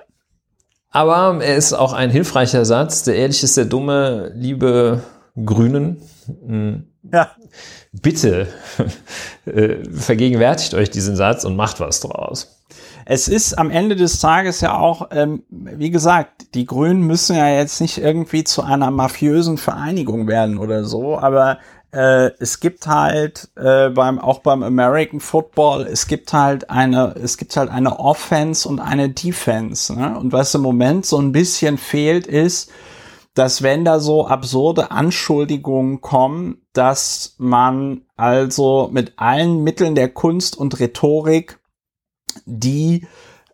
Aber 0.90 1.44
er 1.44 1.56
ist 1.56 1.74
auch 1.74 1.94
ein 1.94 2.10
hilfreicher 2.10 2.66
Satz. 2.66 3.04
Der 3.04 3.16
Ehrlich 3.16 3.44
ist 3.44 3.58
der 3.58 3.66
Dumme, 3.66 4.32
liebe 4.36 5.04
Grünen. 5.46 6.02
Hm, 6.28 6.88
ja. 7.12 7.32
Bitte 7.92 8.48
äh, 9.46 9.84
vergegenwärtigt 9.90 10.74
euch 10.74 10.90
diesen 10.90 11.16
Satz 11.16 11.46
und 11.46 11.56
macht 11.56 11.80
was 11.80 12.00
draus. 12.00 12.58
Es 13.10 13.30
ist 13.30 13.58
am 13.58 13.72
Ende 13.72 13.96
des 13.96 14.20
Tages 14.20 14.60
ja 14.60 14.78
auch, 14.78 15.08
ähm, 15.12 15.44
wie 15.50 15.92
gesagt, 15.92 16.54
die 16.54 16.66
Grünen 16.66 17.02
müssen 17.04 17.38
ja 17.38 17.48
jetzt 17.48 17.80
nicht 17.80 18.00
irgendwie 18.00 18.44
zu 18.44 18.64
einer 18.64 18.92
mafiösen 18.92 19.58
Vereinigung 19.58 20.28
werden 20.28 20.58
oder 20.58 20.84
so, 20.84 21.18
aber 21.18 21.60
äh, 21.92 22.32
es 22.40 22.60
gibt 22.60 22.88
halt 22.88 23.50
äh, 23.56 23.90
beim 23.90 24.20
auch 24.20 24.40
beim 24.40 24.64
American 24.64 25.20
Football 25.20 25.88
es 25.88 26.08
gibt 26.08 26.34
halt 26.34 26.70
eine 26.70 27.16
es 27.16 27.38
gibt 27.38 27.56
halt 27.56 27.70
eine 27.70 28.00
Offense 28.00 28.68
und 28.68 28.80
eine 28.80 29.10
Defense 29.10 29.94
ne? 29.94 30.18
und 30.18 30.32
was 30.32 30.54
im 30.54 30.62
Moment 30.62 31.06
so 31.06 31.18
ein 31.18 31.32
bisschen 31.32 31.78
fehlt 31.78 32.28
ist 32.28 32.72
dass 33.34 33.62
wenn 33.62 33.86
da 33.86 34.00
so 34.00 34.28
absurde 34.28 34.92
Anschuldigungen 34.92 36.02
kommen 36.02 36.62
dass 36.74 37.36
man 37.38 38.02
also 38.16 38.90
mit 38.92 39.14
allen 39.18 39.64
Mitteln 39.64 39.96
der 39.96 40.10
Kunst 40.10 40.58
und 40.58 40.80
Rhetorik 40.80 41.60
die 42.46 43.08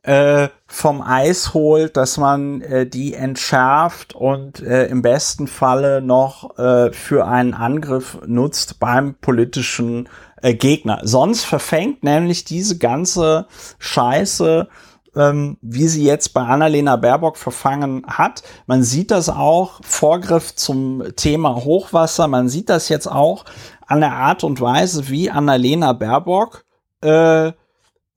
äh, 0.03 0.49
vom 0.67 1.01
Eis 1.01 1.53
holt, 1.53 1.97
dass 1.97 2.17
man 2.17 2.61
äh, 2.61 2.85
die 2.85 3.13
entschärft 3.13 4.13
und 4.13 4.61
äh, 4.61 4.87
im 4.87 5.01
besten 5.01 5.47
Falle 5.47 6.01
noch 6.01 6.57
äh, 6.57 6.91
für 6.91 7.25
einen 7.25 7.53
Angriff 7.53 8.19
nutzt 8.25 8.79
beim 8.79 9.15
politischen 9.15 10.09
äh, 10.41 10.53
Gegner. 10.53 10.99
Sonst 11.03 11.45
verfängt 11.45 12.03
nämlich 12.03 12.43
diese 12.43 12.77
ganze 12.77 13.47
Scheiße 13.79 14.67
ähm, 15.15 15.57
wie 15.61 15.87
sie 15.87 16.03
jetzt 16.03 16.33
bei 16.33 16.41
Annalena 16.41 16.95
Baerbock 16.95 17.37
verfangen 17.37 18.03
hat. 18.07 18.43
Man 18.65 18.83
sieht 18.83 19.11
das 19.11 19.29
auch, 19.29 19.79
Vorgriff 19.83 20.55
zum 20.55 21.03
Thema 21.15 21.55
Hochwasser, 21.55 22.27
man 22.27 22.49
sieht 22.49 22.69
das 22.69 22.89
jetzt 22.89 23.07
auch 23.07 23.45
an 23.85 23.99
der 23.99 24.13
Art 24.13 24.43
und 24.43 24.59
Weise, 24.59 25.09
wie 25.09 25.29
Annalena 25.29 25.93
Baerbock 25.93 26.65
äh, 27.03 27.51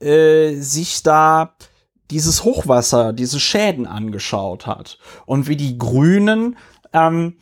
äh, 0.00 0.54
sich 0.60 1.02
da 1.02 1.54
dieses 2.10 2.44
Hochwasser, 2.44 3.12
diese 3.12 3.40
Schäden 3.40 3.86
angeschaut 3.86 4.66
hat 4.66 4.98
und 5.26 5.48
wie 5.48 5.56
die 5.56 5.78
Grünen 5.78 6.56
ähm, 6.92 7.38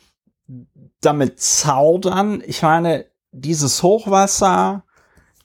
damit 1.01 1.39
zaudern. 1.39 2.41
Ich 2.45 2.61
meine, 2.61 3.05
dieses 3.31 3.83
Hochwasser, 3.83 4.83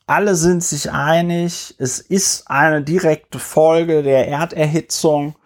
alle 0.06 0.34
sind 0.34 0.64
sich 0.64 0.90
einig, 0.90 1.74
es 1.78 1.98
ist 2.00 2.50
eine 2.50 2.82
direkte 2.82 3.38
Folge 3.38 4.02
der 4.02 4.28
Erderhitzung. 4.28 5.36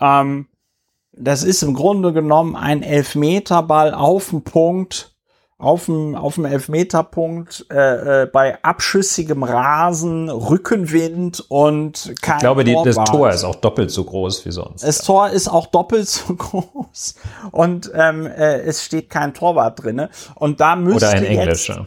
Ähm, 0.00 0.48
das 1.12 1.42
ist 1.42 1.62
im 1.62 1.74
Grunde 1.74 2.12
genommen 2.12 2.56
ein 2.56 2.82
Elfmeterball 2.82 3.94
auf 3.94 4.30
den 4.30 4.42
Punkt 4.42 5.11
auf 5.62 5.84
dem, 5.84 6.16
auf 6.16 6.34
dem 6.34 6.44
Elfmeterpunkt 6.44 7.66
äh, 7.70 8.22
äh, 8.22 8.26
bei 8.26 8.58
abschüssigem 8.64 9.44
Rasen, 9.44 10.28
Rückenwind 10.28 11.44
und 11.48 12.14
kein 12.20 12.36
Ich 12.36 12.40
glaube, 12.40 12.64
die, 12.64 12.76
das 12.84 12.96
Tor 13.04 13.30
ist 13.30 13.44
auch 13.44 13.54
doppelt 13.54 13.92
so 13.92 14.02
groß 14.02 14.44
wie 14.44 14.50
sonst. 14.50 14.82
Das 14.82 14.98
Tor 14.98 15.30
ist 15.30 15.46
auch 15.46 15.68
doppelt 15.68 16.08
so 16.08 16.34
groß 16.36 17.14
und 17.52 17.92
ähm, 17.94 18.26
äh, 18.26 18.62
es 18.62 18.84
steht 18.84 19.08
kein 19.08 19.34
Torwart 19.34 19.84
drinne 19.84 20.10
und 20.34 20.60
da 20.60 20.74
müsste 20.74 21.06
Oder 21.06 21.16
ein 21.16 21.24
Englischer. 21.24 21.86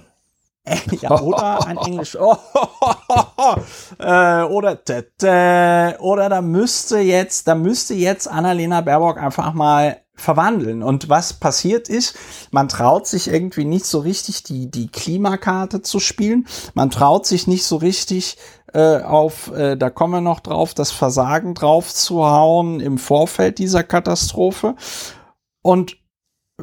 ja, 1.02 1.22
oder 1.22 1.68
ein 1.68 1.78
Englisch. 1.78 2.18
Oh, 2.20 2.36
äh, 4.00 4.42
oder 4.44 4.80
oder 6.00 6.30
da 6.30 6.42
müsste 6.42 7.00
jetzt, 7.00 7.48
da 7.48 7.56
müsste 7.56 7.94
jetzt 7.94 8.28
Annalena 8.28 8.82
Baerbock 8.82 9.22
einfach 9.22 9.54
mal 9.54 9.98
verwandeln. 10.16 10.84
Und 10.84 11.10
was 11.10 11.34
passiert 11.34 11.90
ist, 11.90 12.18
man 12.52 12.68
traut 12.68 13.08
sich 13.08 13.28
irgendwie 13.28 13.66
nicht 13.66 13.86
so 13.86 14.00
richtig 14.00 14.44
die, 14.44 14.70
die 14.72 14.88
Klimakarte 14.88 15.82
zu 15.82 16.00
spielen. 16.00 16.48
Man 16.74 16.90
traut 16.90 17.26
sich 17.26 17.48
nicht 17.48 17.66
so 17.66 17.78
richtig 17.78 18.38
äh, 18.74 19.02
auf, 19.02 19.52
äh, 19.52 19.76
da 19.76 19.90
kommen 19.90 20.14
wir 20.14 20.22
noch 20.22 20.40
drauf, 20.40 20.74
das 20.74 20.92
Versagen 20.92 21.54
drauf 21.54 21.94
zu 21.94 22.26
hauen 22.26 22.80
im 22.80 22.98
Vorfeld 22.98 23.60
dieser 23.60 23.84
Katastrophe. 23.84 24.76
Und 25.62 25.98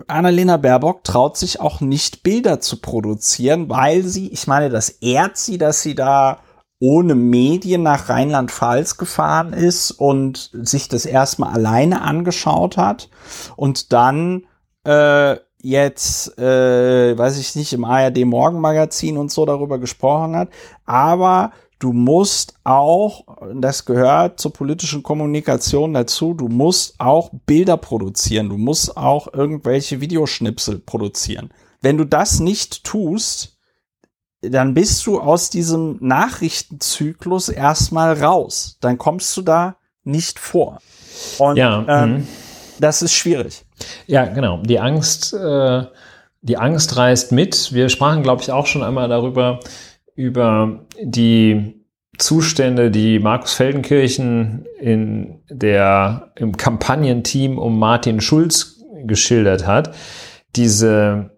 Annalena 0.07 0.57
Baerbock 0.57 1.05
traut 1.05 1.37
sich 1.37 1.61
auch 1.61 1.81
nicht 1.81 2.23
Bilder 2.23 2.61
zu 2.61 2.81
produzieren, 2.81 3.69
weil 3.69 4.05
sie, 4.05 4.29
ich 4.29 4.47
meine, 4.47 4.71
das 4.71 4.89
ehrt 4.89 5.37
sie, 5.37 5.59
dass 5.59 5.83
sie 5.83 5.95
da 5.95 6.41
ohne 6.83 7.15
Medien 7.15 7.85
nach 7.85 8.09
Rheinland-Pfalz 8.09 8.97
gefahren 8.97 9.53
ist 9.53 9.93
und 9.93 10.51
sich 10.53 10.89
das 10.89 11.07
erstmal 11.07 11.55
alleine 11.55 12.03
angeschaut 12.03 12.77
hat 12.77 13.09
und 13.55 13.93
dann 13.93 14.47
äh, 14.85 15.37
jetzt, 15.63 16.37
äh, 16.39 17.17
weiß 17.17 17.39
ich 17.39 17.55
nicht, 17.55 17.73
im 17.73 17.85
ARD 17.85 18.25
Morgenmagazin 18.25 19.17
und 19.17 19.31
so 19.31 19.47
darüber 19.47 19.79
gesprochen 19.79 20.35
hat. 20.35 20.49
Aber 20.85 21.53
du 21.79 21.93
musst 21.93 22.55
auch, 22.65 23.27
das 23.55 23.85
gehört 23.85 24.41
zur 24.41 24.53
politischen 24.53 25.05
Kommunikation 25.05 25.95
dazu, 25.95 26.35
du 26.35 26.49
musst 26.49 26.99
auch 26.99 27.31
Bilder 27.47 27.77
produzieren, 27.77 28.49
du 28.49 28.59
musst 28.59 28.97
auch 28.97 29.33
irgendwelche 29.33 30.01
Videoschnipsel 30.01 30.81
produzieren. 30.81 31.55
Wenn 31.81 31.97
du 31.97 32.05
das 32.05 32.41
nicht 32.41 32.83
tust, 32.83 33.52
dann 34.43 34.75
bist 34.75 35.07
du 35.07 35.21
aus 35.21 35.51
diesem 35.51 35.99
Nachrichtenzyklus 36.01 37.49
erstmal 37.49 38.21
raus. 38.21 38.77
Dann 38.81 38.99
kommst 38.99 39.37
du 39.37 39.43
da 39.43 39.77
nicht 40.05 40.39
vor. 40.39 40.79
Und 41.39 41.57
ja, 41.57 41.85
ähm, 41.89 42.13
mhm. 42.13 42.29
das 42.81 43.03
ist 43.03 43.15
schwierig. 43.15 43.65
Ja, 44.07 44.25
genau. 44.27 44.59
Die 44.63 44.81
Angst, 44.81 45.33
äh, 45.33 45.85
die 46.41 46.59
Angst 46.59 46.97
reißt 46.97 47.31
mit. 47.33 47.73
Wir 47.73 47.89
sprachen, 47.89 48.23
glaube 48.23 48.43
ich, 48.43 48.51
auch 48.51 48.67
schon 48.67 48.83
einmal 48.83 49.09
darüber, 49.09 49.61
über 50.17 50.81
die 51.01 51.81
Zustände, 52.19 52.91
die 52.91 53.21
Markus 53.21 53.55
Feldenkirchen 53.55 54.67
in 54.81 55.41
der, 55.49 56.33
im 56.37 56.57
Kampagnenteam 56.57 57.59
um 57.59 57.79
Martin 57.79 58.21
Schulz 58.21 58.85
geschildert 59.05 59.67
hat. 59.67 59.95
Diese, 60.57 61.31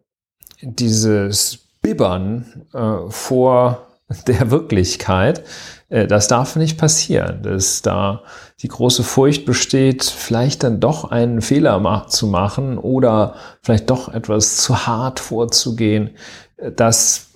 dieses 0.63 1.64
Bibbern 1.85 2.65
äh, 2.73 3.11
vor 3.11 3.87
der 4.27 4.51
Wirklichkeit. 4.51 5.45
Äh, 5.91 6.07
das 6.07 6.27
darf 6.27 6.57
nicht 6.57 6.79
passieren, 6.79 7.43
dass 7.43 7.83
da 7.83 8.23
die 8.63 8.69
große 8.69 9.03
Furcht 9.05 9.45
besteht, 9.45 10.03
vielleicht 10.03 10.65
dann 10.65 10.81
doch 10.81 11.11
einen 11.11 11.43
Fehler 11.43 12.07
zu 12.09 12.27
machen 12.27 12.79
oder 12.79 13.35
vielleicht 13.63 13.91
doch 13.91 14.13
etwas 14.13 14.57
zu 14.57 14.87
hart 14.87 15.21
vorzugehen. 15.21 16.11
Äh, 16.57 16.73
das 16.73 17.27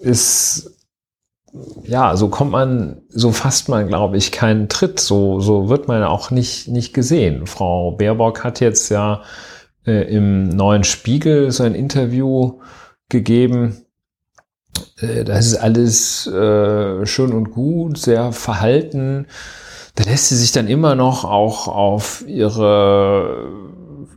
ist 0.00 0.76
ja, 1.84 2.16
so 2.16 2.28
kommt 2.28 2.50
man, 2.50 3.02
so 3.10 3.30
fasst 3.30 3.68
man, 3.68 3.86
glaube 3.86 4.16
ich, 4.16 4.32
keinen 4.32 4.70
Tritt. 4.70 4.98
So, 4.98 5.38
so 5.38 5.68
wird 5.68 5.86
man 5.86 6.02
auch 6.02 6.30
nicht, 6.30 6.68
nicht 6.68 6.94
gesehen. 6.94 7.46
Frau 7.46 7.92
Baerbock 7.92 8.42
hat 8.42 8.60
jetzt 8.60 8.88
ja 8.88 9.22
äh, 9.86 10.10
im 10.10 10.48
neuen 10.48 10.82
Spiegel 10.82 11.50
so 11.50 11.62
ein 11.62 11.74
Interview 11.74 12.60
gegeben. 13.10 13.81
Äh, 15.00 15.24
das 15.24 15.46
ist 15.46 15.56
alles 15.56 16.26
äh, 16.26 17.06
schön 17.06 17.32
und 17.32 17.50
gut, 17.52 17.98
sehr 17.98 18.32
verhalten. 18.32 19.26
Da 19.94 20.04
lässt 20.04 20.28
sie 20.28 20.36
sich 20.36 20.52
dann 20.52 20.68
immer 20.68 20.94
noch 20.94 21.24
auch 21.24 21.68
auf 21.68 22.24
ihre 22.26 23.48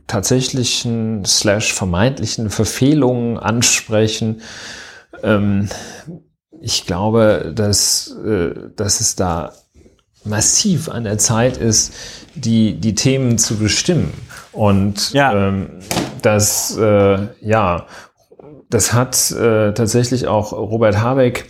tatsächlichen 0.06 1.24
slash 1.24 1.72
vermeintlichen 1.72 2.50
Verfehlungen 2.50 3.38
ansprechen. 3.38 4.40
Ähm, 5.22 5.68
ich 6.60 6.86
glaube, 6.86 7.52
dass, 7.54 8.16
äh, 8.24 8.54
dass 8.74 9.00
es 9.00 9.16
da 9.16 9.52
massiv 10.24 10.88
an 10.88 11.04
der 11.04 11.18
Zeit 11.18 11.56
ist, 11.56 11.92
die, 12.34 12.74
die 12.74 12.94
Themen 12.94 13.38
zu 13.38 13.56
bestimmen. 13.56 14.12
Und 14.52 15.12
ja. 15.12 15.48
ähm, 15.48 15.68
das, 16.22 16.76
äh, 16.76 17.28
ja, 17.40 17.86
das 18.70 18.92
hat 18.92 19.30
äh, 19.32 19.72
tatsächlich 19.72 20.26
auch 20.26 20.52
Robert 20.52 21.00
Habeck 21.00 21.46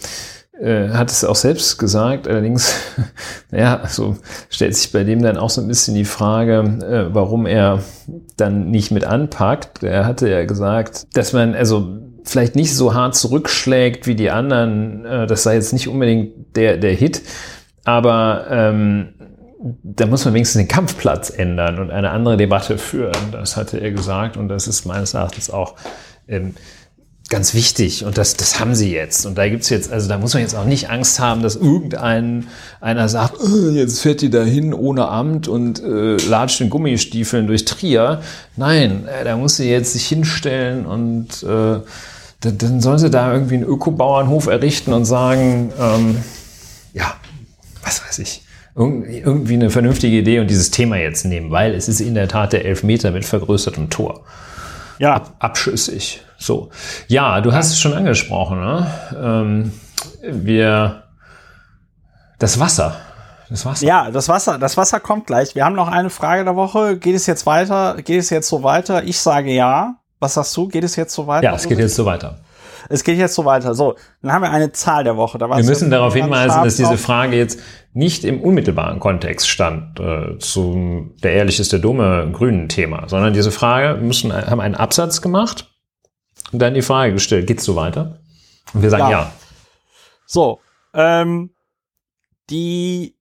äh, 0.60 0.88
hat 0.90 1.10
es 1.10 1.24
auch 1.24 1.36
selbst 1.36 1.78
gesagt. 1.78 2.26
Allerdings, 2.28 2.74
naja, 3.50 3.82
so 3.88 4.16
stellt 4.48 4.74
sich 4.76 4.92
bei 4.92 5.04
dem 5.04 5.22
dann 5.22 5.36
auch 5.36 5.50
so 5.50 5.60
ein 5.60 5.68
bisschen 5.68 5.94
die 5.94 6.04
Frage, 6.04 6.60
äh, 6.82 7.14
warum 7.14 7.46
er 7.46 7.82
dann 8.36 8.70
nicht 8.70 8.90
mit 8.90 9.04
anpackt. 9.04 9.82
Er 9.82 10.06
hatte 10.06 10.28
ja 10.28 10.44
gesagt, 10.44 11.06
dass 11.14 11.32
man 11.32 11.54
also 11.54 11.98
vielleicht 12.24 12.56
nicht 12.56 12.74
so 12.74 12.94
hart 12.94 13.14
zurückschlägt 13.14 14.06
wie 14.06 14.14
die 14.14 14.30
anderen. 14.30 15.04
Äh, 15.04 15.26
das 15.26 15.42
sei 15.42 15.54
jetzt 15.54 15.72
nicht 15.72 15.88
unbedingt 15.88 16.56
der, 16.56 16.76
der 16.78 16.92
Hit, 16.92 17.22
aber 17.84 18.46
ähm, 18.50 19.14
da 19.82 20.06
muss 20.06 20.24
man 20.24 20.34
wenigstens 20.34 20.60
den 20.60 20.68
Kampfplatz 20.68 21.30
ändern 21.30 21.78
und 21.78 21.90
eine 21.90 22.10
andere 22.10 22.36
Debatte 22.36 22.78
führen. 22.78 23.30
Das 23.32 23.56
hatte 23.56 23.78
er 23.78 23.90
gesagt 23.90 24.36
und 24.36 24.48
das 24.48 24.68
ist 24.68 24.86
meines 24.86 25.14
Erachtens 25.14 25.50
auch 25.50 25.74
ähm, 26.28 26.54
ganz 27.28 27.54
wichtig 27.54 28.04
und 28.04 28.18
das, 28.18 28.36
das 28.36 28.60
haben 28.60 28.74
sie 28.74 28.92
jetzt. 28.92 29.26
Und 29.26 29.36
da 29.36 29.48
gibt's 29.48 29.68
jetzt, 29.68 29.92
also 29.92 30.08
da 30.08 30.18
muss 30.18 30.34
man 30.34 30.42
jetzt 30.42 30.54
auch 30.54 30.64
nicht 30.64 30.90
Angst 30.90 31.18
haben, 31.18 31.42
dass 31.42 31.56
irgendein 31.56 32.46
einer 32.80 33.08
sagt, 33.08 33.34
oh, 33.40 33.70
jetzt 33.70 34.00
fährt 34.00 34.20
die 34.20 34.30
da 34.30 34.44
hin 34.44 34.72
ohne 34.72 35.08
Amt 35.08 35.48
und 35.48 35.82
äh, 35.82 36.16
latscht 36.16 36.60
in 36.60 36.70
Gummistiefeln 36.70 37.48
durch 37.48 37.64
Trier. 37.64 38.20
Nein, 38.56 39.08
äh, 39.08 39.24
da 39.24 39.36
muss 39.36 39.56
sie 39.56 39.68
jetzt 39.68 39.92
sich 39.92 40.06
hinstellen 40.06 40.86
und 40.86 41.42
äh, 41.42 41.80
dann, 42.40 42.58
dann 42.58 42.80
soll 42.80 42.98
sie 42.98 43.10
da 43.10 43.32
irgendwie 43.32 43.54
einen 43.54 43.64
Ökobauernhof 43.64 44.46
errichten 44.46 44.92
und 44.92 45.04
sagen, 45.04 45.72
ähm, 45.80 46.18
ja, 46.92 47.14
was 47.82 48.04
weiß 48.06 48.20
ich, 48.20 48.42
irgendwie 48.76 49.54
eine 49.54 49.70
vernünftige 49.70 50.18
Idee 50.18 50.38
und 50.38 50.48
dieses 50.48 50.70
Thema 50.70 50.96
jetzt 50.96 51.24
nehmen, 51.24 51.50
weil 51.50 51.74
es 51.74 51.88
ist 51.88 52.00
in 52.00 52.14
der 52.14 52.28
Tat 52.28 52.52
der 52.52 52.64
Elfmeter 52.64 53.10
mit 53.10 53.24
vergrößertem 53.24 53.90
Tor. 53.90 54.22
Ja. 54.98 55.14
Ab, 55.14 55.34
abschüssig. 55.38 56.22
So. 56.38 56.70
Ja, 57.08 57.40
du 57.40 57.52
hast 57.52 57.70
es 57.70 57.78
schon 57.78 57.94
angesprochen, 57.94 58.60
ne? 58.60 58.86
Ähm, 59.18 59.72
wir, 60.22 61.04
das 62.38 62.60
Wasser. 62.60 62.96
Das 63.48 63.64
Wasser. 63.64 63.86
Ja, 63.86 64.10
das 64.10 64.28
Wasser, 64.28 64.58
das 64.58 64.76
Wasser 64.76 65.00
kommt 65.00 65.26
gleich. 65.26 65.54
Wir 65.54 65.64
haben 65.64 65.76
noch 65.76 65.88
eine 65.88 66.10
Frage 66.10 66.44
der 66.44 66.56
Woche. 66.56 66.98
Geht 66.98 67.14
es 67.14 67.26
jetzt 67.26 67.46
weiter? 67.46 67.96
Geht 68.02 68.20
es 68.20 68.30
jetzt 68.30 68.48
so 68.48 68.62
weiter? 68.62 69.04
Ich 69.04 69.18
sage 69.18 69.52
ja. 69.52 69.96
Was 70.18 70.34
sagst 70.34 70.56
du? 70.56 70.68
Geht 70.68 70.84
es 70.84 70.96
jetzt 70.96 71.14
so 71.14 71.26
weiter? 71.26 71.44
Ja, 71.44 71.54
es 71.54 71.68
geht 71.68 71.78
jetzt 71.78 71.94
so 71.94 72.06
weiter. 72.06 72.38
Es 72.88 73.04
geht 73.04 73.18
jetzt 73.18 73.34
so 73.34 73.44
weiter. 73.44 73.74
So, 73.74 73.96
dann 74.22 74.32
haben 74.32 74.42
wir 74.42 74.50
eine 74.50 74.72
Zahl 74.72 75.04
der 75.04 75.16
Woche. 75.16 75.38
wir 75.38 75.48
müssen 75.64 75.90
darauf 75.90 76.14
hinweisen, 76.14 76.62
dass 76.62 76.76
diese 76.76 76.96
Frage 76.98 77.36
jetzt 77.36 77.58
nicht 77.96 78.24
im 78.24 78.42
unmittelbaren 78.42 79.00
Kontext 79.00 79.48
stand 79.48 79.98
äh, 80.00 80.38
zum 80.38 81.14
der 81.22 81.32
ehrlich 81.32 81.58
ist 81.58 81.72
der 81.72 81.78
dumme 81.78 82.28
grünen 82.30 82.68
Thema, 82.68 83.08
sondern 83.08 83.32
diese 83.32 83.50
Frage 83.50 83.98
müssen 83.98 84.34
haben 84.34 84.60
einen 84.60 84.74
Absatz 84.74 85.22
gemacht 85.22 85.72
und 86.52 86.60
dann 86.60 86.74
die 86.74 86.82
Frage 86.82 87.14
gestellt, 87.14 87.46
geht's 87.46 87.64
so 87.64 87.74
weiter? 87.74 88.18
Und 88.74 88.82
wir 88.82 88.90
sagen 88.90 89.04
ja. 89.04 89.10
ja. 89.10 89.32
So, 90.26 90.60
ähm, 90.92 91.50
die 92.50 93.16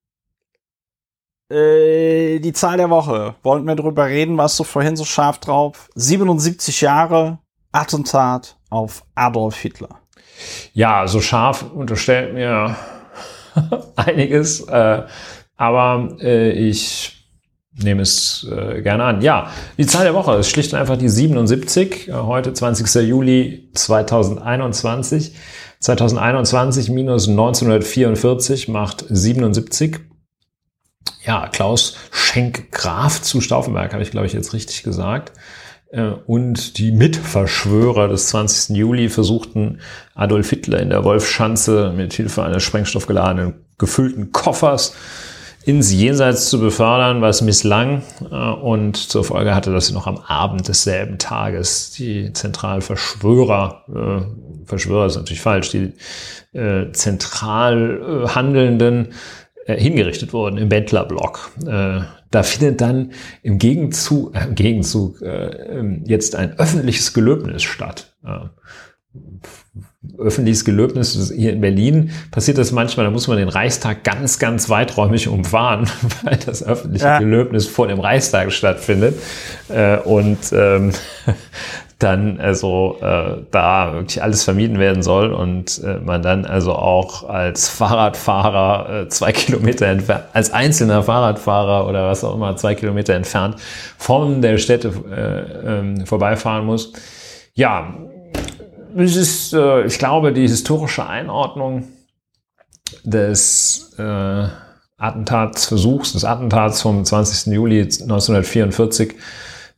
äh, 1.50 2.40
die 2.40 2.54
Zahl 2.54 2.76
der 2.76 2.90
Woche. 2.90 3.36
Wollten 3.44 3.68
wir 3.68 3.76
drüber 3.76 4.08
reden, 4.08 4.38
warst 4.38 4.60
du 4.60 4.66
vorhin 4.66 4.98
so 4.98 5.06
scharf 5.06 5.40
drauf? 5.40 5.90
77 5.96 6.82
Jahre 6.82 7.40
Attentat 7.72 8.58
auf 8.70 9.06
Adolf 9.16 9.56
Hitler. 9.56 10.02
Ja, 10.74 11.08
so 11.08 11.22
scharf 11.22 11.64
unterstellt 11.74 12.34
mir 12.34 12.76
einiges, 13.96 14.62
äh, 14.62 15.04
aber 15.58 16.18
äh, 16.22 16.52
ich 16.52 17.16
nehme 17.78 18.02
es 18.02 18.48
äh, 18.50 18.82
gerne 18.82 19.04
an. 19.04 19.22
Ja, 19.22 19.52
die 19.78 19.86
Zahl 19.86 20.04
der 20.06 20.14
Woche 20.14 20.36
ist 20.36 20.50
schlicht 20.50 20.74
und 20.74 20.80
einfach 20.80 20.98
die 20.98 21.10
77, 21.10 22.08
äh, 22.08 22.14
heute 22.14 22.54
20. 22.54 23.08
Juli 23.08 23.70
2021. 23.74 25.34
2021 25.80 26.90
minus 26.90 27.28
1944 27.28 28.70
macht 28.70 29.06
77. 29.08 30.00
Ja, 31.26 31.48
Klaus 31.48 31.98
Schenk-Graf 32.12 33.22
zu 33.22 33.42
Stauffenberg, 33.42 33.94
habe 33.94 34.04
ich, 34.04 34.12
glaube 34.12 34.28
ich, 34.28 34.34
jetzt 34.34 34.54
richtig 34.54 34.84
gesagt. 34.84 35.34
Äh, 35.92 36.12
und 36.26 36.78
die 36.78 36.92
Mitverschwörer 36.92 38.08
des 38.08 38.28
20. 38.28 38.76
Juli 38.76 39.10
versuchten 39.10 39.80
Adolf 40.14 40.50
Hitler 40.50 40.80
in 40.80 40.90
der 40.90 41.04
Wolfschanze 41.04 41.94
mit 41.96 42.14
Hilfe 42.14 42.44
eines 42.44 42.64
sprengstoffgeladenen 42.64 43.54
gefüllten 43.78 44.32
Koffers 44.32 44.96
ins 45.66 45.92
Jenseits 45.92 46.50
zu 46.50 46.60
befördern, 46.60 47.22
was 47.22 47.42
misslang 47.42 48.04
äh, 48.30 48.36
und 48.36 48.98
zur 48.98 49.24
Folge 49.24 49.56
hatte, 49.56 49.72
dass 49.72 49.92
noch 49.92 50.08
am 50.08 50.18
Abend 50.18 50.68
desselben 50.68 51.18
Tages 51.18 51.92
die 51.92 52.32
Zentralverschwörer, 52.34 53.86
äh, 53.90 54.66
Verschwörer 54.66 55.06
ist 55.06 55.16
natürlich 55.16 55.42
falsch, 55.42 55.70
die 55.70 55.94
zentral 56.94 58.30
Handelnden 58.34 59.10
hingerichtet 59.66 60.32
wurden 60.34 60.58
im 60.58 60.70
Bentlerblock. 60.70 61.52
Da 62.36 62.44
findet 62.44 62.82
dann 62.82 63.12
im 63.44 63.60
Gegenzug, 63.60 64.36
äh, 64.36 64.44
im 64.44 64.56
Gegenzug 64.56 65.22
äh, 65.22 65.46
ähm, 65.70 66.04
jetzt 66.06 66.36
ein 66.36 66.60
öffentliches 66.60 67.14
Gelöbnis 67.14 67.64
statt. 67.64 68.14
Äh, 68.26 68.50
öffentliches 70.18 70.66
Gelöbnis 70.66 71.32
hier 71.34 71.54
in 71.54 71.62
Berlin 71.62 72.12
passiert 72.32 72.58
das 72.58 72.74
manchmal, 72.74 73.06
da 73.06 73.12
muss 73.12 73.30
man 73.30 73.38
den 73.38 73.48
Reichstag 73.48 74.04
ganz, 74.04 74.38
ganz 74.38 74.70
weiträumig 74.70 75.30
umfahren, 75.30 75.90
weil 76.24 76.38
das 76.46 76.62
öffentliche 76.62 77.06
ja. 77.06 77.20
Gelöbnis 77.20 77.68
vor 77.68 77.88
dem 77.88 78.02
Reichstag 78.02 78.52
stattfindet. 78.52 79.16
Äh, 79.70 80.00
und 80.00 80.40
ähm, 80.52 80.92
dann 82.00 82.40
also 82.42 82.98
äh, 83.02 83.44
da 83.52 83.94
wirklich 83.94 84.22
alles 84.22 84.44
vermieden 84.44 84.80
werden 84.80 85.02
soll 85.02 85.32
und 85.32 85.82
äh, 85.84 85.98
man 86.00 86.22
dann 86.22 86.46
also 86.46 86.74
auch 86.74 87.30
als 87.30 87.70
Fahrradfahrer 87.70 89.04
äh, 89.04 89.08
zwei 89.08 89.32
Kilometer 89.32 89.88
entfernt, 89.88 90.26
als 90.34 90.52
einzelner 90.52 91.04
Fahrradfahrer 91.04 91.88
oder 91.88 92.08
was 92.08 92.24
auch 92.24 92.36
immer 92.36 92.58
zwei 92.58 92.76
Kilometer 92.76 93.14
entfernt 93.14 93.56
von 93.98 94.42
der 94.42 94.58
Stätte 94.58 94.92
äh, 95.10 95.80
ähm, 95.80 96.06
vorbeifahren 96.06 96.66
muss. 96.66 96.92
Ja, 97.54 97.94
es 98.98 99.16
ist, 99.16 99.54
äh, 99.54 99.86
ich 99.86 99.98
glaube, 99.98 100.34
die 100.34 100.48
historische 100.48 101.08
Einordnung 101.08 101.86
des 103.04 103.94
äh, 103.98 104.48
Attentatsversuchs, 104.98 106.14
des 106.14 106.26
Attentats 106.26 106.82
vom 106.82 107.06
20. 107.06 107.54
Juli 107.54 107.82
1944 107.82 109.16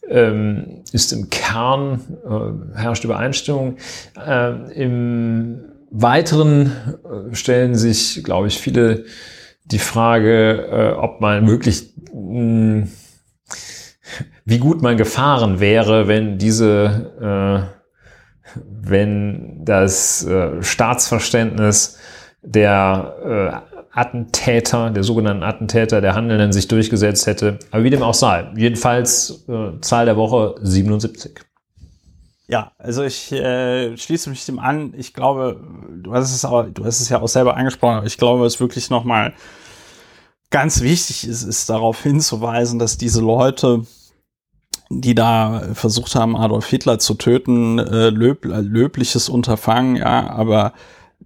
ähm, 0.10 0.84
ist 0.92 1.14
im 1.14 1.30
Kern, 1.30 2.02
äh, 2.26 2.80
herrscht 2.80 3.04
Übereinstimmung. 3.04 3.78
Äh, 4.26 4.74
Im 4.74 5.60
Weiteren 5.90 6.72
äh, 7.32 7.36
stellen 7.36 7.76
sich, 7.76 8.24
glaube 8.24 8.48
ich, 8.48 8.60
viele 8.60 9.06
die 9.66 9.80
Frage, 9.80 10.68
äh, 10.72 10.98
ob 10.98 11.22
man 11.22 11.48
wirklich, 11.48 11.94
mh, 12.14 12.84
hm, 12.84 12.92
wie 14.46 14.60
gut 14.60 14.82
man 14.82 14.96
gefahren 14.96 15.60
wäre, 15.60 16.08
wenn 16.08 16.38
diese, 16.38 17.70
äh, 17.76 18.60
wenn 18.82 19.66
das 19.66 20.26
äh, 20.26 20.64
Staatsverständnis 20.64 21.98
der 22.42 23.66
Attentäter, 23.98 24.92
der 24.92 25.04
sogenannten 25.04 25.44
Attentäter, 25.44 26.02
der 26.02 26.14
Handelnden 26.14 26.54
sich 26.54 26.68
durchgesetzt 26.68 27.26
hätte. 27.26 27.58
Aber 27.72 27.84
wie 27.84 27.90
dem 27.90 28.04
auch 28.04 28.14
sei. 28.14 28.48
Jedenfalls 28.56 29.44
äh, 29.48 29.80
Zahl 29.82 30.06
der 30.06 30.18
Woche 30.18 30.56
77. 30.62 31.40
Ja, 32.48 32.72
also 32.78 33.04
ich 33.04 33.32
äh, 33.32 33.98
schließe 33.98 34.30
mich 34.30 34.46
dem 34.46 34.60
an. 34.60 34.94
Ich 34.96 35.14
glaube, 35.14 35.60
du 36.04 36.14
hast 36.14 36.34
es 36.34 36.46
auch, 36.46 36.66
du 36.72 36.86
hast 36.86 37.02
es 37.02 37.10
ja 37.10 37.20
auch 37.22 37.28
selber 37.28 37.58
angesprochen, 37.58 37.98
aber 37.98 38.06
ich 38.06 38.18
glaube, 38.18 38.46
es 38.46 38.60
wirklich 38.60 38.90
nochmal 38.92 39.34
ganz 40.52 40.82
wichtig 40.82 41.28
ist, 41.28 41.44
ist 41.44 41.70
darauf 41.70 42.02
hinzuweisen, 42.04 42.78
dass 42.78 42.98
diese 42.98 43.22
Leute, 43.22 43.82
die 44.90 45.16
da 45.16 45.64
versucht 45.74 46.16
haben, 46.16 46.38
Adolf 46.38 46.68
Hitler 46.68 47.00
zu 47.00 47.16
töten, 47.16 47.80
äh, 47.80 48.10
löb, 48.10 48.46
löbliches 48.46 49.28
Unterfangen, 49.28 49.96
ja, 49.96 50.30
aber 50.30 50.74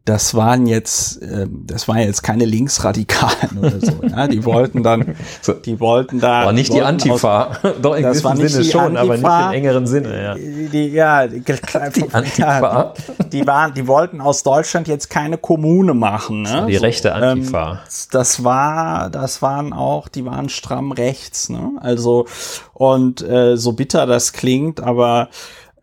das 0.03 0.33
waren 0.33 0.65
jetzt, 0.65 1.21
äh, 1.21 1.47
das 1.49 1.87
waren 1.87 1.99
jetzt 1.99 2.23
keine 2.23 2.45
Linksradikalen 2.45 3.59
oder 3.59 3.79
so. 3.79 4.01
Ja? 4.01 4.27
Die 4.27 4.43
wollten 4.45 4.81
dann, 4.81 5.15
die 5.65 5.79
wollten 5.79 6.19
da. 6.19 6.45
War 6.45 6.53
nicht 6.53 6.73
die 6.73 6.81
Antifa, 6.81 7.59
aus, 7.61 7.75
doch 7.81 7.95
in 7.95 8.03
gewissem 8.03 8.35
Sinne 8.35 8.63
schon, 8.63 8.97
Antifa, 8.97 9.01
aber 9.01 9.17
nicht 9.17 9.47
im 9.47 9.63
engeren 9.63 9.87
Sinne. 9.87 10.23
Ja, 10.23 10.35
die, 10.35 10.87
ja, 10.87 11.27
die, 11.27 11.41
die 11.41 12.13
Antifa. 12.13 12.93
die 13.31 13.45
waren, 13.45 13.73
die 13.75 13.87
wollten 13.87 14.21
aus 14.21 14.41
Deutschland 14.41 14.87
jetzt 14.87 15.09
keine 15.09 15.37
Kommune 15.37 15.93
machen. 15.93 16.43
Ne? 16.43 16.65
Die 16.67 16.77
so, 16.77 16.81
rechte 16.81 17.13
Antifa. 17.13 17.71
Ähm, 17.73 17.77
das 18.11 18.43
war, 18.43 19.09
das 19.11 19.43
waren 19.43 19.71
auch, 19.71 20.07
die 20.07 20.25
waren 20.25 20.49
stramm 20.49 20.93
rechts. 20.93 21.49
Ne? 21.49 21.73
Also 21.79 22.25
und 22.73 23.21
äh, 23.21 23.55
so 23.55 23.73
bitter 23.73 24.07
das 24.07 24.33
klingt, 24.33 24.81
aber 24.81 25.29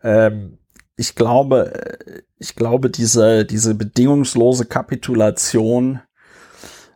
ähm, 0.03 0.57
ich 0.97 1.15
glaube, 1.15 1.73
äh, 1.73 2.21
ich 2.39 2.55
glaube, 2.55 2.89
diese, 2.89 3.45
diese 3.45 3.75
bedingungslose 3.75 4.65
Kapitulation 4.65 5.99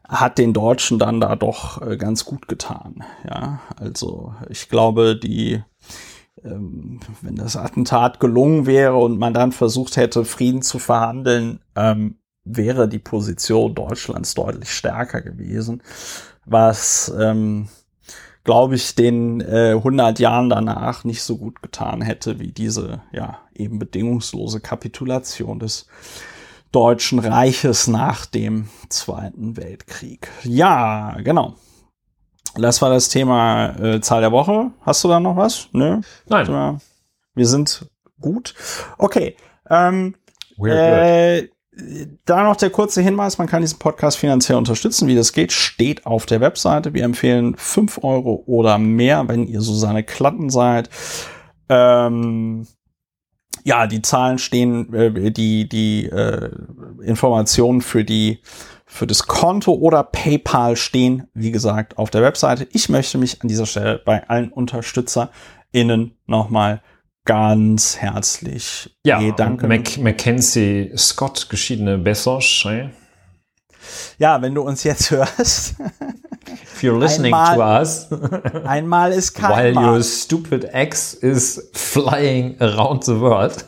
hat 0.08 0.38
den 0.38 0.54
Deutschen 0.54 1.00
dann 1.00 1.20
da 1.20 1.36
doch 1.36 1.82
äh, 1.82 1.98
ganz 1.98 2.26
gut 2.26 2.48
getan. 2.48 3.04
Ja, 3.28 3.62
also 3.78 4.34
ich 4.50 4.70
glaube, 4.70 5.18
die, 5.18 5.62
ähm, 6.44 7.02
wenn 7.22 7.36
das 7.36 7.58
Attentat 7.58 8.20
gelungen 8.20 8.66
wäre 8.66 8.96
und 8.96 9.20
man 9.20 9.34
dann 9.34 9.52
versucht 9.52 9.98
hätte, 9.98 10.24
Frieden 10.24 10.62
zu 10.62 10.80
verhandeln, 10.80 11.60
ähm, 11.76 12.20
wäre 12.46 12.88
die 12.88 13.00
Position 13.00 13.76
Deutschlands 13.76 14.34
deutlich 14.34 14.72
stärker 14.72 15.22
gewesen, 15.22 15.82
was 16.46 17.14
ähm, 17.18 17.70
glaube 18.44 18.76
ich, 18.76 18.96
den 18.96 19.42
äh, 19.42 19.72
100 19.76 20.20
Jahren 20.20 20.50
danach 20.50 21.04
nicht 21.04 21.24
so 21.24 21.38
gut 21.38 21.62
getan 21.62 22.02
hätte 22.02 22.40
wie 22.40 22.52
diese, 22.52 23.02
ja, 23.12 23.40
eben 23.54 23.80
bedingungslose 23.80 24.60
Kapitulation 24.60 25.60
des 25.60 25.88
Deutschen 26.72 27.20
Reiches 27.20 27.88
nach 27.88 28.26
dem 28.26 28.68
Zweiten 28.90 29.58
Weltkrieg. 29.58 30.30
Ja, 30.44 31.16
genau. 31.24 31.56
Das 32.56 32.82
war 32.82 32.90
das 32.90 33.10
Thema 33.10 33.80
äh, 33.80 34.02
Zahl 34.02 34.22
der 34.22 34.32
Woche. 34.32 34.72
Hast 34.82 35.04
du 35.04 35.08
da 35.08 35.20
noch 35.20 35.36
was? 35.36 35.70
Nö? 35.72 36.02
Nein. 36.28 36.82
Wir 37.36 37.48
sind 37.48 37.88
gut. 38.20 38.54
Okay. 38.98 39.36
Ähm, 39.70 40.16
äh, 40.64 41.48
da 42.26 42.44
noch 42.44 42.56
der 42.56 42.70
kurze 42.70 43.02
Hinweis, 43.02 43.38
man 43.38 43.48
kann 43.48 43.62
diesen 43.62 43.80
Podcast 43.80 44.18
finanziell 44.18 44.58
unterstützen. 44.58 45.08
Wie 45.08 45.16
das 45.16 45.34
geht, 45.34 45.52
steht 45.52 46.06
auf 46.06 46.26
der 46.26 46.42
Webseite. 46.42 46.94
Wir 46.94 47.04
empfehlen 47.04 47.56
fünf 47.58 48.04
Euro 48.04 48.44
oder 48.46 48.78
mehr, 48.78 49.28
wenn 49.28 49.48
ihr 49.48 49.62
Susanne 49.62 50.04
Klatten 50.04 50.50
seid. 50.50 50.90
Ähm, 51.70 52.68
ja, 53.64 53.88
die 53.88 54.02
Zahlen 54.02 54.38
stehen, 54.38 54.94
äh, 54.94 55.32
die, 55.32 55.68
die 55.68 56.06
äh, 56.06 56.52
Informationen 57.02 57.82
für 57.82 58.04
die 58.04 58.40
für 58.86 59.08
das 59.08 59.26
Konto 59.26 59.74
oder 59.74 60.04
PayPal 60.04 60.76
stehen, 60.76 61.28
wie 61.34 61.50
gesagt, 61.50 61.98
auf 61.98 62.12
der 62.12 62.22
Webseite. 62.22 62.68
Ich 62.74 62.90
möchte 62.90 63.18
mich 63.18 63.42
an 63.42 63.48
dieser 63.48 63.66
Stelle 63.66 64.00
bei 64.06 64.30
allen 64.30 64.52
UnterstützerInnen 64.52 66.16
nochmal 66.28 66.84
ganz 67.26 67.98
herzlich 67.98 68.96
ja, 69.06 69.20
bedanken. 69.20 69.68
Mac 69.68 69.98
Mackenzie 69.98 70.92
Scott, 70.98 71.48
geschiedene 71.50 71.98
Bessosch. 71.98 72.66
Eh? 72.66 72.90
Ja, 74.18 74.42
wenn 74.42 74.54
du 74.56 74.62
uns 74.62 74.84
jetzt 74.84 75.12
hörst. 75.12 75.76
If 76.46 76.84
you're 76.84 77.00
listening 77.00 77.34
einmal, 77.34 77.56
to 77.56 77.80
us. 77.80 78.08
einmal 78.66 79.12
ist 79.14 79.34
kein 79.34 79.58
While 79.58 79.74
Mal. 79.74 79.90
your 79.90 80.04
stupid 80.04 80.66
ex 80.66 81.14
is 81.14 81.70
flying 81.74 82.60
around 82.60 83.06
the 83.06 83.20
world. 83.20 83.66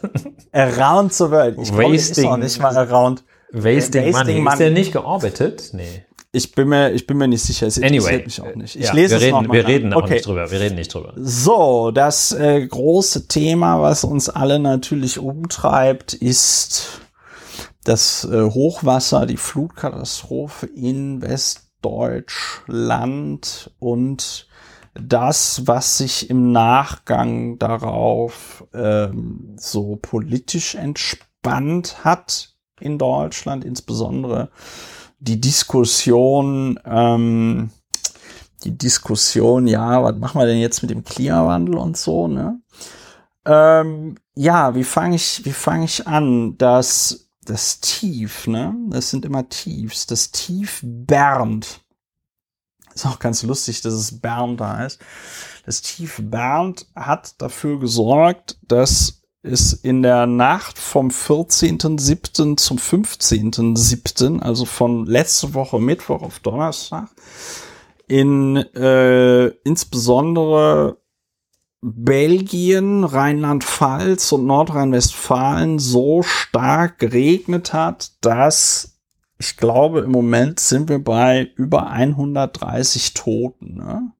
around 0.52 1.14
the 1.14 1.30
world. 1.30 1.58
Ich 1.58 1.72
wasting, 1.72 2.26
glaube, 2.26 2.44
nicht 2.44 2.60
mal 2.60 2.78
around. 2.78 3.24
Wasting, 3.52 4.14
wasting 4.14 4.14
money. 4.14 4.42
money. 4.42 4.50
Ist 4.52 4.60
der 4.60 4.72
nicht 4.72 4.92
gearbeitet? 4.92 5.70
Nee. 5.72 6.05
Ich 6.36 6.52
bin 6.52 6.70
mir, 6.70 6.92
ich 6.92 7.08
bin 7.08 7.18
mir 7.18 7.28
nicht 7.28 7.42
sicher. 7.44 7.66
Es 7.68 7.82
anyway, 7.82 8.24
mich 8.24 8.40
auch 8.42 8.56
nicht. 8.56 8.76
Ich 8.76 8.86
ja, 8.86 8.94
lese 8.94 9.16
wir 9.16 9.22
reden, 9.22 9.38
es 9.38 9.42
noch 9.42 9.48
mal 9.48 9.54
Wir 9.54 9.68
reden 9.68 9.94
auch 9.94 10.04
okay. 10.04 10.16
nicht 10.16 10.26
drüber. 10.26 10.52
Wir 10.52 10.60
reden 10.60 10.76
nicht 10.76 10.94
drüber. 10.94 11.14
So, 11.16 11.92
das 11.92 12.34
äh, 12.34 12.68
große 12.68 13.28
Thema, 13.28 13.82
was 13.82 14.04
uns 14.04 14.30
alle 14.30 14.60
natürlich 14.60 15.18
umtreibt, 15.18 16.14
ist 16.14 17.00
das 17.86 18.26
äh, 18.26 18.44
Hochwasser, 18.44 19.26
die 19.26 19.38
Flutkatastrophe 19.38 20.66
in 20.66 21.22
Westdeutschland 21.22 23.72
und 23.80 24.50
das, 24.96 25.62
was 25.66 25.98
sich 25.98 26.30
im 26.30 26.52
Nachgang 26.52 27.58
darauf 27.60 28.66
ähm, 28.74 29.56
so 29.58 29.98
politisch 30.02 30.76
entspannt 30.76 32.04
hat 32.04 32.56
in 32.80 32.98
Deutschland, 32.98 33.64
insbesondere 33.64 34.50
die 35.20 35.40
Diskussion, 35.40 36.80
ähm, 36.86 37.70
die 38.64 38.78
Diskussion, 38.78 39.68
ja, 39.68 40.04
was 40.04 40.16
machen 40.18 40.40
wir 40.40 40.48
denn 40.48 40.60
jetzt 40.60 40.82
mit 40.82 40.92
dem 40.92 41.04
Klimawandel 41.04 41.78
und 41.78 41.98
so, 41.98 42.28
ne? 42.28 42.60
Ähm, 43.46 44.16
ja, 44.36 44.76
wie 44.76 44.84
fange 44.84 45.16
ich, 45.16 45.46
wie 45.46 45.54
fange 45.54 45.86
ich 45.86 46.08
an? 46.08 46.58
Das, 46.58 47.28
das 47.46 47.80
Tief, 47.80 48.48
ne? 48.48 48.76
Das 48.90 49.10
sind 49.10 49.24
immer 49.24 49.48
Tiefs. 49.48 50.08
Das 50.08 50.32
Tief 50.32 50.82
Bernd. 50.84 51.82
Ist 52.94 53.06
auch 53.06 53.20
ganz 53.20 53.44
lustig, 53.44 53.82
dass 53.82 53.94
es 53.94 54.20
Bernd 54.20 54.60
da 54.62 54.86
ist. 54.86 55.00
Das 55.66 55.82
Tief 55.82 56.20
Bernd 56.24 56.88
hat 56.96 57.42
dafür 57.42 57.80
gesorgt, 57.80 58.58
dass 58.62 59.22
ist 59.46 59.74
in 59.74 60.02
der 60.02 60.26
Nacht 60.26 60.78
vom 60.80 61.10
14.07. 61.10 62.58
zum 62.58 62.78
15.07., 62.78 64.40
also 64.42 64.66
von 64.66 65.06
letzte 65.06 65.54
Woche 65.54 65.80
Mittwoch 65.80 66.22
auf 66.24 66.40
Donnerstag, 66.40 67.10
in 68.08 68.58
äh, 68.58 69.48
insbesondere 69.64 70.98
Belgien, 71.82 73.04
Rheinland-Pfalz 73.04 74.32
und 74.32 74.46
Nordrhein-Westfalen 74.48 75.78
so 75.78 76.24
stark 76.24 76.98
geregnet 76.98 77.74
hat, 77.74 78.14
dass 78.22 78.96
ich 79.38 79.58
glaube, 79.58 80.00
im 80.00 80.12
Moment 80.12 80.60
sind 80.60 80.90
wir 80.90 81.04
bei 81.04 81.52
über 81.56 81.90
130 81.92 83.14
Toten. 83.14 83.76
Ne? 83.76 84.12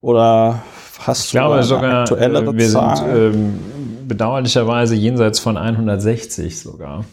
Oder 0.00 0.62
hast 1.06 1.26
ich 1.26 1.32
du 1.32 1.38
glaube 1.38 1.62
sogar, 1.62 2.02
aktuellere 2.02 2.50
äh, 2.50 2.58
wir 2.58 2.68
Zahl? 2.68 2.96
sind 2.96 3.08
ähm, 3.08 3.58
bedauerlicherweise 4.08 4.94
jenseits 4.94 5.38
von 5.38 5.56
160 5.56 6.60
sogar. 6.60 7.04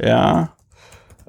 Ja. 0.00 0.50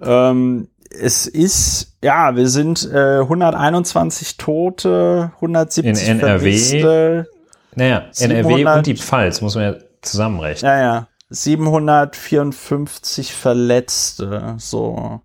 Ähm, 0.02 0.68
es 0.90 1.28
ist, 1.28 1.98
ja, 2.04 2.36
wir 2.36 2.48
sind 2.48 2.90
äh, 2.92 3.20
121 3.20 4.38
Tote, 4.38 5.32
170 5.36 6.08
In 6.08 6.20
NRW. 6.20 6.40
Vermisste, 6.40 7.28
naja, 7.76 8.06
700, 8.12 8.46
NRW 8.46 8.78
und 8.78 8.88
die 8.88 8.96
Pfalz 8.96 9.42
muss 9.42 9.56
man 9.56 9.64
ja 9.66 9.76
zusammenrechnen. 10.02 10.72
Ja, 10.72 10.80
ja. 10.80 11.08
754 11.30 13.34
Verletzte, 13.34 14.56
so. 14.58 15.22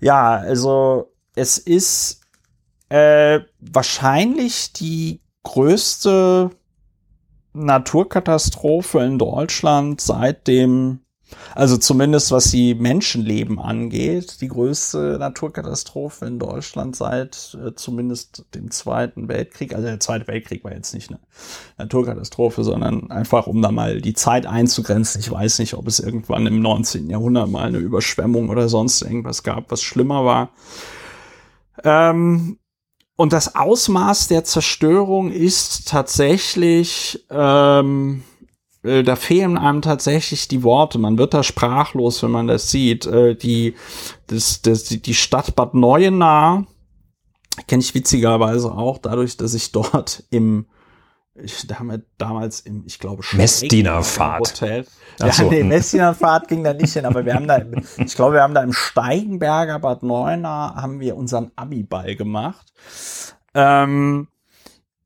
Ja, 0.00 0.36
also 0.36 1.12
es 1.36 1.58
ist 1.58 2.22
äh, 2.88 3.40
wahrscheinlich 3.60 4.72
die 4.72 5.21
größte 5.42 6.50
Naturkatastrophe 7.54 9.00
in 9.00 9.18
Deutschland 9.18 10.00
seit 10.00 10.46
dem, 10.46 11.00
also 11.54 11.76
zumindest 11.76 12.30
was 12.30 12.50
die 12.50 12.74
Menschenleben 12.74 13.58
angeht, 13.58 14.40
die 14.40 14.48
größte 14.48 15.16
Naturkatastrophe 15.18 16.26
in 16.26 16.38
Deutschland 16.38 16.96
seit 16.96 17.56
äh, 17.62 17.74
zumindest 17.74 18.46
dem 18.54 18.70
Zweiten 18.70 19.28
Weltkrieg. 19.28 19.74
Also 19.74 19.86
der 19.86 20.00
Zweite 20.00 20.26
Weltkrieg 20.28 20.64
war 20.64 20.72
jetzt 20.72 20.94
nicht 20.94 21.10
eine 21.10 21.20
Naturkatastrophe, 21.76 22.64
sondern 22.64 23.10
einfach, 23.10 23.46
um 23.46 23.60
da 23.60 23.70
mal 23.70 24.00
die 24.00 24.14
Zeit 24.14 24.46
einzugrenzen. 24.46 25.20
Ich 25.20 25.30
weiß 25.30 25.58
nicht, 25.58 25.74
ob 25.74 25.86
es 25.86 26.00
irgendwann 26.00 26.46
im 26.46 26.60
19. 26.60 27.10
Jahrhundert 27.10 27.50
mal 27.50 27.66
eine 27.66 27.78
Überschwemmung 27.78 28.48
oder 28.48 28.68
sonst 28.68 29.02
irgendwas 29.02 29.42
gab, 29.42 29.70
was 29.70 29.82
schlimmer 29.82 30.24
war. 30.24 30.50
Ähm, 31.84 32.58
und 33.22 33.32
das 33.32 33.54
Ausmaß 33.54 34.26
der 34.26 34.42
Zerstörung 34.42 35.30
ist 35.30 35.86
tatsächlich, 35.86 37.24
ähm, 37.30 38.24
äh, 38.82 39.04
da 39.04 39.14
fehlen 39.14 39.56
einem 39.56 39.80
tatsächlich 39.80 40.48
die 40.48 40.64
Worte. 40.64 40.98
Man 40.98 41.18
wird 41.18 41.32
da 41.32 41.44
sprachlos, 41.44 42.20
wenn 42.24 42.32
man 42.32 42.48
das 42.48 42.72
sieht. 42.72 43.06
Äh, 43.06 43.36
die, 43.36 43.76
das, 44.26 44.60
das, 44.62 44.86
die 44.86 45.14
Stadt 45.14 45.54
Bad 45.54 45.72
Neuenahr 45.72 46.66
kenne 47.68 47.84
ich 47.84 47.94
witzigerweise 47.94 48.72
auch 48.72 48.98
dadurch, 48.98 49.36
dass 49.36 49.54
ich 49.54 49.70
dort 49.70 50.24
im 50.30 50.66
ich 51.34 51.66
damit 51.66 52.04
damals 52.18 52.60
im, 52.60 52.84
ich 52.86 52.98
glaube, 52.98 53.22
Messdienerfahrt. 53.32 54.52
Hotel. 54.62 54.86
Ach 55.20 55.26
ja, 55.26 55.32
so. 55.32 55.48
nee, 55.50 55.60
hm. 55.60 55.68
Messdienerfahrt 55.68 56.48
ging 56.48 56.62
da 56.62 56.74
nicht 56.74 56.92
hin, 56.92 57.06
aber 57.06 57.24
wir 57.24 57.34
haben 57.34 57.48
da, 57.48 57.62
ich 57.98 58.14
glaube, 58.14 58.34
wir 58.34 58.42
haben 58.42 58.54
da 58.54 58.62
im 58.62 58.72
Steigenberger 58.72 59.78
Bad 59.78 60.02
Neuenahr 60.02 60.74
haben 60.76 61.00
wir 61.00 61.16
unseren 61.16 61.50
Abiball 61.56 62.16
gemacht. 62.16 62.72
Ähm, 63.54 64.28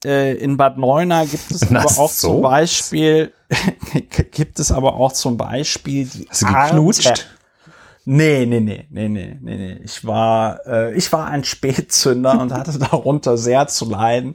äh, 0.05 0.35
in 0.37 0.57
Bad 0.57 0.79
Neuenahr 0.79 1.27
gibt 1.27 1.51
es 1.51 1.63
aber 1.71 1.85
auch 1.85 2.11
so? 2.11 2.29
zum 2.29 2.43
Beispiel, 2.43 3.33
gibt 4.33 4.59
es 4.59 4.73
aber 4.73 4.95
auch 4.95 5.13
zum 5.13 5.37
Beispiel 5.37 6.07
die 6.07 6.27
Hast 6.29 6.43
du 6.43 6.47
geknutscht? 6.47 7.07
Arte 7.07 7.23
Nee, 8.09 8.47
nee, 8.47 8.61
nee, 8.61 8.87
nee, 8.89 9.09
nee, 9.09 9.37
nee, 9.41 9.57
nee. 9.57 9.81
Ich 9.83 10.05
war, 10.07 10.65
äh, 10.65 10.95
ich 10.95 11.13
war 11.13 11.27
ein 11.27 11.43
Spätzünder 11.43 12.41
und 12.41 12.53
hatte 12.53 12.79
darunter 12.79 13.37
sehr 13.37 13.67
zu 13.67 13.91
leiden. 13.91 14.35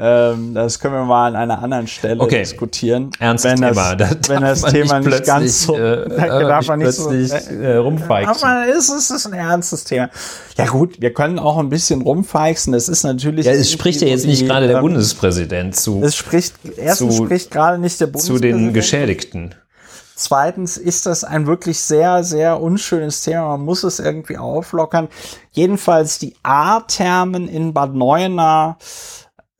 Ähm, 0.00 0.54
das 0.54 0.78
können 0.78 0.94
wir 0.94 1.04
mal 1.04 1.26
an 1.26 1.36
einer 1.36 1.60
anderen 1.60 1.88
Stelle 1.88 2.20
okay. 2.20 2.38
diskutieren. 2.38 3.10
Ernstes 3.18 3.50
wenn 3.50 3.68
Thema. 3.68 3.96
Das, 3.96 4.16
wenn 4.28 4.42
das 4.42 4.62
Thema 4.62 5.00
nicht, 5.00 5.10
nicht 5.10 5.24
ganz 5.24 5.62
so, 5.64 5.76
äh, 5.76 6.08
darf 6.18 6.68
man 6.68 6.78
nicht 6.78 6.92
so 6.92 7.10
äh, 7.10 7.76
rumfeixen. 7.76 8.28
Aber 8.28 8.64
es 8.68 8.90
ist, 8.90 9.10
ist 9.10 9.26
ein 9.26 9.32
ernstes 9.32 9.82
Thema. 9.82 10.08
Ja 10.56 10.66
gut, 10.66 11.00
wir 11.00 11.12
können 11.12 11.40
auch 11.40 11.58
ein 11.58 11.68
bisschen 11.68 12.02
rumfeixen. 12.02 12.72
Das 12.72 12.88
ist 12.88 13.02
natürlich. 13.02 13.46
Ja, 13.46 13.52
es 13.52 13.72
spricht 13.72 14.00
ja 14.00 14.06
jetzt 14.06 14.24
nicht 14.24 14.46
gerade 14.46 14.68
der 14.68 14.76
ähm, 14.76 14.82
Bundespräsident 14.82 15.74
zu. 15.74 16.00
Es 16.00 16.14
spricht 16.14 16.54
erstens 16.76 17.16
zu, 17.16 17.24
spricht 17.24 17.50
gerade 17.50 17.78
nicht 17.78 18.00
der 18.00 18.06
Bundespräsident 18.06 18.54
zu 18.54 18.66
den 18.66 18.72
Geschädigten. 18.72 19.54
Zweitens 20.14 20.76
ist 20.76 21.06
das 21.06 21.24
ein 21.24 21.46
wirklich 21.46 21.80
sehr, 21.80 22.22
sehr 22.22 22.60
unschönes 22.60 23.22
Thema. 23.22 23.56
Man 23.56 23.64
muss 23.64 23.82
es 23.82 23.98
irgendwie 23.98 24.36
auflockern. 24.36 25.08
Jedenfalls 25.52 26.18
die 26.18 26.34
A-Thermen 26.42 27.48
in 27.48 27.72
Bad 27.72 27.94
Neuenahr 27.94 28.78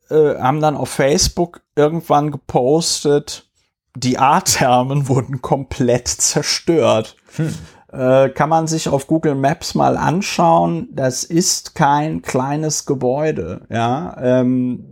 äh, 0.09 0.39
haben 0.39 0.61
dann 0.61 0.75
auf 0.75 0.89
Facebook 0.89 1.61
irgendwann 1.75 2.31
gepostet, 2.31 3.49
die 3.95 4.17
A-Thermen 4.17 5.07
wurden 5.07 5.41
komplett 5.41 6.07
zerstört. 6.07 7.15
Hm. 7.35 7.53
Äh, 7.91 8.29
kann 8.29 8.49
man 8.49 8.67
sich 8.67 8.87
auf 8.87 9.07
Google 9.07 9.35
Maps 9.35 9.73
mal 9.73 9.97
anschauen. 9.97 10.89
Das 10.91 11.23
ist 11.23 11.73
kein 11.73 12.21
kleines 12.21 12.85
Gebäude. 12.85 13.65
Ja, 13.69 14.15
ähm, 14.21 14.85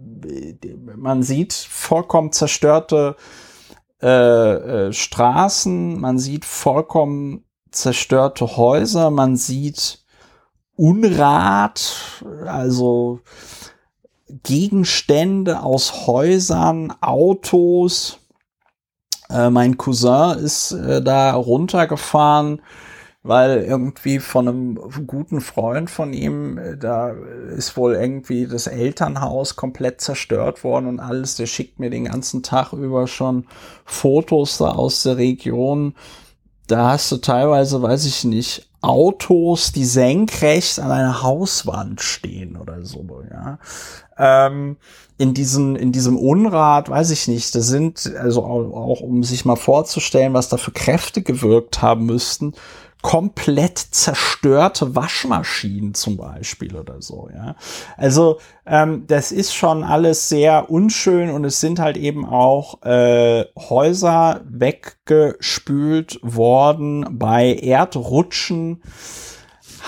man 0.95 1.21
sieht 1.21 1.53
vollkommen 1.53 2.31
zerstörte 2.31 3.15
äh, 4.01 4.07
äh, 4.87 4.93
Straßen, 4.93 5.99
man 5.99 6.17
sieht 6.17 6.45
vollkommen 6.45 7.45
zerstörte 7.71 8.57
Häuser, 8.57 9.11
man 9.11 9.35
sieht 9.37 10.03
Unrat, 10.75 12.23
also 12.45 13.21
Gegenstände 14.43 15.61
aus 15.61 16.07
Häusern, 16.07 16.93
Autos. 17.01 18.19
Äh, 19.29 19.49
mein 19.49 19.77
Cousin 19.77 20.37
ist 20.39 20.71
äh, 20.71 21.01
da 21.01 21.33
runtergefahren, 21.33 22.61
weil 23.23 23.63
irgendwie 23.63 24.19
von 24.19 24.47
einem 24.47 24.75
guten 25.07 25.41
Freund 25.41 25.89
von 25.89 26.13
ihm, 26.13 26.57
äh, 26.57 26.77
da 26.77 27.11
ist 27.55 27.77
wohl 27.77 27.95
irgendwie 27.95 28.47
das 28.47 28.67
Elternhaus 28.67 29.55
komplett 29.55 30.01
zerstört 30.01 30.63
worden 30.63 30.87
und 30.87 30.99
alles. 30.99 31.35
Der 31.35 31.45
schickt 31.45 31.79
mir 31.79 31.89
den 31.89 32.05
ganzen 32.05 32.43
Tag 32.43 32.73
über 32.73 33.07
schon 33.07 33.45
Fotos 33.85 34.57
da 34.57 34.71
aus 34.71 35.03
der 35.03 35.17
Region. 35.17 35.95
Da 36.67 36.91
hast 36.91 37.11
du 37.11 37.17
teilweise, 37.17 37.81
weiß 37.81 38.05
ich 38.05 38.25
nicht, 38.25 38.69
Autos, 38.87 39.71
die 39.71 39.85
senkrecht 39.85 40.79
an 40.79 40.91
einer 40.91 41.21
Hauswand 41.21 42.01
stehen 42.01 42.57
oder 42.57 42.83
so, 42.83 43.05
ja. 43.29 43.59
Ähm, 44.17 44.77
in 45.17 45.33
diesem, 45.33 45.75
in 45.75 45.91
diesem 45.91 46.17
Unrat, 46.17 46.89
weiß 46.89 47.11
ich 47.11 47.27
nicht, 47.27 47.53
da 47.55 47.61
sind, 47.61 48.13
also 48.19 48.43
auch, 48.43 48.71
auch 48.73 49.01
um 49.01 49.23
sich 49.23 49.45
mal 49.45 49.55
vorzustellen, 49.55 50.33
was 50.33 50.49
da 50.49 50.57
für 50.57 50.71
Kräfte 50.71 51.21
gewirkt 51.21 51.81
haben 51.81 52.05
müssten, 52.05 52.53
komplett 53.01 53.77
zerstörte 53.77 54.95
Waschmaschinen 54.95 55.93
zum 55.93 56.17
Beispiel 56.17 56.75
oder 56.75 57.01
so, 57.01 57.29
ja. 57.33 57.55
Also 57.95 58.39
ähm, 58.65 59.05
das 59.07 59.31
ist 59.31 59.53
schon 59.53 59.83
alles 59.83 60.29
sehr 60.29 60.69
unschön 60.69 61.29
und 61.29 61.45
es 61.45 61.59
sind 61.59 61.79
halt 61.79 61.97
eben 61.97 62.25
auch 62.25 62.81
äh, 62.83 63.45
Häuser 63.57 64.41
weggespült 64.45 66.19
worden 66.23 67.05
bei 67.17 67.53
Erdrutschen 67.53 68.81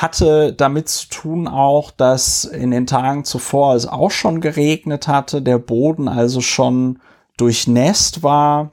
hatte 0.01 0.53
damit 0.53 0.87
zu 0.87 1.09
tun 1.09 1.47
auch, 1.47 1.91
dass 1.91 2.45
in 2.45 2.71
den 2.71 2.87
Tagen 2.87 3.25
zuvor 3.25 3.75
es 3.75 3.85
auch 3.85 4.11
schon 4.11 4.39
geregnet 4.39 5.07
hatte, 5.07 5.41
der 5.41 5.57
Boden 5.57 6.07
also 6.07 6.41
schon 6.41 6.99
durchnässt 7.37 8.23
war 8.23 8.71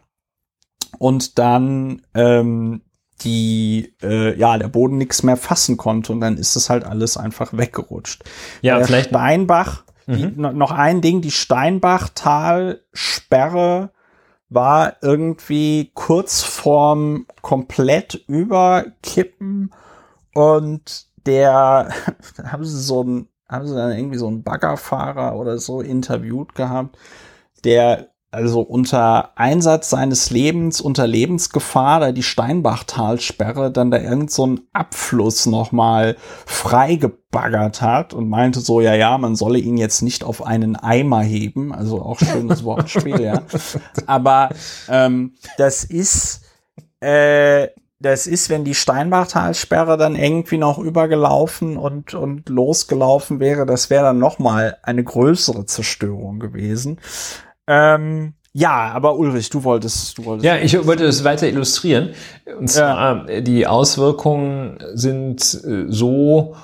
und 0.99 1.39
dann 1.39 2.03
ähm, 2.15 2.83
die 3.23 3.95
äh, 4.03 4.37
ja 4.39 4.59
der 4.59 4.69
Boden 4.69 4.99
nichts 4.99 5.23
mehr 5.23 5.37
fassen 5.37 5.77
konnte 5.77 6.13
und 6.13 6.21
dann 6.21 6.37
ist 6.37 6.57
es 6.57 6.69
halt 6.71 6.85
alles 6.85 7.17
einfach 7.17 7.57
weggerutscht. 7.57 8.25
Ja, 8.63 8.79
der 8.79 8.87
vielleicht 8.87 9.11
Steinbach. 9.11 9.85
Die, 10.09 10.27
mhm. 10.27 10.57
noch 10.57 10.71
ein 10.71 11.01
Ding, 11.01 11.21
die 11.21 11.33
Steinbachtalsperre 11.33 13.91
war 14.49 14.95
irgendwie 15.03 15.91
kurz 15.95 16.45
vorm 16.45 17.27
komplett 17.43 18.15
überkippen 18.29 19.73
und 20.33 21.07
der 21.27 21.89
haben 22.45 22.65
sie 22.65 22.81
so 22.81 23.03
ein 23.03 23.29
haben 23.49 23.67
sie 23.67 23.75
dann 23.75 23.97
irgendwie 23.97 24.19
so 24.19 24.27
einen 24.27 24.43
Baggerfahrer 24.43 25.37
oder 25.37 25.59
so 25.59 25.81
interviewt 25.81 26.55
gehabt, 26.55 26.97
der 27.65 28.09
also 28.37 28.61
unter 28.61 29.31
Einsatz 29.37 29.89
seines 29.89 30.29
Lebens, 30.29 30.83
unter 30.83 31.07
Lebensgefahr, 31.07 32.01
da 32.01 32.13
die 32.13 32.23
Steinbachtalsperre 32.23 33.73
dann 33.73 33.91
da 33.91 33.97
irgend 33.97 34.31
so 34.31 34.45
einen 34.45 34.61
Abfluss 34.75 35.47
nochmal 35.47 36.17
freigebaggert 36.45 37.81
hat 37.81 38.13
und 38.13 38.29
meinte 38.29 38.61
so, 38.61 38.83
ja, 38.83 38.95
ja, 38.95 39.17
man 39.17 39.37
solle 39.37 39.59
ihn 39.59 39.79
jetzt 39.79 40.03
nicht 40.03 40.23
auf 40.23 40.45
einen 40.45 40.77
Eimer 40.77 41.23
heben, 41.23 41.75
also 41.75 42.03
auch 42.03 42.19
schönes 42.19 42.63
Wortspiel, 42.63 43.23
ja. 43.23 43.43
Aber 44.07 44.51
ähm, 44.91 45.33
das 45.57 45.85
ist, 45.85 46.43
äh, 47.01 47.69
das 47.99 48.27
ist, 48.27 48.51
wenn 48.51 48.65
die 48.65 48.75
Steinbachtalsperre 48.75 49.97
dann 49.97 50.15
irgendwie 50.15 50.59
noch 50.59 50.79
übergelaufen 50.79 51.79
und, 51.79 52.13
und 52.13 52.51
losgelaufen 52.51 53.41
wäre, 53.41 53.65
das 53.65 53.89
wäre 53.89 54.05
dann 54.05 54.19
nochmal 54.19 54.77
eine 54.83 55.03
größere 55.03 55.65
Zerstörung 55.65 56.39
gewesen. 56.39 56.99
Ähm, 57.67 58.35
ja, 58.53 58.93
aber 58.95 59.17
Ulrich, 59.17 59.51
du 59.51 59.65
wolltest, 59.65 60.17
du 60.17 60.25
wolltest. 60.25 60.47
Ja, 60.47 60.57
ich 60.57 60.87
wollte 60.87 61.05
das 61.05 61.25
weiter 61.25 61.47
illustrieren. 61.47 62.15
Und 62.59 62.69
zwar, 62.69 63.29
ja. 63.31 63.41
die 63.43 63.67
Auswirkungen 63.67 64.79
sind 64.95 65.43
äh, 65.43 65.85
so 65.89 66.57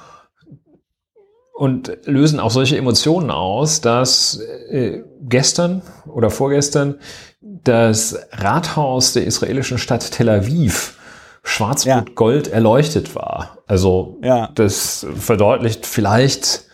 und 1.52 1.92
lösen 2.06 2.40
auch 2.40 2.50
solche 2.50 2.78
Emotionen 2.78 3.30
aus, 3.30 3.82
dass 3.82 4.40
äh, 4.70 5.02
gestern 5.20 5.82
oder 6.06 6.30
vorgestern 6.30 6.98
das 7.40 8.18
Rathaus 8.32 9.12
der 9.12 9.26
israelischen 9.26 9.78
Stadt 9.78 10.12
Tel 10.12 10.28
Aviv 10.28 10.98
schwarz-rot-gold 11.42 12.48
ja. 12.48 12.54
erleuchtet 12.54 13.14
war. 13.14 13.58
Also 13.66 14.18
ja. 14.22 14.48
das 14.54 15.06
verdeutlicht 15.14 15.86
vielleicht 15.86 16.64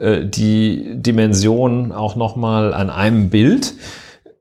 äh, 0.00 0.24
die 0.24 0.94
Dimension 0.94 1.92
auch 1.92 2.16
nochmal 2.16 2.72
an 2.72 2.88
einem 2.88 3.28
Bild, 3.28 3.74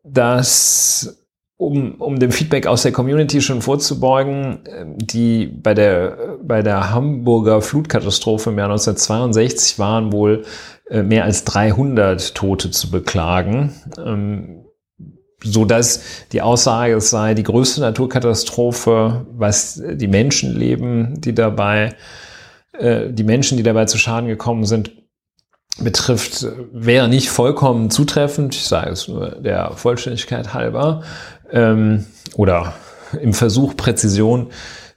dass 0.04 1.26
um, 1.58 1.96
um 1.96 2.18
dem 2.20 2.32
Feedback 2.32 2.66
aus 2.66 2.84
der 2.84 2.94
Community 2.94 3.42
schon 3.42 3.62
vorzubeugen, 3.62 4.66
äh, 4.66 4.86
die 4.96 5.46
bei 5.48 5.74
der, 5.74 6.38
bei 6.42 6.62
der 6.62 6.92
Hamburger 6.92 7.62
Flutkatastrophe 7.62 8.52
im 8.52 8.58
Jahr 8.58 8.70
1962 8.70 9.78
waren 9.78 10.14
wohl 10.14 10.46
äh, 10.90 11.04
mehr 11.04 11.26
als 11.26 11.44
300 11.44 12.34
Tote 12.34 12.72
zu 12.72 12.90
beklagen, 12.90 13.74
ähm, 13.98 14.64
so 15.44 15.66
dass 15.66 16.02
die 16.32 16.42
Aussage 16.42 16.94
es 16.96 17.10
sei 17.10 17.34
die 17.34 17.44
größte 17.44 17.82
Naturkatastrophe, 17.82 19.26
was 19.34 19.82
die 19.94 20.08
Menschenleben, 20.08 21.20
die 21.20 21.34
dabei, 21.34 21.96
die 22.82 23.24
Menschen, 23.24 23.58
die 23.58 23.64
dabei 23.64 23.86
zu 23.86 23.98
Schaden 23.98 24.30
gekommen 24.30 24.64
sind, 24.66 24.92
betrifft, 25.84 26.46
wäre 26.72 27.08
nicht 27.08 27.30
vollkommen 27.30 27.90
zutreffend. 27.90 28.56
Ich 28.56 28.66
sage 28.66 28.92
es 28.92 29.08
nur 29.08 29.30
der 29.30 29.72
Vollständigkeit 29.72 30.54
halber. 30.54 31.04
Ähm, 31.52 32.06
oder 32.36 32.74
im 33.20 33.34
Versuch, 33.34 33.76
Präzision 33.76 34.48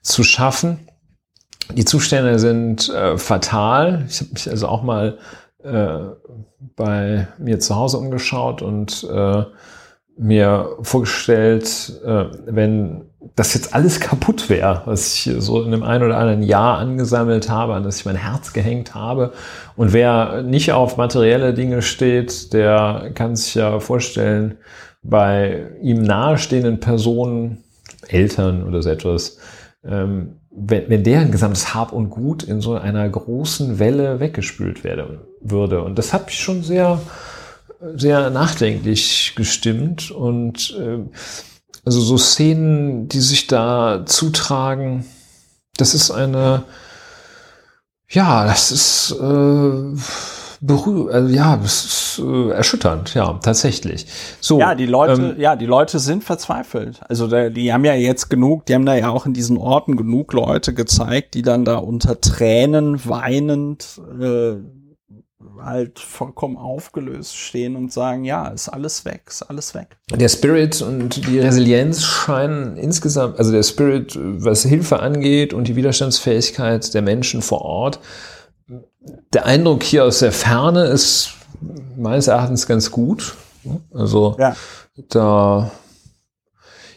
zu 0.03 0.23
schaffen. 0.23 0.89
Die 1.75 1.85
Zustände 1.85 2.39
sind 2.39 2.89
äh, 2.89 3.17
fatal. 3.17 4.05
Ich 4.09 4.21
habe 4.21 4.31
mich 4.33 4.51
also 4.51 4.69
auch 4.69 4.83
mal 4.83 5.19
äh, 5.63 5.99
bei 6.77 7.29
mir 7.39 7.61
zu 7.61 7.77
Hause 7.77 7.99
umgeschaut 7.99 8.63
und 8.63 9.05
äh, 9.05 9.45
mir 10.19 10.77
vorgestellt, 10.83 12.01
äh, 12.05 12.25
wenn 12.47 13.03
das 13.37 13.55
jetzt 13.55 13.75
alles 13.75 14.01
kaputt 14.01 14.51
wäre, 14.51 14.83
was 14.85 15.15
ich 15.15 15.31
so 15.39 15.63
in 15.63 15.69
einem 15.69 15.83
ein 15.83 16.03
oder 16.03 16.19
anderen 16.19 16.43
Jahr 16.43 16.79
angesammelt 16.79 17.49
habe, 17.49 17.75
an 17.75 17.83
das 17.83 17.99
ich 17.99 18.05
mein 18.05 18.17
Herz 18.17 18.53
gehängt 18.53 18.95
habe. 18.95 19.33
Und 19.77 19.93
wer 19.93 20.43
nicht 20.43 20.73
auf 20.73 20.97
materielle 20.97 21.55
Dinge 21.55 21.83
steht, 21.83 22.53
der 22.53 23.11
kann 23.15 23.37
sich 23.37 23.55
ja 23.55 23.81
vorstellen, 23.81 24.59
bei 25.03 25.67
ihm 25.81 26.03
nahestehenden 26.03 26.81
Personen, 26.81 27.65
Eltern 28.09 28.65
oder 28.65 28.83
so 28.83 28.91
etwas, 28.91 29.39
ähm, 29.85 30.37
wenn, 30.51 30.89
wenn 30.89 31.03
deren 31.03 31.31
gesamtes 31.31 31.75
Hab 31.75 31.93
und 31.93 32.11
Gut 32.11 32.43
in 32.43 32.61
so 32.61 32.75
einer 32.75 33.09
großen 33.09 33.79
Welle 33.79 34.21
weggespült 34.21 34.85
werden 34.85 35.21
würde. 35.41 35.83
Und 35.83 35.99
das 35.99 36.13
hat 36.13 36.27
mich 36.27 36.39
schon 36.39 36.63
sehr, 36.63 37.01
sehr 37.97 38.31
nachdenklich 38.31 39.35
gestimmt 39.37 40.11
und 40.11 40.77
äh, 40.79 40.99
also 41.85 42.01
so 42.01 42.17
Szenen, 42.17 43.09
die 43.09 43.21
sich 43.21 43.49
da 43.49 44.05
zutragen, 44.07 45.05
das 45.77 45.95
ist 45.95 46.11
eine, 46.11 46.65
ja, 48.09 48.45
das 48.45 48.71
ist 48.71 49.17
äh, 49.21 50.01
berühr, 50.61 51.13
also 51.13 51.35
ja, 51.35 51.57
das 51.57 51.85
ist 51.85 52.23
äh, 52.25 52.51
erschütternd, 52.51 53.15
ja, 53.15 53.33
tatsächlich. 53.43 54.07
So, 54.41 54.61
ja, 54.61 54.77
die 54.77 54.87
Leute, 54.87 55.35
ähm, 55.37 55.41
ja, 55.41 55.57
die 55.57 55.67
Leute 55.67 55.99
sind 55.99 56.23
verzweifelt. 56.23 57.01
Also 57.09 57.27
da, 57.27 57.49
die 57.49 57.73
haben 57.73 57.85
ja 57.85 57.95
jetzt 57.95 58.29
genug, 58.31 58.67
die 58.67 58.75
haben 58.75 58.87
da 58.87 58.95
ja 58.95 59.09
auch 59.09 59.27
in 59.27 59.33
diesen 59.33 59.57
Orten 59.57 59.97
genug 59.97 60.33
Leute 60.33 60.73
gezeigt, 60.73 61.35
die 61.35 61.43
dann 61.43 61.65
da 61.65 61.79
unter 61.79 62.21
Tränen 62.21 63.05
weinend 63.05 64.01
äh, 64.21 64.55
halt 65.61 65.99
vollkommen 65.99 66.57
aufgelöst 66.57 67.37
stehen 67.37 67.77
und 67.77 67.93
sagen, 67.93 68.25
ja, 68.25 68.49
ist 68.49 68.69
alles 68.69 69.05
weg, 69.05 69.23
ist 69.29 69.43
alles 69.43 69.75
weg. 69.75 69.97
Der 70.11 70.29
Spirit 70.29 70.83
und 70.83 71.27
die 71.27 71.39
Resilienz 71.39 72.03
scheinen 72.05 72.77
insgesamt, 72.77 73.39
also 73.39 73.53
der 73.53 73.63
Spirit, 73.63 74.19
was 74.21 74.63
Hilfe 74.63 75.01
angeht 75.01 75.53
und 75.53 75.69
die 75.69 75.77
Widerstandsfähigkeit 75.77 76.93
der 76.95 77.03
Menschen 77.03 77.43
vor 77.43 77.63
Ort, 77.63 78.01
der 79.33 79.47
Eindruck 79.47 79.83
hier 79.83 80.05
aus 80.05 80.21
der 80.21 80.33
Ferne 80.33 80.85
ist 80.85 81.35
meines 81.97 82.29
Erachtens 82.29 82.67
ganz 82.67 82.91
gut. 82.91 83.35
Also 83.93 84.37
ja. 84.39 84.57
da 85.09 85.71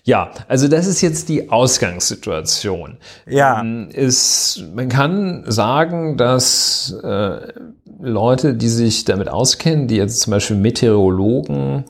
ja, 0.08 0.30
also 0.48 0.68
das 0.68 0.86
ist 0.86 1.02
jetzt 1.02 1.30
die 1.30 1.50
Ausgangssituation. 1.50 3.00
Ja. 3.28 3.64
Ist, 3.90 4.60
ähm, 4.62 4.76
man 4.76 4.88
kann 4.88 5.44
sagen, 5.48 6.16
dass 6.16 6.96
äh, 7.04 7.54
Leute, 8.00 8.54
die 8.54 8.68
sich 8.68 9.06
damit 9.06 9.30
auskennen, 9.30 9.88
die 9.88 9.96
jetzt 9.96 10.22
zum 10.22 10.32
Beispiel 10.32 10.58
Meteorologen 10.58 11.86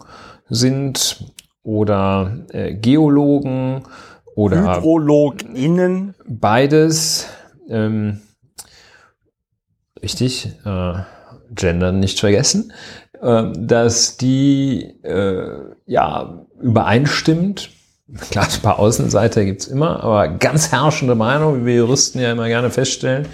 sind 0.47 1.25
oder 1.61 2.45
äh, 2.53 2.73
Geologen 2.73 3.83
oder 4.33 4.77
HydrologInnen. 4.77 6.15
Beides. 6.25 7.27
Ähm, 7.67 8.21
richtig, 10.01 10.53
äh, 10.63 10.93
Gender 11.53 11.91
nicht 11.91 12.21
vergessen, 12.21 12.71
äh, 13.21 13.51
dass 13.57 14.15
die 14.15 14.83
äh, 15.03 15.73
ja 15.85 16.45
übereinstimmt 16.61 17.74
Klar, 18.29 18.47
ein 18.53 18.61
paar 18.61 18.77
Außenseiter 18.77 19.45
gibt's 19.45 19.65
immer, 19.65 20.03
aber 20.03 20.27
ganz 20.27 20.71
herrschende 20.71 21.15
Meinung, 21.15 21.61
wie 21.61 21.65
wir 21.65 21.75
Juristen 21.77 22.19
ja 22.19 22.31
immer 22.31 22.47
gerne 22.47 22.69
feststellen, 22.69 23.27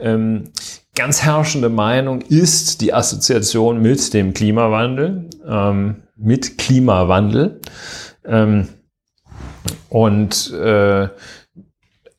ähm, 0.00 0.50
ganz 0.94 1.22
herrschende 1.22 1.70
Meinung 1.70 2.20
ist 2.20 2.82
die 2.82 2.92
Assoziation 2.92 3.80
mit 3.80 4.12
dem 4.12 4.34
Klimawandel, 4.34 5.30
ähm, 5.46 6.02
mit 6.16 6.58
Klimawandel. 6.58 7.60
Ähm, 8.26 8.68
und 9.88 10.52
äh, 10.52 11.08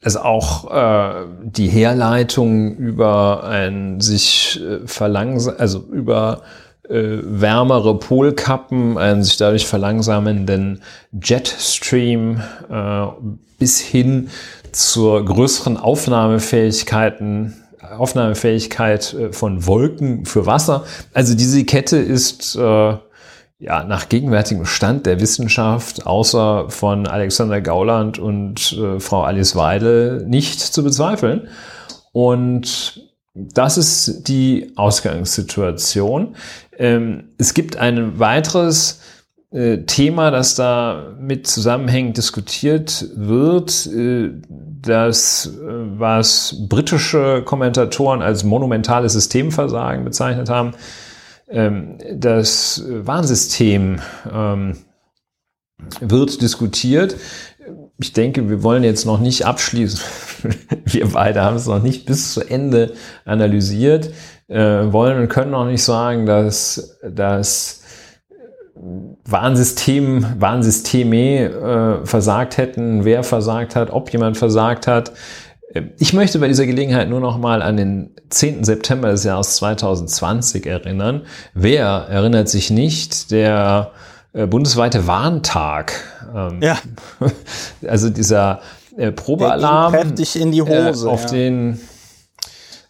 es 0.02 0.18
auch 0.18 0.72
äh, 0.72 1.26
die 1.44 1.68
Herleitung 1.68 2.76
über 2.76 3.44
ein 3.44 4.02
sich 4.02 4.60
äh, 4.62 4.86
verlangsamen, 4.88 5.60
also 5.60 5.80
über 5.92 6.42
äh, 6.94 7.20
wärmere 7.24 7.98
Polkappen, 7.98 8.98
einen 8.98 9.24
sich 9.24 9.38
dadurch 9.38 9.66
verlangsamenden 9.68 10.82
Jetstream 11.12 12.42
äh, 12.70 13.06
bis 13.58 13.80
hin 13.80 14.30
zur 14.72 15.26
größeren 15.26 15.78
Aufnahmefähigkeiten 15.78 17.56
Aufnahmefähigkeit 17.98 19.14
äh, 19.14 19.34
von 19.34 19.66
Wolken 19.66 20.26
für 20.26 20.46
Wasser. 20.46 20.86
Also 21.14 21.36
diese 21.36 21.64
Kette 21.66 21.98
ist 21.98 22.56
äh, 22.56 22.98
ja 23.60 23.84
nach 23.86 24.10
gegenwärtigem 24.10 24.66
Stand 24.66 25.06
der 25.06 25.20
Wissenschaft 25.20 26.06
außer 26.06 26.70
von 26.70 27.08
Alexander 27.08 27.62
Gauland 27.62 28.20
und 28.20 28.74
äh, 28.74 29.00
Frau 29.00 29.24
Alice 29.24 29.56
Weidel 29.56 30.26
nicht 30.28 30.60
zu 30.60 30.84
bezweifeln. 30.84 31.48
Und 32.12 33.02
das 33.36 33.78
ist 33.78 34.28
die 34.28 34.74
Ausgangssituation. 34.76 36.36
Ähm, 36.78 37.30
es 37.38 37.54
gibt 37.54 37.78
ein 37.78 38.20
weiteres 38.20 39.02
äh, 39.54 39.84
Thema, 39.86 40.32
das 40.32 40.56
da 40.56 41.14
mit 41.20 41.46
zusammenhängend 41.46 42.18
diskutiert 42.18 43.06
wird, 43.16 43.86
äh, 43.86 44.32
das, 44.50 45.46
äh, 45.46 45.52
was 46.00 46.56
britische 46.68 47.44
Kommentatoren 47.44 48.24
als 48.24 48.44
monumentales 48.44 49.14
Systemversagen 49.14 50.04
bezeichnet 50.04 50.50
haben. 50.50 50.74
Ähm, 51.50 52.00
das 52.16 52.84
Warnsystem 52.88 54.00
ähm, 54.32 54.78
wird 56.00 56.42
diskutiert. 56.42 57.16
Ich 58.00 58.12
denke, 58.12 58.50
wir 58.50 58.64
wollen 58.64 58.84
jetzt 58.84 59.06
noch 59.06 59.20
nicht 59.20 59.46
abschließen. 59.46 60.00
wir 60.86 61.08
beide 61.10 61.44
haben 61.44 61.58
es 61.58 61.68
noch 61.68 61.82
nicht 61.82 62.08
bis 62.08 62.34
zu 62.34 62.42
Ende 62.42 62.94
analysiert 63.24 64.10
äh, 64.48 64.92
wollen 64.92 65.20
und 65.20 65.30
können 65.30 65.54
auch 65.54 65.66
nicht 65.66 65.84
sagen, 65.84 66.26
dass 66.26 66.98
das 67.04 67.84
Warnsystem, 69.26 70.26
Warnsysteme 70.40 71.46
äh, 72.04 72.06
versagt 72.06 72.58
hätten, 72.58 73.06
wer 73.06 73.24
versagt 73.24 73.76
hat, 73.76 73.92
ob 73.92 74.12
jemand 74.12 74.38
versagt 74.38 74.88
hat. 74.88 75.14
Ich 75.98 76.14
möchte 76.14 76.38
bei 76.40 76.48
dieser 76.48 76.68
Gelegenheit 76.68 77.10
nur 77.10 77.20
noch 77.20 77.38
mal 77.38 77.62
an 77.62 77.78
den 77.78 78.12
10. 78.30 78.64
September 78.64 79.10
des 79.10 79.24
Jahres 79.24 79.56
2020 79.56 80.66
erinnern. 80.68 81.22
Wer 81.54 81.86
erinnert 81.86 82.48
sich 82.48 82.70
nicht? 82.70 83.32
Der 83.32 83.92
äh, 84.34 84.46
bundesweite 84.46 85.08
Warntag. 85.08 85.94
Ähm, 86.36 86.60
ja. 86.62 86.78
Also 87.88 88.10
dieser 88.10 88.62
äh, 88.98 89.12
Probealarm 89.12 89.94
kräftig 89.94 90.40
in 90.40 90.52
die 90.52 90.62
Hose, 90.62 91.08
äh, 91.08 91.10
auf 91.10 91.24
ja. 91.24 91.30
den 91.30 91.80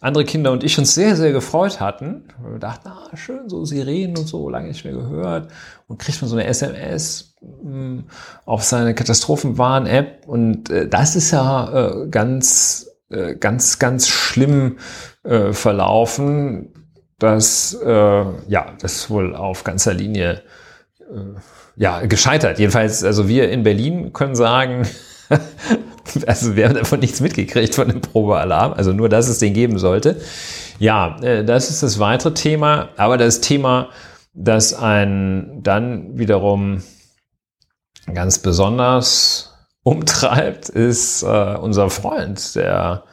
andere 0.04 0.26
Kinder 0.26 0.52
und 0.52 0.64
ich 0.64 0.78
uns 0.78 0.94
sehr, 0.94 1.16
sehr 1.16 1.32
gefreut 1.32 1.80
hatten. 1.80 2.26
Wir 2.50 2.60
dachten, 2.60 2.90
ah, 2.90 3.16
schön, 3.16 3.48
so 3.48 3.64
Sirenen 3.64 4.18
und 4.18 4.28
so, 4.28 4.50
lange 4.50 4.68
nicht 4.68 4.84
mehr 4.84 4.94
gehört. 4.94 5.50
Und 5.88 5.98
kriegt 5.98 6.22
man 6.22 6.30
so 6.30 6.36
eine 6.36 6.46
SMS 6.46 7.36
hm, 7.40 8.04
auf 8.46 8.64
seine 8.64 8.94
Katastrophenwarn-App. 8.96 10.28
Und 10.28 10.70
äh, 10.70 10.88
das 10.90 11.16
ist 11.16 11.32
ja 11.32 12.04
äh, 12.04 12.08
ganz, 12.10 12.90
äh, 13.10 13.36
ganz, 13.36 13.80
ganz 13.80 14.10
schlimm 14.10 14.78
äh, 15.24 15.54
verlaufen. 15.54 16.74
dass 17.20 17.74
äh, 17.74 18.26
ja, 18.50 18.74
das 18.82 19.10
wohl 19.10 19.34
auf 19.34 19.64
ganzer 19.64 19.94
Linie 19.94 20.42
äh, 21.00 21.40
ja, 21.78 22.06
gescheitert. 22.06 22.60
Jedenfalls, 22.60 23.04
also 23.06 23.30
wir 23.30 23.50
in 23.50 23.64
Berlin 23.64 24.12
können 24.12 24.36
sagen, 24.36 24.86
Also 26.28 26.56
wir 26.56 26.68
haben 26.68 26.76
davon 26.76 27.00
nichts 27.00 27.22
mitgekriegt 27.22 27.76
von 27.76 27.88
dem 27.88 28.02
Probealarm, 28.02 28.74
also 28.74 28.94
nur, 28.94 29.10
dass 29.10 29.28
es 29.28 29.40
den 29.40 29.54
geben 29.54 29.80
sollte. 29.80 30.22
Ja, 30.80 31.18
äh, 31.22 31.44
das 31.46 31.70
ist 31.70 31.84
das 31.84 32.00
weitere 32.00 32.34
Thema, 32.34 32.90
aber 32.98 33.18
das 33.18 33.42
Thema, 33.42 33.90
das 34.34 34.74
einen 34.74 35.64
dann 35.64 36.18
wiederum 36.18 36.84
ganz 38.14 38.40
besonders 38.40 39.54
umtreibt, 39.84 40.70
ist 40.70 41.24
äh, 41.24 41.56
unser 41.56 41.90
Freund, 41.90 42.56
der 42.56 43.04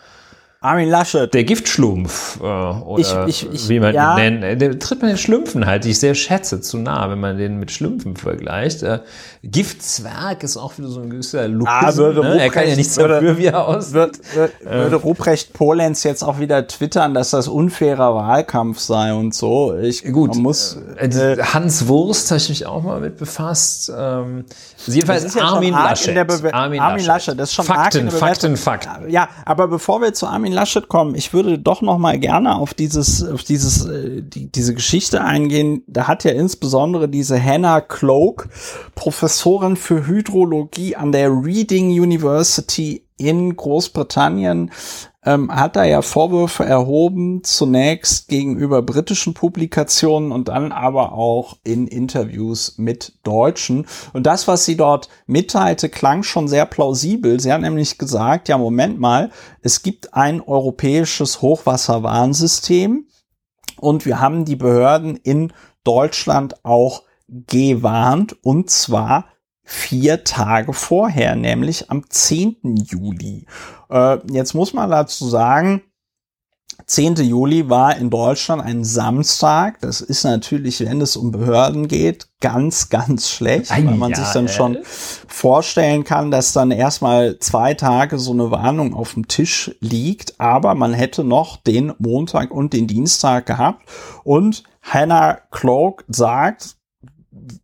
Armin 0.63 0.91
Laschet. 0.91 1.33
Der 1.33 1.45
Giftschlumpf, 1.45 2.39
äh, 2.39 2.45
oder 2.45 3.27
ich, 3.27 3.45
ich, 3.45 3.51
ich, 3.51 3.69
wie 3.71 3.81
man 3.81 3.95
ja. 3.95 4.19
ihn 4.19 4.41
nennt. 4.41 4.61
Der 4.61 4.79
tritt 4.79 5.01
man 5.01 5.09
den 5.09 5.17
Schlümpfen 5.17 5.65
halt, 5.65 5.85
die 5.85 5.91
ich 5.93 5.99
sehr 5.99 6.15
schätze, 6.15 6.61
zu 6.61 6.77
nah, 6.77 7.09
wenn 7.09 7.19
man 7.19 7.39
den 7.39 7.59
mit 7.59 7.71
Schlümpfen 7.71 8.15
vergleicht. 8.15 8.83
Äh, 8.83 9.01
Giftzwerg 9.43 10.43
ist 10.43 10.59
auch 10.59 10.77
wieder 10.77 10.89
so 10.89 11.01
ein 11.01 11.09
gewisser 11.09 11.49
Look. 11.49 11.67
Ah, 11.67 11.91
ne? 11.91 12.43
Er 12.43 12.51
kann 12.51 12.69
ja 12.69 12.77
nichts 12.77 12.99
würde, 12.99 13.15
dafür, 13.15 13.39
wie 13.39 13.47
er 13.47 13.67
aussieht. 13.67 13.95
Würde, 13.95 14.53
würde 14.63 14.97
Ruprecht 14.97 15.55
Polenz 15.55 16.03
jetzt 16.03 16.23
auch 16.23 16.39
wieder 16.39 16.67
twittern, 16.67 17.15
dass 17.15 17.31
das 17.31 17.49
unfairer 17.49 18.15
Wahlkampf 18.15 18.81
sei 18.81 19.15
und 19.15 19.35
so. 19.35 19.75
Ich, 19.79 20.05
Gut, 20.13 20.37
muss, 20.37 20.77
äh, 20.99 21.07
äh, 21.07 21.43
Hans 21.43 21.89
Wurst 21.89 22.31
habe 22.33 22.39
ich 22.39 22.51
mich 22.51 22.67
auch 22.67 22.83
mal 22.83 23.01
mit 23.01 23.17
befasst. 23.17 23.91
Ähm, 23.97 24.45
jedenfalls 24.87 25.25
ist 25.25 25.41
Armin 25.41 25.73
Laschet. 25.73 26.15
Armin, 26.19 26.81
Armin 26.81 27.07
Laschet. 27.07 27.07
Laschet, 27.07 27.41
das 27.41 27.49
ist 27.49 27.55
schon 27.55 27.65
Fakten, 27.65 28.11
Fakten, 28.11 28.59
Fakten. 28.59 29.09
Ja, 29.09 29.31
aber 29.47 29.67
bevor 29.67 30.03
wir 30.03 30.13
zu 30.13 30.27
Armin 30.27 30.50
Armin 30.51 30.53
Laschet 30.53 30.89
kommen, 30.89 31.15
ich 31.15 31.33
würde 31.33 31.59
doch 31.59 31.81
noch 31.81 31.99
mal 31.99 32.19
gerne 32.19 32.57
auf 32.57 32.75
dieses, 32.75 33.23
auf 33.25 33.45
dieses, 33.45 33.87
äh, 33.87 34.23
die, 34.23 34.51
diese 34.51 34.75
Geschichte 34.75 35.23
eingehen. 35.23 35.83
Da 35.87 36.09
hat 36.09 36.25
ja 36.25 36.33
insbesondere 36.33 37.09
diese 37.09 37.43
Hannah 37.43 37.81
Cloak, 37.81 38.49
Professorin 38.97 39.77
für 39.77 40.07
Hydrologie 40.07 40.97
an 40.97 41.13
der 41.13 41.31
Reading 41.31 41.91
University 41.91 43.05
in 43.21 43.55
Großbritannien, 43.55 44.71
ähm, 45.23 45.55
hat 45.55 45.77
er 45.77 45.85
ja 45.85 46.01
Vorwürfe 46.01 46.65
erhoben, 46.65 47.45
zunächst 47.45 48.29
gegenüber 48.29 48.81
britischen 48.81 49.35
Publikationen 49.35 50.33
und 50.33 50.49
dann 50.49 50.73
aber 50.73 51.13
auch 51.13 51.59
in 51.63 51.87
Interviews 51.87 52.79
mit 52.79 53.19
Deutschen. 53.23 53.87
Und 54.15 54.25
das, 54.25 54.49
was 54.49 54.65
sie 54.65 54.77
dort 54.77 55.11
mitteilte, 55.27 55.91
klang 55.91 56.23
schon 56.23 56.49
sehr 56.49 56.65
plausibel. 56.65 57.39
Sie 57.39 57.53
hat 57.53 57.61
nämlich 57.61 57.99
gesagt, 57.99 58.49
ja, 58.49 58.57
Moment 58.57 58.99
mal, 58.99 59.31
es 59.61 59.83
gibt 59.83 60.15
ein 60.15 60.41
europäisches 60.41 61.43
Hochwasserwarnsystem 61.43 63.07
und 63.79 64.07
wir 64.07 64.21
haben 64.21 64.47
die 64.47 64.57
Behörden 64.57 65.17
in 65.17 65.53
Deutschland 65.85 66.65
auch 66.65 67.03
gewarnt 67.29 68.37
und 68.43 68.71
zwar 68.71 69.27
vier 69.71 70.25
Tage 70.25 70.73
vorher, 70.73 71.37
nämlich 71.37 71.91
am 71.91 72.03
10. 72.09 72.57
Juli. 72.89 73.47
Äh, 73.89 74.19
jetzt 74.33 74.53
muss 74.53 74.73
man 74.73 74.91
dazu 74.91 75.29
sagen, 75.29 75.83
10. 76.87 77.17
Juli 77.17 77.71
war 77.71 77.97
in 77.97 78.11
Deutschland 78.11 78.63
ein 78.63 78.83
Samstag. 78.83 79.81
Das 79.81 80.01
ist 80.01 80.25
natürlich, 80.25 80.81
wenn 80.81 81.01
es 81.01 81.17
um 81.17 81.31
Behörden 81.31 81.87
geht, 81.87 82.27
ganz, 82.41 82.89
ganz 82.89 83.31
schlecht, 83.31 83.71
weil 83.71 83.83
man 83.85 84.11
ja, 84.11 84.17
sich 84.17 84.33
dann 84.33 84.49
schon 84.49 84.79
vorstellen 84.83 86.03
kann, 86.03 86.33
dass 86.33 86.53
dann 86.53 86.73
erstmal 86.73 87.39
zwei 87.39 87.75
Tage 87.75 88.19
so 88.19 88.33
eine 88.33 88.51
Warnung 88.51 88.93
auf 88.93 89.15
dem 89.15 89.29
Tisch 89.29 89.71
liegt. 89.79 90.41
Aber 90.41 90.75
man 90.75 90.95
hätte 90.95 91.23
noch 91.23 91.59
den 91.59 91.93
Montag 91.99 92.51
und 92.51 92.73
den 92.73 92.89
Dienstag 92.89 93.47
gehabt. 93.47 93.89
Und 94.25 94.65
Hannah 94.83 95.39
Cloak 95.53 96.05
sagt, 96.09 96.77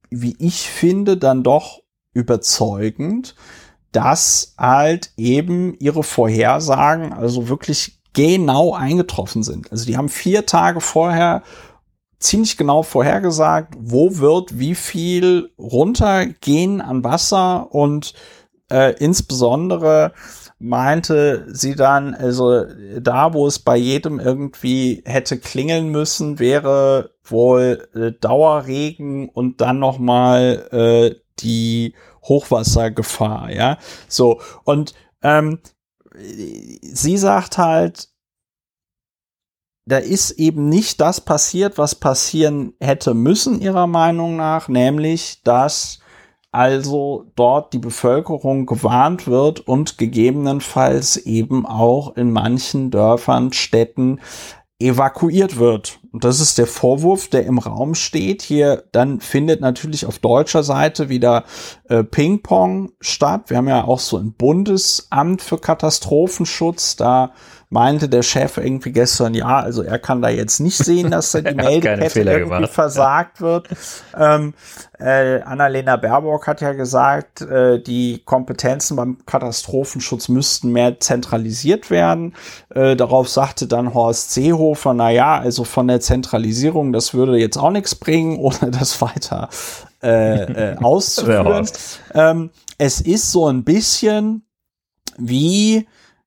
wie 0.08 0.36
ich 0.38 0.70
finde, 0.70 1.16
dann 1.16 1.42
doch 1.42 1.80
überzeugend, 2.16 3.34
dass 3.93 4.55
halt 4.59 5.12
eben 5.16 5.74
ihre 5.78 6.02
Vorhersagen 6.02 7.12
also 7.12 7.48
wirklich 7.48 7.98
genau 8.14 8.74
eingetroffen 8.74 9.43
sind. 9.43 9.70
Also 9.70 9.84
die 9.84 9.97
haben 9.97 10.09
vier 10.09 10.47
Tage 10.47 10.80
vorher 10.80 11.43
ziemlich 12.18 12.56
genau 12.56 12.82
vorhergesagt, 12.82 13.74
wo 13.78 14.16
wird 14.16 14.59
wie 14.59 14.74
viel 14.74 15.51
runtergehen 15.59 16.80
an 16.80 17.05
Wasser 17.05 17.74
und 17.74 18.14
äh, 18.70 18.94
insbesondere 18.98 20.12
meinte 20.59 21.47
sie 21.52 21.74
dann, 21.74 22.14
also 22.14 22.64
da, 22.98 23.34
wo 23.34 23.47
es 23.47 23.59
bei 23.59 23.76
jedem 23.76 24.18
irgendwie 24.18 25.02
hätte 25.05 25.38
klingeln 25.38 25.90
müssen, 25.90 26.38
wäre 26.38 27.10
wohl 27.22 27.88
äh, 27.94 28.12
Dauerregen 28.12 29.28
und 29.28 29.60
dann 29.60 29.78
noch 29.78 29.98
mal 29.98 30.68
äh, 30.72 31.26
die 31.40 31.94
Hochwassergefahr, 32.24 33.50
ja. 33.52 33.78
So, 34.08 34.40
und 34.64 34.94
ähm, 35.22 35.60
sie 36.14 37.16
sagt 37.16 37.58
halt, 37.58 38.08
da 39.88 39.98
ist 39.98 40.32
eben 40.32 40.68
nicht 40.68 41.00
das 41.00 41.20
passiert, 41.20 41.78
was 41.78 41.94
passieren 41.94 42.74
hätte 42.80 43.14
müssen, 43.14 43.60
ihrer 43.60 43.86
Meinung 43.86 44.36
nach, 44.36 44.68
nämlich, 44.68 45.42
dass 45.44 46.00
also 46.50 47.30
dort 47.36 47.72
die 47.72 47.78
Bevölkerung 47.78 48.66
gewarnt 48.66 49.26
wird 49.26 49.60
und 49.60 49.98
gegebenenfalls 49.98 51.18
eben 51.18 51.66
auch 51.66 52.16
in 52.16 52.32
manchen 52.32 52.90
Dörfern, 52.90 53.52
Städten 53.52 54.20
evakuiert 54.78 55.57
wird. 55.57 56.01
Und 56.12 56.24
das 56.24 56.40
ist 56.40 56.59
der 56.59 56.66
Vorwurf, 56.66 57.28
der 57.28 57.47
im 57.47 57.59
Raum 57.59 57.94
steht. 57.94 58.43
Hier 58.43 58.85
dann 58.93 59.20
findet 59.20 59.61
natürlich 59.61 60.05
auf 60.05 60.19
deutscher 60.19 60.62
Seite 60.62 61.09
wieder 61.09 61.44
äh, 61.89 62.05
Ping-Pong 62.05 62.93
statt. 63.01 63.48
Wir 63.48 63.57
haben 63.57 63.69
ja 63.69 63.85
auch 63.85 64.01
so 64.01 64.19
ein 64.19 64.32
Bundesamt 64.32 65.40
für 65.40 65.59
Katastrophenschutz. 65.59 66.97
Da 66.97 67.32
meinte 67.68 68.09
der 68.09 68.22
Chef 68.22 68.59
irgendwie 68.59 68.93
gestern, 68.93 69.34
ja, 69.34 69.59
also 69.59 69.82
er 69.82 69.98
kann 69.98 70.22
da 70.22 70.28
jetzt 70.28 70.60
nicht 70.60 70.78
sehen, 70.78 71.10
dass 71.10 71.32
da 71.32 71.40
die 71.43 71.55
Meldekette 71.55 72.20
irgendwie 72.20 72.55
gemacht. 72.56 72.70
versagt 72.70 73.40
wird. 73.40 73.68
Ähm, 74.16 74.55
äh, 74.98 75.40
Annalena 75.43 75.97
Baerbock 75.97 76.47
hat 76.47 76.60
ja 76.60 76.72
gesagt, 76.72 77.43
äh, 77.43 77.80
die 77.82 78.22
Kompetenzen 78.24 78.97
beim 78.97 79.18
Katastrophenschutz 79.26 80.28
müssten 80.28 80.70
mehr 80.70 81.01
zentralisiert 81.01 81.90
werden. 81.90 82.34
Äh, 82.74 82.94
darauf 82.97 83.28
sagte 83.28 83.66
dann 83.66 83.94
Horst 83.94 84.32
Seehofer, 84.32 84.94
na 84.94 85.10
ja, 85.10 85.38
also 85.38 85.64
von 85.64 85.88
der 85.88 86.01
Zentralisierung, 86.01 86.93
das 86.93 87.14
würde 87.14 87.36
jetzt 87.36 87.59
auch 87.59 87.70
nichts 87.70 87.94
bringen, 87.94 88.38
ohne 88.38 88.70
das 88.70 89.01
weiter 89.02 89.48
äh, 90.02 90.72
äh, 90.72 90.76
auszuführen. 90.80 91.68
ähm, 92.14 92.51
es 92.78 93.01
ist 93.01 93.32
so 93.32 93.48
ein 93.48 93.64
bisschen 93.64 94.43
wie 95.18 95.86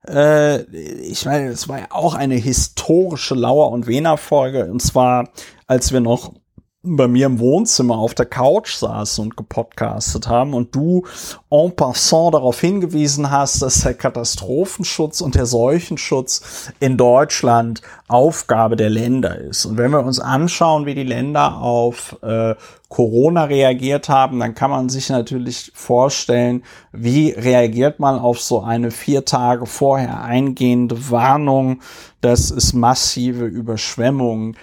äh, 0.09 0.61
ich 0.63 1.25
meine, 1.25 1.49
es 1.49 1.67
war 1.67 1.79
ja 1.79 1.87
auch 1.91 2.13
eine 2.15 2.35
historische 2.35 3.35
Lauer- 3.35 3.71
und 3.71 3.87
Wehner-Folge. 3.87 4.65
Und 4.65 4.81
zwar, 4.81 5.29
als 5.67 5.91
wir 5.93 5.99
noch 5.99 6.33
bei 6.81 7.09
mir 7.09 7.25
im 7.25 7.39
Wohnzimmer 7.39 7.97
auf 7.97 8.13
der 8.13 8.25
Couch 8.25 8.75
saßen 8.75 9.21
und 9.21 9.35
gepodcastet 9.35 10.29
haben 10.29 10.53
und 10.53 10.73
du 10.73 11.05
en 11.49 11.75
passant 11.75 12.33
darauf 12.33 12.61
hingewiesen 12.61 13.29
hast, 13.29 13.61
dass 13.61 13.81
der 13.81 13.95
Katastrophenschutz 13.95 15.19
und 15.19 15.35
der 15.35 15.45
Seuchenschutz 15.45 16.71
in 16.79 16.95
Deutschland 16.95 17.81
Aufgabe 18.07 18.77
der 18.77 18.89
Länder 18.89 19.37
ist. 19.37 19.65
Und 19.65 19.77
wenn 19.77 19.91
wir 19.91 20.05
uns 20.05 20.21
anschauen, 20.21 20.85
wie 20.85 20.95
die 20.95 21.03
Länder 21.03 21.57
auf 21.57 22.17
äh, 22.21 22.55
Corona 22.87 23.43
reagiert 23.43 24.07
haben, 24.07 24.39
dann 24.39 24.55
kann 24.55 24.71
man 24.71 24.87
sich 24.87 25.09
natürlich 25.09 25.71
vorstellen, 25.75 26.63
wie 26.93 27.31
reagiert 27.31 27.99
man 27.99 28.17
auf 28.17 28.39
so 28.39 28.61
eine 28.61 28.91
vier 28.91 29.25
Tage 29.25 29.65
vorher 29.65 30.23
eingehende 30.23 31.11
Warnung, 31.11 31.81
dass 32.21 32.51
es 32.51 32.73
massive 32.73 33.45
Überschwemmungen 33.45 34.55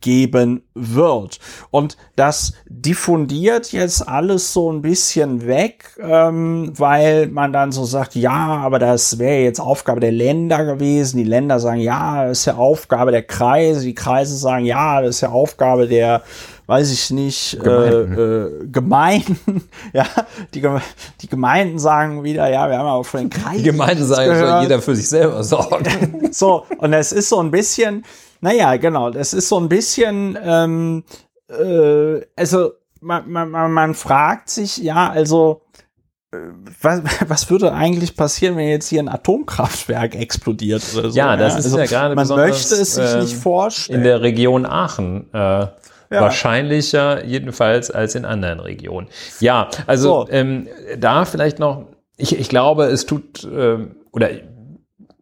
geben 0.00 0.62
wird. 0.74 1.40
Und 1.70 1.96
das 2.14 2.52
diffundiert 2.68 3.72
jetzt 3.72 4.06
alles 4.08 4.52
so 4.52 4.70
ein 4.70 4.82
bisschen 4.82 5.46
weg, 5.46 5.96
ähm, 6.00 6.72
weil 6.76 7.26
man 7.28 7.52
dann 7.52 7.72
so 7.72 7.84
sagt, 7.84 8.14
ja, 8.14 8.58
aber 8.58 8.78
das 8.78 9.18
wäre 9.18 9.42
jetzt 9.42 9.60
Aufgabe 9.60 10.00
der 10.00 10.12
Länder 10.12 10.64
gewesen. 10.64 11.18
Die 11.18 11.24
Länder 11.24 11.58
sagen, 11.58 11.80
ja, 11.80 12.26
das 12.26 12.40
ist 12.40 12.44
ja 12.44 12.56
Aufgabe 12.56 13.10
der 13.10 13.22
Kreise. 13.22 13.84
Die 13.84 13.94
Kreise 13.94 14.36
sagen, 14.36 14.64
ja, 14.64 15.00
das 15.00 15.16
ist 15.16 15.20
ja 15.22 15.30
Aufgabe 15.30 15.88
der 15.88 16.22
weiß 16.66 16.90
ich 16.92 17.10
nicht, 17.10 17.58
Gemeinden, 17.62 18.18
äh, 18.18 18.22
äh, 18.22 18.66
Gemeinden 18.68 19.68
ja, 19.92 20.06
die, 20.54 20.66
die 21.20 21.28
Gemeinden 21.28 21.78
sagen 21.78 22.24
wieder, 22.24 22.48
ja, 22.50 22.68
wir 22.68 22.78
haben 22.78 22.86
aber 22.86 23.04
von 23.04 23.20
den 23.20 23.30
Kreisen. 23.30 23.58
Die 23.58 23.64
Gemeinden 23.64 24.04
sagen, 24.04 24.34
soll 24.34 24.62
jeder 24.62 24.80
für 24.80 24.96
sich 24.96 25.08
selber 25.08 25.44
sorgen. 25.44 26.28
so, 26.32 26.64
und 26.78 26.92
es 26.92 27.12
ist 27.12 27.28
so 27.28 27.40
ein 27.40 27.50
bisschen, 27.50 28.04
naja, 28.44 28.76
genau, 28.76 29.08
das 29.08 29.32
ist 29.32 29.48
so 29.48 29.58
ein 29.58 29.70
bisschen, 29.70 30.38
ähm, 30.44 31.02
äh, 31.48 32.20
also 32.36 32.72
man, 33.00 33.30
man, 33.30 33.72
man 33.72 33.94
fragt 33.94 34.50
sich, 34.50 34.76
ja, 34.76 35.10
also 35.10 35.62
äh, 36.30 36.36
was, 36.82 37.00
was 37.28 37.48
würde 37.48 37.72
eigentlich 37.72 38.16
passieren, 38.16 38.56
wenn 38.56 38.68
jetzt 38.68 38.88
hier 38.88 39.02
ein 39.02 39.08
Atomkraftwerk 39.08 40.14
explodiert 40.14 40.82
oder 40.94 41.10
so? 41.10 41.16
Ja, 41.16 41.38
das 41.38 41.54
ja? 41.54 41.58
ist 41.58 41.64
also 41.64 41.78
ja 41.78 41.86
gerade 41.86 42.14
Man 42.14 42.28
möchte 42.28 42.74
es 42.74 42.96
sich 42.96 43.14
äh, 43.14 43.22
nicht 43.22 43.34
vorstellen. 43.34 44.00
In 44.00 44.04
der 44.04 44.20
Region 44.20 44.66
Aachen. 44.66 45.32
Äh, 45.32 45.38
ja. 45.38 45.70
Wahrscheinlicher 46.10 47.24
jedenfalls 47.24 47.90
als 47.90 48.14
in 48.14 48.26
anderen 48.26 48.60
Regionen. 48.60 49.08
Ja, 49.40 49.70
also 49.86 50.26
so. 50.26 50.30
ähm, 50.30 50.68
da 50.98 51.24
vielleicht 51.24 51.58
noch, 51.58 51.86
ich, 52.18 52.38
ich 52.38 52.50
glaube, 52.50 52.84
es 52.84 53.06
tut, 53.06 53.44
äh, 53.44 53.78
oder 54.12 54.28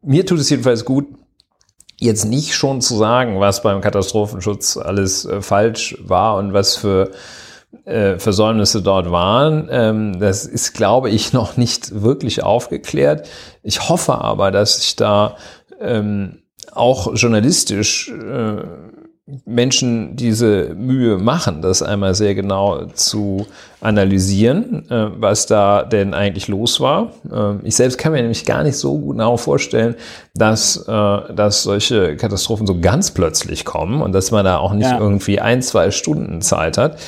mir 0.03 0.27
tut 0.27 0.41
es 0.41 0.51
jedenfalls 0.51 0.85
gut, 0.85 1.07
jetzt 2.03 2.25
nicht 2.25 2.55
schon 2.55 2.81
zu 2.81 2.97
sagen, 2.97 3.41
was 3.41 3.63
beim 3.63 3.81
Katastrophenschutz 3.81 4.77
alles 4.77 5.25
äh, 5.25 5.41
falsch 5.41 5.97
war 6.01 6.37
und 6.37 6.53
was 6.53 6.77
für 6.77 7.11
äh, 7.85 8.19
Versäumnisse 8.19 8.83
dort 8.83 9.11
waren. 9.11 9.69
Ähm, 9.71 10.21
das 10.21 10.45
ist, 10.45 10.75
glaube 10.75 11.11
ich, 11.11 11.33
noch 11.33 11.57
nicht 11.57 12.03
wirklich 12.03 12.43
aufgeklärt. 12.43 13.29
Ich 13.63 13.89
hoffe 13.89 14.19
aber, 14.19 14.51
dass 14.51 14.81
sich 14.81 14.97
da 14.97 15.37
ähm, 15.81 16.43
auch 16.73 17.15
journalistisch 17.15 18.11
äh, 18.11 18.63
Menschen 19.45 20.17
diese 20.17 20.75
Mühe 20.75 21.19
machen, 21.19 21.63
das 21.63 21.83
einmal 21.83 22.15
sehr 22.15 22.35
genau 22.35 22.87
zu 22.87 23.47
analysieren, 23.83 24.89
äh, 24.91 25.09
was 25.17 25.47
da 25.47 25.83
denn 25.83 26.15
eigentlich 26.15 26.49
los 26.49 26.81
war. 26.81 27.13
Äh, 27.31 27.67
ich 27.67 27.75
selbst 27.75 27.99
kann 27.99 28.13
mir 28.13 28.21
nämlich 28.21 28.45
gar 28.45 28.63
nicht 28.63 28.77
so 28.77 28.99
genau 28.99 29.37
vorstellen, 29.37 29.97
dass, 30.35 30.77
äh, 30.77 31.35
dass 31.35 31.65
solche 31.65 32.17
Katastrophen 32.17 32.67
so 32.67 32.81
ganz 32.81 33.11
plötzlich 33.11 33.65
kommen 33.65 34.01
und 34.01 34.13
dass 34.13 34.31
man 34.31 34.45
da 34.45 34.59
auch 34.59 34.73
nicht 34.73 34.91
ja. 34.91 34.99
irgendwie 34.99 35.41
ein, 35.41 35.63
zwei 35.63 35.91
Stunden 35.91 36.43
Zeit 36.43 36.79
hat. 36.79 36.99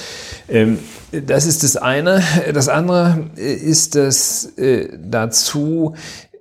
Ähm, 0.49 0.79
das 1.13 1.47
ist 1.47 1.63
das 1.63 1.77
eine. 1.77 2.23
Das 2.53 2.69
andere 2.69 3.27
ist, 3.37 3.95
dass 3.95 4.53
dazu 4.99 5.95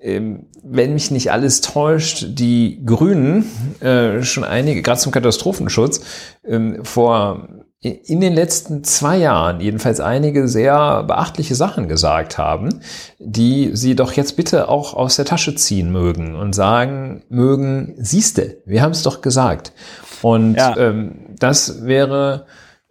wenn 0.03 0.93
mich 0.93 1.11
nicht 1.11 1.31
alles 1.31 1.61
täuscht, 1.61 2.25
die 2.29 2.83
Grünen 2.85 3.45
äh, 3.79 4.21
schon 4.23 4.43
einige, 4.43 4.81
gerade 4.81 4.99
zum 4.99 5.13
Katastrophenschutz, 5.13 6.01
ähm, 6.45 6.83
vor 6.83 7.47
in 7.83 8.21
den 8.21 8.33
letzten 8.33 8.85
zwei 8.85 9.17
Jahren 9.17 9.59
jedenfalls 9.59 9.99
einige 9.99 10.47
sehr 10.47 11.03
beachtliche 11.03 11.53
Sachen 11.53 11.89
gesagt 11.89 12.37
haben, 12.37 12.79
die 13.19 13.71
sie 13.73 13.95
doch 13.95 14.13
jetzt 14.13 14.37
bitte 14.37 14.69
auch 14.69 14.93
aus 14.93 15.17
der 15.17 15.25
Tasche 15.25 15.55
ziehen 15.55 15.91
mögen 15.91 16.35
und 16.35 16.53
sagen 16.55 17.23
mögen, 17.27 17.95
siehste, 17.97 18.61
wir 18.65 18.81
haben 18.81 18.91
es 18.91 19.03
doch 19.03 19.21
gesagt. 19.21 19.73
Und 20.21 20.55
ja. 20.55 20.77
ähm, 20.77 21.35
das 21.39 21.85
wäre 21.85 22.45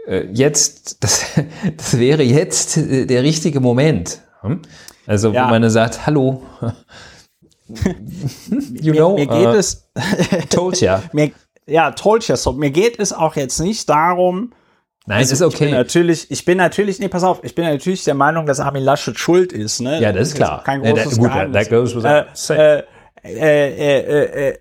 äh, 0.07 0.27
jetzt, 0.31 0.99
das, 1.03 1.25
das 1.77 1.99
wäre 1.99 2.23
jetzt 2.23 2.77
äh, 2.77 3.07
der 3.07 3.23
richtige 3.23 3.61
Moment. 3.61 4.21
Hm? 4.43 4.61
Also, 5.07 5.31
ja. 5.33 5.47
wo 5.47 5.51
man 5.51 5.69
sagt, 5.71 6.07
hallo, 6.07 6.43
you 8.73 8.93
know, 8.93 9.17
mir, 9.17 9.27
geht 9.27 9.49
uh, 9.49 9.55
es, 9.55 9.89
told 10.51 10.81
ya. 10.81 11.03
mir, 11.13 11.33
ja, 11.67 11.91
told 11.91 12.27
ya. 12.27 12.37
So, 12.37 12.53
mir 12.53 12.71
geht 12.71 12.99
es 12.99 13.13
auch 13.13 13.37
jetzt 13.37 13.61
nicht 13.61 13.89
darum, 13.89 14.53
Nein, 15.07 15.19
also, 15.19 15.35
ist 15.35 15.43
okay. 15.43 15.65
Ich 15.65 15.71
bin 15.71 15.71
natürlich, 15.73 16.31
ich 16.31 16.45
bin 16.45 16.59
natürlich, 16.59 17.01
nee, 17.01 17.09
pass 17.09 17.25
auf, 17.25 17.43
ich 17.43 17.57
bin 17.57 17.65
natürlich 17.65 18.05
der 18.05 18.15
Meinung, 18.15 18.47
dass 18.47 18.61
Armin 18.61 18.85
Laschet 18.85 19.19
schuld 19.19 19.53
ist, 19.53 19.81
ne? 19.81 20.01
Ja, 20.01 20.13
das 20.13 20.29
ist 20.29 20.35
klar. 20.37 20.63
Kein 20.63 20.83
großes 20.83 21.17
ja, 21.17 21.29
da, 21.29 21.45
gut, 21.45 21.55
that 21.55 21.71
goes 21.71 21.97
without 21.97 22.27
äh, 23.25 24.51
äh, 24.51 24.59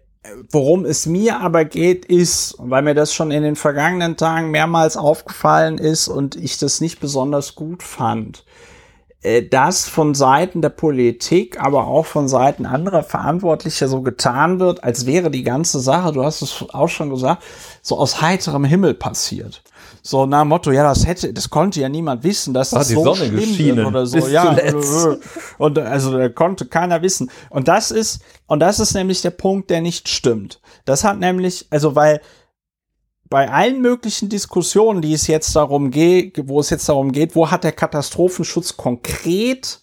worum 0.51 0.85
es 0.85 1.05
mir 1.05 1.39
aber 1.39 1.65
geht, 1.65 2.05
ist, 2.05 2.55
weil 2.57 2.81
mir 2.81 2.93
das 2.93 3.13
schon 3.13 3.31
in 3.31 3.43
den 3.43 3.55
vergangenen 3.55 4.18
Tagen 4.18 4.51
mehrmals 4.51 4.97
aufgefallen 4.97 5.77
ist 5.77 6.07
und 6.07 6.35
ich 6.35 6.57
das 6.57 6.81
nicht 6.81 6.99
besonders 6.99 7.55
gut 7.55 7.84
fand, 7.84 8.43
dass 9.49 9.88
von 9.88 10.15
Seiten 10.15 10.61
der 10.61 10.69
Politik, 10.69 11.61
aber 11.61 11.85
auch 11.85 12.07
von 12.07 12.27
Seiten 12.27 12.65
anderer 12.65 13.03
Verantwortlicher 13.03 13.88
so 13.88 14.02
getan 14.02 14.60
wird, 14.60 14.84
als 14.84 15.06
wäre 15.06 15.30
die 15.30 15.43
ganze 15.43 15.80
Sache, 15.80 16.11
du 16.11 16.23
hast 16.23 16.41
es 16.41 16.65
auch 16.73 16.89
schon 16.89 17.11
gesagt, 17.11 17.43
so 17.84 17.99
aus 17.99 18.22
heiterem 18.22 18.64
Himmel 18.64 18.95
passiert. 18.95 19.61
So 20.03 20.26
nach 20.26 20.43
Motto, 20.45 20.72
ja, 20.72 20.84
das 20.84 21.06
hätte, 21.06 21.31
das 21.31 21.52
konnte 21.52 21.80
ja 21.80 21.88
niemand 21.88 22.23
wissen, 22.23 22.56
dass 22.56 22.72
das 22.72 22.89
so 22.89 23.03
Sonne 23.03 23.27
schlimm 23.27 23.57
wird 23.57 23.85
oder 23.85 24.07
so. 24.07 24.27
Ja, 24.27 24.56
und 25.60 25.77
also 25.77 26.18
da 26.18 26.30
konnte 26.30 26.65
keiner 26.65 27.03
wissen. 27.03 27.30
Und 27.52 27.68
das 27.68 27.91
ist, 27.91 28.23
und 28.48 28.61
das 28.61 28.80
ist 28.80 28.95
nämlich 28.95 29.22
der 29.22 29.30
Punkt, 29.30 29.69
der 29.69 29.81
nicht 29.81 30.10
stimmt. 30.10 30.60
Das 30.85 31.03
hat 31.03 31.19
nämlich, 31.19 31.68
also 31.69 31.95
weil 31.95 32.22
bei 33.32 33.49
allen 33.49 33.82
möglichen 33.82 34.28
Diskussionen, 34.28 35.02
die 35.02 35.14
es 35.14 35.26
jetzt 35.26 35.56
darum 35.56 35.90
geht, 35.90 36.49
wo 36.49 36.60
es 36.60 36.70
jetzt 36.70 36.90
darum 36.90 37.14
geht, 37.14 37.34
wo 37.34 37.49
hat 37.49 37.64
der 37.64 37.72
Katastrophenschutz 37.72 38.76
konkret 38.76 39.80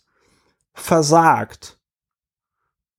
versagt? 0.75 1.79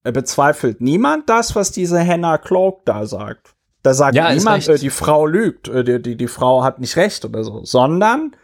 Er 0.04 0.12
bezweifelt 0.12 0.82
niemand 0.82 1.30
das, 1.30 1.56
was 1.56 1.72
diese 1.72 2.04
Hannah 2.06 2.40
Cloak 2.40 2.84
da 2.86 3.06
sagt. 3.06 3.54
Da 3.84 3.94
sagt 3.94 4.16
ja, 4.16 4.34
niemand, 4.34 4.68
äh, 4.68 4.80
die 4.80 4.90
Frau 4.90 5.28
lügt, 5.28 5.68
äh, 5.68 5.84
die, 5.84 6.02
die, 6.02 6.18
die 6.18 6.28
Frau 6.28 6.64
hat 6.64 6.80
nicht 6.80 6.98
recht 6.98 7.24
oder 7.26 7.44
so, 7.44 7.64
sondern 7.64 8.36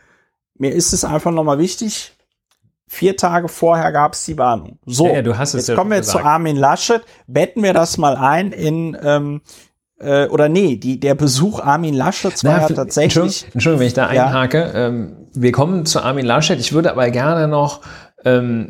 mir 0.53 0.73
ist 0.73 0.93
es 0.93 1.03
einfach 1.03 1.31
nochmal 1.31 1.57
wichtig, 1.57 2.13
vier 2.87 3.17
Tage 3.17 3.47
vorher 3.47 3.91
gab 3.91 4.13
es 4.13 4.25
die 4.25 4.37
Warnung. 4.37 4.77
So, 4.85 5.07
ja, 5.07 5.13
ja, 5.15 5.21
du 5.23 5.39
hast 5.39 5.55
es 5.55 5.67
jetzt 5.67 5.75
kommen 5.75 5.89
wir 5.89 5.97
gesagt. 5.97 6.19
zu 6.19 6.23
Armin 6.23 6.55
Laschet, 6.55 7.01
betten 7.25 7.63
wir 7.63 7.73
das 7.73 7.97
mal 7.97 8.15
ein 8.15 8.51
in, 8.51 8.95
ähm, 9.01 9.41
äh, 9.99 10.27
oder 10.27 10.49
nee, 10.49 10.75
die, 10.75 10.99
der 10.99 11.15
Besuch 11.15 11.59
Armin 11.59 11.93
Laschet 11.93 12.43
war 12.43 12.61
ja 12.61 12.75
tatsächlich. 12.75 13.15
Entschuldigung, 13.15 13.53
Entschuldigung, 13.53 13.79
wenn 13.79 13.87
ich 13.87 13.93
da 13.93 14.07
einhake. 14.07 14.57
Ja. 14.57 14.87
Ähm, 14.87 15.29
wir 15.33 15.51
kommen 15.51 15.85
zu 15.85 16.01
Armin 16.01 16.25
Laschet. 16.25 16.59
Ich 16.59 16.73
würde 16.73 16.91
aber 16.91 17.09
gerne 17.11 17.47
noch 17.47 17.81
ähm, 18.23 18.69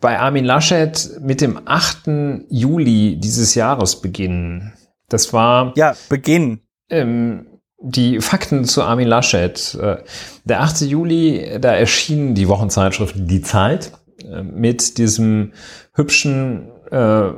bei 0.00 0.18
Armin 0.18 0.44
Laschet 0.44 1.10
mit 1.20 1.40
dem 1.40 1.60
8. 1.64 2.46
Juli 2.48 3.18
dieses 3.18 3.54
Jahres 3.54 4.00
beginnen. 4.00 4.74
Das 5.08 5.32
war. 5.32 5.72
Ja, 5.76 5.96
Beginn. 6.08 6.60
Ähm, 6.90 7.46
die 7.80 8.20
Fakten 8.20 8.64
zu 8.64 8.82
Armin 8.82 9.08
Laschet. 9.08 9.74
Äh, 9.80 9.98
der 10.44 10.62
8. 10.62 10.82
Juli, 10.82 11.58
da 11.60 11.74
erschien 11.74 12.34
die 12.34 12.48
Wochenzeitschrift 12.48 13.14
Die 13.16 13.42
Zeit 13.42 13.92
äh, 14.24 14.42
mit 14.42 14.98
diesem 14.98 15.52
hübschen, 15.94 16.70
äh, 16.90 17.30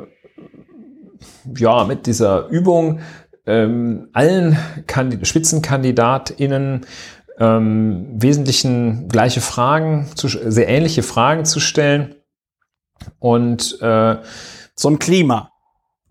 ja, 1.57 1.85
mit 1.85 2.07
dieser 2.07 2.49
Übung, 2.49 3.01
ähm, 3.47 4.09
allen 4.13 4.57
Kandid 4.87 5.27
SpitzenkandidatInnen 5.27 6.87
ähm, 7.39 8.07
wesentlichen 8.13 9.09
gleiche 9.09 9.41
Fragen, 9.41 10.07
zu, 10.15 10.29
sehr 10.29 10.69
ähnliche 10.69 11.03
Fragen 11.03 11.45
zu 11.45 11.59
stellen. 11.59 12.15
Und 13.19 13.81
äh, 13.81 14.17
ein 14.85 14.99
Klima. 14.99 15.51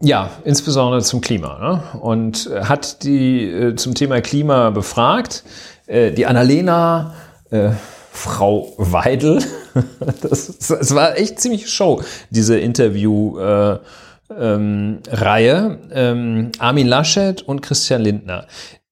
Ja, 0.02 0.32
insbesondere 0.44 1.02
zum 1.02 1.22
Klima. 1.22 1.60
Ne? 1.60 2.00
Und 2.00 2.48
äh, 2.48 2.64
hat 2.64 3.04
die 3.04 3.46
äh, 3.46 3.76
zum 3.76 3.94
Thema 3.94 4.22
Klima 4.22 4.72
befragt. 4.72 5.44
Äh, 5.86 6.12
die 6.12 6.26
Annalena, 6.26 7.14
äh, 7.52 7.72
Frau 8.12 8.74
Weidel, 8.78 9.44
das, 10.22 10.58
das 10.58 10.96
war 10.96 11.18
echt 11.18 11.40
ziemlich 11.40 11.70
Show, 11.70 12.02
diese 12.32 12.60
Interview-Reihe. 12.60 13.82
Ähm, 14.38 15.00
ähm, 15.92 16.52
Armin 16.60 16.88
Laschet 16.88 17.42
und 17.42 17.62
Christian 17.62 18.02
Lindner. 18.02 18.48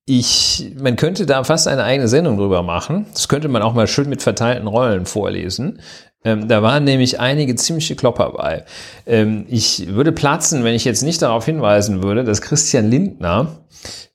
Ich, 0.06 0.74
man 0.80 0.96
könnte 0.96 1.26
da 1.26 1.44
fast 1.44 1.68
eine 1.68 1.84
eigene 1.84 2.08
Sendung 2.08 2.38
drüber 2.38 2.64
machen. 2.64 3.08
Das 3.14 3.28
könnte 3.28 3.50
man 3.50 3.62
auch 3.62 3.74
mal 3.74 3.88
schön 3.88 4.10
mit 4.10 4.22
verteilten 4.22 4.68
Rollen 4.68 5.06
vorlesen. 5.06 5.82
Ähm, 6.24 6.48
da 6.48 6.64
waren 6.64 6.84
nämlich 6.84 7.20
einige 7.20 7.56
ziemliche 7.56 7.96
Klopper 7.96 8.32
bei. 8.32 8.66
Ähm, 9.06 9.46
ich 9.50 9.88
würde 9.94 10.12
platzen, 10.12 10.64
wenn 10.64 10.76
ich 10.76 10.86
jetzt 10.86 11.04
nicht 11.04 11.22
darauf 11.22 11.46
hinweisen 11.46 12.04
würde, 12.04 12.24
dass 12.24 12.42
Christian 12.42 12.90
Lindner 12.90 13.66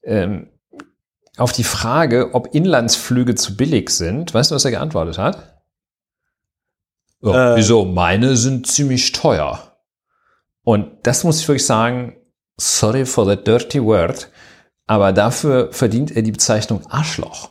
ähm, 0.02 0.48
auf 1.36 1.52
die 1.52 1.64
Frage, 1.64 2.30
ob 2.34 2.54
Inlandsflüge 2.54 3.34
zu 3.34 3.56
billig 3.56 3.90
sind, 3.90 4.34
weißt 4.34 4.50
du, 4.50 4.54
was 4.54 4.64
er 4.64 4.72
geantwortet 4.72 5.18
hat? 5.18 5.62
Oh, 7.22 7.32
äh. 7.32 7.56
Wieso? 7.56 7.84
Meine 7.84 8.36
sind 8.36 8.66
ziemlich 8.66 9.12
teuer. 9.12 9.71
Und 10.64 10.88
das 11.02 11.24
muss 11.24 11.40
ich 11.40 11.48
wirklich 11.48 11.66
sagen, 11.66 12.16
sorry 12.56 13.04
for 13.04 13.28
the 13.28 13.36
dirty 13.36 13.82
word, 13.82 14.30
aber 14.86 15.12
dafür 15.12 15.72
verdient 15.72 16.14
er 16.14 16.22
die 16.22 16.32
Bezeichnung 16.32 16.86
Arschloch. 16.88 17.50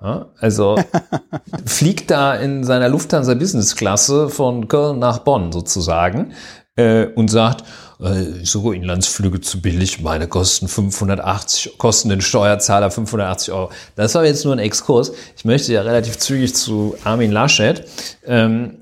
Ja, 0.00 0.32
also 0.38 0.76
fliegt 1.64 2.10
da 2.10 2.34
in 2.34 2.64
seiner 2.64 2.88
Lufthansa 2.88 3.34
Business 3.34 3.76
Klasse 3.76 4.28
von 4.28 4.66
Köln 4.66 4.98
nach 4.98 5.18
Bonn 5.20 5.52
sozusagen 5.52 6.32
äh, 6.74 7.06
und 7.06 7.28
sagt, 7.28 7.64
äh, 8.00 8.44
so 8.44 8.72
Inlandsflüge 8.72 9.40
zu 9.40 9.60
billig, 9.60 10.00
meine 10.00 10.26
kosten 10.26 10.66
580, 10.66 11.78
kosten 11.78 12.08
den 12.08 12.20
Steuerzahler 12.20 12.90
580 12.90 13.54
Euro. 13.54 13.70
Das 13.94 14.14
war 14.14 14.24
jetzt 14.24 14.44
nur 14.44 14.54
ein 14.54 14.58
Exkurs. 14.58 15.12
Ich 15.36 15.44
möchte 15.44 15.72
ja 15.72 15.82
relativ 15.82 16.18
zügig 16.18 16.54
zu 16.54 16.96
Armin 17.04 17.30
Laschet. 17.30 17.84
Ähm, 18.26 18.81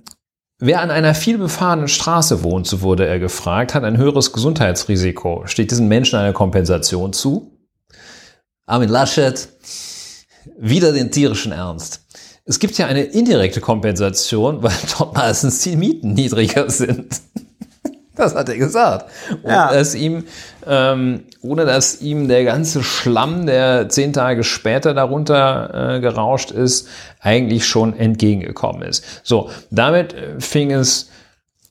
Wer 0.63 0.83
an 0.83 0.91
einer 0.91 1.15
vielbefahrenen 1.15 1.89
Straße 1.89 2.43
wohnt, 2.43 2.67
so 2.67 2.83
wurde 2.83 3.07
er 3.07 3.19
gefragt, 3.19 3.73
hat 3.75 3.83
ein 3.83 3.97
höheres 3.97 4.31
Gesundheitsrisiko. 4.31 5.47
Steht 5.47 5.71
diesen 5.71 5.89
Menschen 5.89 6.19
eine 6.19 6.35
Kompensation 6.35 7.15
zu? 7.15 7.57
Armin 8.67 8.91
Laschet, 8.91 9.49
wieder 10.59 10.93
den 10.93 11.11
tierischen 11.11 11.53
Ernst. 11.53 12.05
Es 12.45 12.59
gibt 12.59 12.77
ja 12.77 12.87
eine 12.87 13.05
indirekte 13.05 13.63
Kompensation, 13.63 14.63
weil 14.63 14.75
dort 14.99 15.15
meistens 15.15 15.63
die 15.63 15.77
Mieten 15.77 16.13
niedriger 16.13 16.69
sind. 16.69 17.23
Das 18.21 18.35
hat 18.35 18.49
er 18.51 18.59
gesagt. 18.59 19.11
Ohne, 19.43 19.53
ja. 19.53 19.73
dass 19.73 19.95
ihm, 19.95 20.25
ähm, 20.67 21.25
ohne 21.41 21.65
dass 21.65 22.03
ihm 22.03 22.29
der 22.29 22.45
ganze 22.45 22.83
Schlamm, 22.83 23.47
der 23.47 23.89
zehn 23.89 24.13
Tage 24.13 24.45
später 24.45 24.93
darunter 24.93 25.95
äh, 25.97 26.01
gerauscht 26.01 26.51
ist, 26.51 26.87
eigentlich 27.21 27.67
schon 27.67 27.99
entgegengekommen 27.99 28.83
ist. 28.83 29.05
So, 29.23 29.51
damit 29.71 30.13
äh, 30.13 30.39
fing 30.39 30.71
es 30.71 31.11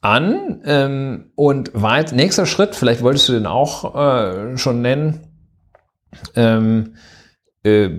an 0.01 0.61
ähm, 0.65 1.31
und 1.35 1.71
weit 1.73 2.13
nächster 2.13 2.45
Schritt, 2.47 2.76
vielleicht 2.76 3.03
wolltest 3.03 3.30
du 3.30 3.34
den 3.34 3.45
auch 3.45 3.95
äh, 3.95 4.57
schon 4.57 4.81
nennen, 4.81 5.27
ähm, 6.35 6.95
äh, 7.63 7.89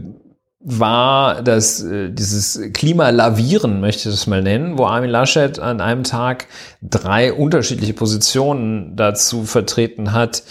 war 0.61 1.43
das, 1.43 1.83
äh, 1.83 2.11
dieses 2.11 2.61
Klimalavieren, 2.75 3.81
möchte 3.81 4.11
ich 4.11 4.15
es 4.15 4.27
mal 4.27 4.43
nennen, 4.43 4.77
wo 4.77 4.85
Armin 4.85 5.11
Laschet 5.11 5.59
an 5.59 5.81
einem 5.81 6.05
Tag 6.05 6.47
drei 6.83 7.33
unterschiedliche 7.33 7.95
Positionen 7.95 8.95
dazu 8.95 9.45
vertreten 9.45 10.13
hat, 10.13 10.43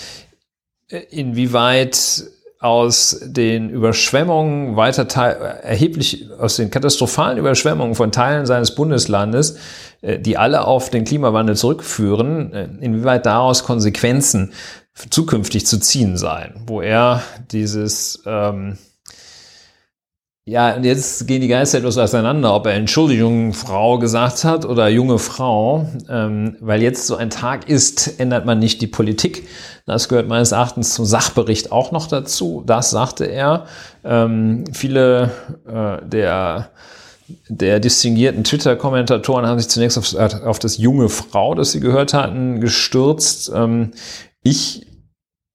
äh, 0.90 0.98
inwieweit 1.11 2.23
aus 2.60 3.22
den 3.23 3.69
Überschwemmungen 3.69 4.76
weiter 4.76 5.03
erheblich 5.03 6.27
aus 6.40 6.57
den 6.57 6.72
katastrophalen 6.72 7.38
Überschwemmungen 7.38 7.95
von 7.95 8.11
Teilen 8.11 8.45
seines 8.48 8.73
Bundeslandes, 8.76 9.57
äh, 10.02 10.18
die 10.18 10.38
alle 10.38 10.65
auf 10.65 10.90
den 10.90 11.06
Klimawandel 11.06 11.56
zurückführen, 11.56 12.80
inwieweit 12.81 13.27
daraus 13.27 13.64
Konsequenzen 13.64 14.53
zukünftig 15.11 15.68
zu 15.68 15.80
ziehen 15.80 16.18
seien, 16.18 16.56
wo 16.65 16.81
er 16.81 17.23
dieses 17.52 18.23
ähm, 18.26 18.77
Ja, 20.49 20.76
und 20.76 20.84
jetzt 20.84 21.27
gehen 21.27 21.41
die 21.41 21.47
Geister 21.47 21.77
etwas 21.77 21.99
auseinander, 21.99 22.55
ob 22.55 22.65
er 22.65 22.73
Entschuldigung, 22.73 23.53
Frau 23.53 23.99
gesagt 23.99 24.43
hat 24.43 24.65
oder 24.65 24.89
junge 24.89 25.19
Frau. 25.19 25.88
Ähm, 26.09 26.55
weil 26.59 26.81
jetzt 26.81 27.05
so 27.05 27.15
ein 27.17 27.30
Tag 27.30 27.69
ist, 27.69 28.19
ändert 28.19 28.47
man 28.47 28.57
nicht 28.57 28.81
die 28.81 28.88
Politik. 28.88 29.47
Das 29.85 30.09
gehört 30.09 30.27
meines 30.27 30.51
Erachtens 30.51 30.95
zum 30.95 31.05
Sachbericht 31.05 31.71
auch 31.71 31.91
noch 31.91 32.07
dazu. 32.07 32.63
Das 32.65 32.89
sagte 32.89 33.26
er. 33.26 33.67
Ähm, 34.03 34.63
viele 34.73 35.30
äh, 35.67 36.03
der 36.03 36.71
der 37.47 37.80
distinguierten 37.80 38.43
Twitter-Kommentatoren 38.43 39.45
haben 39.45 39.59
sich 39.59 39.69
zunächst 39.69 39.99
auf, 39.99 40.15
auf, 40.15 40.57
das 40.57 40.80
junge 40.80 41.09
Frau, 41.09 41.53
das 41.53 41.73
sie 41.73 41.80
gehört 41.80 42.15
hatten, 42.15 42.59
gestürzt. 42.59 43.51
Ähm, 43.53 43.91
ich 44.41 44.89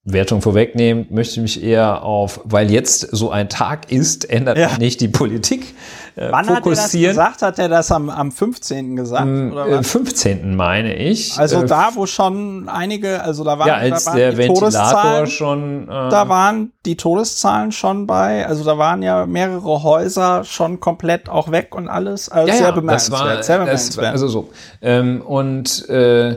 Wertung 0.06 0.42
vorwegnehmen, 0.42 1.06
möchte 1.08 1.40
mich 1.40 1.62
eher 1.62 2.02
auf, 2.02 2.40
weil 2.44 2.70
jetzt 2.70 3.00
so 3.12 3.30
ein 3.30 3.48
Tag 3.48 3.90
ist, 3.90 4.28
ändert 4.28 4.58
ja. 4.58 4.76
nicht 4.78 5.00
die 5.00 5.08
Politik. 5.08 5.74
Äh, 6.14 6.28
Wann 6.30 6.44
fokussieren. 6.44 7.16
hat 7.16 7.26
er 7.26 7.30
das 7.30 7.38
gesagt? 7.38 7.42
Hat 7.42 7.58
er 7.58 7.68
das 7.70 7.90
am, 7.90 8.10
am 8.10 8.30
15. 8.30 8.96
gesagt? 8.96 9.22
Am 9.22 9.52
oder 9.52 9.82
15. 9.82 10.54
meine 10.54 10.94
ich. 10.94 11.38
Also 11.38 11.62
äh, 11.62 11.66
da, 11.66 11.92
wo 11.94 12.04
schon 12.04 12.68
einige, 12.68 13.22
also 13.22 13.44
da 13.44 13.58
waren, 13.58 13.66
ja, 13.66 13.76
als 13.76 14.04
da 14.04 14.10
waren 14.10 14.18
der 14.18 14.30
die 14.32 14.36
Ventilator 14.36 15.26
schon. 15.26 15.84
Äh, 15.84 15.86
da 16.10 16.28
waren 16.28 16.72
die 16.84 16.98
Todeszahlen 16.98 17.72
schon 17.72 18.06
bei, 18.06 18.46
also 18.46 18.62
da 18.62 18.76
waren 18.76 19.02
ja 19.02 19.24
mehrere 19.24 19.82
Häuser 19.82 20.44
schon 20.44 20.80
komplett 20.80 21.30
auch 21.30 21.50
weg 21.50 21.74
und 21.74 21.88
alles. 21.88 22.28
Also 22.28 22.48
ja, 22.48 22.54
sehr 22.56 22.66
ja, 22.66 22.72
bemerkenswert. 22.72 23.20
Das 23.22 23.36
war, 23.36 23.42
sehr 23.42 23.58
bemerkenswert. 23.58 24.06
Das, 24.06 24.12
also 24.12 24.28
so. 24.28 24.50
Ähm, 24.82 25.22
und 25.22 25.88
äh, 25.88 26.36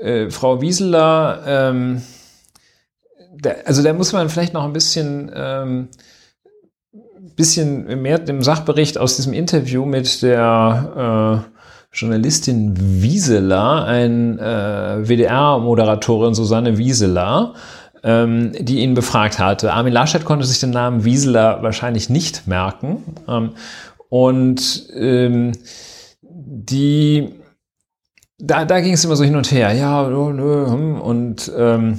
äh, 0.00 0.30
Frau 0.30 0.62
Wieseler, 0.62 1.42
ähm, 1.46 2.02
also 3.64 3.82
da 3.82 3.92
muss 3.92 4.12
man 4.12 4.28
vielleicht 4.28 4.54
noch 4.54 4.64
ein 4.64 4.72
bisschen, 4.72 5.30
ähm, 5.34 5.88
bisschen 7.34 8.02
mehr 8.02 8.18
dem 8.18 8.42
Sachbericht 8.42 8.98
aus 8.98 9.16
diesem 9.16 9.32
Interview 9.32 9.84
mit 9.84 10.22
der 10.22 11.44
äh, 11.52 11.56
Journalistin 11.96 12.74
Wieseler, 12.76 13.84
ein 13.84 14.38
äh, 14.38 15.08
WDR-Moderatorin 15.08 16.34
Susanne 16.34 16.76
Wieseler, 16.78 17.54
ähm, 18.02 18.52
die 18.58 18.80
ihn 18.80 18.94
befragt 18.94 19.38
hatte. 19.38 19.72
Armin 19.72 19.92
Laschet 19.92 20.24
konnte 20.24 20.46
sich 20.46 20.60
den 20.60 20.70
Namen 20.70 21.04
Wieseler 21.04 21.62
wahrscheinlich 21.62 22.10
nicht 22.10 22.46
merken. 22.46 23.02
Ähm, 23.26 23.52
und 24.08 24.88
ähm, 24.94 25.52
die, 26.20 27.34
da, 28.38 28.64
da 28.64 28.80
ging 28.80 28.92
es 28.92 29.04
immer 29.04 29.16
so 29.16 29.24
hin 29.24 29.36
und 29.36 29.50
her. 29.50 29.72
Ja, 29.72 30.02
und 30.02 31.52
ähm, 31.56 31.98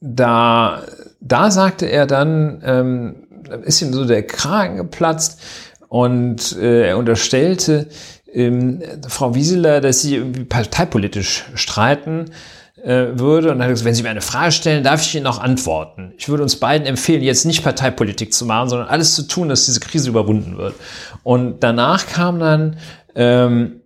da, 0.00 0.82
da 1.20 1.50
sagte 1.50 1.86
er 1.86 2.06
dann, 2.06 2.62
ähm, 2.64 3.14
ist 3.64 3.82
ihm 3.82 3.92
so 3.92 4.04
der 4.04 4.26
Kragen 4.26 4.76
geplatzt 4.76 5.40
und 5.88 6.56
äh, 6.56 6.88
er 6.88 6.98
unterstellte 6.98 7.88
ähm, 8.32 8.82
Frau 9.08 9.34
Wieseler, 9.34 9.80
dass 9.80 10.02
sie 10.02 10.16
irgendwie 10.16 10.44
parteipolitisch 10.44 11.44
streiten 11.54 12.26
äh, 12.82 13.06
würde 13.18 13.50
und 13.50 13.60
hat 13.62 13.70
gesagt, 13.70 13.86
wenn 13.86 13.94
Sie 13.94 14.02
mir 14.02 14.10
eine 14.10 14.20
Frage 14.20 14.52
stellen, 14.52 14.84
darf 14.84 15.02
ich 15.02 15.14
Ihnen 15.14 15.26
auch 15.26 15.40
antworten. 15.40 16.12
Ich 16.16 16.28
würde 16.28 16.42
uns 16.42 16.56
beiden 16.56 16.86
empfehlen, 16.86 17.22
jetzt 17.22 17.44
nicht 17.44 17.64
Parteipolitik 17.64 18.32
zu 18.32 18.44
machen, 18.44 18.68
sondern 18.68 18.88
alles 18.88 19.14
zu 19.14 19.22
tun, 19.22 19.48
dass 19.48 19.64
diese 19.64 19.80
Krise 19.80 20.10
überwunden 20.10 20.58
wird. 20.58 20.74
Und 21.24 21.64
danach 21.64 22.06
kam 22.06 22.38
dann 22.38 22.76
ähm, 23.14 23.80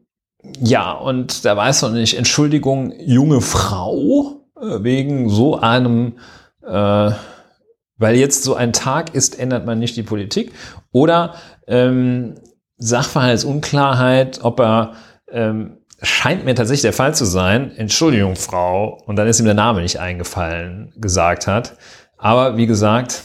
ja, 0.60 0.92
und 0.92 1.44
da 1.44 1.56
weiß 1.56 1.82
man 1.82 1.94
nicht, 1.94 2.18
Entschuldigung, 2.18 2.92
junge 2.98 3.40
Frau, 3.40 4.41
wegen 4.62 5.28
so 5.28 5.58
einem, 5.58 6.18
äh, 6.64 7.10
weil 7.96 8.16
jetzt 8.16 8.44
so 8.44 8.54
ein 8.54 8.72
Tag 8.72 9.14
ist, 9.14 9.38
ändert 9.38 9.66
man 9.66 9.78
nicht 9.78 9.96
die 9.96 10.02
Politik. 10.02 10.52
Oder 10.92 11.34
ähm, 11.66 12.36
Sachverhaltsunklarheit, 12.78 14.40
ob 14.42 14.60
er 14.60 14.92
ähm, 15.30 15.78
scheint 16.02 16.44
mir 16.44 16.54
tatsächlich 16.54 16.82
der 16.82 16.92
Fall 16.92 17.14
zu 17.14 17.24
sein, 17.24 17.72
Entschuldigung, 17.76 18.36
Frau, 18.36 19.00
und 19.06 19.16
dann 19.16 19.28
ist 19.28 19.38
ihm 19.38 19.44
der 19.46 19.54
Name 19.54 19.82
nicht 19.82 20.00
eingefallen, 20.00 20.92
gesagt 20.96 21.46
hat. 21.46 21.76
Aber 22.18 22.56
wie 22.56 22.66
gesagt, 22.66 23.22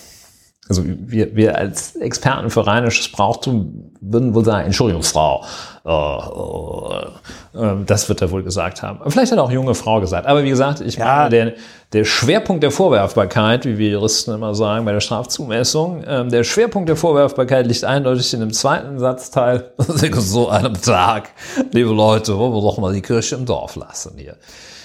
also 0.70 0.84
wir, 0.86 1.36
wir 1.36 1.58
als 1.58 1.96
Experten 1.96 2.50
für 2.50 2.68
rheinisches 2.68 3.12
Brauchtum 3.12 3.94
würden 4.02 4.34
wohl 4.34 4.46
sagen, 4.46 4.66
Entschuldigung, 4.66 5.04
Frau. 5.04 5.46
Äh, 5.88 7.58
äh, 7.58 7.76
das 7.86 8.10
wird 8.10 8.22
er 8.22 8.30
wohl 8.32 8.44
gesagt 8.44 8.84
haben. 8.84 9.00
Vielleicht 9.10 9.32
hat 9.32 9.40
auch 9.40 9.52
junge 9.52 9.74
Frau 9.74 10.02
gesagt. 10.02 10.28
Aber 10.28 10.44
wie 10.44 10.50
gesagt, 10.50 10.82
ich 10.82 10.96
ja. 10.98 11.06
meine, 11.06 11.30
der, 11.30 11.54
der 11.94 12.04
Schwerpunkt 12.04 12.62
der 12.62 12.72
Vorwerfbarkeit, 12.72 13.66
wie 13.66 13.78
wir 13.78 13.92
Juristen 13.92 14.34
immer 14.34 14.54
sagen, 14.54 14.84
bei 14.84 14.92
der 14.92 15.00
Strafzumessung, 15.00 16.04
äh, 16.04 16.28
der 16.28 16.44
Schwerpunkt 16.44 16.90
der 16.90 16.98
Vorwerfbarkeit 16.98 17.68
liegt 17.68 17.86
eindeutig 17.86 18.34
in 18.34 18.42
dem 18.42 18.52
zweiten 18.52 19.00
Satzteil. 19.00 19.72
so 19.78 20.50
einem 20.50 20.74
Tag, 20.82 21.30
liebe 21.72 21.94
Leute, 21.94 22.38
wollen 22.38 22.54
wir 22.54 22.62
doch 22.62 22.78
mal 22.80 22.94
die 22.94 23.02
Kirche 23.02 23.36
im 23.36 23.46
Dorf 23.46 23.78
lassen 23.78 24.14
hier. 24.18 24.36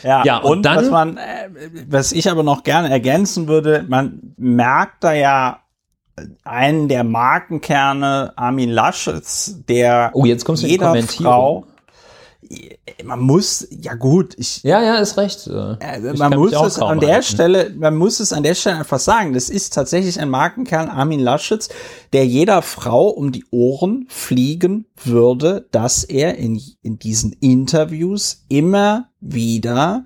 Ja, 0.05 0.23
ja 0.25 0.39
und, 0.39 0.59
und 0.59 0.63
dann, 0.63 0.77
was 0.77 0.91
man, 0.91 1.17
äh, 1.17 1.21
was 1.89 2.13
ich 2.13 2.31
aber 2.31 2.45
noch 2.45 2.63
gerne 2.63 2.91
ergänzen 2.91 3.49
würde, 3.49 3.85
man 3.89 4.35
merkt 4.37 5.03
da 5.03 5.13
ja 5.13 5.62
einen 6.45 6.89
der 6.89 7.05
Markenkerne 7.05 8.33
Armin 8.37 8.71
Laschets, 8.71 9.57
der 9.69 10.11
oh, 10.15 10.25
jetzt 10.25 10.45
kommst 10.45 10.63
du 10.63 10.67
jeder 10.67 10.95
Frau 11.03 11.67
man 13.05 13.21
muss, 13.21 13.67
ja 13.71 13.95
gut, 13.95 14.35
ich. 14.37 14.63
Ja, 14.63 14.83
ja, 14.83 14.97
ist 14.97 15.17
recht. 15.17 15.47
Äh, 15.47 16.01
man 16.15 16.35
muss 16.35 16.53
es 16.53 16.79
an 16.79 17.01
der 17.01 17.15
halten. 17.15 17.23
Stelle, 17.27 17.71
man 17.77 17.97
muss 17.97 18.21
es 18.21 18.33
an 18.33 18.43
der 18.43 18.55
Stelle 18.55 18.79
einfach 18.79 18.99
sagen. 18.99 19.33
Das 19.33 19.49
ist 19.49 19.73
tatsächlich 19.73 20.21
ein 20.21 20.29
Markenkern 20.29 20.89
Armin 20.89 21.21
Laschets, 21.21 21.69
der 22.13 22.27
jeder 22.27 22.63
Frau 22.63 23.09
um 23.09 23.33
die 23.33 23.45
Ohren 23.51 24.07
fliegen 24.09 24.87
würde, 25.03 25.67
dass 25.71 26.05
er 26.05 26.37
in, 26.37 26.61
in 26.83 26.99
diesen 26.99 27.33
Interviews 27.33 28.45
immer 28.49 29.09
wieder 29.21 30.05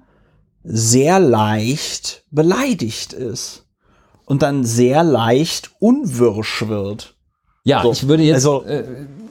sehr 0.62 1.20
leicht 1.20 2.24
beleidigt 2.30 3.12
ist 3.12 3.65
und 4.26 4.42
dann 4.42 4.64
sehr 4.64 5.02
leicht 5.02 5.70
unwirsch 5.78 6.68
wird. 6.68 7.14
Ja, 7.64 7.82
so. 7.82 7.92
ich 7.92 8.06
würde 8.06 8.22
jetzt 8.22 8.34
also, 8.34 8.64
äh, 8.64 8.84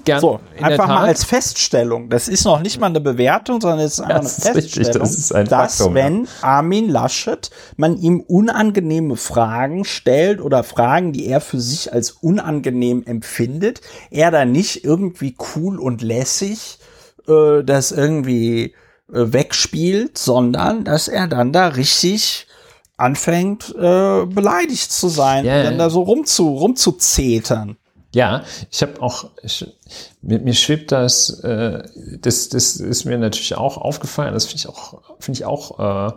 gerne 0.04 0.22
so, 0.22 0.40
einfach 0.60 0.88
mal 0.88 1.06
als 1.06 1.24
Feststellung. 1.24 2.10
Das 2.10 2.28
ist 2.28 2.46
noch 2.46 2.62
nicht 2.62 2.80
mal 2.80 2.88
eine 2.88 3.00
Bewertung, 3.02 3.62
sondern 3.62 3.80
es 3.80 3.94
ist 3.94 4.00
einfach 4.02 4.20
eine 4.20 4.30
Feststellung, 4.30 5.02
richtig, 5.04 5.22
das 5.22 5.32
ein 5.32 5.48
dass 5.48 5.78
Faktum, 5.78 5.94
wenn 5.96 6.28
Armin 6.42 6.90
Laschet 6.90 7.50
man 7.78 7.98
ihm 7.98 8.20
unangenehme 8.22 9.16
Fragen 9.16 9.86
stellt 9.86 10.42
oder 10.42 10.64
Fragen, 10.64 11.14
die 11.14 11.28
er 11.28 11.42
für 11.42 11.60
sich 11.60 11.94
als 11.94 12.12
unangenehm 12.12 13.04
empfindet, 13.06 13.82
er 14.12 14.32
da 14.32 14.46
nicht 14.46 14.84
irgendwie 14.84 15.36
cool 15.56 15.80
und 15.80 16.02
lässig 16.02 16.80
äh, 17.28 17.64
das 17.64 17.92
irgendwie 17.92 18.76
äh, 19.12 19.34
wegspielt, 19.34 20.18
sondern 20.18 20.84
dass 20.84 21.08
er 21.08 21.28
dann 21.28 21.52
da 21.52 21.68
richtig 21.68 22.48
anfängt, 22.98 23.74
äh, 23.76 24.26
beleidigt 24.26 24.92
zu 24.92 25.10
sein, 25.10 25.46
yeah. 25.46 25.64
dann 25.64 25.78
da 25.78 25.90
so 25.90 26.02
rumzu, 26.02 26.56
rumzuzetern. 26.56 27.78
Ja, 28.14 28.44
ich 28.72 28.82
habe 28.82 29.02
auch, 29.02 29.26
ich, 29.44 29.66
mir, 30.22 30.40
mir 30.40 30.54
schwebt 30.54 30.94
das, 30.94 31.42
äh, 31.42 31.84
das, 32.22 32.48
das 32.48 32.78
ist 32.78 33.04
mir 33.04 33.18
natürlich 33.18 33.56
auch 33.56 33.78
aufgefallen, 33.78 34.34
das 34.34 34.46
finde 34.46 34.60
ich 34.60 34.70
auch, 34.70 35.02
finde 35.20 35.40
ich 35.40 35.46
auch 35.46 36.10
äh, 36.10 36.14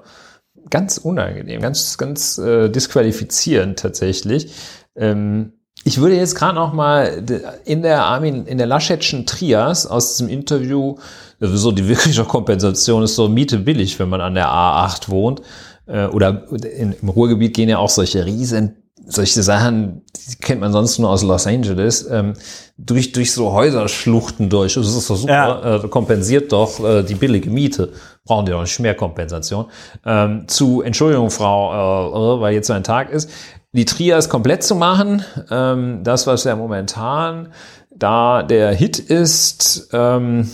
ganz 0.71 0.99
unangenehm, 0.99 1.61
ganz, 1.61 1.99
ganz 1.99 2.39
äh, 2.39 2.69
disqualifizierend 2.69 3.81
tatsächlich. 3.81 4.53
Ähm, 4.95 5.55
ich 5.85 5.99
würde 5.99 6.17
jetzt 6.17 6.35
gerade 6.35 6.55
noch 6.55 6.73
mal 6.73 7.25
in 7.65 7.83
der 7.83 8.05
Armin, 8.05 8.47
in 8.47 8.59
der 8.59 8.67
Laschetschen 8.67 9.27
Trias 9.27 9.87
aus 9.87 10.17
diesem 10.17 10.29
Interview, 10.29 10.97
so 11.41 11.73
die 11.73 11.89
wirkliche 11.89 12.25
Kompensation 12.25 13.03
ist 13.03 13.15
so 13.15 13.29
Miete 13.29 13.59
billig, 13.59 13.99
wenn 13.99 14.09
man 14.09 14.21
an 14.21 14.35
der 14.35 14.49
A8 14.49 15.09
wohnt. 15.09 15.43
Äh, 15.89 16.07
oder 16.07 16.45
in, 16.53 16.95
im 17.01 17.09
Ruhrgebiet 17.09 17.55
gehen 17.55 17.69
ja 17.69 17.79
auch 17.79 17.91
solche 17.91 18.25
riesen 18.25 18.77
solche 19.09 19.43
Sachen, 19.43 20.03
die 20.15 20.37
kennt 20.37 20.61
man 20.61 20.71
sonst 20.71 20.99
nur 20.99 21.11
aus 21.11 21.23
Los 21.23 21.47
Angeles, 21.47 22.07
ähm, 22.11 22.35
durch, 22.77 23.13
durch 23.13 23.33
so 23.33 23.53
Häuserschluchten 23.53 24.51
durch. 24.51 24.75
Das 24.75 24.87
ist 24.87 25.09
doch 25.09 25.17
super, 25.17 25.33
ja. 25.33 25.77
äh, 25.77 25.89
kompensiert 25.89 26.53
doch 26.53 26.85
äh, 26.85 27.03
die 27.03 27.15
billige 27.15 27.51
Miete. 27.51 27.93
Brauchen 28.25 28.47
die 28.47 28.53
doch 28.53 28.61
nicht 28.61 28.79
mehr 28.81 28.95
Kompensation. 28.95 29.67
Ähm, 30.05 30.47
zu, 30.47 30.83
Entschuldigung, 30.83 31.31
Frau, 31.31 32.37
äh, 32.37 32.41
weil 32.41 32.55
jetzt 32.55 32.67
so 32.67 32.75
ein 32.75 32.85
Tag 32.85 33.11
ist, 33.11 33.31
die 33.73 33.87
Trias 33.87 34.29
komplett 34.29 34.63
zu 34.63 34.75
machen, 34.75 35.25
ähm, 35.51 36.01
das, 36.05 36.27
was 36.27 36.45
ja 36.45 36.55
momentan 36.55 37.53
da 37.91 38.43
der 38.43 38.73
Hit 38.73 38.99
ist, 38.99 39.89
ähm, 39.93 40.51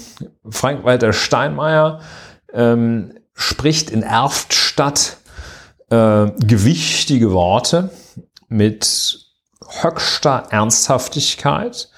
Frank-Walter 0.49 1.13
Steinmeier 1.13 2.01
ähm, 2.53 3.15
spricht 3.35 3.91
in 3.91 4.03
Erftstadt 4.03 5.19
äh, 5.95 6.33
gewichtige 6.47 7.33
Worte 7.33 7.91
mit 8.49 9.21
höchster 9.83 10.49
Ernsthaftigkeit. 10.51 11.89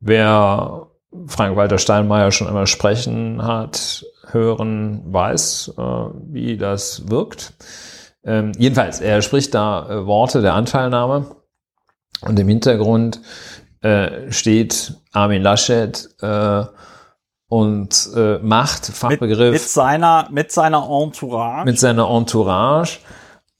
Wer 0.00 0.86
Frank-Walter 1.26 1.78
Steinmeier 1.78 2.30
schon 2.30 2.46
einmal 2.46 2.66
sprechen 2.66 3.42
hat, 3.42 4.04
hören, 4.30 5.02
weiß, 5.06 5.74
äh, 5.76 5.82
wie 6.30 6.56
das 6.56 7.08
wirkt. 7.10 7.54
Ähm, 8.24 8.52
jedenfalls, 8.56 9.00
er 9.00 9.20
spricht 9.22 9.54
da 9.54 9.88
äh, 9.88 10.06
Worte 10.06 10.40
der 10.40 10.54
Anteilnahme 10.54 11.26
Und 12.20 12.38
im 12.38 12.48
Hintergrund 12.48 13.20
äh, 13.80 14.30
steht 14.30 14.94
Armin 15.12 15.42
Laschet 15.42 16.08
äh, 16.20 16.64
und 17.48 18.08
äh, 18.14 18.38
macht 18.38 18.86
Fachbegriff 18.86 19.52
mit, 19.52 19.52
mit, 19.52 19.62
seiner 19.62 20.28
mit 20.30 20.52
seiner 20.52 20.88
Entourage 20.88 21.64
mit 21.64 21.78
seiner 21.78 22.08
Entourage 22.08 23.00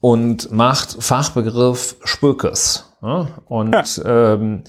und 0.03 0.51
macht 0.51 1.01
Fachbegriff 1.01 1.95
Spökes 2.03 2.83
ja? 3.01 3.29
und 3.45 3.71
ja, 3.71 4.33
ähm, 4.33 4.65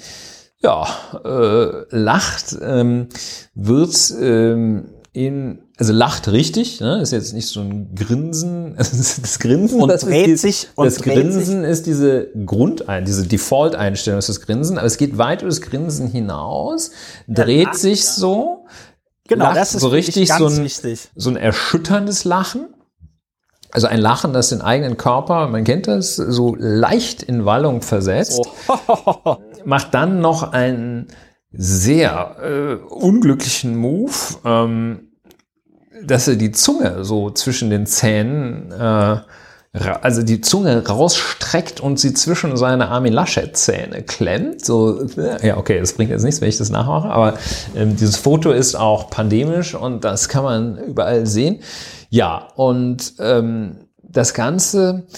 ja 0.63 0.87
äh, 1.25 1.87
lacht 1.91 2.57
ähm, 2.63 3.09
wird 3.57 4.15
ähm, 4.21 4.91
in 5.13 5.59
also 5.77 5.93
lacht 5.93 6.29
richtig, 6.29 6.81
ne? 6.81 7.03
ist 7.03 7.11
jetzt 7.11 7.33
nicht 7.33 7.49
so 7.49 7.59
ein 7.63 7.97
Grinsen, 7.97 8.77
das 8.77 9.41
Grinsen 9.41 9.83
und 9.83 9.89
das 9.89 10.03
dreht 10.03 10.39
sich 10.39 10.69
und 10.77 10.87
das 10.87 11.03
Grinsen 11.03 11.63
sich. 11.63 11.69
ist 11.69 11.87
diese 11.87 12.29
Grundein, 12.47 13.05
diese 13.05 13.27
Default-Einstellung 13.27 14.21
ist 14.21 14.29
das 14.29 14.41
Grinsen, 14.41 14.79
aber 14.79 14.87
es 14.87 14.99
geht 14.99 15.19
weit 15.19 15.43
über 15.43 15.49
das 15.49 15.63
Grinsen 15.63 16.13
hinaus, 16.13 16.93
dreht 17.27 17.67
lacht, 17.67 17.75
sich 17.81 18.05
ja. 18.05 18.11
so, 18.13 18.67
genau, 19.27 19.53
das 19.53 19.75
ist 19.75 19.81
so 19.81 19.89
richtig 19.89 20.33
so 20.33 20.47
ein, 20.47 20.63
wichtig. 20.63 21.09
so 21.17 21.31
ein 21.31 21.37
erschütterndes 21.37 22.23
Lachen. 22.23 22.69
Also 23.75 23.89
ein 23.89 24.01
Lachen, 24.01 24.33
das 24.33 24.51
den 24.51 24.63
eigenen 24.63 24.97
Körper, 24.97 25.49
man 25.49 25.65
kennt 25.65 25.89
das, 25.89 26.15
so 26.15 26.55
leicht 26.57 27.25
in 27.25 27.45
Wallung 27.45 27.83
versetzt, 27.83 28.41
oh. 28.69 29.37
macht 29.65 29.93
dann 29.95 30.21
noch 30.21 30.53
einen 30.53 31.09
sehr 31.51 32.37
äh, 32.41 32.75
unglücklichen 32.75 33.77
Move, 33.77 34.13
ähm, 34.45 35.09
dass 36.07 36.29
er 36.29 36.37
die 36.37 36.53
Zunge 36.53 37.05
so 37.05 37.31
zwischen 37.31 37.69
den 37.69 37.87
Zähnen, 37.87 38.71
äh, 38.71 39.17
also 40.03 40.23
die 40.23 40.41
Zunge 40.41 40.87
rausstreckt 40.87 41.81
und 41.81 41.99
sie 41.99 42.15
zwischen 42.15 42.57
seine 42.57 42.91
Armin 42.91 43.13
Laschet-Zähne 43.13 44.03
klemmt. 44.03 44.65
So, 44.65 45.05
ja, 45.43 45.57
okay, 45.57 45.81
das 45.81 45.95
bringt 45.95 46.13
jetzt 46.13 46.23
nichts, 46.23 46.41
wenn 46.41 46.49
ich 46.49 46.59
das 46.59 46.71
nachmache, 46.71 47.09
aber 47.09 47.39
ähm, 47.75 47.97
dieses 47.97 48.15
Foto 48.15 48.53
ist 48.53 48.77
auch 48.77 49.11
pandemisch 49.11 49.75
und 49.75 50.05
das 50.05 50.29
kann 50.29 50.45
man 50.45 50.79
überall 50.79 51.27
sehen. 51.27 51.59
Ja, 52.15 52.47
und 52.55 53.15
ähm, 53.19 53.89
das 54.01 54.35
Ganze 54.35 55.09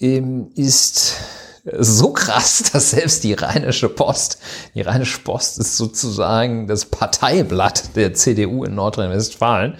ähm, 0.00 0.50
ist 0.56 1.14
so 1.78 2.12
krass, 2.12 2.64
dass 2.72 2.90
selbst 2.90 3.22
die 3.22 3.34
Rheinische 3.34 3.88
Post, 3.88 4.40
die 4.74 4.80
Rheinische 4.80 5.20
Post 5.20 5.60
ist 5.60 5.76
sozusagen 5.76 6.66
das 6.66 6.86
Parteiblatt 6.86 7.94
der 7.94 8.14
CDU 8.14 8.64
in 8.64 8.74
Nordrhein-Westfalen. 8.74 9.76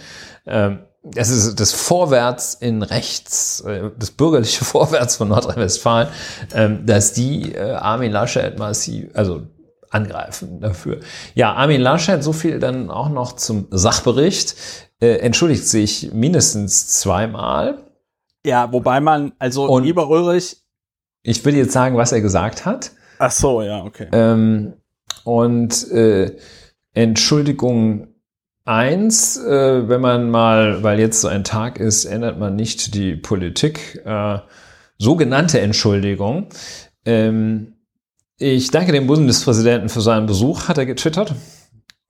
Ähm, 0.47 0.79
das 1.03 1.31
ist 1.31 1.59
das 1.59 1.73
Vorwärts 1.73 2.55
in 2.55 2.85
rechts, 2.85 3.63
äh, 3.63 3.91
das 3.99 4.13
bürgerliche 4.13 4.65
Vorwärts 4.65 5.17
von 5.17 5.27
Nordrhein-Westfalen, 5.27 6.07
ähm, 6.55 6.87
dass 6.87 7.13
die 7.13 7.53
äh, 7.53 7.73
Armin 7.73 8.13
Laschet 8.13 8.57
massiv, 8.57 9.11
also 9.15 9.43
angreifen 9.91 10.61
dafür. 10.61 11.01
Ja, 11.35 11.53
Armin 11.55 11.81
Laschet, 11.81 12.23
so 12.23 12.33
viel 12.33 12.61
dann 12.61 12.93
auch 12.93 13.09
noch 13.09 13.33
zum 13.33 13.67
Sachbericht, 13.73 14.55
äh, 15.01 15.17
entschuldigt 15.17 15.67
sich 15.67 16.13
mindestens 16.13 17.01
zweimal. 17.01 17.79
Ja, 18.45 18.73
wobei 18.73 19.01
man, 19.01 19.33
also 19.39 19.65
Und 19.65 19.85
lieber 19.85 20.09
Ulrich, 20.09 20.57
ich 21.23 21.45
will 21.45 21.55
jetzt 21.57 21.73
sagen, 21.73 21.97
was 21.97 22.13
er 22.13 22.21
gesagt 22.21 22.65
hat. 22.65 22.93
Ach 23.19 23.31
so, 23.31 23.63
ja, 23.63 23.85
okay. 23.85 24.09
Ähm, 24.13 24.75
und 25.25 25.91
äh, 25.91 26.37
Entschuldigung 26.95 28.09
eins, 28.65 29.37
äh, 29.37 29.89
wenn 29.89 30.01
man 30.01 30.31
mal, 30.31 30.83
weil 30.83 30.99
jetzt 31.01 31.21
so 31.21 31.29
ein 31.29 31.45
Tag 31.45 31.79
ist, 31.79 32.05
ändert 32.05 32.39
man 32.39 32.57
nicht 32.57 32.95
die 32.95 33.17
Politik. 33.17 34.01
Äh, 34.05 34.39
sogenannte 34.99 35.61
Entschuldigung. 35.61 36.49
Ähm, 37.05 37.75
ich 38.39 38.71
danke 38.71 38.93
dem 38.93 39.07
Bundespräsidenten 39.07 39.89
für 39.89 40.01
seinen 40.01 40.27
Besuch, 40.27 40.69
hat 40.69 40.79
er 40.79 40.87
getwittert, 40.87 41.35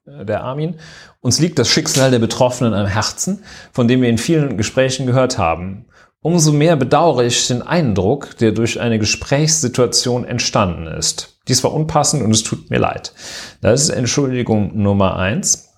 äh, 0.07 0.25
der 0.25 0.45
Armin. 0.45 0.77
Uns 1.21 1.39
liegt 1.39 1.59
das 1.59 1.69
Schicksal 1.69 2.11
der 2.11 2.19
Betroffenen 2.19 2.73
am 2.73 2.87
Herzen, 2.87 3.45
von 3.73 3.89
dem 3.89 4.01
wir 4.01 4.09
in 4.09 4.19
vielen 4.19 4.57
Gesprächen 4.57 5.07
gehört 5.07 5.37
haben. 5.37 5.87
Umso 6.23 6.53
mehr 6.53 6.77
bedauere 6.77 7.25
ich 7.25 7.47
den 7.47 7.63
Eindruck, 7.63 8.37
der 8.39 8.53
durch 8.53 8.81
eine 8.81 8.99
Gesprächssituation 8.99 10.25
entstanden 10.25 10.87
ist. 10.87 11.39
Dies 11.49 11.65
war 11.65 11.73
unpassend 11.73 12.23
und 12.23 12.31
es 12.31 12.43
tut 12.43 12.71
mir 12.71 12.79
leid. 12.79 13.13
Das 13.61 13.83
ist 13.83 13.89
Entschuldigung 13.91 14.83
Nummer 14.83 15.17
eins. 15.17 15.69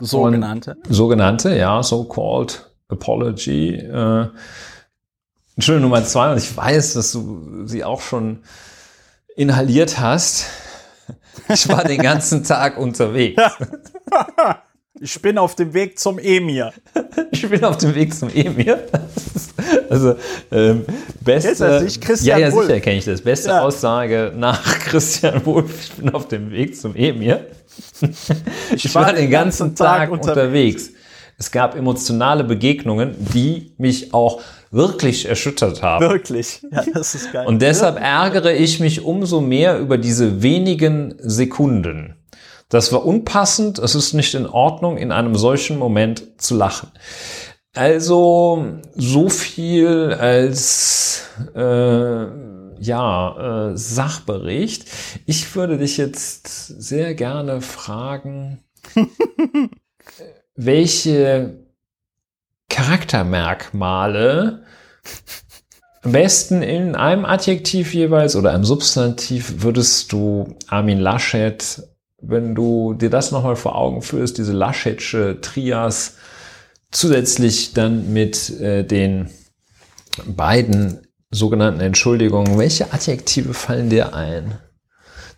Sogenannte. 0.00 0.76
Und, 0.84 0.94
sogenannte, 0.94 1.56
ja, 1.56 1.82
so-called 1.82 2.70
Apology. 2.88 3.74
Äh, 3.76 4.28
Entschuldigung 5.56 5.90
Nummer 5.90 6.04
zwei, 6.04 6.32
und 6.32 6.38
ich 6.38 6.56
weiß, 6.56 6.94
dass 6.94 7.12
du 7.12 7.66
sie 7.66 7.84
auch 7.84 8.00
schon 8.00 8.40
inhaliert 9.34 9.98
hast. 9.98 10.46
Ich 11.48 11.68
war 11.68 11.84
den 11.84 12.02
ganzen 12.02 12.44
Tag 12.44 12.78
unterwegs. 12.78 13.42
Ich 15.00 15.20
bin 15.22 15.38
auf 15.38 15.54
dem 15.54 15.72
Weg 15.74 15.98
zum 15.98 16.18
Emir. 16.18 16.72
Ich 17.30 17.48
bin 17.48 17.62
auf 17.62 17.76
dem 17.76 17.94
Weg 17.94 18.14
zum 18.14 18.30
Emir. 18.30 18.84
Also, 19.88 20.16
ähm, 20.50 20.84
beste. 21.20 21.50
Ist 21.50 21.60
das 21.60 21.82
nicht 21.84 22.00
Christian 22.00 22.40
ja, 22.40 22.48
ja, 22.48 22.52
Wulff? 22.52 22.66
sicher 22.66 22.80
kenne 22.80 22.96
ich 22.98 23.04
das. 23.04 23.20
Beste 23.20 23.48
Ja. 23.50 23.60
Aussage 23.62 24.32
nach 24.36 24.60
Christian 24.80 25.44
Wulff. 25.46 25.84
Ich 25.84 25.92
bin 25.92 26.10
auf 26.12 26.26
dem 26.28 26.50
Weg 26.50 26.76
zum 26.76 26.96
Emir. 26.96 27.46
Ich 28.74 28.92
war 28.94 29.12
den 29.12 29.30
ganzen 29.30 29.74
Tag 29.76 30.10
unterwegs. 30.10 30.90
Es 31.38 31.52
gab 31.52 31.76
emotionale 31.76 32.42
Begegnungen, 32.42 33.14
die 33.18 33.72
mich 33.78 34.12
auch 34.12 34.40
wirklich 34.72 35.26
erschüttert 35.28 35.82
haben. 35.82 36.08
Wirklich. 36.08 36.60
Ja, 36.72 36.84
das 36.92 37.14
ist 37.14 37.32
geil. 37.32 37.46
Und 37.46 37.62
deshalb 37.62 38.00
ärgere 38.00 38.52
ich 38.52 38.80
mich 38.80 39.04
umso 39.04 39.40
mehr 39.40 39.78
über 39.78 39.96
diese 39.98 40.42
wenigen 40.42 41.14
Sekunden. 41.20 42.17
Das 42.68 42.92
war 42.92 43.04
unpassend, 43.06 43.78
es 43.78 43.94
ist 43.94 44.12
nicht 44.12 44.34
in 44.34 44.46
Ordnung, 44.46 44.98
in 44.98 45.10
einem 45.10 45.34
solchen 45.36 45.78
Moment 45.78 46.40
zu 46.40 46.56
lachen. 46.56 46.92
Also 47.74 48.80
so 48.94 49.28
viel 49.28 50.14
als 50.18 51.24
äh, 51.54 52.26
ja, 52.80 53.70
äh, 53.70 53.76
Sachbericht. 53.76 54.86
Ich 55.26 55.54
würde 55.54 55.78
dich 55.78 55.96
jetzt 55.96 56.66
sehr 56.66 57.14
gerne 57.14 57.60
fragen, 57.60 58.62
welche 60.54 61.64
Charaktermerkmale 62.68 64.64
am 66.02 66.12
besten 66.12 66.62
in 66.62 66.94
einem 66.94 67.24
Adjektiv 67.24 67.92
jeweils 67.92 68.36
oder 68.36 68.52
einem 68.52 68.64
Substantiv 68.64 69.62
würdest 69.62 70.12
du 70.12 70.56
Armin 70.68 70.98
Laschet, 70.98 71.82
wenn 72.20 72.54
du 72.54 72.94
dir 72.94 73.10
das 73.10 73.30
nochmal 73.30 73.56
vor 73.56 73.76
Augen 73.76 74.02
führst, 74.02 74.38
diese 74.38 74.52
Laschetsche 74.52 75.40
Trias, 75.40 76.16
zusätzlich 76.90 77.74
dann 77.74 78.12
mit 78.12 78.50
äh, 78.60 78.84
den 78.84 79.30
beiden 80.26 81.06
sogenannten 81.30 81.80
Entschuldigungen, 81.80 82.58
welche 82.58 82.92
Adjektive 82.92 83.54
fallen 83.54 83.90
dir 83.90 84.14
ein? 84.14 84.58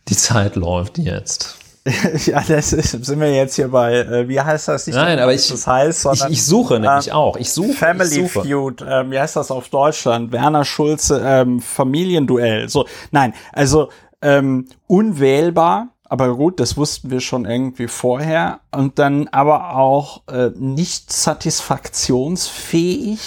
Die 0.08 0.16
Zeit 0.16 0.56
läuft 0.56 0.98
jetzt. 0.98 1.56
ja, 2.26 2.42
das 2.46 2.72
ist, 2.72 3.04
sind 3.04 3.20
wir 3.20 3.34
jetzt 3.34 3.56
hier 3.56 3.68
bei, 3.68 3.96
äh, 3.96 4.28
wie 4.28 4.40
heißt 4.40 4.68
das 4.68 4.86
nicht? 4.86 4.96
Nein, 4.96 5.18
aber 5.18 5.32
ich, 5.32 5.48
das 5.48 5.66
heißt, 5.66 5.98
ich, 5.98 6.02
sondern, 6.02 6.32
ich 6.32 6.44
suche 6.44 6.78
nämlich 6.78 7.08
ähm, 7.08 7.14
auch. 7.14 7.36
Ich 7.36 7.52
suche. 7.52 7.72
Family 7.72 8.20
ich 8.20 8.32
suche. 8.32 8.46
Feud, 8.46 8.84
ähm, 8.86 9.10
wie 9.10 9.18
heißt 9.18 9.36
das 9.36 9.50
auf 9.50 9.70
Deutschland? 9.70 10.30
Werner 10.30 10.64
Schulze, 10.64 11.22
ähm, 11.24 11.60
Familienduell. 11.60 12.68
So, 12.68 12.86
nein, 13.12 13.32
also 13.52 13.88
ähm, 14.20 14.66
unwählbar, 14.86 15.88
aber 16.10 16.36
gut, 16.36 16.60
das 16.60 16.76
wussten 16.76 17.10
wir 17.10 17.20
schon 17.20 17.44
irgendwie 17.46 17.88
vorher. 17.88 18.60
Und 18.72 18.98
dann 18.98 19.28
aber 19.28 19.76
auch 19.76 20.22
äh, 20.28 20.50
nicht 20.56 21.10
satisfaktionsfähig, 21.12 23.20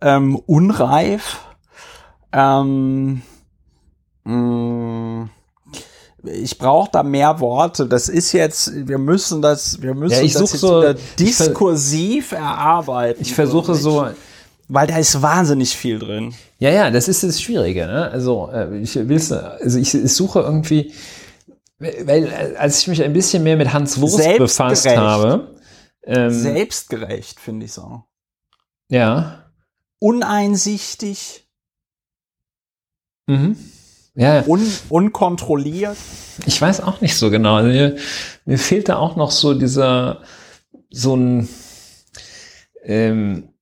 ähm, 0.00 0.36
unreif. 0.46 1.40
Ähm, 2.32 3.22
mh, 4.24 5.28
ich 6.24 6.58
brauche 6.58 6.90
da 6.92 7.02
mehr 7.02 7.40
Worte. 7.40 7.86
Das 7.86 8.08
ist 8.08 8.32
jetzt, 8.32 8.72
wir 8.88 8.98
müssen 8.98 9.42
das, 9.42 9.82
wir 9.82 9.94
müssen 9.94 10.14
Ja, 10.14 10.22
ich 10.22 10.32
das 10.32 10.52
jetzt 10.52 10.60
so- 10.60 10.80
wieder 10.80 10.94
diskursiv 11.18 12.32
erarbeiten. 12.32 13.20
Ich 13.22 13.34
versuche 13.34 13.74
so. 13.74 14.06
weil 14.68 14.86
da 14.86 14.96
ist 14.96 15.20
wahnsinnig 15.20 15.76
viel 15.76 15.98
drin. 15.98 16.32
Ja, 16.58 16.70
ja, 16.70 16.90
das 16.90 17.08
ist 17.08 17.22
das 17.24 17.42
Schwierige. 17.42 17.86
Ne? 17.86 18.08
Also 18.10 18.48
äh, 18.52 18.78
ich 18.78 18.94
will's, 18.94 19.30
also 19.32 19.78
ich, 19.78 19.94
ich 19.94 20.14
suche 20.14 20.40
irgendwie, 20.40 20.92
weil 21.82 22.26
äh, 22.26 22.56
als 22.56 22.80
ich 22.80 22.88
mich 22.88 23.02
ein 23.02 23.12
bisschen 23.12 23.42
mehr 23.42 23.56
mit 23.56 23.72
Hans 23.72 24.00
Wurst 24.00 24.38
befasst 24.38 24.86
habe, 24.86 25.56
ähm, 26.04 26.30
Selbstgerecht 26.30 27.40
finde 27.40 27.66
ich 27.66 27.72
so. 27.72 28.04
ja, 28.88 29.38
Uneinsichtig, 29.98 31.46
mhm. 33.26 33.56
ja, 34.14 34.42
un 34.46 34.66
unkontrolliert. 34.88 35.96
ich 36.44 36.60
weiß 36.60 36.80
auch 36.80 37.00
nicht 37.00 37.16
so 37.16 37.30
genau. 37.30 37.54
Also 37.56 37.68
mir, 37.68 37.96
mir 38.44 38.58
fehlt 38.58 38.88
da 38.88 38.96
auch 38.96 39.14
noch 39.14 39.30
so 39.30 39.54
dieser, 39.54 40.22
so 40.90 41.14
ein, 41.14 41.48
ähm, 42.82 43.52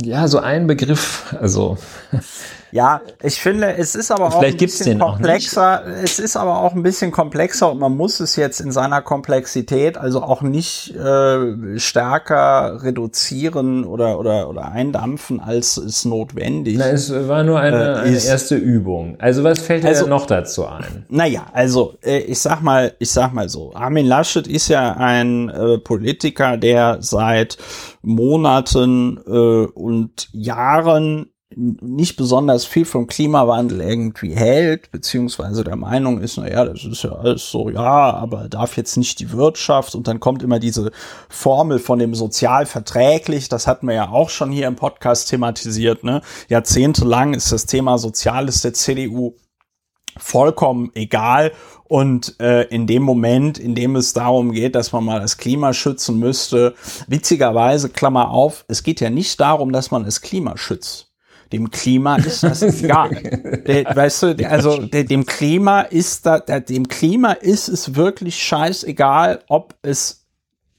ja, 0.00 0.26
so 0.28 0.38
ein 0.38 0.66
Begriff, 0.66 1.34
also 1.38 1.76
Ja, 2.70 3.00
ich 3.22 3.40
finde, 3.40 3.76
es 3.76 3.94
ist 3.94 4.10
aber 4.10 4.26
auch 4.26 4.42
ein 4.42 4.56
bisschen 4.56 4.98
komplexer. 4.98 5.82
Es 6.02 6.18
ist 6.18 6.36
aber 6.36 6.60
auch 6.60 6.74
ein 6.74 6.82
bisschen 6.82 7.10
komplexer 7.10 7.70
und 7.70 7.78
man 7.78 7.96
muss 7.96 8.20
es 8.20 8.36
jetzt 8.36 8.60
in 8.60 8.72
seiner 8.72 9.02
Komplexität 9.02 9.96
also 9.96 10.22
auch 10.22 10.42
nicht 10.42 10.94
äh, 10.94 11.78
stärker 11.78 12.82
reduzieren 12.82 13.84
oder, 13.84 14.18
oder, 14.18 14.48
oder 14.48 14.70
eindampfen, 14.70 15.40
als 15.40 15.76
es 15.76 16.04
notwendig 16.04 16.76
Na, 16.78 16.88
es 16.88 17.12
war 17.28 17.44
nur 17.44 17.60
eine, 17.60 17.76
äh, 17.76 18.00
eine 18.00 18.24
erste 18.24 18.56
Übung. 18.56 19.16
Also 19.18 19.44
was 19.44 19.60
fällt 19.60 19.84
dir 19.84 19.88
also, 19.88 20.06
noch 20.06 20.26
dazu 20.26 20.66
ein? 20.66 21.06
Naja, 21.08 21.46
also 21.52 21.94
äh, 22.02 22.18
ich 22.18 22.40
sag 22.40 22.62
mal, 22.62 22.94
ich 22.98 23.10
sag 23.10 23.32
mal 23.32 23.48
so, 23.48 23.72
Armin 23.74 24.06
Laschet 24.06 24.46
ist 24.46 24.68
ja 24.68 24.92
ein 24.92 25.48
äh, 25.48 25.78
Politiker, 25.78 26.56
der 26.56 26.98
seit 27.00 27.58
Monaten 28.02 29.18
äh, 29.26 29.66
und 29.72 30.28
Jahren 30.32 31.30
nicht 31.54 32.16
besonders 32.16 32.66
viel 32.66 32.84
vom 32.84 33.06
Klimawandel 33.06 33.80
irgendwie 33.80 34.34
hält, 34.34 34.90
beziehungsweise 34.90 35.64
der 35.64 35.76
Meinung 35.76 36.20
ist, 36.20 36.36
naja, 36.36 36.66
das 36.66 36.84
ist 36.84 37.02
ja 37.04 37.12
alles 37.12 37.50
so, 37.50 37.70
ja, 37.70 38.12
aber 38.12 38.48
darf 38.48 38.76
jetzt 38.76 38.96
nicht 38.96 39.18
die 39.18 39.32
Wirtschaft 39.32 39.94
und 39.94 40.06
dann 40.08 40.20
kommt 40.20 40.42
immer 40.42 40.58
diese 40.58 40.90
Formel 41.30 41.78
von 41.78 41.98
dem 41.98 42.14
sozial 42.14 42.66
verträglich, 42.66 43.48
das 43.48 43.66
hatten 43.66 43.86
wir 43.86 43.94
ja 43.94 44.10
auch 44.10 44.28
schon 44.28 44.50
hier 44.50 44.66
im 44.66 44.76
Podcast 44.76 45.30
thematisiert, 45.30 46.04
ne? 46.04 46.20
Jahrzehntelang 46.48 47.32
ist 47.32 47.50
das 47.50 47.64
Thema 47.64 47.96
Soziales 47.96 48.60
der 48.60 48.74
CDU 48.74 49.34
vollkommen 50.18 50.90
egal. 50.94 51.52
Und 51.84 52.38
äh, 52.38 52.64
in 52.64 52.86
dem 52.86 53.02
Moment, 53.02 53.56
in 53.56 53.74
dem 53.74 53.96
es 53.96 54.12
darum 54.12 54.52
geht, 54.52 54.74
dass 54.74 54.92
man 54.92 55.04
mal 55.04 55.20
das 55.20 55.38
Klima 55.38 55.72
schützen 55.72 56.18
müsste, 56.18 56.74
witzigerweise, 57.06 57.88
Klammer 57.88 58.30
auf, 58.30 58.66
es 58.68 58.82
geht 58.82 59.00
ja 59.00 59.08
nicht 59.08 59.40
darum, 59.40 59.72
dass 59.72 59.90
man 59.90 60.04
das 60.04 60.20
Klima 60.20 60.58
schützt. 60.58 61.07
Dem 61.52 61.70
Klima 61.70 62.16
ist 62.16 62.42
das 62.42 62.62
egal. 62.82 63.10
Der, 63.66 63.84
weißt 63.96 64.22
du, 64.22 64.48
also 64.48 64.82
der, 64.82 65.04
dem 65.04 65.24
Klima 65.24 65.82
ist 65.82 66.26
da, 66.26 66.40
der, 66.40 66.60
dem 66.60 66.88
Klima 66.88 67.32
ist 67.32 67.68
es 67.68 67.94
wirklich 67.94 68.42
scheißegal, 68.42 69.42
ob 69.48 69.74
es 69.82 70.26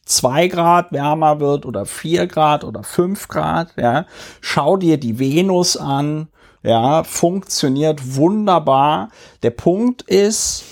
zwei 0.06 0.48
Grad 0.48 0.92
wärmer 0.92 1.40
wird 1.40 1.66
oder 1.66 1.86
vier 1.86 2.28
Grad 2.28 2.64
oder 2.64 2.84
fünf 2.84 3.28
Grad, 3.28 3.74
ja. 3.78 4.06
Schau 4.42 4.78
dir 4.78 4.98
die 4.98 5.20
Venus 5.20 5.78
an, 5.78 6.28
ja, 6.64 7.04
funktioniert 7.04 8.16
wunderbar. 8.16 9.10
Der 9.44 9.52
Punkt 9.52 10.02
ist, 10.02 10.64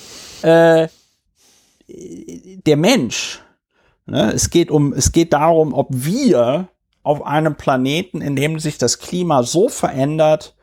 äh, 0.42 0.88
der 1.88 2.78
Mensch, 2.78 3.42
ne, 4.06 4.34
es 4.34 4.50
geht 4.50 4.72
um, 4.72 4.92
es 4.94 5.12
geht 5.12 5.34
darum, 5.34 5.74
ob 5.74 5.88
wir 5.92 6.68
auf 7.08 7.26
einem 7.26 7.56
Planeten, 7.56 8.22
in 8.22 8.36
dem 8.36 8.60
sich 8.60 8.78
das 8.78 9.00
Klima 9.00 9.44
so 9.44 9.70
verändert, 9.70 10.56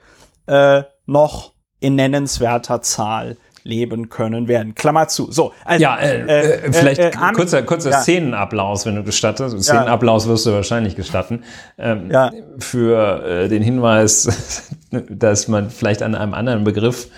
äh, 0.46 0.82
noch 1.06 1.52
in 1.80 1.96
nennenswerter 1.96 2.82
Zahl 2.82 3.36
leben 3.62 4.10
können 4.10 4.46
werden. 4.46 4.74
Klammer 4.74 5.08
zu. 5.08 5.32
So, 5.32 5.52
also, 5.64 5.82
ja, 5.82 5.96
äh, 5.96 6.20
äh, 6.20 6.66
äh 6.66 6.72
vielleicht 6.72 7.00
äh, 7.00 7.08
äh 7.08 7.32
kurzer, 7.32 7.62
kurzer 7.62 7.90
ja. 7.90 8.00
Szenenapplaus, 8.00 8.84
wenn 8.84 8.94
du 8.94 9.02
gestattest. 9.02 9.58
Szenenapplaus 9.58 10.28
wirst 10.28 10.44
du 10.44 10.52
wahrscheinlich 10.52 10.96
gestatten. 10.96 11.44
Ähm, 11.78 12.10
ja. 12.10 12.30
Für 12.58 13.24
äh, 13.24 13.48
den 13.48 13.62
Hinweis, 13.62 14.68
dass 15.08 15.48
man 15.48 15.70
vielleicht 15.70 16.02
an 16.02 16.14
einem 16.14 16.34
anderen 16.34 16.64
Begriff 16.64 17.08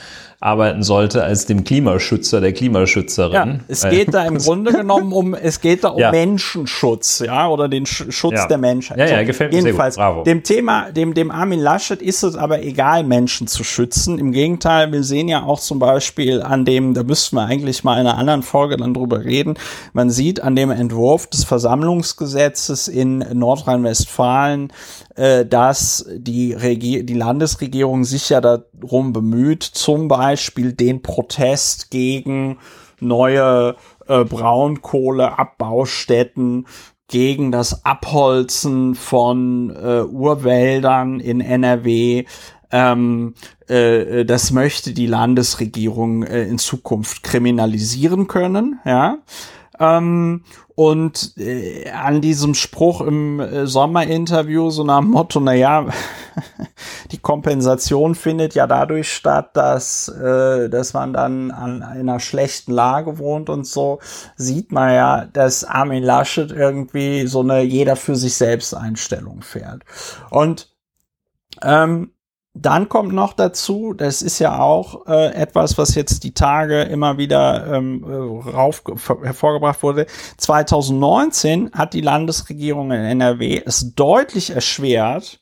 arbeiten 0.47 0.85
sollte 0.85 1.25
als 1.25 1.47
dem 1.47 1.65
Klimaschützer, 1.65 2.41
der 2.41 2.53
Klimaschützerin. 2.53 3.33
Ja, 3.33 3.59
es 3.67 3.83
geht 3.83 4.15
da 4.15 4.25
im 4.25 4.39
Grunde 4.39 4.73
genommen 4.73 5.13
um, 5.13 5.35
es 5.35 5.61
geht 5.61 5.83
da 5.83 5.89
um 5.89 5.99
ja. 6.01 6.13
Menschenschutz, 6.13 7.19
ja, 7.27 7.49
oder 7.49 7.69
den 7.69 7.85
Schutz 7.85 8.35
ja. 8.37 8.47
der 8.47 8.59
Menschheit. 8.59 8.97
Ja, 8.97 9.07
ja, 9.07 9.23
gefällt 9.25 9.53
mir 9.53 9.59
Jedenfalls, 9.59 9.97
sehr 9.97 10.05
gut. 10.05 10.15
Bravo. 10.15 10.25
Dem 10.25 10.45
Thema, 10.45 10.93
dem, 10.93 11.15
dem 11.15 11.33
Armin 11.33 11.59
Laschet 11.59 12.01
ist 12.01 12.23
es 12.23 12.37
aber 12.37 12.63
egal, 12.63 13.03
Menschen 13.03 13.49
zu 13.49 13.65
schützen. 13.65 14.21
Im 14.21 14.31
Gegenteil, 14.31 14.93
wir 14.93 15.03
sehen 15.03 15.27
ja 15.27 15.43
auch 15.43 15.59
zum 15.59 15.81
Beispiel 15.81 16.41
an 16.41 16.65
dem, 16.65 16.95
da 16.95 17.03
müssten 17.03 17.35
wir 17.35 17.45
eigentlich 17.45 17.83
mal 17.83 17.95
in 18.01 18.07
einer 18.07 18.17
anderen 18.17 18.45
Folge 18.45 18.77
dann 18.77 18.95
drüber 18.95 19.25
reden. 19.25 19.55
Man 19.95 20.11
sieht 20.11 20.41
an 20.41 20.55
dem 20.55 20.71
Entwurf 20.71 21.27
des 21.27 21.43
Versammlungsgesetzes 21.43 22.87
in 22.87 23.19
Nordrhein-Westfalen, 23.19 24.73
dass 25.17 26.07
die, 26.15 26.53
Regie 26.53 27.03
die 27.03 27.15
Landesregierung 27.15 28.05
sich 28.05 28.29
ja 28.29 28.43
darum 28.43 29.15
bemüht, 29.15 29.63
zum 29.63 30.09
Beispiel 30.09 30.75
den 30.75 31.01
Protest 31.01 31.91
gegen 31.91 32.59
neue 33.01 33.77
äh, 34.09 34.25
Braunkohleabbaustätten 34.25 36.67
gegen 37.09 37.53
das 37.53 37.85
Abholzen 37.85 38.95
von 38.95 39.71
äh, 39.71 40.03
Urwäldern 40.03 41.21
in 41.21 41.41
NRW. 41.41 42.25
Ähm, 42.73 43.35
äh, 43.69 44.25
das 44.25 44.51
möchte 44.51 44.93
die 44.93 45.07
Landesregierung 45.07 46.25
äh, 46.25 46.49
in 46.49 46.59
Zukunft 46.59 47.23
kriminalisieren 47.23 48.27
können, 48.27 48.81
ja. 48.85 49.19
Ähm, 49.79 50.45
und 50.75 51.35
äh, 51.39 51.89
an 51.91 52.21
diesem 52.21 52.55
Spruch 52.55 53.01
im 53.01 53.41
äh, 53.41 53.67
Sommerinterview, 53.67 54.71
so 54.71 54.85
nach 54.85 55.01
dem 55.01 55.11
Motto, 55.11 55.41
na 55.41 55.55
ja, 55.55 55.87
die 57.13 57.19
Kompensation 57.19 58.15
findet 58.15 58.55
ja 58.55 58.67
dadurch 58.67 59.13
statt, 59.13 59.57
dass, 59.57 60.09
äh, 60.09 60.69
dass 60.69 60.93
man 60.93 61.13
dann 61.13 61.51
an 61.51 61.83
einer 61.83 62.21
schlechten 62.21 62.73
Lage 62.73 63.19
wohnt 63.19 63.49
und 63.49 63.67
so, 63.67 64.01
sieht 64.37 64.71
man 64.73 64.93
ja, 64.93 65.25
dass 65.25 65.65
Armin 65.65 66.03
Laschet 66.03 66.51
irgendwie 66.51 67.27
so 67.27 67.41
eine 67.41 67.63
jeder 67.63 67.97
für 67.97 68.17
sich 68.17 68.35
selbst 68.35 68.75
Einstellung 68.75 69.41
fährt. 69.43 69.83
Und 70.31 70.75
ähm, 71.63 72.11
dann 72.59 72.89
kommt 72.89 73.13
noch 73.13 73.35
dazu, 73.35 73.93
das 73.93 74.23
ist 74.23 74.39
ja 74.39 74.59
auch 74.61 75.07
äh, 75.07 75.35
etwas, 75.35 75.77
was 75.77 75.95
jetzt 75.95 76.25
die 76.25 76.33
Tage 76.33 76.83
immer 76.83 77.19
wieder 77.19 77.67
ähm, 77.75 78.05
äh, 78.05 78.51
rauf, 78.51 78.83
hervorgebracht 79.23 79.83
wurde. 79.83 80.07
2019 80.39 81.73
hat 81.73 81.93
die 81.93 82.01
Landesregierung 82.01 82.93
in 82.93 83.01
NRW 83.01 83.63
es 83.65 83.95
deutlich 83.95 84.51
erschwert, 84.51 85.41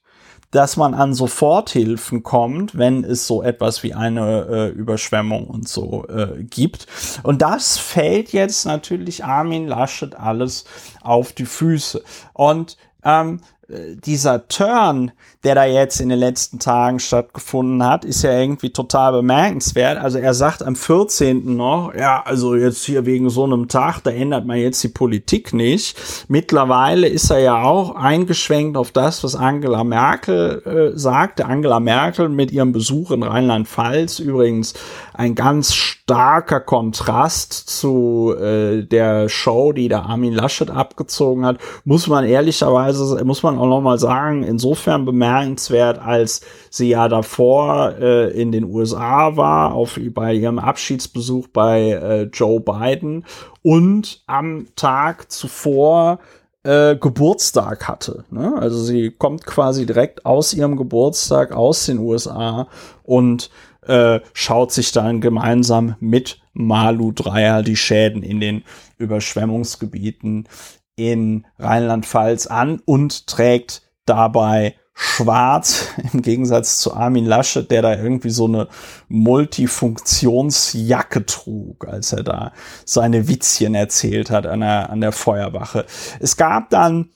dass 0.51 0.77
man 0.77 0.95
an 0.95 1.15
Soforthilfen 1.15 2.23
kommt, 2.23 2.79
wenn 2.79 3.05
es 3.05 3.27
so 3.27 3.43
etwas 3.43 3.83
wie 3.83 3.95
eine 3.95 4.47
äh, 4.49 4.69
Überschwemmung 4.69 5.49
und 5.49 5.69
so 5.69 6.07
äh, 6.09 6.45
gibt. 6.45 6.87
Und 7.23 7.43
das 7.43 7.77
fällt 7.79 8.33
jetzt 8.33 8.65
natürlich 8.65 9.25
Armin 9.25 9.67
Laschet 9.67 10.15
alles 10.15 10.65
auf 11.03 11.33
die 11.33 11.47
Füße. 11.47 12.03
Und 12.33 12.77
ähm, 13.05 13.41
dieser 13.69 14.47
Turn, 14.49 15.13
der 15.43 15.55
da 15.55 15.65
jetzt 15.65 16.01
in 16.01 16.11
den 16.11 16.19
letzten 16.19 16.59
Tagen 16.59 17.01
stattgefunden 17.01 17.83
hat, 17.85 18.05
ist 18.05 18.23
ja 18.23 18.39
irgendwie 18.39 18.71
total 18.71 19.13
bemerkenswert. 19.13 19.99
Also 19.99 20.19
er 20.19 20.35
sagt 20.35 20.63
am 20.63 20.77
14. 20.77 21.57
noch, 21.57 21.95
ja, 21.95 22.23
also 22.25 22.55
jetzt 22.55 22.85
hier 22.85 23.07
wegen 23.07 23.31
so 23.31 23.45
einem 23.45 23.69
Tag, 23.69 24.01
da 24.01 24.11
ändert 24.11 24.45
man 24.45 24.59
jetzt 24.59 24.83
die 24.85 24.89
Politik 24.89 25.55
nicht. 25.55 25.97
Mittlerweile 26.29 27.09
ist 27.09 27.31
er 27.31 27.39
ja 27.39 27.63
auch 27.63 27.95
eingeschwenkt 27.95 28.77
auf 28.77 28.93
das, 28.93 29.25
was 29.25 29.35
Angela 29.35 29.83
Merkel 29.83 30.93
äh, 30.95 30.99
sagte. 30.99 31.47
Angela 31.47 31.81
Merkel 31.81 32.29
mit 32.29 32.53
ihrem 32.53 32.73
Besuch 32.73 33.13
in 33.13 33.23
Rheinland-Pfalz 33.23 34.19
übrigens 34.19 34.75
ein 35.15 35.35
ganz 35.35 35.73
starker 36.05 36.61
Kontrast 36.61 37.53
zu 37.53 38.35
äh, 38.39 38.83
der 38.83 39.29
Show, 39.29 39.73
die 39.73 39.89
der 39.89 40.05
Armin 40.05 40.35
Laschet 40.35 40.71
abgezogen 40.71 41.47
hat, 41.47 41.59
muss 41.85 42.07
man 42.07 42.25
ehrlicherweise, 42.25 43.25
muss 43.25 43.43
man 43.43 43.59
auch 43.59 43.67
noch 43.67 43.81
mal 43.81 43.99
sagen, 43.99 44.43
insofern 44.43 45.05
bemerken, 45.05 45.45
bemerkenswert, 45.55 45.99
als 45.99 46.41
sie 46.71 46.89
ja 46.91 47.09
davor 47.09 47.95
äh, 48.01 48.31
in 48.31 48.53
den 48.53 48.65
USA 48.65 49.37
war, 49.37 49.75
auf, 49.75 49.99
bei 50.11 50.35
ihrem 50.35 50.59
Abschiedsbesuch 50.59 51.49
bei 51.49 51.91
äh, 51.91 52.23
Joe 52.25 52.61
Biden 52.61 53.25
und 53.63 54.23
am 54.27 54.67
Tag 54.77 55.31
zuvor 55.31 56.19
äh, 56.63 56.97
Geburtstag 56.97 57.89
hatte. 57.89 58.25
Ne? 58.31 58.55
Also 58.59 58.83
sie 58.83 59.11
kommt 59.11 59.47
quasi 59.47 59.87
direkt 59.87 60.25
aus 60.27 60.55
ihrem 60.55 60.77
Geburtstag 60.77 61.53
aus 61.53 61.87
den 61.87 61.99
USA 61.99 62.69
und 63.03 63.51
äh, 63.89 64.21
schaut 64.33 64.73
sich 64.73 64.93
dann 64.93 65.21
gemeinsam 65.21 65.97
mit 66.01 66.41
Malu 66.53 67.13
Dreyer 67.13 67.63
die 67.63 67.77
Schäden 67.77 68.23
in 68.23 68.41
den 68.41 68.65
Überschwemmungsgebieten 68.99 70.49
in 70.97 71.47
Rheinland-Pfalz 71.59 72.47
an 72.47 72.81
und 72.85 73.27
trägt 73.27 73.83
dabei 74.07 74.77
schwarz 74.95 75.89
im 76.13 76.23
Gegensatz 76.23 76.79
zu 76.79 76.95
Armin 76.95 77.27
Laschet, 77.27 77.69
der 77.71 77.83
da 77.83 77.95
irgendwie 77.97 78.31
so 78.31 78.47
eine 78.47 78.69
Multifunktionsjacke 79.09 81.27
trug, 81.27 81.87
als 81.89 82.13
er 82.13 82.23
da 82.23 82.53
seine 82.85 83.27
Witzchen 83.29 83.75
erzählt 83.75 84.31
hat 84.31 84.47
an 84.47 84.61
der, 84.61 84.91
an 84.91 85.01
der 85.01 85.11
Feuerwache. 85.13 85.85
Es 86.21 86.37
gab 86.37 86.71
dann 86.71 87.11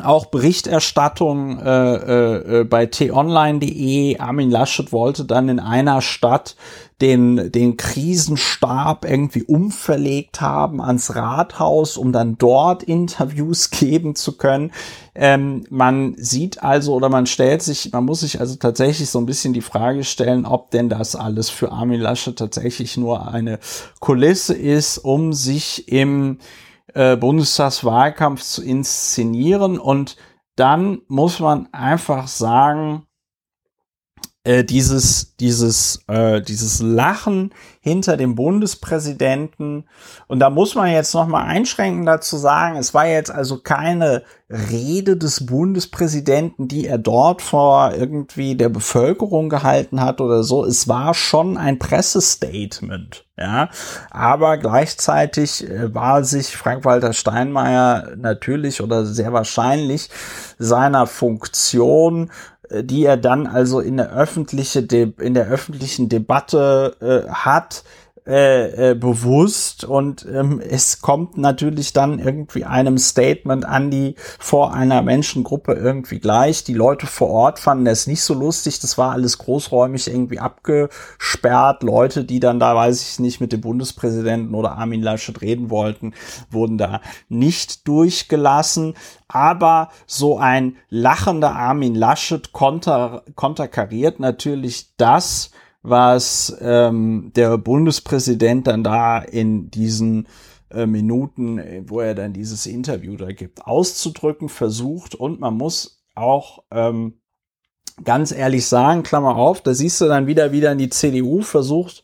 auch 0.00 0.26
Berichterstattung 0.26 1.58
äh, 1.58 2.60
äh, 2.60 2.64
bei 2.64 2.86
t-online.de. 2.86 4.18
Armin 4.18 4.50
Laschet 4.50 4.90
wollte 4.90 5.26
dann 5.26 5.50
in 5.50 5.60
einer 5.60 6.00
Stadt 6.00 6.56
den, 7.02 7.52
den 7.52 7.76
Krisenstab 7.76 9.04
irgendwie 9.04 9.42
umverlegt 9.42 10.40
haben 10.40 10.80
ans 10.80 11.14
Rathaus, 11.14 11.98
um 11.98 12.12
dann 12.12 12.38
dort 12.38 12.84
Interviews 12.84 13.70
geben 13.70 14.14
zu 14.14 14.38
können. 14.38 14.72
Ähm, 15.14 15.64
man 15.68 16.14
sieht 16.16 16.62
also 16.62 16.94
oder 16.94 17.10
man 17.10 17.26
stellt 17.26 17.62
sich, 17.62 17.92
man 17.92 18.04
muss 18.04 18.20
sich 18.20 18.40
also 18.40 18.56
tatsächlich 18.56 19.10
so 19.10 19.18
ein 19.18 19.26
bisschen 19.26 19.52
die 19.52 19.60
Frage 19.60 20.04
stellen, 20.04 20.46
ob 20.46 20.70
denn 20.70 20.88
das 20.88 21.16
alles 21.16 21.50
für 21.50 21.70
Armin 21.70 22.00
Laschet 22.00 22.34
tatsächlich 22.34 22.96
nur 22.96 23.28
eine 23.28 23.58
Kulisse 24.00 24.54
ist, 24.54 24.96
um 24.96 25.34
sich 25.34 25.88
im 25.88 26.38
äh, 26.94 27.16
Bundestagswahlkampf 27.16 28.42
zu 28.42 28.62
inszenieren. 28.62 29.78
Und 29.78 30.16
dann 30.56 31.02
muss 31.08 31.40
man 31.40 31.72
einfach 31.72 32.28
sagen, 32.28 33.06
äh, 34.44 34.64
dieses, 34.64 35.36
dieses, 35.36 36.02
äh, 36.08 36.40
dieses 36.42 36.82
Lachen 36.82 37.54
hinter 37.80 38.16
dem 38.16 38.34
Bundespräsidenten. 38.34 39.84
Und 40.26 40.40
da 40.40 40.50
muss 40.50 40.74
man 40.74 40.90
jetzt 40.90 41.14
noch 41.14 41.26
mal 41.26 41.44
einschränken 41.44 42.06
dazu 42.06 42.36
sagen, 42.36 42.76
es 42.76 42.92
war 42.92 43.06
jetzt 43.06 43.30
also 43.30 43.58
keine 43.58 44.22
Rede 44.50 45.16
des 45.16 45.46
Bundespräsidenten, 45.46 46.68
die 46.68 46.86
er 46.86 46.98
dort 46.98 47.40
vor 47.40 47.92
irgendwie 47.94 48.54
der 48.54 48.68
Bevölkerung 48.68 49.48
gehalten 49.48 50.00
hat 50.00 50.20
oder 50.20 50.42
so. 50.42 50.64
Es 50.64 50.88
war 50.88 51.14
schon 51.14 51.56
ein 51.56 51.78
Pressestatement. 51.78 53.24
Ja, 53.38 53.70
aber 54.10 54.58
gleichzeitig 54.58 55.68
äh, 55.68 55.94
war 55.94 56.22
sich 56.22 56.54
Frank-Walter 56.54 57.14
Steinmeier 57.14 58.14
natürlich 58.16 58.82
oder 58.82 59.06
sehr 59.06 59.32
wahrscheinlich 59.32 60.10
seiner 60.58 61.06
Funktion 61.06 62.30
die 62.80 63.04
er 63.04 63.16
dann 63.16 63.46
also 63.46 63.80
in 63.80 63.96
der 63.96 64.12
öffentliche 64.12 64.82
De 64.82 65.12
in 65.20 65.34
der 65.34 65.48
öffentlichen 65.48 66.08
Debatte 66.08 66.96
äh, 67.00 67.30
hat, 67.30 67.84
äh, 68.24 68.90
äh, 68.90 68.94
bewusst 68.94 69.82
und 69.82 70.24
ähm, 70.32 70.60
es 70.60 71.00
kommt 71.00 71.38
natürlich 71.38 71.92
dann 71.92 72.20
irgendwie 72.20 72.64
einem 72.64 72.96
Statement 72.96 73.64
an 73.64 73.90
die 73.90 74.14
vor 74.38 74.72
einer 74.72 75.02
Menschengruppe 75.02 75.72
irgendwie 75.72 76.20
gleich. 76.20 76.62
Die 76.62 76.74
Leute 76.74 77.08
vor 77.08 77.30
Ort 77.30 77.58
fanden 77.58 77.88
es 77.88 78.06
nicht 78.06 78.22
so 78.22 78.34
lustig, 78.34 78.78
das 78.78 78.96
war 78.96 79.10
alles 79.10 79.38
großräumig 79.38 80.06
irgendwie 80.06 80.38
abgesperrt. 80.38 81.82
Leute, 81.82 82.24
die 82.24 82.38
dann 82.38 82.60
da, 82.60 82.76
weiß 82.76 83.02
ich 83.02 83.18
nicht, 83.18 83.40
mit 83.40 83.52
dem 83.52 83.60
Bundespräsidenten 83.60 84.54
oder 84.54 84.78
Armin 84.78 85.02
Laschet 85.02 85.40
reden 85.40 85.68
wollten, 85.68 86.14
wurden 86.48 86.78
da 86.78 87.00
nicht 87.28 87.88
durchgelassen. 87.88 88.94
Aber 89.26 89.90
so 90.06 90.38
ein 90.38 90.76
lachender 90.90 91.56
Armin 91.56 91.96
Laschet 91.96 92.52
konter, 92.52 93.24
konterkariert 93.34 94.20
natürlich 94.20 94.94
das, 94.96 95.50
was 95.82 96.56
ähm, 96.60 97.32
der 97.34 97.58
Bundespräsident 97.58 98.66
dann 98.66 98.84
da 98.84 99.18
in 99.18 99.70
diesen 99.70 100.28
äh, 100.70 100.86
Minuten, 100.86 101.60
wo 101.88 102.00
er 102.00 102.14
dann 102.14 102.32
dieses 102.32 102.66
Interview 102.66 103.16
da 103.16 103.32
gibt, 103.32 103.66
auszudrücken 103.66 104.48
versucht. 104.48 105.14
Und 105.14 105.40
man 105.40 105.54
muss 105.54 106.04
auch 106.14 106.62
ähm, 106.70 107.20
ganz 108.04 108.32
ehrlich 108.32 108.66
sagen, 108.66 109.02
Klammer 109.02 109.36
auf, 109.36 109.60
da 109.60 109.74
siehst 109.74 110.00
du 110.00 110.06
dann 110.06 110.26
wieder, 110.26 110.52
wieder 110.52 110.72
in 110.72 110.78
die 110.78 110.90
CDU 110.90 111.42
versucht, 111.42 112.02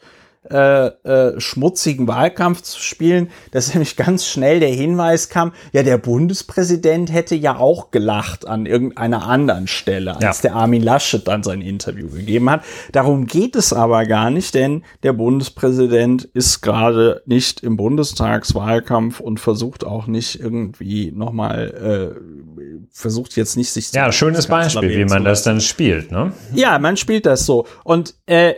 äh, 0.51 0.87
äh, 0.87 1.41
schmutzigen 1.41 2.09
Wahlkampf 2.09 2.63
zu 2.63 2.81
spielen, 2.81 3.31
dass 3.51 3.69
nämlich 3.75 3.97
ganz 3.97 4.27
schnell 4.27 4.61
der 4.61 4.71
Hinweis 4.71 5.29
kam, 5.29 5.53
ja, 5.73 5.83
der 5.83 5.99
Bundespräsident 5.99 7.13
hätte 7.13 7.35
ja 7.35 7.57
auch 7.57 7.91
gelacht 7.91 8.47
an 8.47 8.67
irgendeiner 8.67 9.27
anderen 9.27 9.67
Stelle, 9.67 10.17
als 10.17 10.43
ja. 10.43 10.51
der 10.51 10.55
Armin 10.57 10.83
Laschet 10.83 11.27
dann 11.27 11.43
sein 11.43 11.61
Interview 11.61 12.09
gegeben 12.09 12.51
hat. 12.51 12.63
Darum 12.93 13.27
geht 13.27 13.57
es 13.57 13.73
aber 13.73 14.07
gar 14.07 14.31
nicht, 14.31 14.55
denn 14.55 14.85
der 15.03 15.13
Bundespräsident 15.13 16.25
ist 16.25 16.61
gerade 16.61 17.23
nicht 17.27 17.63
im 17.63 17.77
Bundestagswahlkampf 17.77 19.21
und 19.21 19.41
versucht 19.41 19.85
auch 19.85 20.07
nicht 20.07 20.41
irgendwie 20.41 21.13
nochmal, 21.13 22.15
äh, 22.17 22.89
versucht 22.91 23.37
jetzt 23.37 23.57
nicht 23.57 23.71
sich 23.73 23.93
Ja, 23.93 24.11
schönes 24.13 24.47
Beispiel, 24.47 24.91
wie 24.91 25.05
man 25.05 25.25
das 25.25 25.43
dann 25.43 25.61
spielt, 25.61 26.11
ne? 26.11 26.33
Ja, 26.55 26.79
man 26.79 26.97
spielt 26.97 27.27
das 27.27 27.47
so. 27.47 27.67
Und 27.85 28.15
äh, 28.27 28.55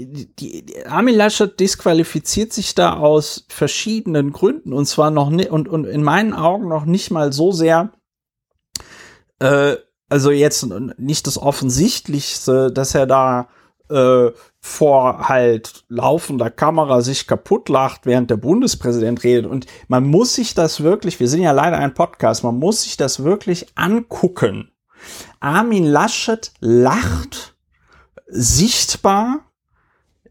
die, 0.00 0.34
die, 0.34 0.86
Armin 0.86 1.14
Laschet 1.14 1.58
disqualifiziert 1.58 2.52
sich 2.52 2.74
da 2.74 2.94
aus 2.94 3.46
verschiedenen 3.48 4.32
Gründen 4.32 4.72
und 4.72 4.86
zwar 4.86 5.10
noch 5.10 5.30
nicht 5.30 5.50
und, 5.50 5.68
und 5.68 5.84
in 5.84 6.02
meinen 6.02 6.32
Augen 6.32 6.68
noch 6.68 6.84
nicht 6.84 7.10
mal 7.10 7.32
so 7.32 7.52
sehr, 7.52 7.92
äh, 9.38 9.76
also 10.08 10.30
jetzt 10.30 10.66
nicht 10.98 11.26
das 11.26 11.38
Offensichtlichste, 11.38 12.72
dass 12.72 12.94
er 12.94 13.06
da 13.06 13.48
äh, 13.88 14.30
vor 14.60 15.28
halt 15.28 15.84
laufender 15.88 16.50
Kamera 16.50 17.00
sich 17.00 17.26
kaputt 17.26 17.68
lacht, 17.68 18.06
während 18.06 18.30
der 18.30 18.36
Bundespräsident 18.36 19.22
redet. 19.22 19.46
Und 19.46 19.66
man 19.88 20.04
muss 20.04 20.34
sich 20.34 20.54
das 20.54 20.82
wirklich, 20.82 21.20
wir 21.20 21.28
sind 21.28 21.42
ja 21.42 21.52
leider 21.52 21.78
ein 21.78 21.94
Podcast, 21.94 22.42
man 22.42 22.58
muss 22.58 22.82
sich 22.82 22.96
das 22.96 23.22
wirklich 23.22 23.66
angucken. 23.74 24.72
Armin 25.38 25.84
Laschet 25.84 26.50
lacht 26.60 27.54
sichtbar 28.26 29.44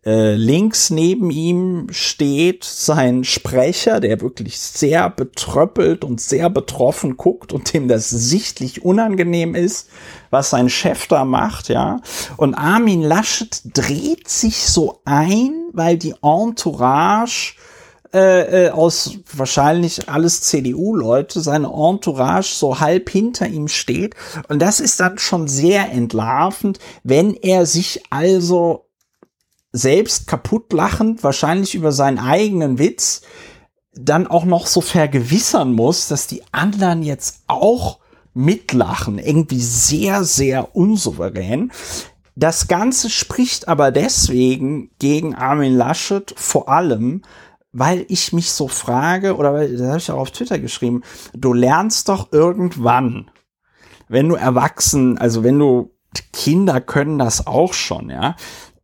äh, 0.05 0.35
links 0.35 0.89
neben 0.89 1.31
ihm 1.31 1.87
steht 1.91 2.65
sein 2.65 3.23
Sprecher, 3.23 4.01
der 4.01 4.19
wirklich 4.19 4.59
sehr 4.59 5.09
betröppelt 5.09 6.03
und 6.03 6.19
sehr 6.19 6.49
betroffen 6.49 7.15
guckt 7.15 7.53
und 7.53 7.73
dem 7.73 7.87
das 7.87 8.09
sichtlich 8.09 8.83
unangenehm 8.83 9.55
ist, 9.55 9.89
was 10.29 10.49
sein 10.49 10.69
Chef 10.69 11.07
da 11.07 11.23
macht, 11.23 11.69
ja. 11.69 12.01
Und 12.35 12.53
Armin 12.55 13.01
Laschet 13.01 13.61
dreht 13.73 14.27
sich 14.27 14.57
so 14.65 14.99
ein, 15.05 15.69
weil 15.71 15.97
die 15.97 16.15
Entourage 16.21 17.55
äh, 18.13 18.65
äh 18.65 18.69
aus 18.71 19.19
wahrscheinlich 19.33 20.09
alles 20.09 20.41
CDU-Leute, 20.41 21.39
seine 21.39 21.67
Entourage 21.67 22.53
so 22.53 22.81
halb 22.81 23.09
hinter 23.09 23.47
ihm 23.47 23.69
steht. 23.69 24.15
Und 24.49 24.61
das 24.61 24.81
ist 24.81 24.99
dann 24.99 25.17
schon 25.17 25.47
sehr 25.47 25.91
entlarvend, 25.91 26.79
wenn 27.03 27.35
er 27.35 27.65
sich 27.65 28.03
also 28.09 28.85
selbst 29.73 30.27
kaputt 30.27 30.71
lachend, 30.71 31.23
wahrscheinlich 31.23 31.75
über 31.75 31.91
seinen 31.91 32.19
eigenen 32.19 32.79
Witz, 32.79 33.23
dann 33.95 34.27
auch 34.27 34.45
noch 34.45 34.67
so 34.67 34.81
vergewissern 34.81 35.73
muss, 35.73 36.07
dass 36.07 36.27
die 36.27 36.43
anderen 36.51 37.03
jetzt 37.03 37.43
auch 37.47 37.99
mitlachen. 38.33 39.19
Irgendwie 39.19 39.59
sehr, 39.59 40.23
sehr 40.23 40.75
unsouverän. 40.75 41.71
Das 42.35 42.67
Ganze 42.67 43.09
spricht 43.09 43.67
aber 43.67 43.91
deswegen 43.91 44.91
gegen 44.99 45.35
Armin 45.35 45.75
Laschet 45.75 46.33
vor 46.35 46.69
allem, 46.69 47.21
weil 47.71 48.05
ich 48.07 48.33
mich 48.33 48.51
so 48.51 48.67
frage, 48.67 49.35
oder 49.35 49.67
das 49.67 49.81
habe 49.81 49.97
ich 49.97 50.11
auch 50.11 50.19
auf 50.19 50.31
Twitter 50.31 50.59
geschrieben, 50.59 51.01
du 51.33 51.53
lernst 51.53 52.09
doch 52.09 52.31
irgendwann, 52.31 53.29
wenn 54.07 54.29
du 54.29 54.35
erwachsen, 54.35 55.17
also 55.17 55.43
wenn 55.43 55.59
du 55.59 55.91
Kinder 56.31 56.81
können 56.81 57.17
das 57.17 57.47
auch 57.47 57.73
schon, 57.73 58.09
ja, 58.09 58.35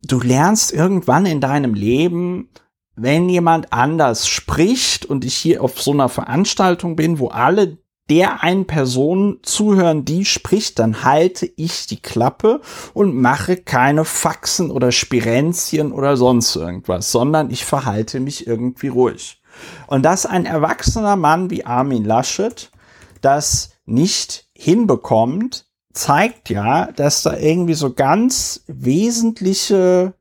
du 0.02 0.20
lernst 0.20 0.72
irgendwann 0.72 1.26
in 1.26 1.40
deinem 1.40 1.74
Leben, 1.74 2.48
wenn 2.96 3.28
jemand 3.28 3.72
anders 3.72 4.28
spricht 4.28 5.06
und 5.06 5.24
ich 5.24 5.34
hier 5.34 5.62
auf 5.62 5.80
so 5.80 5.92
einer 5.92 6.08
Veranstaltung 6.08 6.96
bin, 6.96 7.18
wo 7.18 7.28
alle 7.28 7.78
der 8.10 8.42
einen 8.42 8.66
Person 8.66 9.38
zuhören, 9.42 10.04
die 10.04 10.24
spricht, 10.24 10.80
dann 10.80 11.04
halte 11.04 11.48
ich 11.56 11.86
die 11.86 12.02
Klappe 12.02 12.60
und 12.92 13.14
mache 13.14 13.56
keine 13.56 14.04
Faxen 14.04 14.72
oder 14.72 14.90
Spirenzien 14.90 15.92
oder 15.92 16.16
sonst 16.16 16.56
irgendwas, 16.56 17.12
sondern 17.12 17.50
ich 17.50 17.64
verhalte 17.64 18.18
mich 18.18 18.48
irgendwie 18.48 18.88
ruhig. 18.88 19.40
Und 19.86 20.02
dass 20.02 20.26
ein 20.26 20.44
erwachsener 20.44 21.14
Mann 21.14 21.50
wie 21.50 21.64
Armin 21.64 22.04
Laschet 22.04 22.72
das 23.20 23.70
nicht 23.86 24.48
hinbekommt, 24.56 25.69
zeigt 25.92 26.50
ja, 26.50 26.92
dass 26.92 27.22
da 27.22 27.36
irgendwie 27.36 27.74
so 27.74 27.92
ganz 27.92 28.64
wesentliche, 28.66 30.14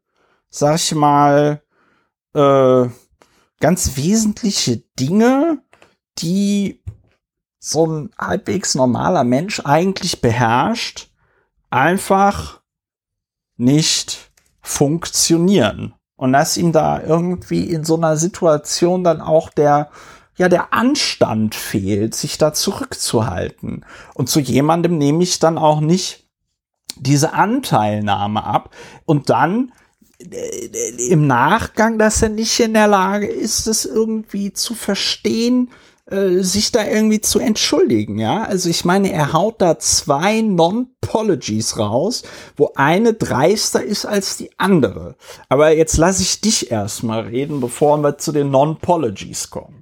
sag 0.50 0.76
ich 0.76 0.96
mal, 0.96 1.62
äh, 2.34 2.88
ganz 3.60 3.96
wesentliche 3.98 4.78
Dinge, 5.00 5.62
die 6.18 6.82
so 7.60 7.86
ein 7.86 8.12
halbwegs 8.18 8.76
normaler 8.76 9.24
Mensch 9.24 9.62
eigentlich 9.64 10.22
beherrscht, 10.22 11.12
einfach 11.70 12.62
nicht 13.58 14.32
funktionieren. 14.62 15.94
Und 16.16 16.34
dass 16.34 16.58
ihm 16.58 16.72
da 16.72 17.02
irgendwie 17.02 17.64
in 17.64 17.84
so 17.84 17.96
einer 17.96 18.18
Situation 18.18 19.04
dann 19.04 19.22
auch 19.22 19.50
der 19.50 19.90
ja 20.40 20.50
der 20.50 20.74
Anstand 20.74 21.54
fehlt, 21.54 22.16
sich 22.16 22.38
da 22.38 22.54
zurückzuhalten. 22.54 23.86
Und 24.16 24.30
zu 24.30 24.40
jemandem 24.40 24.98
nehme 24.98 25.22
ich 25.22 25.40
dann 25.40 25.58
auch 25.58 25.82
nicht 25.82 26.26
diese 26.96 27.34
Anteilnahme 27.34 28.44
ab 28.44 28.76
und 29.06 29.30
dann 29.30 29.74
äh, 30.20 31.10
im 31.10 31.28
Nachgang, 31.28 32.00
dass 32.00 32.22
er 32.22 32.30
nicht 32.30 32.60
in 32.60 32.74
der 32.74 32.88
Lage 32.88 33.28
ist, 33.28 33.68
es 33.68 33.86
irgendwie 33.86 34.54
zu 34.54 34.76
verstehen, 34.76 35.70
äh, 36.10 36.42
sich 36.42 36.72
da 36.72 36.86
irgendwie 36.86 37.22
zu 37.22 37.40
entschuldigen, 37.40 38.18
ja. 38.18 38.44
Also 38.44 38.70
ich 38.70 38.86
meine, 38.86 39.12
er 39.12 39.34
haut 39.34 39.62
da 39.62 39.78
zwei 39.78 40.42
Non-Pologies 40.42 41.78
raus, 41.78 42.24
wo 42.56 42.72
eine 42.76 43.14
dreister 43.14 43.84
ist 43.84 44.06
als 44.06 44.38
die 44.38 44.52
andere. 44.58 45.16
Aber 45.50 45.72
jetzt 45.72 45.98
lasse 45.98 46.24
ich 46.24 46.42
dich 46.42 46.72
erstmal 46.72 47.22
reden, 47.28 47.60
bevor 47.60 47.98
wir 47.98 48.18
zu 48.18 48.32
den 48.32 48.52
Non-Pologies 48.52 49.50
kommen. 49.50 49.79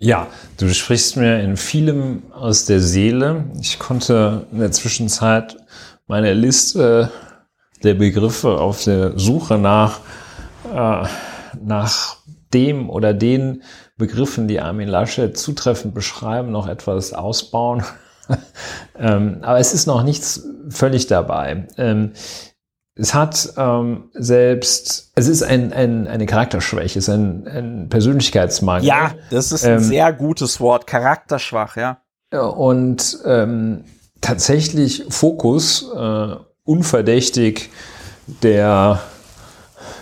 Ja, 0.00 0.28
du 0.58 0.72
sprichst 0.72 1.16
mir 1.16 1.40
in 1.40 1.56
vielem 1.56 2.22
aus 2.32 2.64
der 2.66 2.78
Seele. 2.78 3.46
Ich 3.60 3.80
konnte 3.80 4.46
in 4.52 4.60
der 4.60 4.70
Zwischenzeit 4.70 5.56
meine 6.06 6.34
Liste 6.34 7.10
der 7.82 7.94
Begriffe 7.94 8.60
auf 8.60 8.84
der 8.84 9.18
Suche 9.18 9.58
nach, 9.58 9.98
äh, 10.72 11.04
nach 11.60 12.16
dem 12.54 12.90
oder 12.90 13.12
den 13.12 13.64
Begriffen, 13.96 14.46
die 14.46 14.60
Armin 14.60 14.88
Laschet 14.88 15.36
zutreffend 15.36 15.94
beschreiben, 15.94 16.52
noch 16.52 16.68
etwas 16.68 17.12
ausbauen. 17.12 17.82
ähm, 18.96 19.38
aber 19.42 19.58
es 19.58 19.74
ist 19.74 19.86
noch 19.86 20.04
nichts 20.04 20.46
völlig 20.68 21.08
dabei. 21.08 21.66
Ähm, 21.76 22.12
es 22.98 23.14
hat 23.14 23.52
ähm, 23.56 24.10
selbst, 24.12 25.12
es 25.14 25.28
ist 25.28 25.42
ein, 25.42 25.72
ein, 25.72 26.08
eine 26.08 26.26
Charakterschwäche, 26.26 26.98
es 26.98 27.06
ist 27.08 27.14
ein, 27.14 27.46
ein 27.46 27.88
Persönlichkeitsmangel. 27.88 28.86
Ja, 28.86 29.14
das 29.30 29.52
ist 29.52 29.64
ein 29.64 29.74
ähm, 29.74 29.84
sehr 29.84 30.12
gutes 30.12 30.60
Wort, 30.60 30.86
charakterschwach, 30.88 31.76
ja. 31.76 32.00
Und 32.32 33.18
ähm, 33.24 33.84
tatsächlich 34.20 35.04
Fokus, 35.08 35.86
äh, 35.94 36.36
unverdächtig 36.64 37.70
der, 38.42 39.00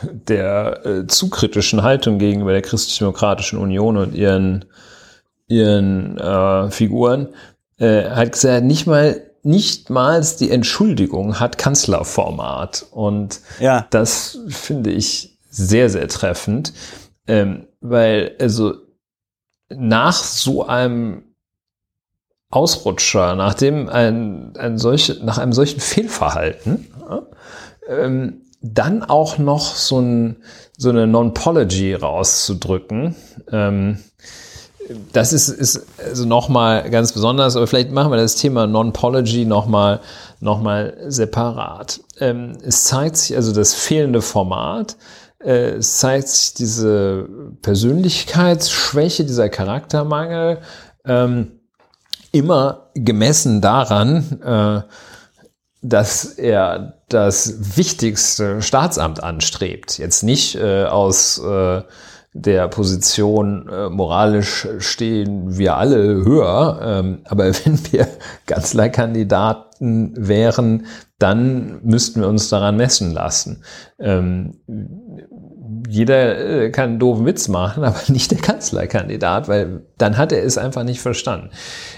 der 0.02 0.86
äh, 0.86 1.06
zu 1.06 1.28
kritischen 1.28 1.82
Haltung 1.82 2.18
gegenüber 2.18 2.52
der 2.52 2.62
Christlich-Demokratischen 2.62 3.58
Union 3.58 3.98
und 3.98 4.14
ihren, 4.14 4.64
ihren 5.46 6.16
äh, 6.18 6.70
Figuren, 6.70 7.28
äh, 7.78 8.08
hat 8.08 8.32
gesagt, 8.32 8.64
nicht 8.64 8.86
mal 8.86 9.20
nichtmals 9.46 10.36
die 10.36 10.50
Entschuldigung 10.50 11.40
hat 11.40 11.56
Kanzlerformat. 11.56 12.86
Und 12.90 13.40
ja. 13.60 13.86
das 13.90 14.38
finde 14.48 14.90
ich 14.90 15.38
sehr, 15.48 15.88
sehr 15.88 16.08
treffend, 16.08 16.72
ähm, 17.26 17.66
weil 17.80 18.36
also 18.40 18.74
nach 19.68 20.14
so 20.22 20.66
einem 20.66 21.22
Ausrutscher, 22.50 23.34
nachdem 23.34 23.88
ein, 23.88 24.56
ein 24.56 24.78
solche, 24.78 25.24
nach 25.24 25.38
einem 25.38 25.52
solchen 25.52 25.80
Fehlverhalten, 25.80 26.86
ähm, 27.88 28.42
dann 28.60 29.02
auch 29.02 29.38
noch 29.38 29.74
so, 29.74 30.00
ein, 30.00 30.36
so 30.76 30.90
eine 30.90 31.06
Non-Pology 31.06 31.94
rauszudrücken, 31.94 33.14
ähm, 33.50 33.98
das 35.12 35.32
ist, 35.32 35.48
ist 35.48 35.86
also 35.98 36.26
nochmal 36.26 36.90
ganz 36.90 37.12
besonders, 37.12 37.56
aber 37.56 37.66
vielleicht 37.66 37.90
machen 37.90 38.10
wir 38.10 38.16
das 38.16 38.36
Thema 38.36 38.66
Non-Pology 38.66 39.44
nochmal 39.44 40.00
noch 40.40 40.60
mal 40.60 40.96
separat. 41.08 42.00
Ähm, 42.20 42.58
es 42.62 42.84
zeigt 42.84 43.16
sich 43.16 43.36
also 43.36 43.52
das 43.52 43.74
fehlende 43.74 44.22
Format, 44.22 44.96
äh, 45.42 45.76
es 45.76 45.98
zeigt 45.98 46.28
sich 46.28 46.54
diese 46.54 47.28
Persönlichkeitsschwäche, 47.62 49.24
dieser 49.24 49.48
Charaktermangel, 49.48 50.58
ähm, 51.04 51.60
immer 52.32 52.90
gemessen 52.94 53.60
daran, 53.60 54.40
äh, 54.42 54.82
dass 55.82 56.24
er 56.24 57.02
das 57.08 57.76
wichtigste 57.76 58.60
Staatsamt 58.60 59.22
anstrebt. 59.22 59.98
Jetzt 59.98 60.22
nicht 60.22 60.56
äh, 60.56 60.84
aus 60.84 61.38
äh, 61.38 61.82
der 62.40 62.68
Position 62.68 63.68
äh, 63.68 63.88
moralisch 63.88 64.68
stehen 64.78 65.56
wir 65.56 65.76
alle 65.76 66.24
höher. 66.24 66.80
Ähm, 66.82 67.18
aber 67.24 67.46
wenn 67.64 67.80
wir 67.92 68.08
Kanzlerkandidaten 68.46 70.14
wären, 70.16 70.86
dann 71.18 71.80
müssten 71.82 72.20
wir 72.20 72.28
uns 72.28 72.50
daran 72.50 72.76
messen 72.76 73.12
lassen. 73.12 73.64
Ähm, 73.98 74.60
jeder 75.88 76.64
äh, 76.64 76.70
kann 76.70 76.90
einen 76.90 76.98
doofen 76.98 77.24
Witz 77.24 77.48
machen, 77.48 77.84
aber 77.84 78.00
nicht 78.08 78.30
der 78.30 78.38
Kanzlerkandidat, 78.38 79.48
weil 79.48 79.86
dann 79.96 80.18
hat 80.18 80.32
er 80.32 80.44
es 80.44 80.58
einfach 80.58 80.84
nicht 80.84 81.00
verstanden. 81.00 81.50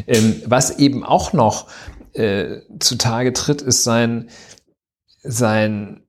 Ähm, 0.06 0.36
was 0.46 0.78
eben 0.78 1.04
auch 1.04 1.32
noch 1.32 1.66
äh, 2.12 2.60
zutage 2.78 3.32
tritt, 3.32 3.60
ist 3.60 3.82
sein, 3.82 4.28
sein 5.22 6.07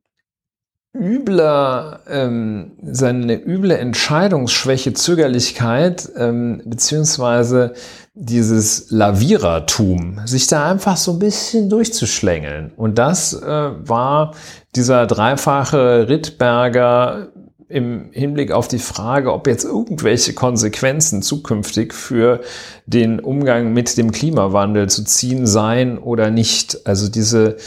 übler, 0.93 2.01
ähm, 2.07 2.71
seine 2.81 3.35
üble 3.35 3.77
Entscheidungsschwäche, 3.77 4.93
Zögerlichkeit, 4.93 6.09
ähm, 6.17 6.61
beziehungsweise 6.65 7.73
dieses 8.15 8.89
Lavierertum, 8.89 10.21
sich 10.25 10.47
da 10.47 10.69
einfach 10.69 10.97
so 10.97 11.13
ein 11.13 11.19
bisschen 11.19 11.69
durchzuschlängeln. 11.69 12.71
Und 12.75 12.97
das 12.97 13.33
äh, 13.33 13.45
war 13.45 14.33
dieser 14.75 15.05
dreifache 15.05 16.09
Rittberger 16.09 17.29
im 17.67 18.09
Hinblick 18.11 18.51
auf 18.51 18.67
die 18.67 18.79
Frage, 18.79 19.31
ob 19.31 19.45
jetzt 19.45 19.63
irgendwelche 19.63 20.33
Konsequenzen 20.33 21.21
zukünftig 21.21 21.93
für 21.93 22.41
den 22.87 23.19
Umgang 23.19 23.73
mit 23.73 23.95
dem 23.95 24.11
Klimawandel 24.11 24.89
zu 24.89 25.03
ziehen 25.03 25.45
seien 25.45 25.99
oder 25.99 26.31
nicht. 26.31 26.87
Also 26.87 27.09
diese, 27.09 27.57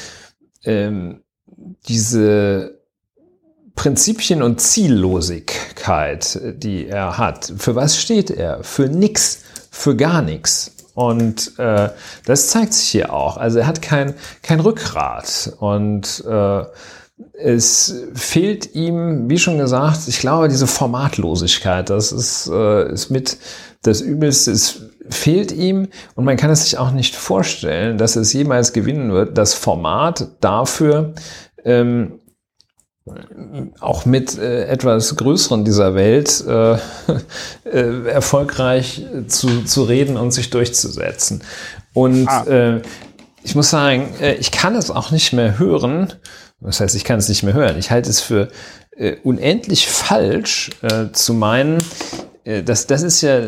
ähm, 0.64 1.22
diese 1.86 2.81
Prinzipien 3.74 4.42
und 4.42 4.60
Ziellosigkeit, 4.60 6.40
die 6.56 6.86
er 6.86 7.18
hat. 7.18 7.52
Für 7.56 7.74
was 7.74 7.96
steht 7.96 8.30
er? 8.30 8.62
Für 8.62 8.88
nix, 8.88 9.40
für 9.70 9.96
gar 9.96 10.22
nichts. 10.22 10.72
Und 10.94 11.58
äh, 11.58 11.88
das 12.26 12.48
zeigt 12.48 12.74
sich 12.74 12.88
hier 12.88 13.12
auch. 13.12 13.38
Also 13.38 13.60
er 13.60 13.66
hat 13.66 13.80
kein, 13.80 14.14
kein 14.42 14.60
Rückgrat. 14.60 15.52
Und 15.58 16.22
äh, 16.28 16.64
es 17.34 17.94
fehlt 18.14 18.74
ihm, 18.74 19.28
wie 19.30 19.38
schon 19.38 19.58
gesagt, 19.58 20.06
ich 20.06 20.20
glaube, 20.20 20.48
diese 20.48 20.66
Formatlosigkeit, 20.66 21.88
das 21.88 22.12
ist, 22.12 22.48
äh, 22.52 22.92
ist 22.92 23.10
mit 23.10 23.38
das 23.82 24.00
Übelste. 24.00 24.52
Es 24.52 24.82
fehlt 25.08 25.52
ihm 25.52 25.88
und 26.14 26.24
man 26.24 26.36
kann 26.36 26.50
es 26.50 26.64
sich 26.64 26.78
auch 26.78 26.90
nicht 26.90 27.16
vorstellen, 27.16 27.98
dass 27.98 28.16
es 28.16 28.32
jemals 28.32 28.72
gewinnen 28.72 29.12
wird, 29.12 29.38
das 29.38 29.54
Format 29.54 30.28
dafür, 30.40 31.14
ähm, 31.64 32.20
auch 33.80 34.04
mit 34.04 34.38
äh, 34.38 34.66
etwas 34.66 35.16
Größeren 35.16 35.64
dieser 35.64 35.94
Welt 35.94 36.44
äh, 36.46 36.74
äh, 37.64 38.08
erfolgreich 38.08 39.04
zu, 39.26 39.64
zu 39.64 39.82
reden 39.82 40.16
und 40.16 40.30
sich 40.30 40.50
durchzusetzen. 40.50 41.42
Und 41.94 42.28
ah. 42.28 42.44
äh, 42.44 42.82
ich 43.42 43.54
muss 43.56 43.70
sagen, 43.70 44.14
äh, 44.20 44.34
ich 44.34 44.52
kann 44.52 44.76
es 44.76 44.90
auch 44.90 45.10
nicht 45.10 45.32
mehr 45.32 45.58
hören. 45.58 46.12
Das 46.60 46.78
heißt, 46.78 46.94
ich 46.94 47.02
kann 47.02 47.18
es 47.18 47.28
nicht 47.28 47.42
mehr 47.42 47.54
hören. 47.54 47.76
Ich 47.76 47.90
halte 47.90 48.08
es 48.08 48.20
für 48.20 48.48
äh, 48.96 49.16
unendlich 49.24 49.88
falsch 49.88 50.70
zu 51.12 51.34
meinen, 51.34 51.78
das, 52.44 52.88
das, 52.88 53.02
ist 53.02 53.20
ja, 53.20 53.38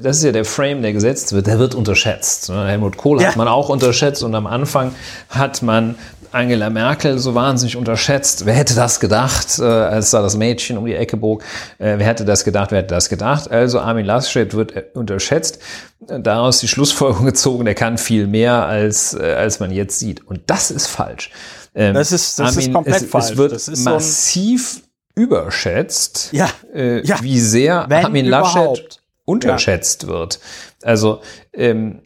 das 0.00 0.18
ist 0.18 0.22
ja 0.24 0.30
der 0.30 0.44
Frame, 0.44 0.80
der 0.80 0.92
gesetzt 0.92 1.32
wird, 1.32 1.48
der 1.48 1.58
wird 1.58 1.74
unterschätzt. 1.74 2.48
Ne? 2.48 2.68
Helmut 2.68 2.96
Kohl 2.96 3.20
ja. 3.20 3.28
hat 3.28 3.36
man 3.36 3.48
auch 3.48 3.68
unterschätzt 3.68 4.22
und 4.22 4.36
am 4.36 4.46
Anfang 4.46 4.94
hat 5.28 5.62
man 5.62 5.96
Angela 6.36 6.70
Merkel 6.70 7.18
so 7.18 7.34
wahnsinnig 7.34 7.76
unterschätzt. 7.76 8.44
Wer 8.44 8.54
hätte 8.54 8.74
das 8.74 9.00
gedacht, 9.00 9.58
äh, 9.58 9.62
als 9.64 10.10
da 10.10 10.20
das 10.20 10.36
Mädchen 10.36 10.76
um 10.76 10.84
die 10.84 10.94
Ecke 10.94 11.16
bog? 11.16 11.42
Äh, 11.78 11.98
wer 11.98 12.06
hätte 12.06 12.24
das 12.24 12.44
gedacht? 12.44 12.70
Wer 12.70 12.80
hätte 12.80 12.94
das 12.94 13.08
gedacht? 13.08 13.50
Also 13.50 13.80
Armin 13.80 14.04
Laschet 14.04 14.52
wird 14.54 14.76
äh, 14.76 14.84
unterschätzt. 14.94 15.58
Daraus 16.00 16.60
die 16.60 16.68
Schlussfolgerung 16.68 17.24
gezogen, 17.26 17.64
der 17.64 17.74
kann 17.74 17.96
viel 17.96 18.26
mehr, 18.26 18.66
als, 18.66 19.14
äh, 19.14 19.34
als 19.34 19.60
man 19.60 19.70
jetzt 19.70 19.98
sieht. 19.98 20.26
Und 20.26 20.42
das 20.46 20.70
ist 20.70 20.86
falsch. 20.86 21.30
Ähm, 21.74 21.94
das 21.94 22.12
ist, 22.12 22.38
das 22.38 22.48
Armin, 22.48 22.68
ist 22.68 22.74
komplett 22.74 23.02
es, 23.02 23.10
falsch. 23.10 23.30
Es 23.30 23.68
wird 23.68 23.78
massiv 23.78 24.74
so 24.74 24.80
überschätzt, 25.16 26.28
ja, 26.32 26.50
äh, 26.74 27.00
ja, 27.04 27.16
wie 27.22 27.40
sehr 27.40 27.90
Armin 27.90 28.26
Laschet 28.26 29.00
unterschätzt 29.24 30.02
ja. 30.02 30.08
wird. 30.10 30.40
Also 30.82 31.22
ähm, 31.54 32.02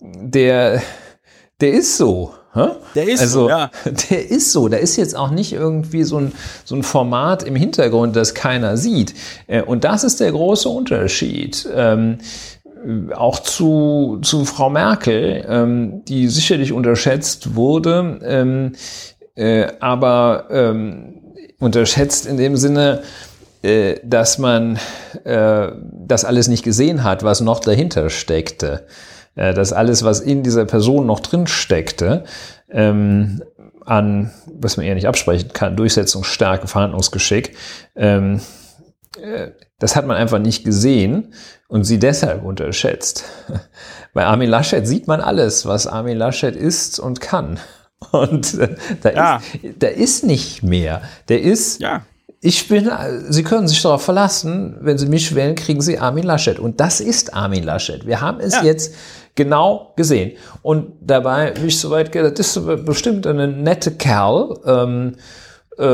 der, 0.00 0.82
der 1.60 1.72
ist 1.72 1.96
so. 1.96 2.34
Der 2.94 3.08
ist 3.08 3.20
also, 3.20 3.42
so, 3.42 3.48
ja. 3.48 3.70
Der 4.10 4.30
ist 4.30 4.52
so. 4.52 4.68
Da 4.68 4.78
ist 4.78 4.96
jetzt 4.96 5.16
auch 5.16 5.30
nicht 5.30 5.52
irgendwie 5.52 6.02
so 6.02 6.18
ein, 6.18 6.32
so 6.64 6.74
ein 6.74 6.82
Format 6.82 7.42
im 7.42 7.56
Hintergrund, 7.56 8.16
das 8.16 8.34
keiner 8.34 8.76
sieht. 8.76 9.14
Äh, 9.46 9.62
und 9.62 9.84
das 9.84 10.04
ist 10.04 10.20
der 10.20 10.32
große 10.32 10.68
Unterschied. 10.68 11.68
Ähm, 11.74 12.18
auch 13.14 13.40
zu, 13.40 14.18
zu 14.22 14.44
Frau 14.44 14.70
Merkel, 14.70 15.44
ähm, 15.48 16.04
die 16.06 16.28
sicherlich 16.28 16.72
unterschätzt 16.72 17.54
wurde, 17.54 18.20
ähm, 18.22 18.72
äh, 19.34 19.66
aber 19.80 20.46
ähm, 20.50 21.14
unterschätzt 21.58 22.26
in 22.26 22.36
dem 22.36 22.56
Sinne, 22.56 23.02
äh, 23.62 23.96
dass 24.04 24.38
man 24.38 24.78
äh, 25.24 25.68
das 25.92 26.24
alles 26.24 26.48
nicht 26.48 26.62
gesehen 26.62 27.02
hat, 27.02 27.24
was 27.24 27.40
noch 27.40 27.60
dahinter 27.60 28.10
steckte. 28.10 28.86
Äh, 29.38 29.54
dass 29.54 29.72
alles, 29.72 30.02
was 30.02 30.18
in 30.18 30.42
dieser 30.42 30.64
Person 30.64 31.06
noch 31.06 31.20
drin 31.20 31.46
steckte, 31.46 32.24
ähm, 32.70 33.42
an, 33.86 34.32
was 34.46 34.76
man 34.76 34.84
eher 34.84 34.96
nicht 34.96 35.06
absprechen 35.06 35.52
kann, 35.52 35.76
Durchsetzungsstärke, 35.76 36.66
Verhandlungsgeschick, 36.66 37.56
ähm, 37.94 38.40
äh, 39.22 39.50
das 39.78 39.94
hat 39.94 40.06
man 40.06 40.16
einfach 40.16 40.40
nicht 40.40 40.64
gesehen. 40.64 41.32
und 41.68 41.84
sie 41.84 41.98
deshalb 41.98 42.44
unterschätzt. 42.44 43.24
Bei 44.12 44.24
Armin 44.24 44.50
Laschet 44.50 44.86
sieht 44.88 45.06
man 45.06 45.20
alles, 45.20 45.66
was 45.66 45.86
Armin 45.86 46.16
Laschet 46.16 46.56
ist 46.56 46.98
und 46.98 47.20
kann. 47.20 47.60
Und 48.12 48.54
äh, 48.54 48.76
da, 49.02 49.10
ja. 49.10 49.42
ist, 49.60 49.82
da 49.82 49.88
ist 49.88 50.24
nicht 50.24 50.62
mehr. 50.62 51.02
Der 51.28 51.42
ist, 51.42 51.80
ja. 51.80 52.02
Ich 52.40 52.68
bin, 52.68 52.90
Sie 53.28 53.42
können 53.42 53.66
sich 53.66 53.82
darauf 53.82 54.02
verlassen, 54.02 54.76
wenn 54.80 54.96
Sie 54.96 55.06
mich 55.06 55.34
wählen, 55.34 55.54
kriegen 55.54 55.80
Sie 55.80 55.98
Armin 55.98 56.24
Laschet. 56.24 56.58
Und 56.58 56.80
das 56.80 57.00
ist 57.00 57.34
Armin 57.34 57.64
Laschet. 57.64 58.06
Wir 58.06 58.20
haben 58.20 58.38
es 58.40 58.54
ja. 58.54 58.62
jetzt 58.62 58.94
genau 59.34 59.92
gesehen. 59.96 60.36
Und 60.62 60.92
dabei, 61.00 61.54
wie 61.60 61.66
ich 61.66 61.80
soweit 61.80 62.12
gedacht, 62.12 62.38
das 62.38 62.56
ist 62.56 62.84
bestimmt 62.84 63.26
eine 63.26 63.48
nette 63.48 63.92
Kerl. 63.92 64.56
Ähm, 64.64 65.16
äh, 65.78 65.84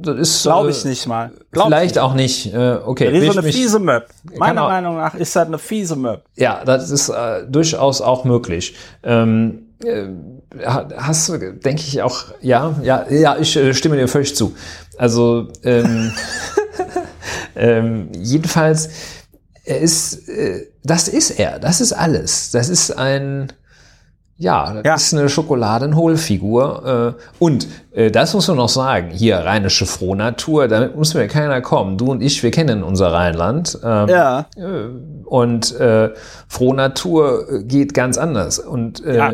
das 0.00 0.18
ist 0.18 0.42
glaube 0.42 0.70
ich 0.70 0.84
nicht 0.84 1.06
mal. 1.06 1.32
Glaub 1.50 1.66
vielleicht 1.66 1.96
nicht. 1.96 2.02
auch 2.02 2.14
nicht. 2.14 2.54
Äh, 2.54 2.76
okay. 2.84 3.10
Das 3.10 3.22
ist 3.22 3.32
so 3.32 3.40
eine 3.40 3.52
fiese 3.52 3.78
Map. 3.78 4.08
Meiner 4.36 4.64
Meinung 4.64 4.96
nach 4.96 5.14
ist 5.14 5.34
das 5.34 5.46
eine 5.46 5.58
fiese 5.58 5.96
Map. 5.96 6.24
Ja, 6.36 6.62
das 6.64 6.90
ist 6.90 7.08
äh, 7.08 7.44
durchaus 7.48 8.00
auch 8.00 8.24
möglich. 8.24 8.74
Ähm, 9.02 9.64
äh, 9.82 10.06
hast 10.96 11.28
du, 11.28 11.38
denke 11.38 11.82
ich 11.86 12.02
auch, 12.02 12.26
ja, 12.40 12.74
ja, 12.82 13.06
ja, 13.10 13.36
ich 13.38 13.56
äh, 13.56 13.74
stimme 13.74 13.96
dir 13.96 14.08
völlig 14.08 14.36
zu. 14.36 14.54
Also 14.98 15.48
ähm, 15.62 16.12
ähm, 17.56 18.08
jedenfalls, 18.16 18.88
er 19.64 19.80
ist, 19.80 20.28
äh, 20.28 20.66
das 20.82 21.08
ist 21.08 21.30
er, 21.30 21.58
das 21.58 21.80
ist 21.80 21.92
alles. 21.92 22.50
Das 22.50 22.68
ist 22.68 22.90
ein 22.90 23.52
ja, 24.36 24.72
das 24.72 24.84
ja. 24.84 24.94
ist 24.94 25.14
eine 25.14 25.28
Schokoladenhohlfigur. 25.28 27.16
Äh, 27.16 27.22
und 27.38 27.68
äh, 27.92 28.10
das 28.10 28.34
muss 28.34 28.48
man 28.48 28.56
noch 28.56 28.68
sagen, 28.68 29.10
hier 29.10 29.38
rheinische 29.38 29.86
Frohnatur, 29.86 30.66
damit 30.66 30.96
muss 30.96 31.14
mir 31.14 31.28
keiner 31.28 31.60
kommen. 31.60 31.98
Du 31.98 32.10
und 32.10 32.20
ich, 32.20 32.42
wir 32.42 32.50
kennen 32.50 32.82
unser 32.82 33.12
Rheinland. 33.12 33.78
Ähm, 33.84 34.08
ja. 34.08 34.46
Äh, 34.56 34.88
und 35.24 35.74
Frohnatur 36.48 37.62
geht 37.64 37.94
ganz 37.94 38.18
anders. 38.18 38.58
Und 38.58 39.02
ja. 39.04 39.32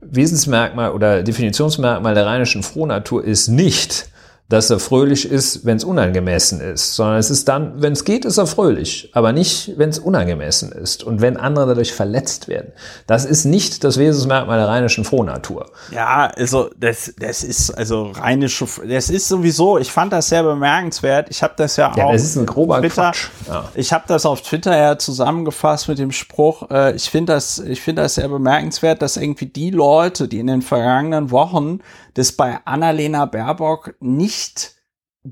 Wesensmerkmal 0.00 0.92
oder 0.92 1.22
Definitionsmerkmal 1.22 2.14
der 2.14 2.26
rheinischen 2.26 2.62
Frohnatur 2.62 3.24
ist 3.24 3.48
nicht, 3.48 4.08
dass 4.48 4.70
er 4.70 4.78
fröhlich 4.78 5.28
ist, 5.28 5.64
wenn 5.64 5.76
es 5.76 5.84
unangemessen 5.84 6.60
ist, 6.60 6.94
sondern 6.94 7.16
es 7.16 7.30
ist 7.30 7.48
dann, 7.48 7.82
wenn 7.82 7.94
es 7.94 8.04
geht, 8.04 8.24
ist 8.24 8.38
er 8.38 8.46
fröhlich, 8.46 9.10
aber 9.12 9.32
nicht, 9.32 9.72
wenn 9.76 9.88
es 9.90 9.98
unangemessen 9.98 10.70
ist 10.70 11.02
und 11.02 11.20
wenn 11.20 11.36
andere 11.36 11.66
dadurch 11.66 11.92
verletzt 11.92 12.46
werden. 12.46 12.72
Das 13.08 13.24
ist 13.24 13.44
nicht 13.44 13.82
das 13.82 13.98
Wesensmerkmal 13.98 14.58
der 14.58 14.68
rheinischen 14.68 15.04
Frohnatur. 15.04 15.66
Ja, 15.90 16.30
also 16.36 16.70
das, 16.78 17.12
das 17.18 17.42
ist 17.42 17.70
also 17.72 18.12
rheinische, 18.12 18.66
das 18.88 19.10
ist 19.10 19.26
sowieso, 19.26 19.78
ich 19.78 19.90
fand 19.90 20.12
das 20.12 20.28
sehr 20.28 20.44
bemerkenswert. 20.44 21.28
Ich 21.30 21.42
habe 21.42 21.54
das 21.56 21.76
ja 21.76 21.90
auch. 21.90 21.96
Ja, 21.96 22.12
das 22.12 22.22
ist 22.22 22.36
ein 22.36 22.46
grober 22.46 22.80
Twitter, 22.80 23.10
Quatsch. 23.10 23.28
Ja. 23.48 23.68
Ich 23.74 23.92
habe 23.92 24.04
das 24.06 24.26
auf 24.26 24.42
Twitter 24.42 24.76
ja 24.76 24.96
zusammengefasst 24.96 25.88
mit 25.88 25.98
dem 25.98 26.12
Spruch. 26.12 26.70
Äh, 26.70 26.94
ich 26.94 27.10
finde 27.10 27.32
das, 27.32 27.58
ich 27.58 27.80
finde 27.80 28.02
das 28.02 28.14
sehr 28.14 28.28
bemerkenswert, 28.28 29.02
dass 29.02 29.16
irgendwie 29.16 29.46
die 29.46 29.70
Leute, 29.70 30.28
die 30.28 30.38
in 30.38 30.46
den 30.46 30.62
vergangenen 30.62 31.32
Wochen 31.32 31.80
das 32.16 32.32
bei 32.32 32.58
Annalena 32.64 33.26
Baerbock 33.26 33.94
nicht 34.00 34.74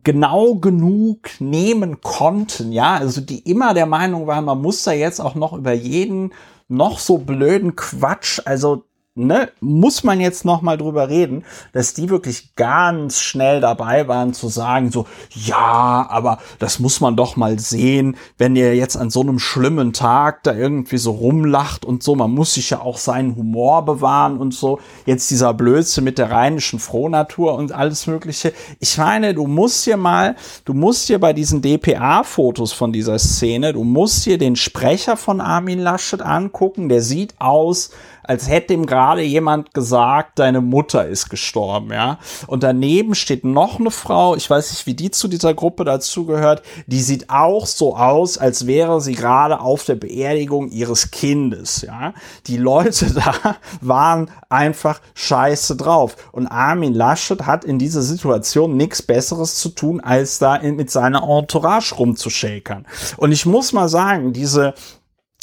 genau 0.03 0.57
genug 0.57 1.31
nehmen 1.41 2.03
konnten, 2.03 2.73
ja, 2.73 2.95
also 2.97 3.21
die 3.23 3.39
immer 3.39 3.73
der 3.73 3.87
Meinung 3.87 4.27
waren, 4.27 4.45
man 4.45 4.61
muss 4.61 4.83
da 4.83 4.93
jetzt 4.93 5.21
auch 5.21 5.35
noch 5.35 5.55
über 5.55 5.73
jeden 5.73 6.35
noch 6.69 6.99
so 6.99 7.19
blöden 7.19 7.75
Quatsch, 7.75 8.41
also 8.45 8.85
ne, 9.17 9.51
muss 9.61 10.03
man 10.03 10.21
jetzt 10.21 10.45
noch 10.45 10.61
mal 10.61 10.77
drüber 10.77 11.09
reden, 11.09 11.45
dass 11.73 11.95
die 11.95 12.11
wirklich 12.11 12.57
ganz 12.57 13.21
schnell 13.21 13.61
dabei 13.61 14.09
waren 14.09 14.35
zu 14.35 14.49
sagen 14.49 14.91
so, 14.91 15.07
ja, 15.31 16.07
aber 16.09 16.39
das 16.59 16.81
muss 16.81 17.01
man 17.01 17.15
doch 17.15 17.37
mal 17.37 17.59
sehen, 17.61 18.17
wenn 18.39 18.57
ihr 18.57 18.75
jetzt 18.75 18.97
an 18.97 19.11
so 19.11 19.21
einem 19.21 19.39
schlimmen 19.39 19.93
Tag 19.93 20.43
da 20.43 20.53
irgendwie 20.53 20.99
so 20.99 21.13
rumlacht 21.13 21.85
und 21.85 22.03
so, 22.03 22.17
man 22.17 22.33
muss 22.33 22.55
sich 22.55 22.71
ja 22.71 22.81
auch 22.81 22.99
seinen 22.99 23.37
Humor 23.37 23.85
bewahren 23.85 24.39
und 24.39 24.53
so. 24.53 24.81
Jetzt 25.07 25.31
dieser 25.31 25.55
Blödsinn 25.55 26.03
mit 26.03 26.19
der 26.19 26.33
rheinischen 26.33 26.81
Frohnatur 26.81 27.55
und 27.55 27.71
alles 27.71 28.09
mögliche. 28.09 28.53
Ich 28.81 28.99
meine, 28.99 29.33
du 29.33 29.47
musst 29.47 29.85
hier 29.85 29.97
mal, 29.97 30.35
du 30.65 30.75
musst 30.75 31.07
hier 31.07 31.21
bei 31.21 31.33
diesen 31.33 31.63
DPA-Fotos 31.63 32.73
von 32.73 32.93
dieser 32.93 33.21
Szene, 33.21 33.73
du 33.75 33.85
musst 33.85 34.25
hier 34.25 34.39
den 34.39 34.57
Sprecher 34.57 35.17
von 35.17 35.41
Armin 35.41 35.79
Laschet 35.79 36.21
angucken, 36.21 36.89
der 36.89 37.01
sieht 37.01 37.35
aus, 37.39 37.91
als 38.25 38.49
hätte 38.49 38.75
ihm 38.75 38.87
gerade 38.87 39.23
jemand 39.23 39.75
gesagt, 39.75 40.39
deine 40.39 40.61
Mutter 40.61 41.07
ist 41.07 41.31
gestorben, 41.31 41.93
ja. 41.93 42.19
Und 42.47 42.63
daneben 42.63 43.15
steht 43.15 43.45
noch 43.45 43.79
eine 43.79 43.91
Frau, 43.91 44.37
ich 44.37 44.49
weiß 44.49 44.71
nicht, 44.73 44.87
wie 44.87 44.95
die 44.95 45.11
zu 45.11 45.29
dieser 45.29 45.55
Gruppe 45.55 45.85
dazugehört, 45.85 46.63
die 46.87 47.01
sieht 47.01 47.31
auch 47.31 47.67
so 47.67 47.97
aus, 47.97 48.39
als 48.39 48.67
wäre 48.67 49.01
sie 49.01 49.15
gerade 49.15 49.61
auf 49.61 49.85
der 49.85 49.97
Beerdigung 49.97 50.71
ihres 50.71 51.11
Kindes, 51.11 51.83
ja. 51.83 52.15
Die 52.47 52.57
Leute 52.57 53.13
da 53.15 53.57
waren 53.81 54.31
einfach 54.49 55.01
scheiße 55.15 55.77
drauf. 55.77 56.17
Und 56.33 56.47
Armin 56.47 56.95
Laschet 56.95 57.47
hat 57.47 57.65
in 57.65 57.79
dieser 57.79 58.03
Situation 58.03 58.77
nichts 58.77 59.03
Besseres 59.03 59.57
zu 59.57 59.71
tun, 59.71 60.01
als 60.01 60.39
da 60.39 60.59
mit 60.63 60.91
seiner 60.91 61.23
Entourage 61.23 61.95
rumzuschäkern. 61.95 62.87
Und 63.17 63.33
ich 63.33 63.47
muss 63.47 63.73
mal 63.73 63.89
sagen, 63.89 64.33
diese, 64.33 64.75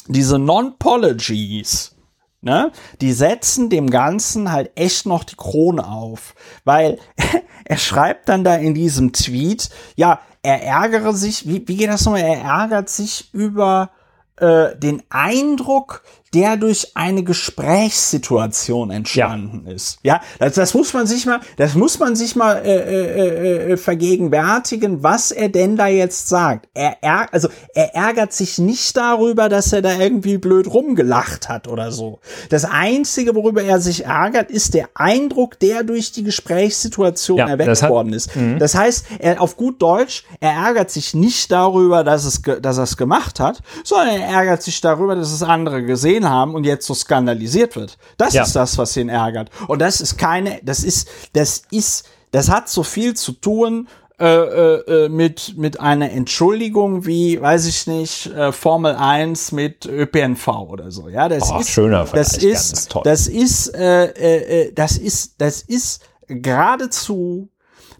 diese 0.08 0.40
Non-Pologies, 0.40 1.96
Ne? 2.44 2.72
Die 3.02 3.14
setzen 3.14 3.70
dem 3.70 3.90
Ganzen 3.92 4.52
halt 4.52 4.72
echt 4.76 5.06
noch 5.06 5.24
die 5.24 5.36
Krone 5.36 5.88
auf, 5.88 6.34
weil 6.64 6.98
er 7.66 7.78
schreibt 7.78 8.30
dann 8.30 8.44
da 8.44 8.56
in 8.56 8.74
diesem 8.74 9.14
Tweet, 9.14 9.70
ja, 9.96 10.20
er 10.42 10.64
ärgere 10.64 11.14
sich, 11.14 11.48
wie, 11.48 11.68
wie 11.68 11.78
geht 11.78 11.90
das 11.90 12.04
nochmal? 12.06 12.22
Er 12.22 12.42
ärgert 12.42 12.90
sich 12.90 13.32
über 13.32 13.92
äh, 14.38 14.76
den 14.76 15.04
Eindruck, 15.10 16.04
der 16.34 16.56
durch 16.56 16.92
eine 16.96 17.24
Gesprächssituation 17.24 18.90
entstanden 18.90 19.64
ja. 19.66 19.74
ist. 19.74 20.00
Ja, 20.04 20.22
das, 20.40 20.56
das, 20.56 20.74
muss 20.74 20.94
man 20.94 21.06
sich 21.06 21.26
mal, 21.26 21.42
das 21.58 21.76
muss 21.76 22.00
man 22.00 22.16
sich 22.16 22.36
mal 22.36 22.62
äh, 22.64 22.76
äh, 22.76 23.72
äh, 23.74 23.78
vergegenwärtigen, 23.78 25.04
was 25.04 25.32
er 25.32 25.50
denn 25.50 25.76
da 25.76 25.88
jetzt 25.88 26.30
sagt. 26.30 26.70
Er, 26.74 26.98
er, 27.02 27.34
also 27.34 27.50
er 27.74 27.96
ärgert 27.96 28.32
sich 28.32 28.58
nicht 28.58 28.96
darüber, 28.96 29.50
dass 29.50 29.74
er 29.74 29.82
da 29.82 29.98
irgendwie 29.98 30.38
blöd 30.38 30.68
rumgelacht 30.68 31.50
hat 31.50 31.68
oder 31.68 31.92
so. 31.92 32.20
Das 32.50 32.64
einzige, 32.64 33.36
worüber 33.36 33.64
er 33.64 33.82
sich 33.82 34.06
ärgert, 34.06 34.52
ist 34.52 34.74
der 34.74 34.90
Eindruck, 34.94 35.60
der 35.60 35.84
durch 35.84 36.12
die 36.14 36.24
Gesprächssituation 36.24 37.40
ja, 37.40 37.50
erweckt 37.50 37.82
hat, 37.82 37.90
worden 37.90 38.14
ist. 38.14 38.36
Mh. 38.36 38.60
Das 38.60 38.76
heißt, 38.76 39.06
er 39.20 39.42
auf 39.42 39.58
gut 39.58 39.82
Deutsch, 39.82 40.24
er 40.40 40.52
ärgert 40.52 40.92
sich 40.92 41.14
nicht 41.14 41.52
darüber, 41.52 42.04
dass 42.04 42.24
es, 42.24 42.42
dass 42.42 42.78
er 42.78 42.84
es 42.84 42.96
gemacht 42.96 43.40
hat, 43.40 43.62
sondern 43.84 44.08
er 44.08 44.28
ärgert 44.28 44.64
sich 44.64 44.80
darüber, 44.80 45.16
dass 45.16 45.32
es 45.32 45.44
andere 45.44 45.84
gesehen 45.84 46.21
gesehen 46.22 46.30
haben 46.30 46.56
und 46.56 46.66
jetzt 46.66 46.88
so 46.88 46.94
skandalisiert 46.94 47.76
wird. 47.76 47.98
Das 48.18 48.34
ja. 48.34 48.44
ist 48.44 48.56
das, 48.56 48.78
was 48.78 48.96
ihn 48.98 49.10
ärgert. 49.10 49.50
Und 49.68 49.80
das 49.80 50.02
ist 50.02 50.18
keine, 50.18 50.60
das 50.64 50.84
ist, 50.84 51.08
das 51.34 51.64
ist, 51.72 52.06
das 52.32 52.50
hat 52.50 52.70
so 52.70 52.84
viel 52.84 53.16
zu 53.16 53.34
tun 53.34 53.88
äh, 54.20 54.26
äh, 54.26 55.10
mit, 55.10 55.58
mit 55.58 55.80
einer 55.80 56.12
Entschuldigung 56.12 57.06
wie, 57.06 57.42
weiß 57.42 57.66
ich 57.66 57.88
nicht, 57.88 58.28
äh, 58.28 58.52
Formel 58.52 58.96
1 58.96 59.52
mit 59.52 59.86
ÖPNV 59.86 60.48
oder 60.48 60.92
so. 60.92 61.10
Ja, 61.10 61.28
das 61.28 61.52
oh, 61.52 61.60
ist, 61.60 61.70
schöner 61.70 62.06
das 62.06 62.38
ist, 62.38 62.96
das 63.04 63.28
ist, 63.28 63.76
äh, 63.76 64.06
äh, 64.06 64.68
äh, 64.68 64.74
das 64.74 64.98
ist, 64.98 65.42
das 65.42 65.62
ist 65.64 66.04
geradezu, 66.28 67.50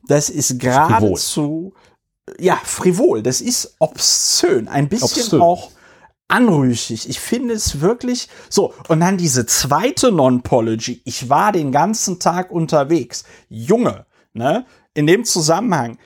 das 0.08 0.30
ist 0.30 0.60
geradezu, 0.60 1.74
ja, 2.40 2.60
frivol. 2.64 3.24
Das 3.24 3.42
ist 3.42 3.76
obszön. 3.80 4.68
Ein 4.68 4.88
bisschen 4.88 5.24
obszön. 5.24 5.42
auch 5.42 5.72
anrüchig. 6.32 7.10
Ich 7.10 7.20
finde 7.20 7.54
es 7.54 7.82
wirklich 7.82 8.30
so. 8.50 8.74
Und 8.88 9.02
dann 9.02 9.18
diese 9.18 9.46
zweite 9.46 10.12
Non-Pology. 10.12 11.02
Ich 11.06 11.30
war 11.30 11.52
den 11.52 11.72
ganzen 11.72 12.20
Tag 12.20 12.52
unterwegs. 12.52 13.24
Junge, 13.50 14.06
ne? 14.34 14.66
In 14.94 15.08
dem 15.08 15.24
Zusammenhang, 15.24 15.98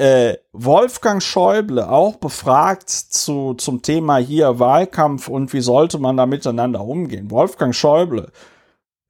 äh, 0.00 0.38
Wolfgang 0.52 1.22
Schäuble 1.22 1.86
auch 1.86 2.16
befragt 2.16 2.88
zu, 2.88 3.54
zum 3.54 3.82
Thema 3.82 4.16
hier 4.16 4.58
Wahlkampf 4.58 5.28
und 5.28 5.52
wie 5.52 5.60
sollte 5.60 5.98
man 5.98 6.16
da 6.16 6.24
miteinander 6.24 6.82
umgehen. 6.82 7.30
Wolfgang 7.30 7.74
Schäuble 7.74 8.32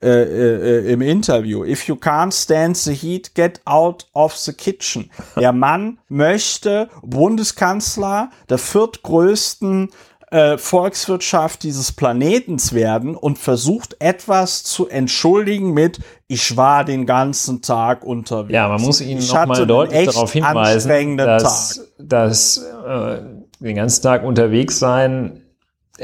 äh, 0.02 0.08
äh, 0.08 0.80
äh 0.88 0.92
im 0.92 1.00
Interview, 1.00 1.62
if 1.64 1.86
you 1.86 1.94
can't 1.94 2.32
stand 2.32 2.76
the 2.76 2.92
heat, 2.92 3.34
get 3.36 3.60
out 3.66 4.08
of 4.14 4.34
the 4.36 4.52
kitchen. 4.52 5.10
Der 5.36 5.52
Mann 5.52 5.98
möchte 6.08 6.88
Bundeskanzler 7.02 8.30
der 8.48 8.58
viertgrößten 8.58 9.90
äh, 10.30 10.58
Volkswirtschaft 10.58 11.62
dieses 11.62 11.92
Planetens 11.92 12.72
werden 12.72 13.16
und 13.16 13.38
versucht 13.38 13.96
etwas 13.98 14.62
zu 14.62 14.88
entschuldigen 14.88 15.72
mit 15.72 16.00
ich 16.28 16.56
war 16.56 16.84
den 16.84 17.06
ganzen 17.06 17.62
Tag 17.62 18.04
unterwegs. 18.04 18.52
Ja, 18.54 18.68
man 18.68 18.80
muss 18.80 19.00
Ihnen 19.00 19.26
nochmal 19.26 19.66
deutlich 19.66 20.06
darauf 20.06 20.32
hinweisen, 20.32 21.16
dass, 21.16 21.92
dass 21.98 22.58
äh, 22.58 23.18
den 23.58 23.74
ganzen 23.74 24.02
Tag 24.02 24.22
unterwegs 24.24 24.78
sein 24.78 25.42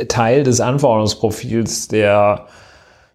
Teil 0.08 0.42
des 0.42 0.60
Anforderungsprofils 0.60 1.88
der 1.88 2.46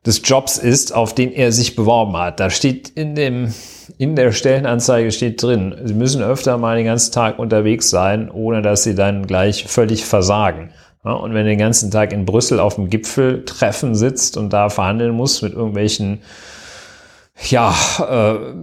des 0.06 0.22
Jobs 0.24 0.58
ist, 0.58 0.96
auf 0.96 1.14
den 1.14 1.32
er 1.32 1.52
sich 1.52 1.76
beworben 1.76 2.18
hat. 2.18 2.40
Da 2.40 2.50
steht 2.50 2.90
in 2.90 3.14
dem 3.14 3.54
in 3.98 4.16
der 4.16 4.32
Stellenanzeige 4.32 5.12
steht 5.12 5.44
drin, 5.44 5.76
Sie 5.84 5.94
müssen 5.94 6.24
öfter 6.24 6.58
mal 6.58 6.78
den 6.78 6.86
ganzen 6.86 7.12
Tag 7.12 7.38
unterwegs 7.38 7.90
sein, 7.90 8.32
ohne 8.32 8.62
dass 8.62 8.84
Sie 8.84 8.96
dann 8.96 9.28
gleich 9.28 9.66
völlig 9.68 10.06
versagen. 10.06 10.72
Ja, 11.04 11.14
und 11.14 11.34
wenn 11.34 11.46
du 11.46 11.50
den 11.50 11.60
ganzen 11.60 11.90
Tag 11.90 12.14
in 12.14 12.26
Brüssel 12.26 12.60
auf 12.60 12.76
dem 12.76 12.90
Gipfeltreffen 12.90 13.96
sitzt 13.96 14.38
und 14.38 14.52
da 14.54 14.70
verhandeln 14.70 15.16
musst 15.16 15.42
mit 15.42 15.54
irgendwelchen, 15.54 16.22
ja, 17.50 17.74
äh, 18.00 18.54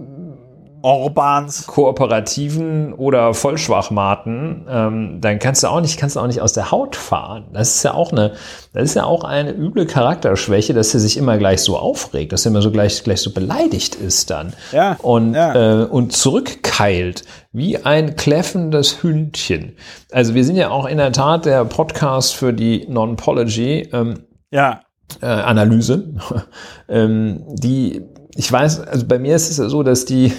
Orbans. 0.81 1.67
Kooperativen 1.67 2.93
oder 2.93 3.33
Vollschwachmaten, 3.33 4.65
ähm, 4.69 5.17
dann 5.21 5.39
kannst 5.39 5.63
du 5.63 5.67
auch 5.67 5.81
nicht, 5.81 5.99
kannst 5.99 6.15
du 6.15 6.19
auch 6.19 6.27
nicht 6.27 6.41
aus 6.41 6.53
der 6.53 6.71
Haut 6.71 6.95
fahren. 6.95 7.45
Das 7.53 7.75
ist 7.75 7.83
ja 7.83 7.93
auch 7.93 8.11
eine, 8.11 8.31
das 8.73 8.83
ist 8.83 8.93
ja 8.95 9.03
auch 9.03 9.23
eine 9.23 9.51
üble 9.51 9.85
Charakterschwäche, 9.85 10.73
dass 10.73 10.93
er 10.93 10.99
sich 10.99 11.17
immer 11.17 11.37
gleich 11.37 11.61
so 11.61 11.77
aufregt, 11.77 12.31
dass 12.33 12.45
er 12.45 12.51
immer 12.51 12.61
so 12.61 12.71
gleich, 12.71 13.03
gleich 13.03 13.21
so 13.21 13.31
beleidigt 13.33 13.95
ist 13.95 14.29
dann. 14.29 14.53
Ja, 14.71 14.97
Und, 15.01 15.33
ja. 15.33 15.81
äh, 15.81 15.85
und 15.85 16.13
zurückkeilt 16.13 17.23
wie 17.51 17.77
ein 17.83 18.15
kläffendes 18.15 19.03
Hündchen. 19.03 19.75
Also 20.11 20.33
wir 20.35 20.43
sind 20.45 20.55
ja 20.55 20.69
auch 20.69 20.85
in 20.85 20.97
der 20.97 21.11
Tat 21.11 21.45
der 21.45 21.65
Podcast 21.65 22.35
für 22.35 22.53
die 22.53 22.85
Non-Pology. 22.87 23.89
Ähm, 23.91 24.19
Ja. 24.51 24.81
äh, 25.21 25.25
Analyse, 25.25 26.13
ähm, 26.89 27.43
die, 27.47 28.01
ich 28.35 28.51
weiß, 28.51 28.81
also 28.81 29.07
bei 29.07 29.17
mir 29.19 29.35
ist 29.35 29.49
es 29.49 29.57
ja 29.57 29.67
so, 29.69 29.81
dass 29.83 30.05
die, 30.05 30.31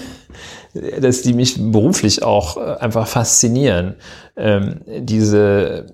dass 0.74 1.22
die 1.22 1.32
mich 1.32 1.56
beruflich 1.58 2.22
auch 2.22 2.56
äh, 2.56 2.60
einfach 2.78 3.06
faszinieren. 3.06 3.96
Ähm, 4.36 4.80
diese, 4.86 5.86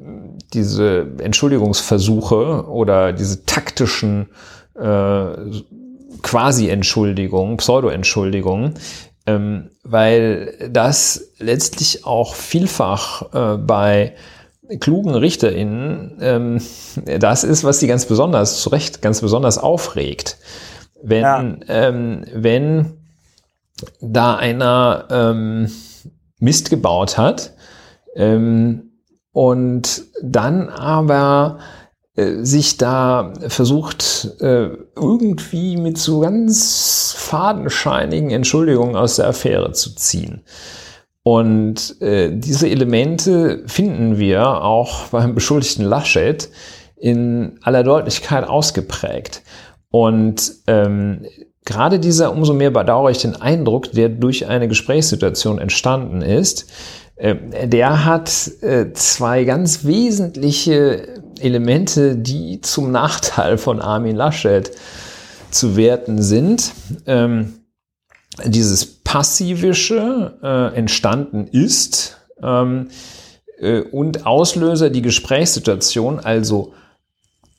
diese 0.52 1.06
Entschuldigungsversuche 1.18 2.66
oder 2.68 3.12
diese 3.12 3.44
taktischen 3.46 4.28
äh, 4.74 5.26
Quasi-Entschuldigungen, 6.22 7.56
Pseudo-Entschuldigungen, 7.56 8.74
ähm, 9.26 9.70
weil 9.82 10.70
das 10.70 11.32
letztlich 11.38 12.04
auch 12.04 12.34
vielfach 12.34 13.32
äh, 13.32 13.58
bei 13.58 14.14
klugen 14.80 15.14
RichterInnen 15.14 16.18
ähm, 16.20 16.60
das 17.20 17.44
ist, 17.44 17.64
was 17.64 17.78
die 17.78 17.86
ganz 17.86 18.06
besonders, 18.06 18.60
zu 18.60 18.70
Recht 18.70 19.00
ganz 19.00 19.20
besonders 19.20 19.58
aufregt. 19.58 20.38
Wenn, 21.02 21.22
Ja. 21.22 21.54
ähm, 21.68 22.24
wenn 22.32 22.94
da 24.00 24.36
einer 24.36 25.06
ähm, 25.10 25.70
Mist 26.38 26.70
gebaut 26.70 27.18
hat 27.18 27.52
ähm, 28.14 28.92
und 29.32 30.04
dann 30.22 30.68
aber 30.68 31.58
äh, 32.16 32.44
sich 32.44 32.78
da 32.78 33.34
versucht, 33.48 34.30
äh, 34.40 34.70
irgendwie 34.96 35.76
mit 35.76 35.98
so 35.98 36.20
ganz 36.20 37.14
fadenscheinigen 37.16 38.30
Entschuldigungen 38.30 38.96
aus 38.96 39.16
der 39.16 39.28
Affäre 39.28 39.72
zu 39.72 39.94
ziehen. 39.94 40.42
Und 41.22 42.00
äh, 42.00 42.30
diese 42.32 42.68
Elemente 42.68 43.64
finden 43.66 44.18
wir 44.18 44.62
auch 44.62 45.08
beim 45.08 45.34
beschuldigten 45.34 45.84
Laschet 45.84 46.48
in 46.96 47.58
aller 47.62 47.82
Deutlichkeit 47.82 48.48
ausgeprägt. 48.48 49.42
Und 49.90 50.52
ähm, 50.66 51.26
gerade 51.66 51.98
dieser 51.98 52.32
umso 52.32 52.55
mehr 52.55 52.70
bedauere 52.70 53.10
ich 53.10 53.18
den 53.18 53.36
Eindruck, 53.36 53.93
der 53.93 54.09
durch 54.09 54.47
eine 54.47 54.68
Gesprächssituation 54.68 55.59
entstanden 55.59 56.22
ist, 56.22 56.66
äh, 57.16 57.66
der 57.66 58.06
hat 58.06 58.51
äh, 58.62 58.93
zwei 58.94 59.44
ganz 59.44 59.84
wesentliche 59.84 61.20
Elemente, 61.40 62.16
die 62.16 62.62
zum 62.62 62.90
Nachteil 62.90 63.59
von 63.59 63.82
Armin 63.82 64.16
Laschet 64.16 64.70
zu 65.51 65.76
werten 65.76 66.22
sind. 66.22 66.72
Ähm, 67.06 67.60
dieses 68.44 68.86
Passivische 68.86 70.38
äh, 70.43 70.76
entstanden 70.76 71.47
ist 71.47 72.18
ähm, 72.43 72.88
äh, 73.59 73.80
und 73.80 74.26
Auslöser 74.26 74.90
die 74.90 75.02
Gesprächssituation, 75.02 76.20
also 76.20 76.74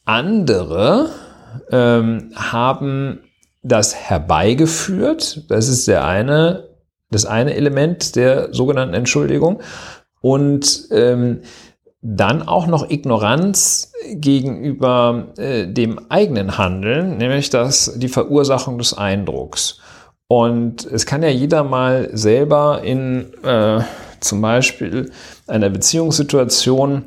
andere 0.05 1.09
ähm, 1.71 2.31
haben 2.35 3.19
das 3.67 3.95
herbeigeführt. 3.95 5.45
Das 5.49 5.67
ist 5.67 5.87
der 5.87 6.05
eine, 6.05 6.69
das 7.11 7.25
eine 7.25 7.53
Element 7.53 8.15
der 8.15 8.53
sogenannten 8.53 8.93
Entschuldigung. 8.93 9.61
Und 10.21 10.87
ähm, 10.91 11.41
dann 12.01 12.47
auch 12.47 12.67
noch 12.67 12.89
Ignoranz 12.89 13.91
gegenüber 14.13 15.33
äh, 15.37 15.67
dem 15.67 15.99
eigenen 16.09 16.57
Handeln, 16.57 17.17
nämlich 17.17 17.49
das, 17.49 17.93
die 17.97 18.07
Verursachung 18.07 18.77
des 18.77 18.93
Eindrucks. 18.93 19.79
Und 20.27 20.85
es 20.85 21.05
kann 21.05 21.23
ja 21.23 21.29
jeder 21.29 21.63
mal 21.63 22.09
selber 22.13 22.81
in 22.83 23.33
äh, 23.43 23.81
zum 24.19 24.41
Beispiel 24.41 25.11
einer 25.47 25.69
Beziehungssituation 25.69 27.03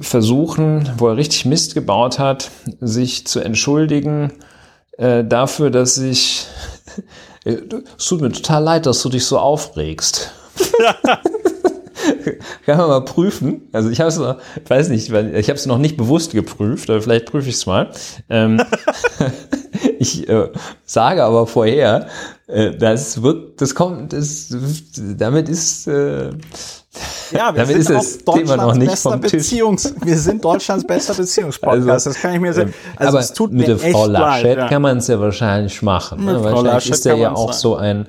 versuchen, 0.00 0.88
wo 0.98 1.08
er 1.08 1.16
richtig 1.16 1.44
Mist 1.44 1.74
gebaut 1.74 2.18
hat, 2.18 2.50
sich 2.80 3.26
zu 3.26 3.40
entschuldigen 3.40 4.32
äh, 4.98 5.24
dafür, 5.24 5.70
dass 5.70 5.96
ich 5.98 6.46
es 7.44 8.06
tut 8.06 8.20
mir 8.20 8.30
total 8.30 8.62
leid, 8.62 8.86
dass 8.86 9.02
du 9.02 9.08
dich 9.08 9.24
so 9.24 9.38
aufregst. 9.38 10.32
Kann 12.64 12.78
man 12.78 12.88
mal 12.88 13.04
prüfen. 13.04 13.68
Also 13.72 13.90
ich 13.90 14.00
habe 14.00 14.08
es 14.08 14.18
noch, 14.18 14.38
weiß 14.68 14.88
nicht, 14.88 15.12
weil 15.12 15.34
ich 15.34 15.48
habe 15.48 15.58
es 15.58 15.66
noch 15.66 15.78
nicht 15.78 15.96
bewusst 15.96 16.32
geprüft, 16.32 16.90
aber 16.90 17.02
vielleicht 17.02 17.26
prüfe 17.26 17.48
ich 17.48 17.56
es 17.56 17.66
mal. 17.66 17.90
Ähm, 18.28 18.62
ich 19.98 20.28
äh, 20.28 20.50
sage 20.84 21.24
aber 21.24 21.46
vorher, 21.46 22.08
äh, 22.46 22.70
das 22.72 23.22
wird, 23.22 23.60
das 23.60 23.74
kommt, 23.74 24.12
das, 24.12 24.54
damit 25.16 25.48
ist 25.48 25.86
äh, 25.86 26.30
Ja, 27.32 27.54
wir 27.54 27.64
Damit 27.64 27.82
sind 27.84 27.96
ist 27.96 28.26
auch 28.26 28.34
das 28.34 28.34
Thema 28.46 28.56
noch 28.56 28.74
nicht 28.74 28.90
bester 28.90 29.10
vom 29.10 29.20
Tisch. 29.20 29.32
Beziehungs 29.32 29.94
wir 30.02 30.16
sind 30.18 30.42
Deutschlands 30.44 30.86
bester 30.86 31.12
Beziehungspodcast. 31.14 31.88
Also, 31.90 32.10
das 32.10 32.18
kann 32.20 32.34
ich 32.34 32.40
mir 32.40 32.52
sagen. 32.54 32.70
Ähm, 32.70 32.92
Also 32.96 33.08
aber 33.10 33.20
es 33.20 33.32
tut 33.34 33.52
mit 33.52 33.68
mir 33.68 33.76
der 33.76 33.92
Frau 33.92 34.06
Laschet 34.06 34.44
leid, 34.44 34.56
ja. 34.58 34.68
kann 34.68 34.82
man 34.82 34.96
es 34.98 35.06
ja 35.08 35.20
wahrscheinlich 35.20 35.82
machen. 35.82 36.24
Ne? 36.24 36.34
Frau 36.38 36.44
Wahrscheinlich 36.44 36.72
Laschet 36.72 36.94
ist 36.94 37.06
er 37.06 37.16
ja 37.16 37.32
auch 37.34 37.52
sagen. 37.52 37.58
so 37.60 37.76
ein, 37.76 38.06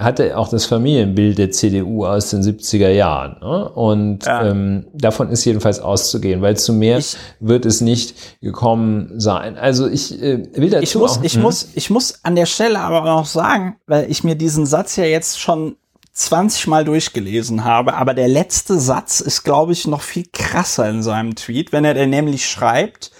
hatte 0.00 0.36
auch 0.36 0.48
das 0.48 0.66
Familienbild 0.66 1.38
der 1.38 1.50
CDU 1.52 2.04
aus 2.04 2.30
den 2.30 2.42
70er 2.42 2.88
Jahren. 2.90 3.36
Ne? 3.40 3.68
Und 3.70 4.26
Ja. 4.26 4.44
ähm, 4.50 4.86
davon 4.92 5.30
ist 5.30 5.44
jedenfalls 5.44 5.78
auszugehen, 5.78 6.42
weil 6.42 6.56
zu 6.58 6.72
mehr 6.72 6.98
Ich- 6.98 7.16
wird 7.38 7.64
es 7.64 7.80
nicht 7.80 8.40
gekommen 8.42 9.12
sein. 9.18 9.56
Also 9.56 9.86
ich 9.86 10.20
äh, 10.20 10.42
will 10.54 10.70
dazu 10.70 10.82
Ich 10.82 10.94
muss, 10.96 11.18
auch, 11.18 11.22
ich 11.22 11.34
hm? 11.34 11.42
muss, 11.42 11.68
ich 11.74 11.88
muss 11.90 12.18
an 12.24 12.34
der 12.34 12.46
Stelle 12.46 12.80
aber 12.80 13.12
auch 13.12 13.24
sagen, 13.26 13.76
weil 13.86 14.10
ich 14.10 14.24
mir 14.24 14.34
diesen 14.34 14.66
Satz 14.66 14.96
ja 14.96 15.04
jetzt 15.04 15.40
schon 15.40 15.76
20 16.18 16.66
Mal 16.66 16.84
durchgelesen 16.84 17.64
habe, 17.64 17.94
aber 17.94 18.12
der 18.14 18.28
letzte 18.28 18.78
Satz 18.80 19.20
ist, 19.20 19.44
glaube 19.44 19.72
ich, 19.72 19.86
noch 19.86 20.02
viel 20.02 20.26
krasser 20.32 20.88
in 20.90 21.02
seinem 21.02 21.34
Tweet, 21.36 21.72
wenn 21.72 21.84
er 21.84 21.94
denn 21.94 22.10
nämlich 22.10 22.48
schreibt, 22.48 23.12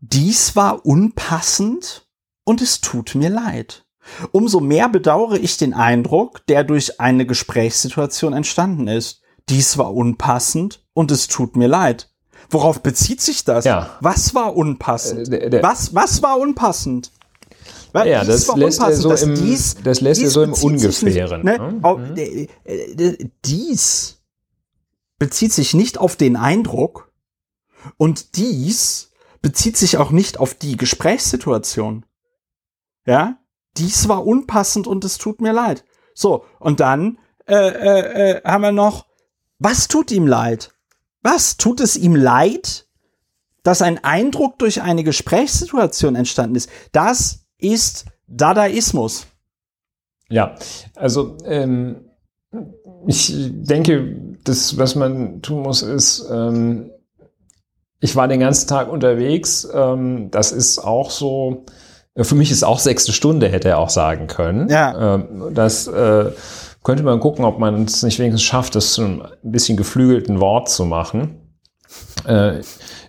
dies 0.00 0.56
war 0.56 0.84
unpassend 0.86 2.06
und 2.44 2.62
es 2.62 2.80
tut 2.80 3.14
mir 3.14 3.28
leid. 3.30 3.84
Umso 4.32 4.60
mehr 4.60 4.88
bedauere 4.88 5.36
ich 5.38 5.56
den 5.56 5.74
Eindruck, 5.74 6.46
der 6.46 6.64
durch 6.64 7.00
eine 7.00 7.26
Gesprächssituation 7.26 8.32
entstanden 8.32 8.88
ist. 8.88 9.20
Dies 9.48 9.76
war 9.78 9.92
unpassend 9.94 10.82
und 10.94 11.10
es 11.10 11.28
tut 11.28 11.56
mir 11.56 11.68
leid. 11.68 12.08
Worauf 12.48 12.82
bezieht 12.82 13.20
sich 13.20 13.44
das? 13.44 13.64
Ja. 13.64 13.90
Was 14.00 14.34
war 14.34 14.56
unpassend? 14.56 15.28
Äh, 15.28 15.30
der- 15.38 15.50
der- 15.50 15.62
was, 15.62 15.94
was 15.94 16.22
war 16.22 16.38
unpassend? 16.38 17.12
Weil 17.92 18.08
Ja, 18.08 18.24
dies 18.24 18.46
das 18.46 18.56
lässt 18.56 18.80
er 18.80 18.92
so 18.96 19.10
im- 19.10 19.34
das 19.84 20.00
lässt 20.00 20.20
er 20.20 20.24
dies 20.26 20.32
so 20.32 20.42
im 20.42 20.52
Ungefähren, 20.52 21.42
Nicht, 21.44 21.58
ne? 21.58 21.72
ne? 21.72 21.78
auf, 21.82 22.00
äh, 22.16 22.46
äh, 22.64 23.28
dies 23.44 24.22
bezieht 25.18 25.52
sich 25.52 25.74
nicht 25.74 25.98
auf 25.98 26.16
den 26.16 26.36
Eindruck 26.36 27.12
und 27.96 28.36
dies 28.36 29.10
bezieht 29.42 29.76
sich 29.76 29.96
auch 29.98 30.10
nicht 30.10 30.38
auf 30.38 30.54
die 30.54 30.76
Gesprächssituation. 30.76 32.04
Ja? 33.06 33.38
Dies 33.76 34.08
war 34.08 34.26
unpassend 34.26 34.86
und 34.86 35.04
es 35.04 35.18
tut 35.18 35.40
mir 35.40 35.52
leid. 35.52 35.84
So, 36.14 36.44
und 36.58 36.80
dann 36.80 37.18
äh, 37.46 37.54
äh, 37.54 38.30
äh, 38.38 38.42
haben 38.44 38.62
wir 38.62 38.72
noch, 38.72 39.06
was 39.58 39.88
tut 39.88 40.10
ihm 40.10 40.26
leid? 40.26 40.72
Was 41.22 41.56
tut 41.56 41.80
es 41.80 41.96
ihm 41.96 42.14
leid, 42.14 42.86
dass 43.62 43.82
ein 43.82 44.02
Eindruck 44.04 44.58
durch 44.58 44.80
eine 44.82 45.04
Gesprächssituation 45.04 46.16
entstanden 46.16 46.56
ist? 46.56 46.70
Das 46.92 47.44
ist 47.62 48.06
Dadaismus. 48.26 49.26
Ja, 50.28 50.54
also 50.94 51.36
ähm, 51.44 52.04
ich 53.06 53.34
denke, 53.34 54.16
das, 54.44 54.78
was 54.78 54.94
man 54.94 55.42
tun 55.42 55.62
muss, 55.62 55.82
ist, 55.82 56.26
ähm, 56.30 56.90
ich 58.00 58.16
war 58.16 58.28
den 58.28 58.40
ganzen 58.40 58.68
Tag 58.68 58.90
unterwegs. 58.90 59.68
Ähm, 59.72 60.30
das 60.30 60.52
ist 60.52 60.78
auch 60.78 61.10
so, 61.10 61.64
äh, 62.14 62.24
für 62.24 62.34
mich 62.34 62.50
ist 62.50 62.62
auch 62.62 62.78
sechste 62.78 63.12
Stunde, 63.12 63.48
hätte 63.48 63.68
er 63.68 63.78
auch 63.78 63.90
sagen 63.90 64.26
können. 64.26 64.68
Ja. 64.68 65.16
Ähm, 65.16 65.52
das 65.54 65.86
äh, 65.86 66.32
könnte 66.82 67.02
man 67.02 67.20
gucken, 67.20 67.44
ob 67.44 67.58
man 67.58 67.84
es 67.84 68.02
nicht 68.02 68.18
wenigstens 68.18 68.42
schafft, 68.42 68.74
das 68.74 68.94
zu 68.94 69.02
einem 69.02 69.22
bisschen 69.42 69.76
geflügelten 69.76 70.40
Wort 70.40 70.68
zu 70.68 70.84
machen. 70.84 71.56
Äh, 72.26 72.60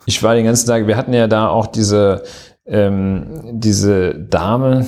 ich 0.05 0.23
war 0.23 0.35
den 0.35 0.45
ganzen 0.45 0.67
Tag, 0.67 0.87
wir 0.87 0.97
hatten 0.97 1.13
ja 1.13 1.27
da 1.27 1.49
auch 1.49 1.67
diese, 1.67 2.23
ähm, 2.71 3.41
diese 3.51 4.15
Dame, 4.15 4.87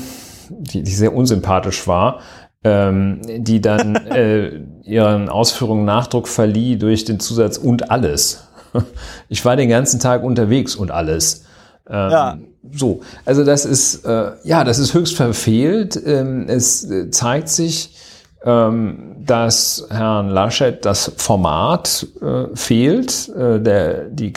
die, 0.49 0.81
die 0.81 0.91
sehr 0.91 1.13
unsympathisch 1.13 1.87
war, 1.87 2.21
ähm, 2.63 3.21
die 3.37 3.61
dann 3.61 3.95
äh, 4.07 4.61
ihren 4.83 5.29
Ausführungen 5.29 5.85
Nachdruck 5.85 6.27
verlieh 6.27 6.77
durch 6.77 7.05
den 7.05 7.19
Zusatz 7.19 7.57
und 7.57 7.91
alles. 7.91 8.47
ich 9.29 9.43
war 9.45 9.55
den 9.55 9.69
ganzen 9.69 9.99
Tag 9.99 10.23
unterwegs 10.23 10.75
und 10.75 10.91
alles. 10.91 11.43
Ähm, 11.89 12.11
ja. 12.11 12.37
So, 12.71 13.01
also 13.25 13.43
das 13.43 13.65
ist, 13.65 14.05
äh, 14.05 14.31
ja, 14.43 14.63
das 14.63 14.79
ist 14.79 14.93
höchst 14.93 15.15
verfehlt. 15.15 15.99
Ähm, 16.05 16.45
es 16.47 16.89
äh, 16.89 17.11
zeigt 17.11 17.49
sich, 17.49 17.97
ähm, 18.45 19.17
dass 19.25 19.85
Herrn 19.89 20.29
Laschet 20.29 20.83
das 20.85 21.11
Format 21.17 22.07
äh, 22.21 22.55
fehlt, 22.55 23.29
äh, 23.29 23.59
der, 23.59 24.05
die 24.05 24.31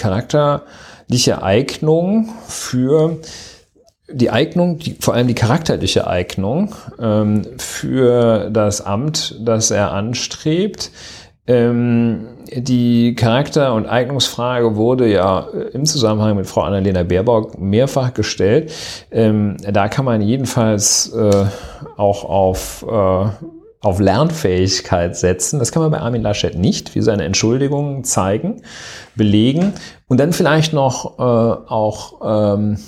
charakterliche 1.07 1.43
Eignung 1.43 2.29
für 2.47 3.19
die 4.09 4.31
Eignung, 4.31 4.79
die, 4.79 4.97
vor 5.01 5.15
allem 5.15 5.29
die 5.29 5.35
charakterliche 5.35 6.07
Eignung 6.07 6.75
ähm, 7.01 7.43
für 7.59 8.51
das 8.51 8.81
Amt, 8.81 9.37
das 9.41 9.71
er 9.71 9.93
anstrebt. 9.93 10.91
Ähm, 11.49 12.27
die 12.53 13.15
Charakter- 13.15 13.75
und 13.75 13.87
Eignungsfrage 13.87 14.75
wurde 14.75 15.09
ja 15.09 15.47
im 15.73 15.85
Zusammenhang 15.85 16.37
mit 16.37 16.47
Frau 16.47 16.63
Annalena 16.63 17.05
Baerbock 17.05 17.59
mehrfach 17.59 18.15
gestellt. 18.15 18.73
Ähm, 19.13 19.57
da 19.61 19.89
kann 19.89 20.05
man 20.05 20.21
jedenfalls 20.21 21.13
äh, 21.13 21.47
auch 21.97 22.25
auf, 22.25 22.85
äh, 22.89 23.29
auf 23.87 24.01
Lernfähigkeit 24.01 25.17
setzen. 25.17 25.61
Das 25.61 25.71
kann 25.71 25.81
man 25.81 25.93
bei 25.93 26.01
Armin 26.01 26.21
Laschet 26.21 26.59
nicht, 26.59 26.97
wie 26.97 27.03
seine 27.03 27.25
Entschuldigungen 27.25 28.03
zeigen, 28.03 28.63
belegen. 29.15 29.75
Und 30.09 30.19
dann 30.19 30.33
vielleicht 30.33 30.73
noch 30.73 31.19
äh, 31.19 31.23
auch 31.23 32.57
ähm, 32.57 32.79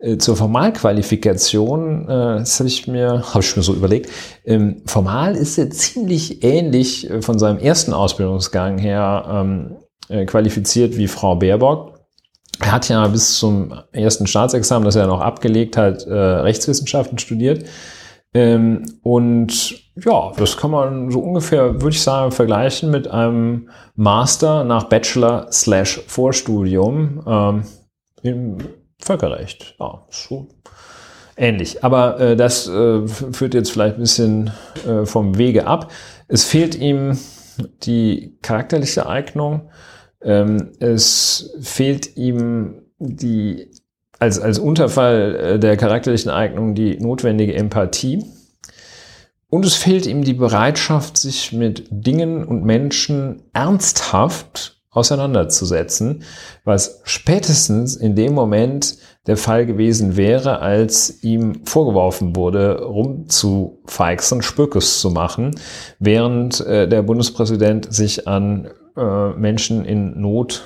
äh, 0.00 0.18
zur 0.18 0.36
Formalqualifikation, 0.36 2.04
äh, 2.04 2.38
das 2.40 2.58
habe 2.58 2.68
ich 2.68 2.88
mir, 2.88 3.22
habe 3.32 3.40
ich 3.40 3.56
mir 3.56 3.62
so 3.62 3.72
überlegt. 3.72 4.10
Ähm, 4.44 4.82
formal 4.84 5.34
ist 5.34 5.56
er 5.56 5.70
ziemlich 5.70 6.44
ähnlich 6.44 7.08
äh, 7.08 7.22
von 7.22 7.38
seinem 7.38 7.58
ersten 7.58 7.94
Ausbildungsgang 7.94 8.76
her 8.76 9.24
ähm, 9.30 9.76
äh, 10.10 10.26
qualifiziert 10.26 10.98
wie 10.98 11.08
Frau 11.08 11.36
Baerbock. 11.36 12.00
Er 12.60 12.72
hat 12.72 12.88
ja 12.90 13.06
bis 13.08 13.38
zum 13.38 13.72
ersten 13.92 14.26
Staatsexamen, 14.26 14.84
das 14.84 14.94
er 14.94 15.06
noch 15.06 15.22
abgelegt 15.22 15.78
hat, 15.78 16.06
Rechtswissenschaften 16.06 17.16
studiert. 17.16 17.64
Ähm, 18.32 18.84
und 19.02 19.90
ja, 19.96 20.32
das 20.36 20.56
kann 20.56 20.70
man 20.70 21.10
so 21.10 21.20
ungefähr, 21.20 21.74
würde 21.74 21.90
ich 21.90 22.02
sagen, 22.02 22.30
vergleichen 22.30 22.90
mit 22.90 23.08
einem 23.08 23.70
Master 23.96 24.64
nach 24.64 24.84
Bachelor 24.84 25.48
slash 25.50 26.00
Vorstudium. 26.06 27.64
Ähm, 28.24 28.58
Völkerrecht. 29.02 29.76
Ja, 29.80 30.06
so 30.10 30.48
ähnlich. 31.36 31.82
Aber 31.82 32.20
äh, 32.20 32.36
das 32.36 32.68
äh, 32.68 33.06
führt 33.06 33.54
jetzt 33.54 33.72
vielleicht 33.72 33.96
ein 33.96 34.02
bisschen 34.02 34.50
äh, 34.86 35.06
vom 35.06 35.38
Wege 35.38 35.66
ab. 35.66 35.90
Es 36.28 36.44
fehlt 36.44 36.76
ihm 36.76 37.18
die 37.82 38.38
charakterliche 38.42 39.08
Eignung. 39.08 39.70
Ähm, 40.22 40.72
es 40.78 41.56
fehlt 41.60 42.16
ihm 42.16 42.82
die 42.98 43.69
als, 44.20 44.38
als 44.38 44.58
Unterfall 44.58 45.34
äh, 45.34 45.58
der 45.58 45.76
charakterlichen 45.76 46.30
Eignung 46.30 46.74
die 46.76 46.98
notwendige 46.98 47.54
Empathie. 47.54 48.24
Und 49.48 49.66
es 49.66 49.74
fehlt 49.74 50.06
ihm 50.06 50.22
die 50.22 50.34
Bereitschaft, 50.34 51.18
sich 51.18 51.52
mit 51.52 51.88
Dingen 51.90 52.44
und 52.44 52.62
Menschen 52.62 53.42
ernsthaft 53.52 54.76
auseinanderzusetzen, 54.90 56.22
was 56.64 57.00
spätestens 57.04 57.96
in 57.96 58.14
dem 58.14 58.34
Moment 58.34 58.96
der 59.26 59.36
Fall 59.36 59.66
gewesen 59.66 60.16
wäre, 60.16 60.60
als 60.60 61.22
ihm 61.22 61.64
vorgeworfen 61.64 62.34
wurde, 62.36 62.82
rumzufeixen, 62.82 64.42
Spökes 64.42 65.00
zu 65.00 65.10
machen, 65.10 65.54
während 65.98 66.60
äh, 66.60 66.88
der 66.88 67.02
Bundespräsident 67.02 67.92
sich 67.92 68.26
an 68.26 68.70
äh, 68.96 69.30
Menschen 69.30 69.84
in 69.84 70.20
Not 70.20 70.64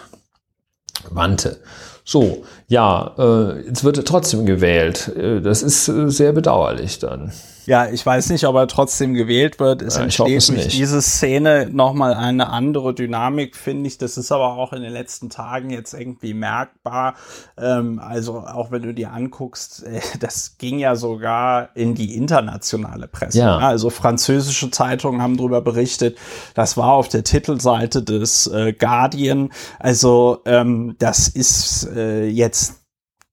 wandte. 1.10 1.58
So, 2.04 2.44
ja, 2.68 3.14
äh, 3.18 3.66
jetzt 3.66 3.82
wird 3.82 3.96
er 3.96 4.04
trotzdem 4.04 4.44
gewählt. 4.44 5.08
Äh, 5.16 5.40
das 5.40 5.62
ist 5.62 5.88
äh, 5.88 6.10
sehr 6.10 6.32
bedauerlich 6.32 6.98
dann. 6.98 7.32
Ja, 7.66 7.88
ich 7.88 8.04
weiß 8.04 8.30
nicht, 8.30 8.46
ob 8.46 8.56
er 8.56 8.66
trotzdem 8.66 9.14
gewählt 9.14 9.58
wird. 9.58 9.82
Es 9.82 9.96
ja, 9.96 10.02
entsteht 10.02 10.48
durch 10.48 10.68
diese 10.68 11.00
Szene 11.00 11.68
nochmal 11.70 12.14
eine 12.14 12.50
andere 12.50 12.94
Dynamik, 12.94 13.56
finde 13.56 13.88
ich. 13.88 13.98
Das 13.98 14.16
ist 14.16 14.32
aber 14.32 14.56
auch 14.56 14.72
in 14.72 14.82
den 14.82 14.92
letzten 14.92 15.30
Tagen 15.30 15.70
jetzt 15.70 15.94
irgendwie 15.94 16.34
merkbar. 16.34 17.14
Ähm, 17.56 17.98
also 17.98 18.38
auch 18.40 18.70
wenn 18.70 18.82
du 18.82 18.92
dir 18.92 19.12
anguckst, 19.12 19.82
äh, 19.86 20.00
das 20.20 20.58
ging 20.58 20.78
ja 20.78 20.96
sogar 20.96 21.74
in 21.74 21.94
die 21.94 22.14
internationale 22.14 23.08
Presse. 23.08 23.38
Ja. 23.38 23.58
Ne? 23.58 23.66
Also 23.66 23.90
französische 23.90 24.70
Zeitungen 24.70 25.22
haben 25.22 25.36
darüber 25.36 25.60
berichtet. 25.60 26.18
Das 26.54 26.76
war 26.76 26.92
auf 26.92 27.08
der 27.08 27.24
Titelseite 27.24 28.02
des 28.02 28.46
äh, 28.46 28.72
Guardian. 28.72 29.50
Also 29.78 30.40
ähm, 30.44 30.96
das 30.98 31.28
ist 31.28 31.88
äh, 31.94 32.26
jetzt 32.26 32.84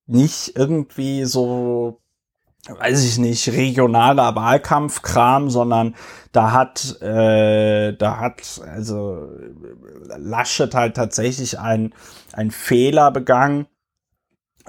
nicht 0.08 0.56
irgendwie 0.56 1.24
so 1.26 2.01
weiß 2.80 3.04
ich 3.06 3.18
nicht, 3.18 3.48
regionaler 3.50 4.36
Wahlkampfkram, 4.36 5.50
sondern 5.50 5.96
da 6.32 6.52
hat, 6.52 7.02
äh, 7.02 7.94
da 7.94 8.20
hat, 8.20 8.62
also 8.74 9.30
Laschet 10.18 10.74
halt 10.74 10.96
tatsächlich 10.96 11.60
ein, 11.60 11.94
ein 12.34 12.52
Fehler 12.52 13.12
begangen. 13.12 13.68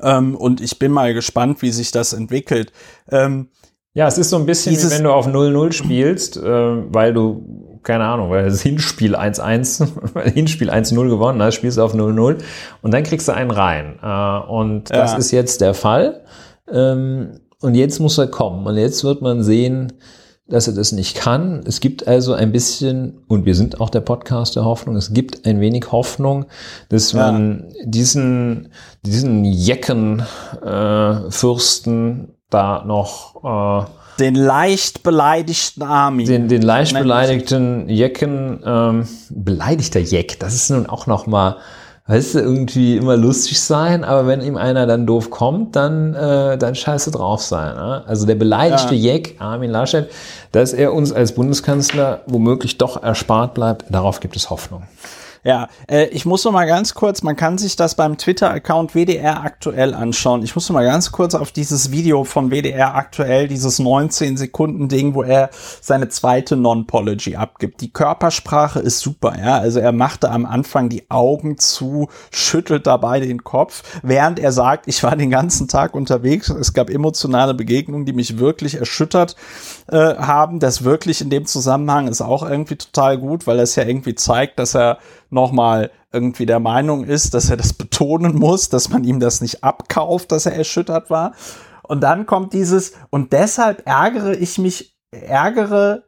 Ähm, 0.01 0.35
und 0.35 0.61
ich 0.61 0.79
bin 0.79 0.91
mal 0.91 1.15
gespannt, 1.15 1.63
wie 1.63 1.71
sich 1.71 1.91
das 1.91 2.13
entwickelt. 2.13 2.73
Ähm, 3.11 3.49
ja, 3.95 4.07
es 4.07 4.17
ist 4.17 4.31
so 4.31 4.37
ein 4.37 4.47
bisschen 4.47 4.75
wie 4.75 4.91
wenn 4.91 5.05
du 5.05 5.13
auf 5.13 5.27
0-0 5.27 5.73
spielst, 5.73 6.39
äh, 6.39 6.43
weil 6.43 7.13
du, 7.13 7.79
keine 7.83 8.05
Ahnung, 8.05 8.31
weil 8.31 8.45
das 8.45 8.63
Hinspiel 8.63 9.15
1-1, 9.15 10.31
Hinspiel 10.33 10.71
1-0 10.71 11.09
gewonnen 11.09 11.43
hast, 11.43 11.57
spielst 11.57 11.77
du 11.77 11.83
auf 11.83 11.95
0-0 11.95 12.39
und 12.81 12.95
dann 12.95 13.03
kriegst 13.03 13.29
du 13.29 13.33
einen 13.33 13.51
rein. 13.51 13.99
Äh, 14.03 14.51
und 14.51 14.91
das 14.91 15.13
ja. 15.13 15.19
ist 15.19 15.31
jetzt 15.31 15.61
der 15.61 15.75
Fall. 15.75 16.25
Ähm, 16.73 17.41
und 17.63 17.75
jetzt 17.75 18.01
muss 18.01 18.19
er 18.19 18.27
kommen. 18.27 18.67
Und 18.67 18.77
jetzt 18.77 19.03
wird 19.05 19.23
man 19.23 19.43
sehen, 19.43 19.95
dass 20.49 20.67
er 20.67 20.75
das 20.75 20.93
nicht 20.93 21.17
kann. 21.17 21.63
Es 21.67 21.81
gibt 21.81 22.07
also 22.07 22.35
ein 22.35 22.53
bisschen, 22.53 23.23
und 23.29 23.47
wir 23.47 23.55
sind 23.55 23.81
auch 23.81 23.89
der 23.91 24.01
Podcast 24.01 24.57
der 24.57 24.65
Hoffnung, 24.65 24.97
es 24.97 25.15
gibt 25.15 25.47
ein 25.47 25.61
wenig 25.61 25.93
Hoffnung, 25.93 26.47
dass 26.89 27.13
ja. 27.13 27.31
man 27.33 27.73
diesen, 27.85 28.71
diesen 29.05 29.45
Jecken-Fürsten 29.45 32.25
äh, 32.25 32.29
da 32.51 32.83
noch 32.85 33.45
äh, 33.45 33.85
den 34.19 34.35
leicht 34.35 35.03
beleidigten 35.03 35.83
Armin. 35.83 36.27
Den, 36.27 36.49
den 36.49 36.61
leicht 36.61 36.93
beleidigten 36.93 37.89
Jecken, 37.89 38.61
ähm, 38.65 39.09
beleidigter 39.31 40.01
Jeck, 40.01 40.39
das 40.39 40.55
ist 40.55 40.69
nun 40.71 40.87
auch 40.87 41.07
noch 41.07 41.27
mal 41.27 41.57
weißt 42.07 42.35
du, 42.35 42.39
irgendwie 42.41 42.97
immer 42.97 43.17
lustig 43.17 43.61
sein, 43.61 44.03
aber 44.03 44.27
wenn 44.27 44.43
ihm 44.43 44.57
einer 44.57 44.87
dann 44.87 45.07
doof 45.07 45.31
kommt, 45.31 45.77
dann, 45.77 46.15
äh, 46.15 46.59
dann 46.59 46.75
scheiße 46.75 47.11
drauf 47.13 47.43
sein. 47.43 47.77
Ne? 47.77 48.03
Also 48.07 48.27
der 48.27 48.35
beleidigte 48.35 48.95
ja. 48.95 49.13
Jeck, 49.13 49.37
Armin 49.39 49.71
Laschet, 49.71 50.11
dass 50.51 50.73
er 50.73 50.93
uns 50.93 51.13
als 51.13 51.33
Bundeskanzler 51.33 52.21
womöglich 52.27 52.79
doch 52.79 53.03
erspart 53.03 53.55
bleibt, 53.55 53.85
darauf 53.89 54.21
gibt 54.21 54.37
es 54.37 54.51
Hoffnung. 54.51 54.83
Ja, 55.45 55.67
äh, 55.89 56.05
ich 56.07 56.25
muss 56.25 56.45
noch 56.45 56.53
mal 56.53 56.69
ganz 56.69 56.95
kurz, 56.95 57.25
man 57.25 57.35
kann 57.35 57.59
sich 57.59 57.75
das 57.75 57.97
beim 57.97 58.17
Twitter-Account 58.17 58.95
WDR 58.95 59.43
aktuell 59.43 59.93
anschauen. 59.93 60.45
Ich 60.45 60.55
muss 60.55 60.69
noch 60.69 60.75
mal 60.75 60.85
ganz 60.85 61.11
kurz 61.11 61.35
auf 61.35 61.51
dieses 61.51 61.91
Video 61.91 62.23
von 62.23 62.53
WDR 62.53 62.95
aktuell, 62.95 63.49
dieses 63.49 63.81
19 63.81 64.37
Sekunden 64.37 64.89
Ding, 64.89 65.15
wo 65.15 65.25
er 65.25 65.51
seine 65.81 66.09
zweite 66.09 66.55
Non-Pology 66.55 67.35
abgibt. 67.35 67.81
Die 67.81 67.93
Körpersprache 67.93 68.79
ist 68.79 69.01
super, 69.01 69.37
ja. 69.37 69.59
Also 69.59 69.81
er 69.81 69.91
machte 69.91 70.31
am 70.31 70.47
Anfang 70.47 70.89
die 70.89 71.11
Augen 71.11 71.59
zu, 71.59 72.09
schüttelt 72.31 72.87
dabei 72.87 73.19
den 73.19 73.43
Kopf, 73.43 73.83
während 74.05 74.39
er 74.39 74.53
sagt, 74.53 74.87
ich 74.87 75.03
war 75.03 75.17
den 75.17 75.31
ganzen 75.31 75.67
Tag 75.67 75.95
unterwegs. 75.95 76.51
Es 76.51 76.73
gab 76.73 76.89
emotionale 76.89 77.55
Begegnungen, 77.55 78.07
die 78.07 78.13
mich 78.13 78.39
wirklich 78.39 78.77
erschüttert 78.77 79.35
äh, 79.89 79.97
haben. 79.97 80.61
Das 80.61 80.85
wirklich 80.85 81.21
in 81.21 81.31
dem 81.31 81.47
Zusammenhang 81.47 82.07
ist 82.07 82.21
auch 82.21 82.49
irgendwie 82.49 82.77
total 82.77 83.19
gut, 83.19 83.49
weil 83.49 83.59
es 83.59 83.75
ja 83.75 83.83
irgendwie 83.83 84.15
zeigt, 84.15 84.61
dass 84.61 84.77
er 84.77 84.99
nochmal 85.33 85.91
irgendwie 86.13 86.47
der 86.47 86.61
Meinung 86.61 87.05
ist, 87.05 87.35
dass 87.35 87.51
er 87.51 87.57
das 87.57 87.73
betonen 87.73 88.37
muss, 88.37 88.69
dass 88.69 88.91
man 88.91 89.05
ihm 89.05 89.21
das 89.21 89.41
nicht 89.41 89.65
abkauft, 89.65 90.33
dass 90.33 90.47
er 90.47 90.55
erschüttert 90.55 91.11
war. 91.11 91.33
Und 91.83 92.03
dann 92.03 92.27
kommt 92.27 92.53
dieses, 92.53 92.93
und 93.11 93.33
deshalb 93.33 93.87
ärgere 93.87 94.35
ich 94.35 94.59
mich, 94.59 94.97
ärgere 95.11 96.05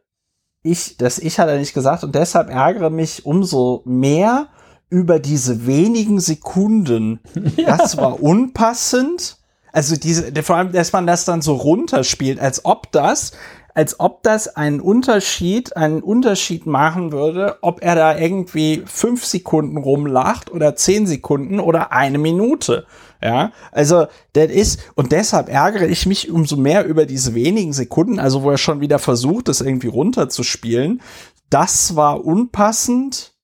ich, 0.63 0.97
das 0.97 1.19
ich 1.19 1.39
hat 1.39 1.49
er 1.49 1.57
nicht 1.57 1.73
gesagt, 1.73 2.03
und 2.03 2.15
deshalb 2.15 2.49
ärgere 2.49 2.89
mich 2.89 3.25
umso 3.25 3.81
mehr 3.85 4.47
über 4.89 5.19
diese 5.19 5.65
wenigen 5.65 6.19
Sekunden. 6.19 7.19
Ja. 7.57 7.77
Das 7.77 7.97
war 7.97 8.21
unpassend. 8.21 9.37
Also 9.71 9.95
diese, 9.95 10.31
vor 10.43 10.55
allem, 10.55 10.71
dass 10.71 10.93
man 10.93 11.07
das 11.07 11.25
dann 11.25 11.41
so 11.41 11.55
runterspielt, 11.55 12.39
als 12.39 12.63
ob 12.63 12.91
das 12.91 13.33
als 13.75 13.99
ob 13.99 14.23
das 14.23 14.55
einen 14.55 14.79
Unterschied, 14.79 15.77
einen 15.77 16.01
Unterschied 16.01 16.65
machen 16.65 17.11
würde, 17.11 17.57
ob 17.61 17.83
er 17.83 17.95
da 17.95 18.17
irgendwie 18.17 18.83
fünf 18.85 19.25
Sekunden 19.25 19.77
rumlacht 19.77 20.49
oder 20.49 20.75
zehn 20.75 21.05
Sekunden 21.05 21.59
oder 21.59 21.91
eine 21.91 22.17
Minute. 22.17 22.87
Ja, 23.21 23.51
also 23.71 24.07
das 24.33 24.49
ist, 24.49 24.79
und 24.95 25.11
deshalb 25.11 25.49
ärgere 25.49 25.87
ich 25.87 26.05
mich 26.05 26.31
umso 26.31 26.57
mehr 26.57 26.85
über 26.85 27.05
diese 27.05 27.35
wenigen 27.35 27.73
Sekunden, 27.73 28.19
also 28.19 28.43
wo 28.43 28.51
er 28.51 28.57
schon 28.57 28.79
wieder 28.81 28.97
versucht, 28.97 29.49
das 29.49 29.61
irgendwie 29.61 29.87
runterzuspielen. 29.87 31.01
Das 31.49 31.95
war 31.95 32.23
unpassend. 32.23 33.34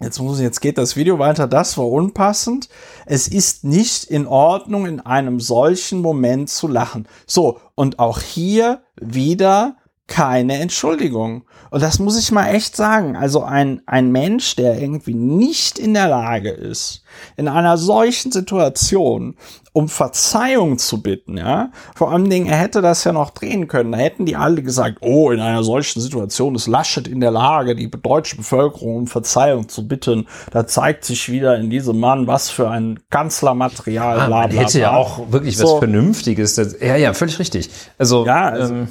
Jetzt 0.00 0.20
muss, 0.20 0.40
jetzt 0.40 0.60
geht 0.60 0.78
das 0.78 0.94
Video 0.94 1.18
weiter. 1.18 1.48
Das 1.48 1.76
war 1.76 1.88
unpassend. 1.88 2.68
Es 3.04 3.26
ist 3.26 3.64
nicht 3.64 4.04
in 4.04 4.28
Ordnung, 4.28 4.86
in 4.86 5.00
einem 5.00 5.40
solchen 5.40 6.00
Moment 6.00 6.50
zu 6.50 6.68
lachen. 6.68 7.08
So. 7.26 7.58
Und 7.74 7.98
auch 7.98 8.20
hier 8.20 8.82
wieder 9.00 9.76
keine 10.08 10.58
Entschuldigung. 10.58 11.44
Und 11.70 11.82
das 11.82 11.98
muss 11.98 12.18
ich 12.18 12.32
mal 12.32 12.48
echt 12.48 12.74
sagen. 12.74 13.14
Also 13.14 13.42
ein, 13.42 13.82
ein 13.86 14.10
Mensch, 14.10 14.56
der 14.56 14.80
irgendwie 14.80 15.14
nicht 15.14 15.78
in 15.78 15.94
der 15.94 16.08
Lage 16.08 16.50
ist, 16.50 17.04
in 17.36 17.46
einer 17.46 17.76
solchen 17.76 18.32
Situation 18.32 19.36
um 19.74 19.88
Verzeihung 19.88 20.78
zu 20.78 21.02
bitten, 21.02 21.36
ja. 21.36 21.70
Vor 21.94 22.10
allem 22.10 22.28
Dingen, 22.28 22.46
er 22.46 22.56
hätte 22.56 22.82
das 22.82 23.04
ja 23.04 23.12
noch 23.12 23.30
drehen 23.30 23.68
können. 23.68 23.92
Da 23.92 23.98
hätten 23.98 24.26
die 24.26 24.34
alle 24.34 24.62
gesagt, 24.62 24.98
oh, 25.02 25.30
in 25.30 25.38
einer 25.38 25.62
solchen 25.62 26.00
Situation 26.00 26.56
ist 26.56 26.66
Laschet 26.66 27.06
in 27.06 27.20
der 27.20 27.30
Lage, 27.30 27.76
die 27.76 27.88
deutsche 27.88 28.36
Bevölkerung 28.36 28.96
um 28.96 29.06
Verzeihung 29.06 29.68
zu 29.68 29.86
bitten. 29.86 30.26
Da 30.50 30.66
zeigt 30.66 31.04
sich 31.04 31.30
wieder 31.30 31.56
in 31.56 31.70
diesem 31.70 32.00
Mann, 32.00 32.26
was 32.26 32.50
für 32.50 32.68
ein 32.68 32.98
Kanzlermaterial. 33.10 34.18
Ah, 34.18 34.26
bla, 34.26 34.26
bla, 34.26 34.46
bla. 34.48 34.60
hätte 34.62 34.80
ja 34.80 34.96
auch 34.96 35.30
wirklich 35.30 35.56
was 35.60 35.68
so. 35.68 35.78
Vernünftiges. 35.78 36.56
Ja, 36.80 36.96
ja, 36.96 37.12
völlig 37.14 37.38
richtig. 37.38 37.70
Also, 37.98 38.26
ja, 38.26 38.48
also 38.48 38.74
ähm, 38.74 38.88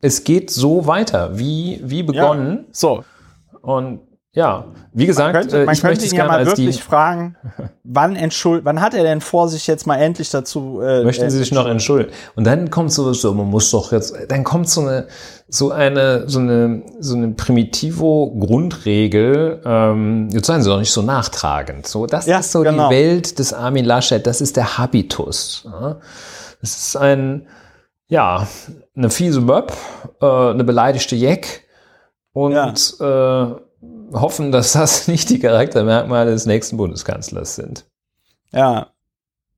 es 0.00 0.24
geht 0.24 0.50
so 0.50 0.86
weiter, 0.86 1.38
wie, 1.38 1.80
wie 1.84 2.02
begonnen. 2.02 2.64
Ja, 2.66 2.72
so. 2.72 3.04
Und 3.62 4.00
ja, 4.36 4.66
wie 4.92 5.06
gesagt, 5.06 5.32
man 5.32 5.42
könnte, 5.42 5.64
man 5.64 5.74
ich 5.74 5.80
könnte 5.80 6.04
ihn 6.04 6.14
ja 6.14 6.26
mal 6.26 6.44
wirklich 6.44 6.82
fragen, 6.82 7.36
wann 7.84 8.16
entschuld, 8.16 8.66
wann 8.66 8.82
hat 8.82 8.92
er 8.92 9.02
denn 9.02 9.22
vor, 9.22 9.48
sich 9.48 9.66
jetzt 9.66 9.86
mal 9.86 9.96
endlich 9.96 10.28
dazu? 10.28 10.82
Äh, 10.82 11.04
Möchten 11.04 11.30
Sie 11.30 11.38
sich 11.38 11.52
noch 11.52 11.66
entschuldigen? 11.66 12.12
Und 12.34 12.44
dann 12.44 12.68
kommt 12.68 12.92
so, 12.92 13.14
so, 13.14 13.32
man 13.32 13.46
muss 13.46 13.70
doch 13.70 13.92
jetzt, 13.92 14.14
dann 14.28 14.44
kommt 14.44 14.68
so 14.68 14.82
eine, 14.82 15.06
so 15.48 15.70
eine, 15.70 16.28
so 16.28 16.40
eine, 16.40 16.82
so 17.00 17.16
eine 17.16 17.28
Primitivo-Grundregel. 17.28 19.62
Ähm, 19.64 20.28
jetzt 20.30 20.48
seien 20.48 20.60
Sie 20.60 20.68
doch 20.68 20.80
nicht 20.80 20.92
so 20.92 21.00
nachtragend. 21.00 21.86
So, 21.86 22.04
das 22.04 22.26
ja, 22.26 22.40
ist 22.40 22.52
so 22.52 22.60
genau. 22.60 22.90
die 22.90 22.94
Welt 22.94 23.38
des 23.38 23.54
Armin 23.54 23.86
Laschet. 23.86 24.26
Das 24.26 24.42
ist 24.42 24.58
der 24.58 24.76
Habitus. 24.76 25.64
Ja? 25.64 25.96
Das 26.60 26.76
ist 26.76 26.94
ein 26.94 27.46
ja, 28.08 28.46
eine 28.96 29.10
fiese 29.10 29.40
Möb, 29.40 29.72
äh, 30.20 30.26
eine 30.26 30.64
beleidigte 30.64 31.16
Jeck 31.16 31.64
und 32.32 32.52
ja. 32.52 33.50
äh, 33.52 33.56
hoffen, 34.12 34.52
dass 34.52 34.72
das 34.72 35.08
nicht 35.08 35.28
die 35.30 35.38
Charaktermerkmale 35.38 36.30
des 36.30 36.46
nächsten 36.46 36.76
Bundeskanzlers 36.76 37.56
sind. 37.56 37.86
Ja, 38.52 38.92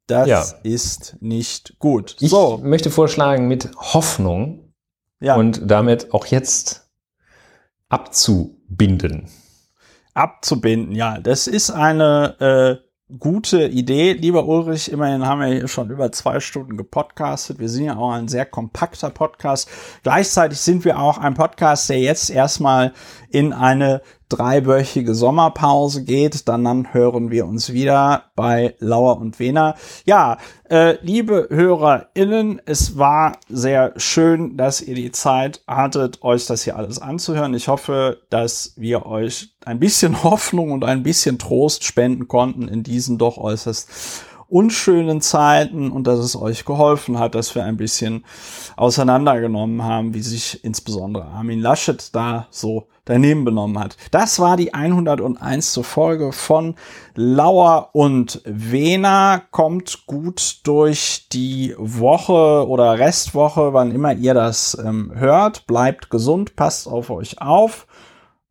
das 0.07 0.27
ja. 0.27 0.45
ist 0.63 1.17
nicht 1.21 1.79
gut. 1.79 2.17
Ich 2.21 2.31
so. 2.31 2.59
möchte 2.63 2.91
vorschlagen, 2.91 3.47
mit 3.47 3.71
Hoffnung 3.77 4.73
ja. 5.21 5.37
und 5.37 5.71
damit 5.71 6.13
auch 6.15 6.27
jetzt 6.27 6.89
abzubinden. 7.89 9.29
Abzubinden, 10.15 10.95
ja. 10.95 11.19
Das 11.19 11.47
ist 11.47 11.71
eine 11.71 12.81
äh, 12.81 12.88
gute 13.17 13.67
Idee, 13.69 14.13
lieber 14.13 14.47
Ulrich. 14.47 14.93
Immerhin 14.93 15.25
haben 15.25 15.41
wir 15.41 15.49
hier 15.49 15.69
schon 15.69 15.91
über 15.91 16.13
zwei 16.13 16.41
Stunden 16.41 16.77
gepodcastet. 16.77 17.59
Wir 17.59 17.69
sind 17.69 17.85
ja 17.85 17.97
auch 17.97 18.13
ein 18.13 18.29
sehr 18.29 18.45
kompakter 18.45 19.11
Podcast. 19.11 19.71
Gleichzeitig 20.03 20.61
sind 20.61 20.85
wir 20.85 20.99
auch 20.99 21.17
ein 21.17 21.35
Podcast, 21.35 21.89
der 21.89 22.01
jetzt 22.01 22.29
erstmal 22.29 22.93
in 23.31 23.53
eine 23.53 24.03
dreiwöchige 24.29 25.15
Sommerpause 25.15 26.05
geht. 26.05 26.49
Dann, 26.49 26.93
hören 26.93 27.31
wir 27.31 27.47
uns 27.47 27.73
wieder 27.73 28.25
bei 28.37 28.75
Lauer 28.79 29.19
und 29.19 29.39
Wena. 29.39 29.75
Ja, 30.05 30.39
äh, 30.69 30.97
liebe 31.03 31.49
HörerInnen, 31.51 32.61
es 32.67 32.99
war 32.99 33.39
sehr 33.49 33.95
schön, 33.97 34.57
dass 34.57 34.81
ihr 34.81 34.95
die 34.95 35.13
Zeit 35.13 35.63
hattet, 35.67 36.23
euch 36.23 36.47
das 36.47 36.65
hier 36.65 36.77
alles 36.77 37.01
anzuhören. 37.01 37.55
Ich 37.55 37.69
hoffe, 37.69 38.19
dass 38.31 38.75
wir 38.77 39.07
euch 39.07 39.55
ein 39.65 39.79
bisschen 39.79 40.23
Hoffnung 40.25 40.73
und 40.73 40.85
ein 40.85 41.03
bisschen 41.03 41.39
Trost 41.39 41.85
spenden 41.85 42.29
konnten 42.29 42.69
in 42.69 42.83
diesen 42.83 43.19
doch 43.19 43.39
äußerst 43.39 44.25
unschönen 44.49 45.21
Zeiten 45.21 45.91
und 45.91 46.07
dass 46.07 46.19
es 46.19 46.35
euch 46.35 46.65
geholfen 46.65 47.19
hat, 47.19 47.35
dass 47.35 47.55
wir 47.55 47.65
ein 47.65 47.77
bisschen 47.77 48.25
auseinandergenommen 48.77 49.83
haben, 49.83 50.15
wie 50.15 50.23
sich 50.23 50.65
insbesondere 50.65 51.27
Armin 51.27 51.61
Laschet 51.61 52.15
da 52.15 52.47
so 52.51 52.89
daneben 53.09 53.45
benommen 53.45 53.79
hat. 53.79 53.97
Das 54.11 54.39
war 54.39 54.57
die 54.57 54.75
101. 54.75 55.81
Folge 55.83 56.33
von 56.33 56.75
Lauer 57.15 57.91
und 57.93 58.43
Wena. 58.45 59.43
Kommt 59.51 60.07
gut 60.07 60.61
durch 60.65 61.29
die 61.33 61.75
Woche 61.79 62.69
oder 62.69 62.99
Restwoche, 62.99 63.73
wann 63.73 63.93
immer 63.93 64.13
ihr 64.13 64.35
das 64.35 64.77
ähm, 64.85 65.13
hört. 65.15 65.67
Bleibt 65.67 66.11
gesund, 66.11 66.55
passt 66.55 66.87
auf 66.87 67.11
euch 67.11 67.41
auf. 67.41 67.87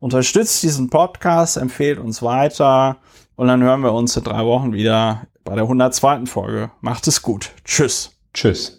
Unterstützt 0.00 0.62
diesen 0.62 0.90
Podcast, 0.90 1.56
empfehlt 1.56 1.98
uns 1.98 2.22
weiter 2.22 2.98
und 3.36 3.48
dann 3.48 3.62
hören 3.62 3.82
wir 3.82 3.92
uns 3.92 4.16
in 4.16 4.24
drei 4.24 4.44
Wochen 4.44 4.72
wieder 4.72 5.22
bei 5.44 5.54
der 5.54 5.64
102. 5.64 6.26
Folge. 6.26 6.70
Macht 6.80 7.06
es 7.06 7.22
gut. 7.22 7.50
Tschüss. 7.64 8.16
Tschüss. 8.34 8.77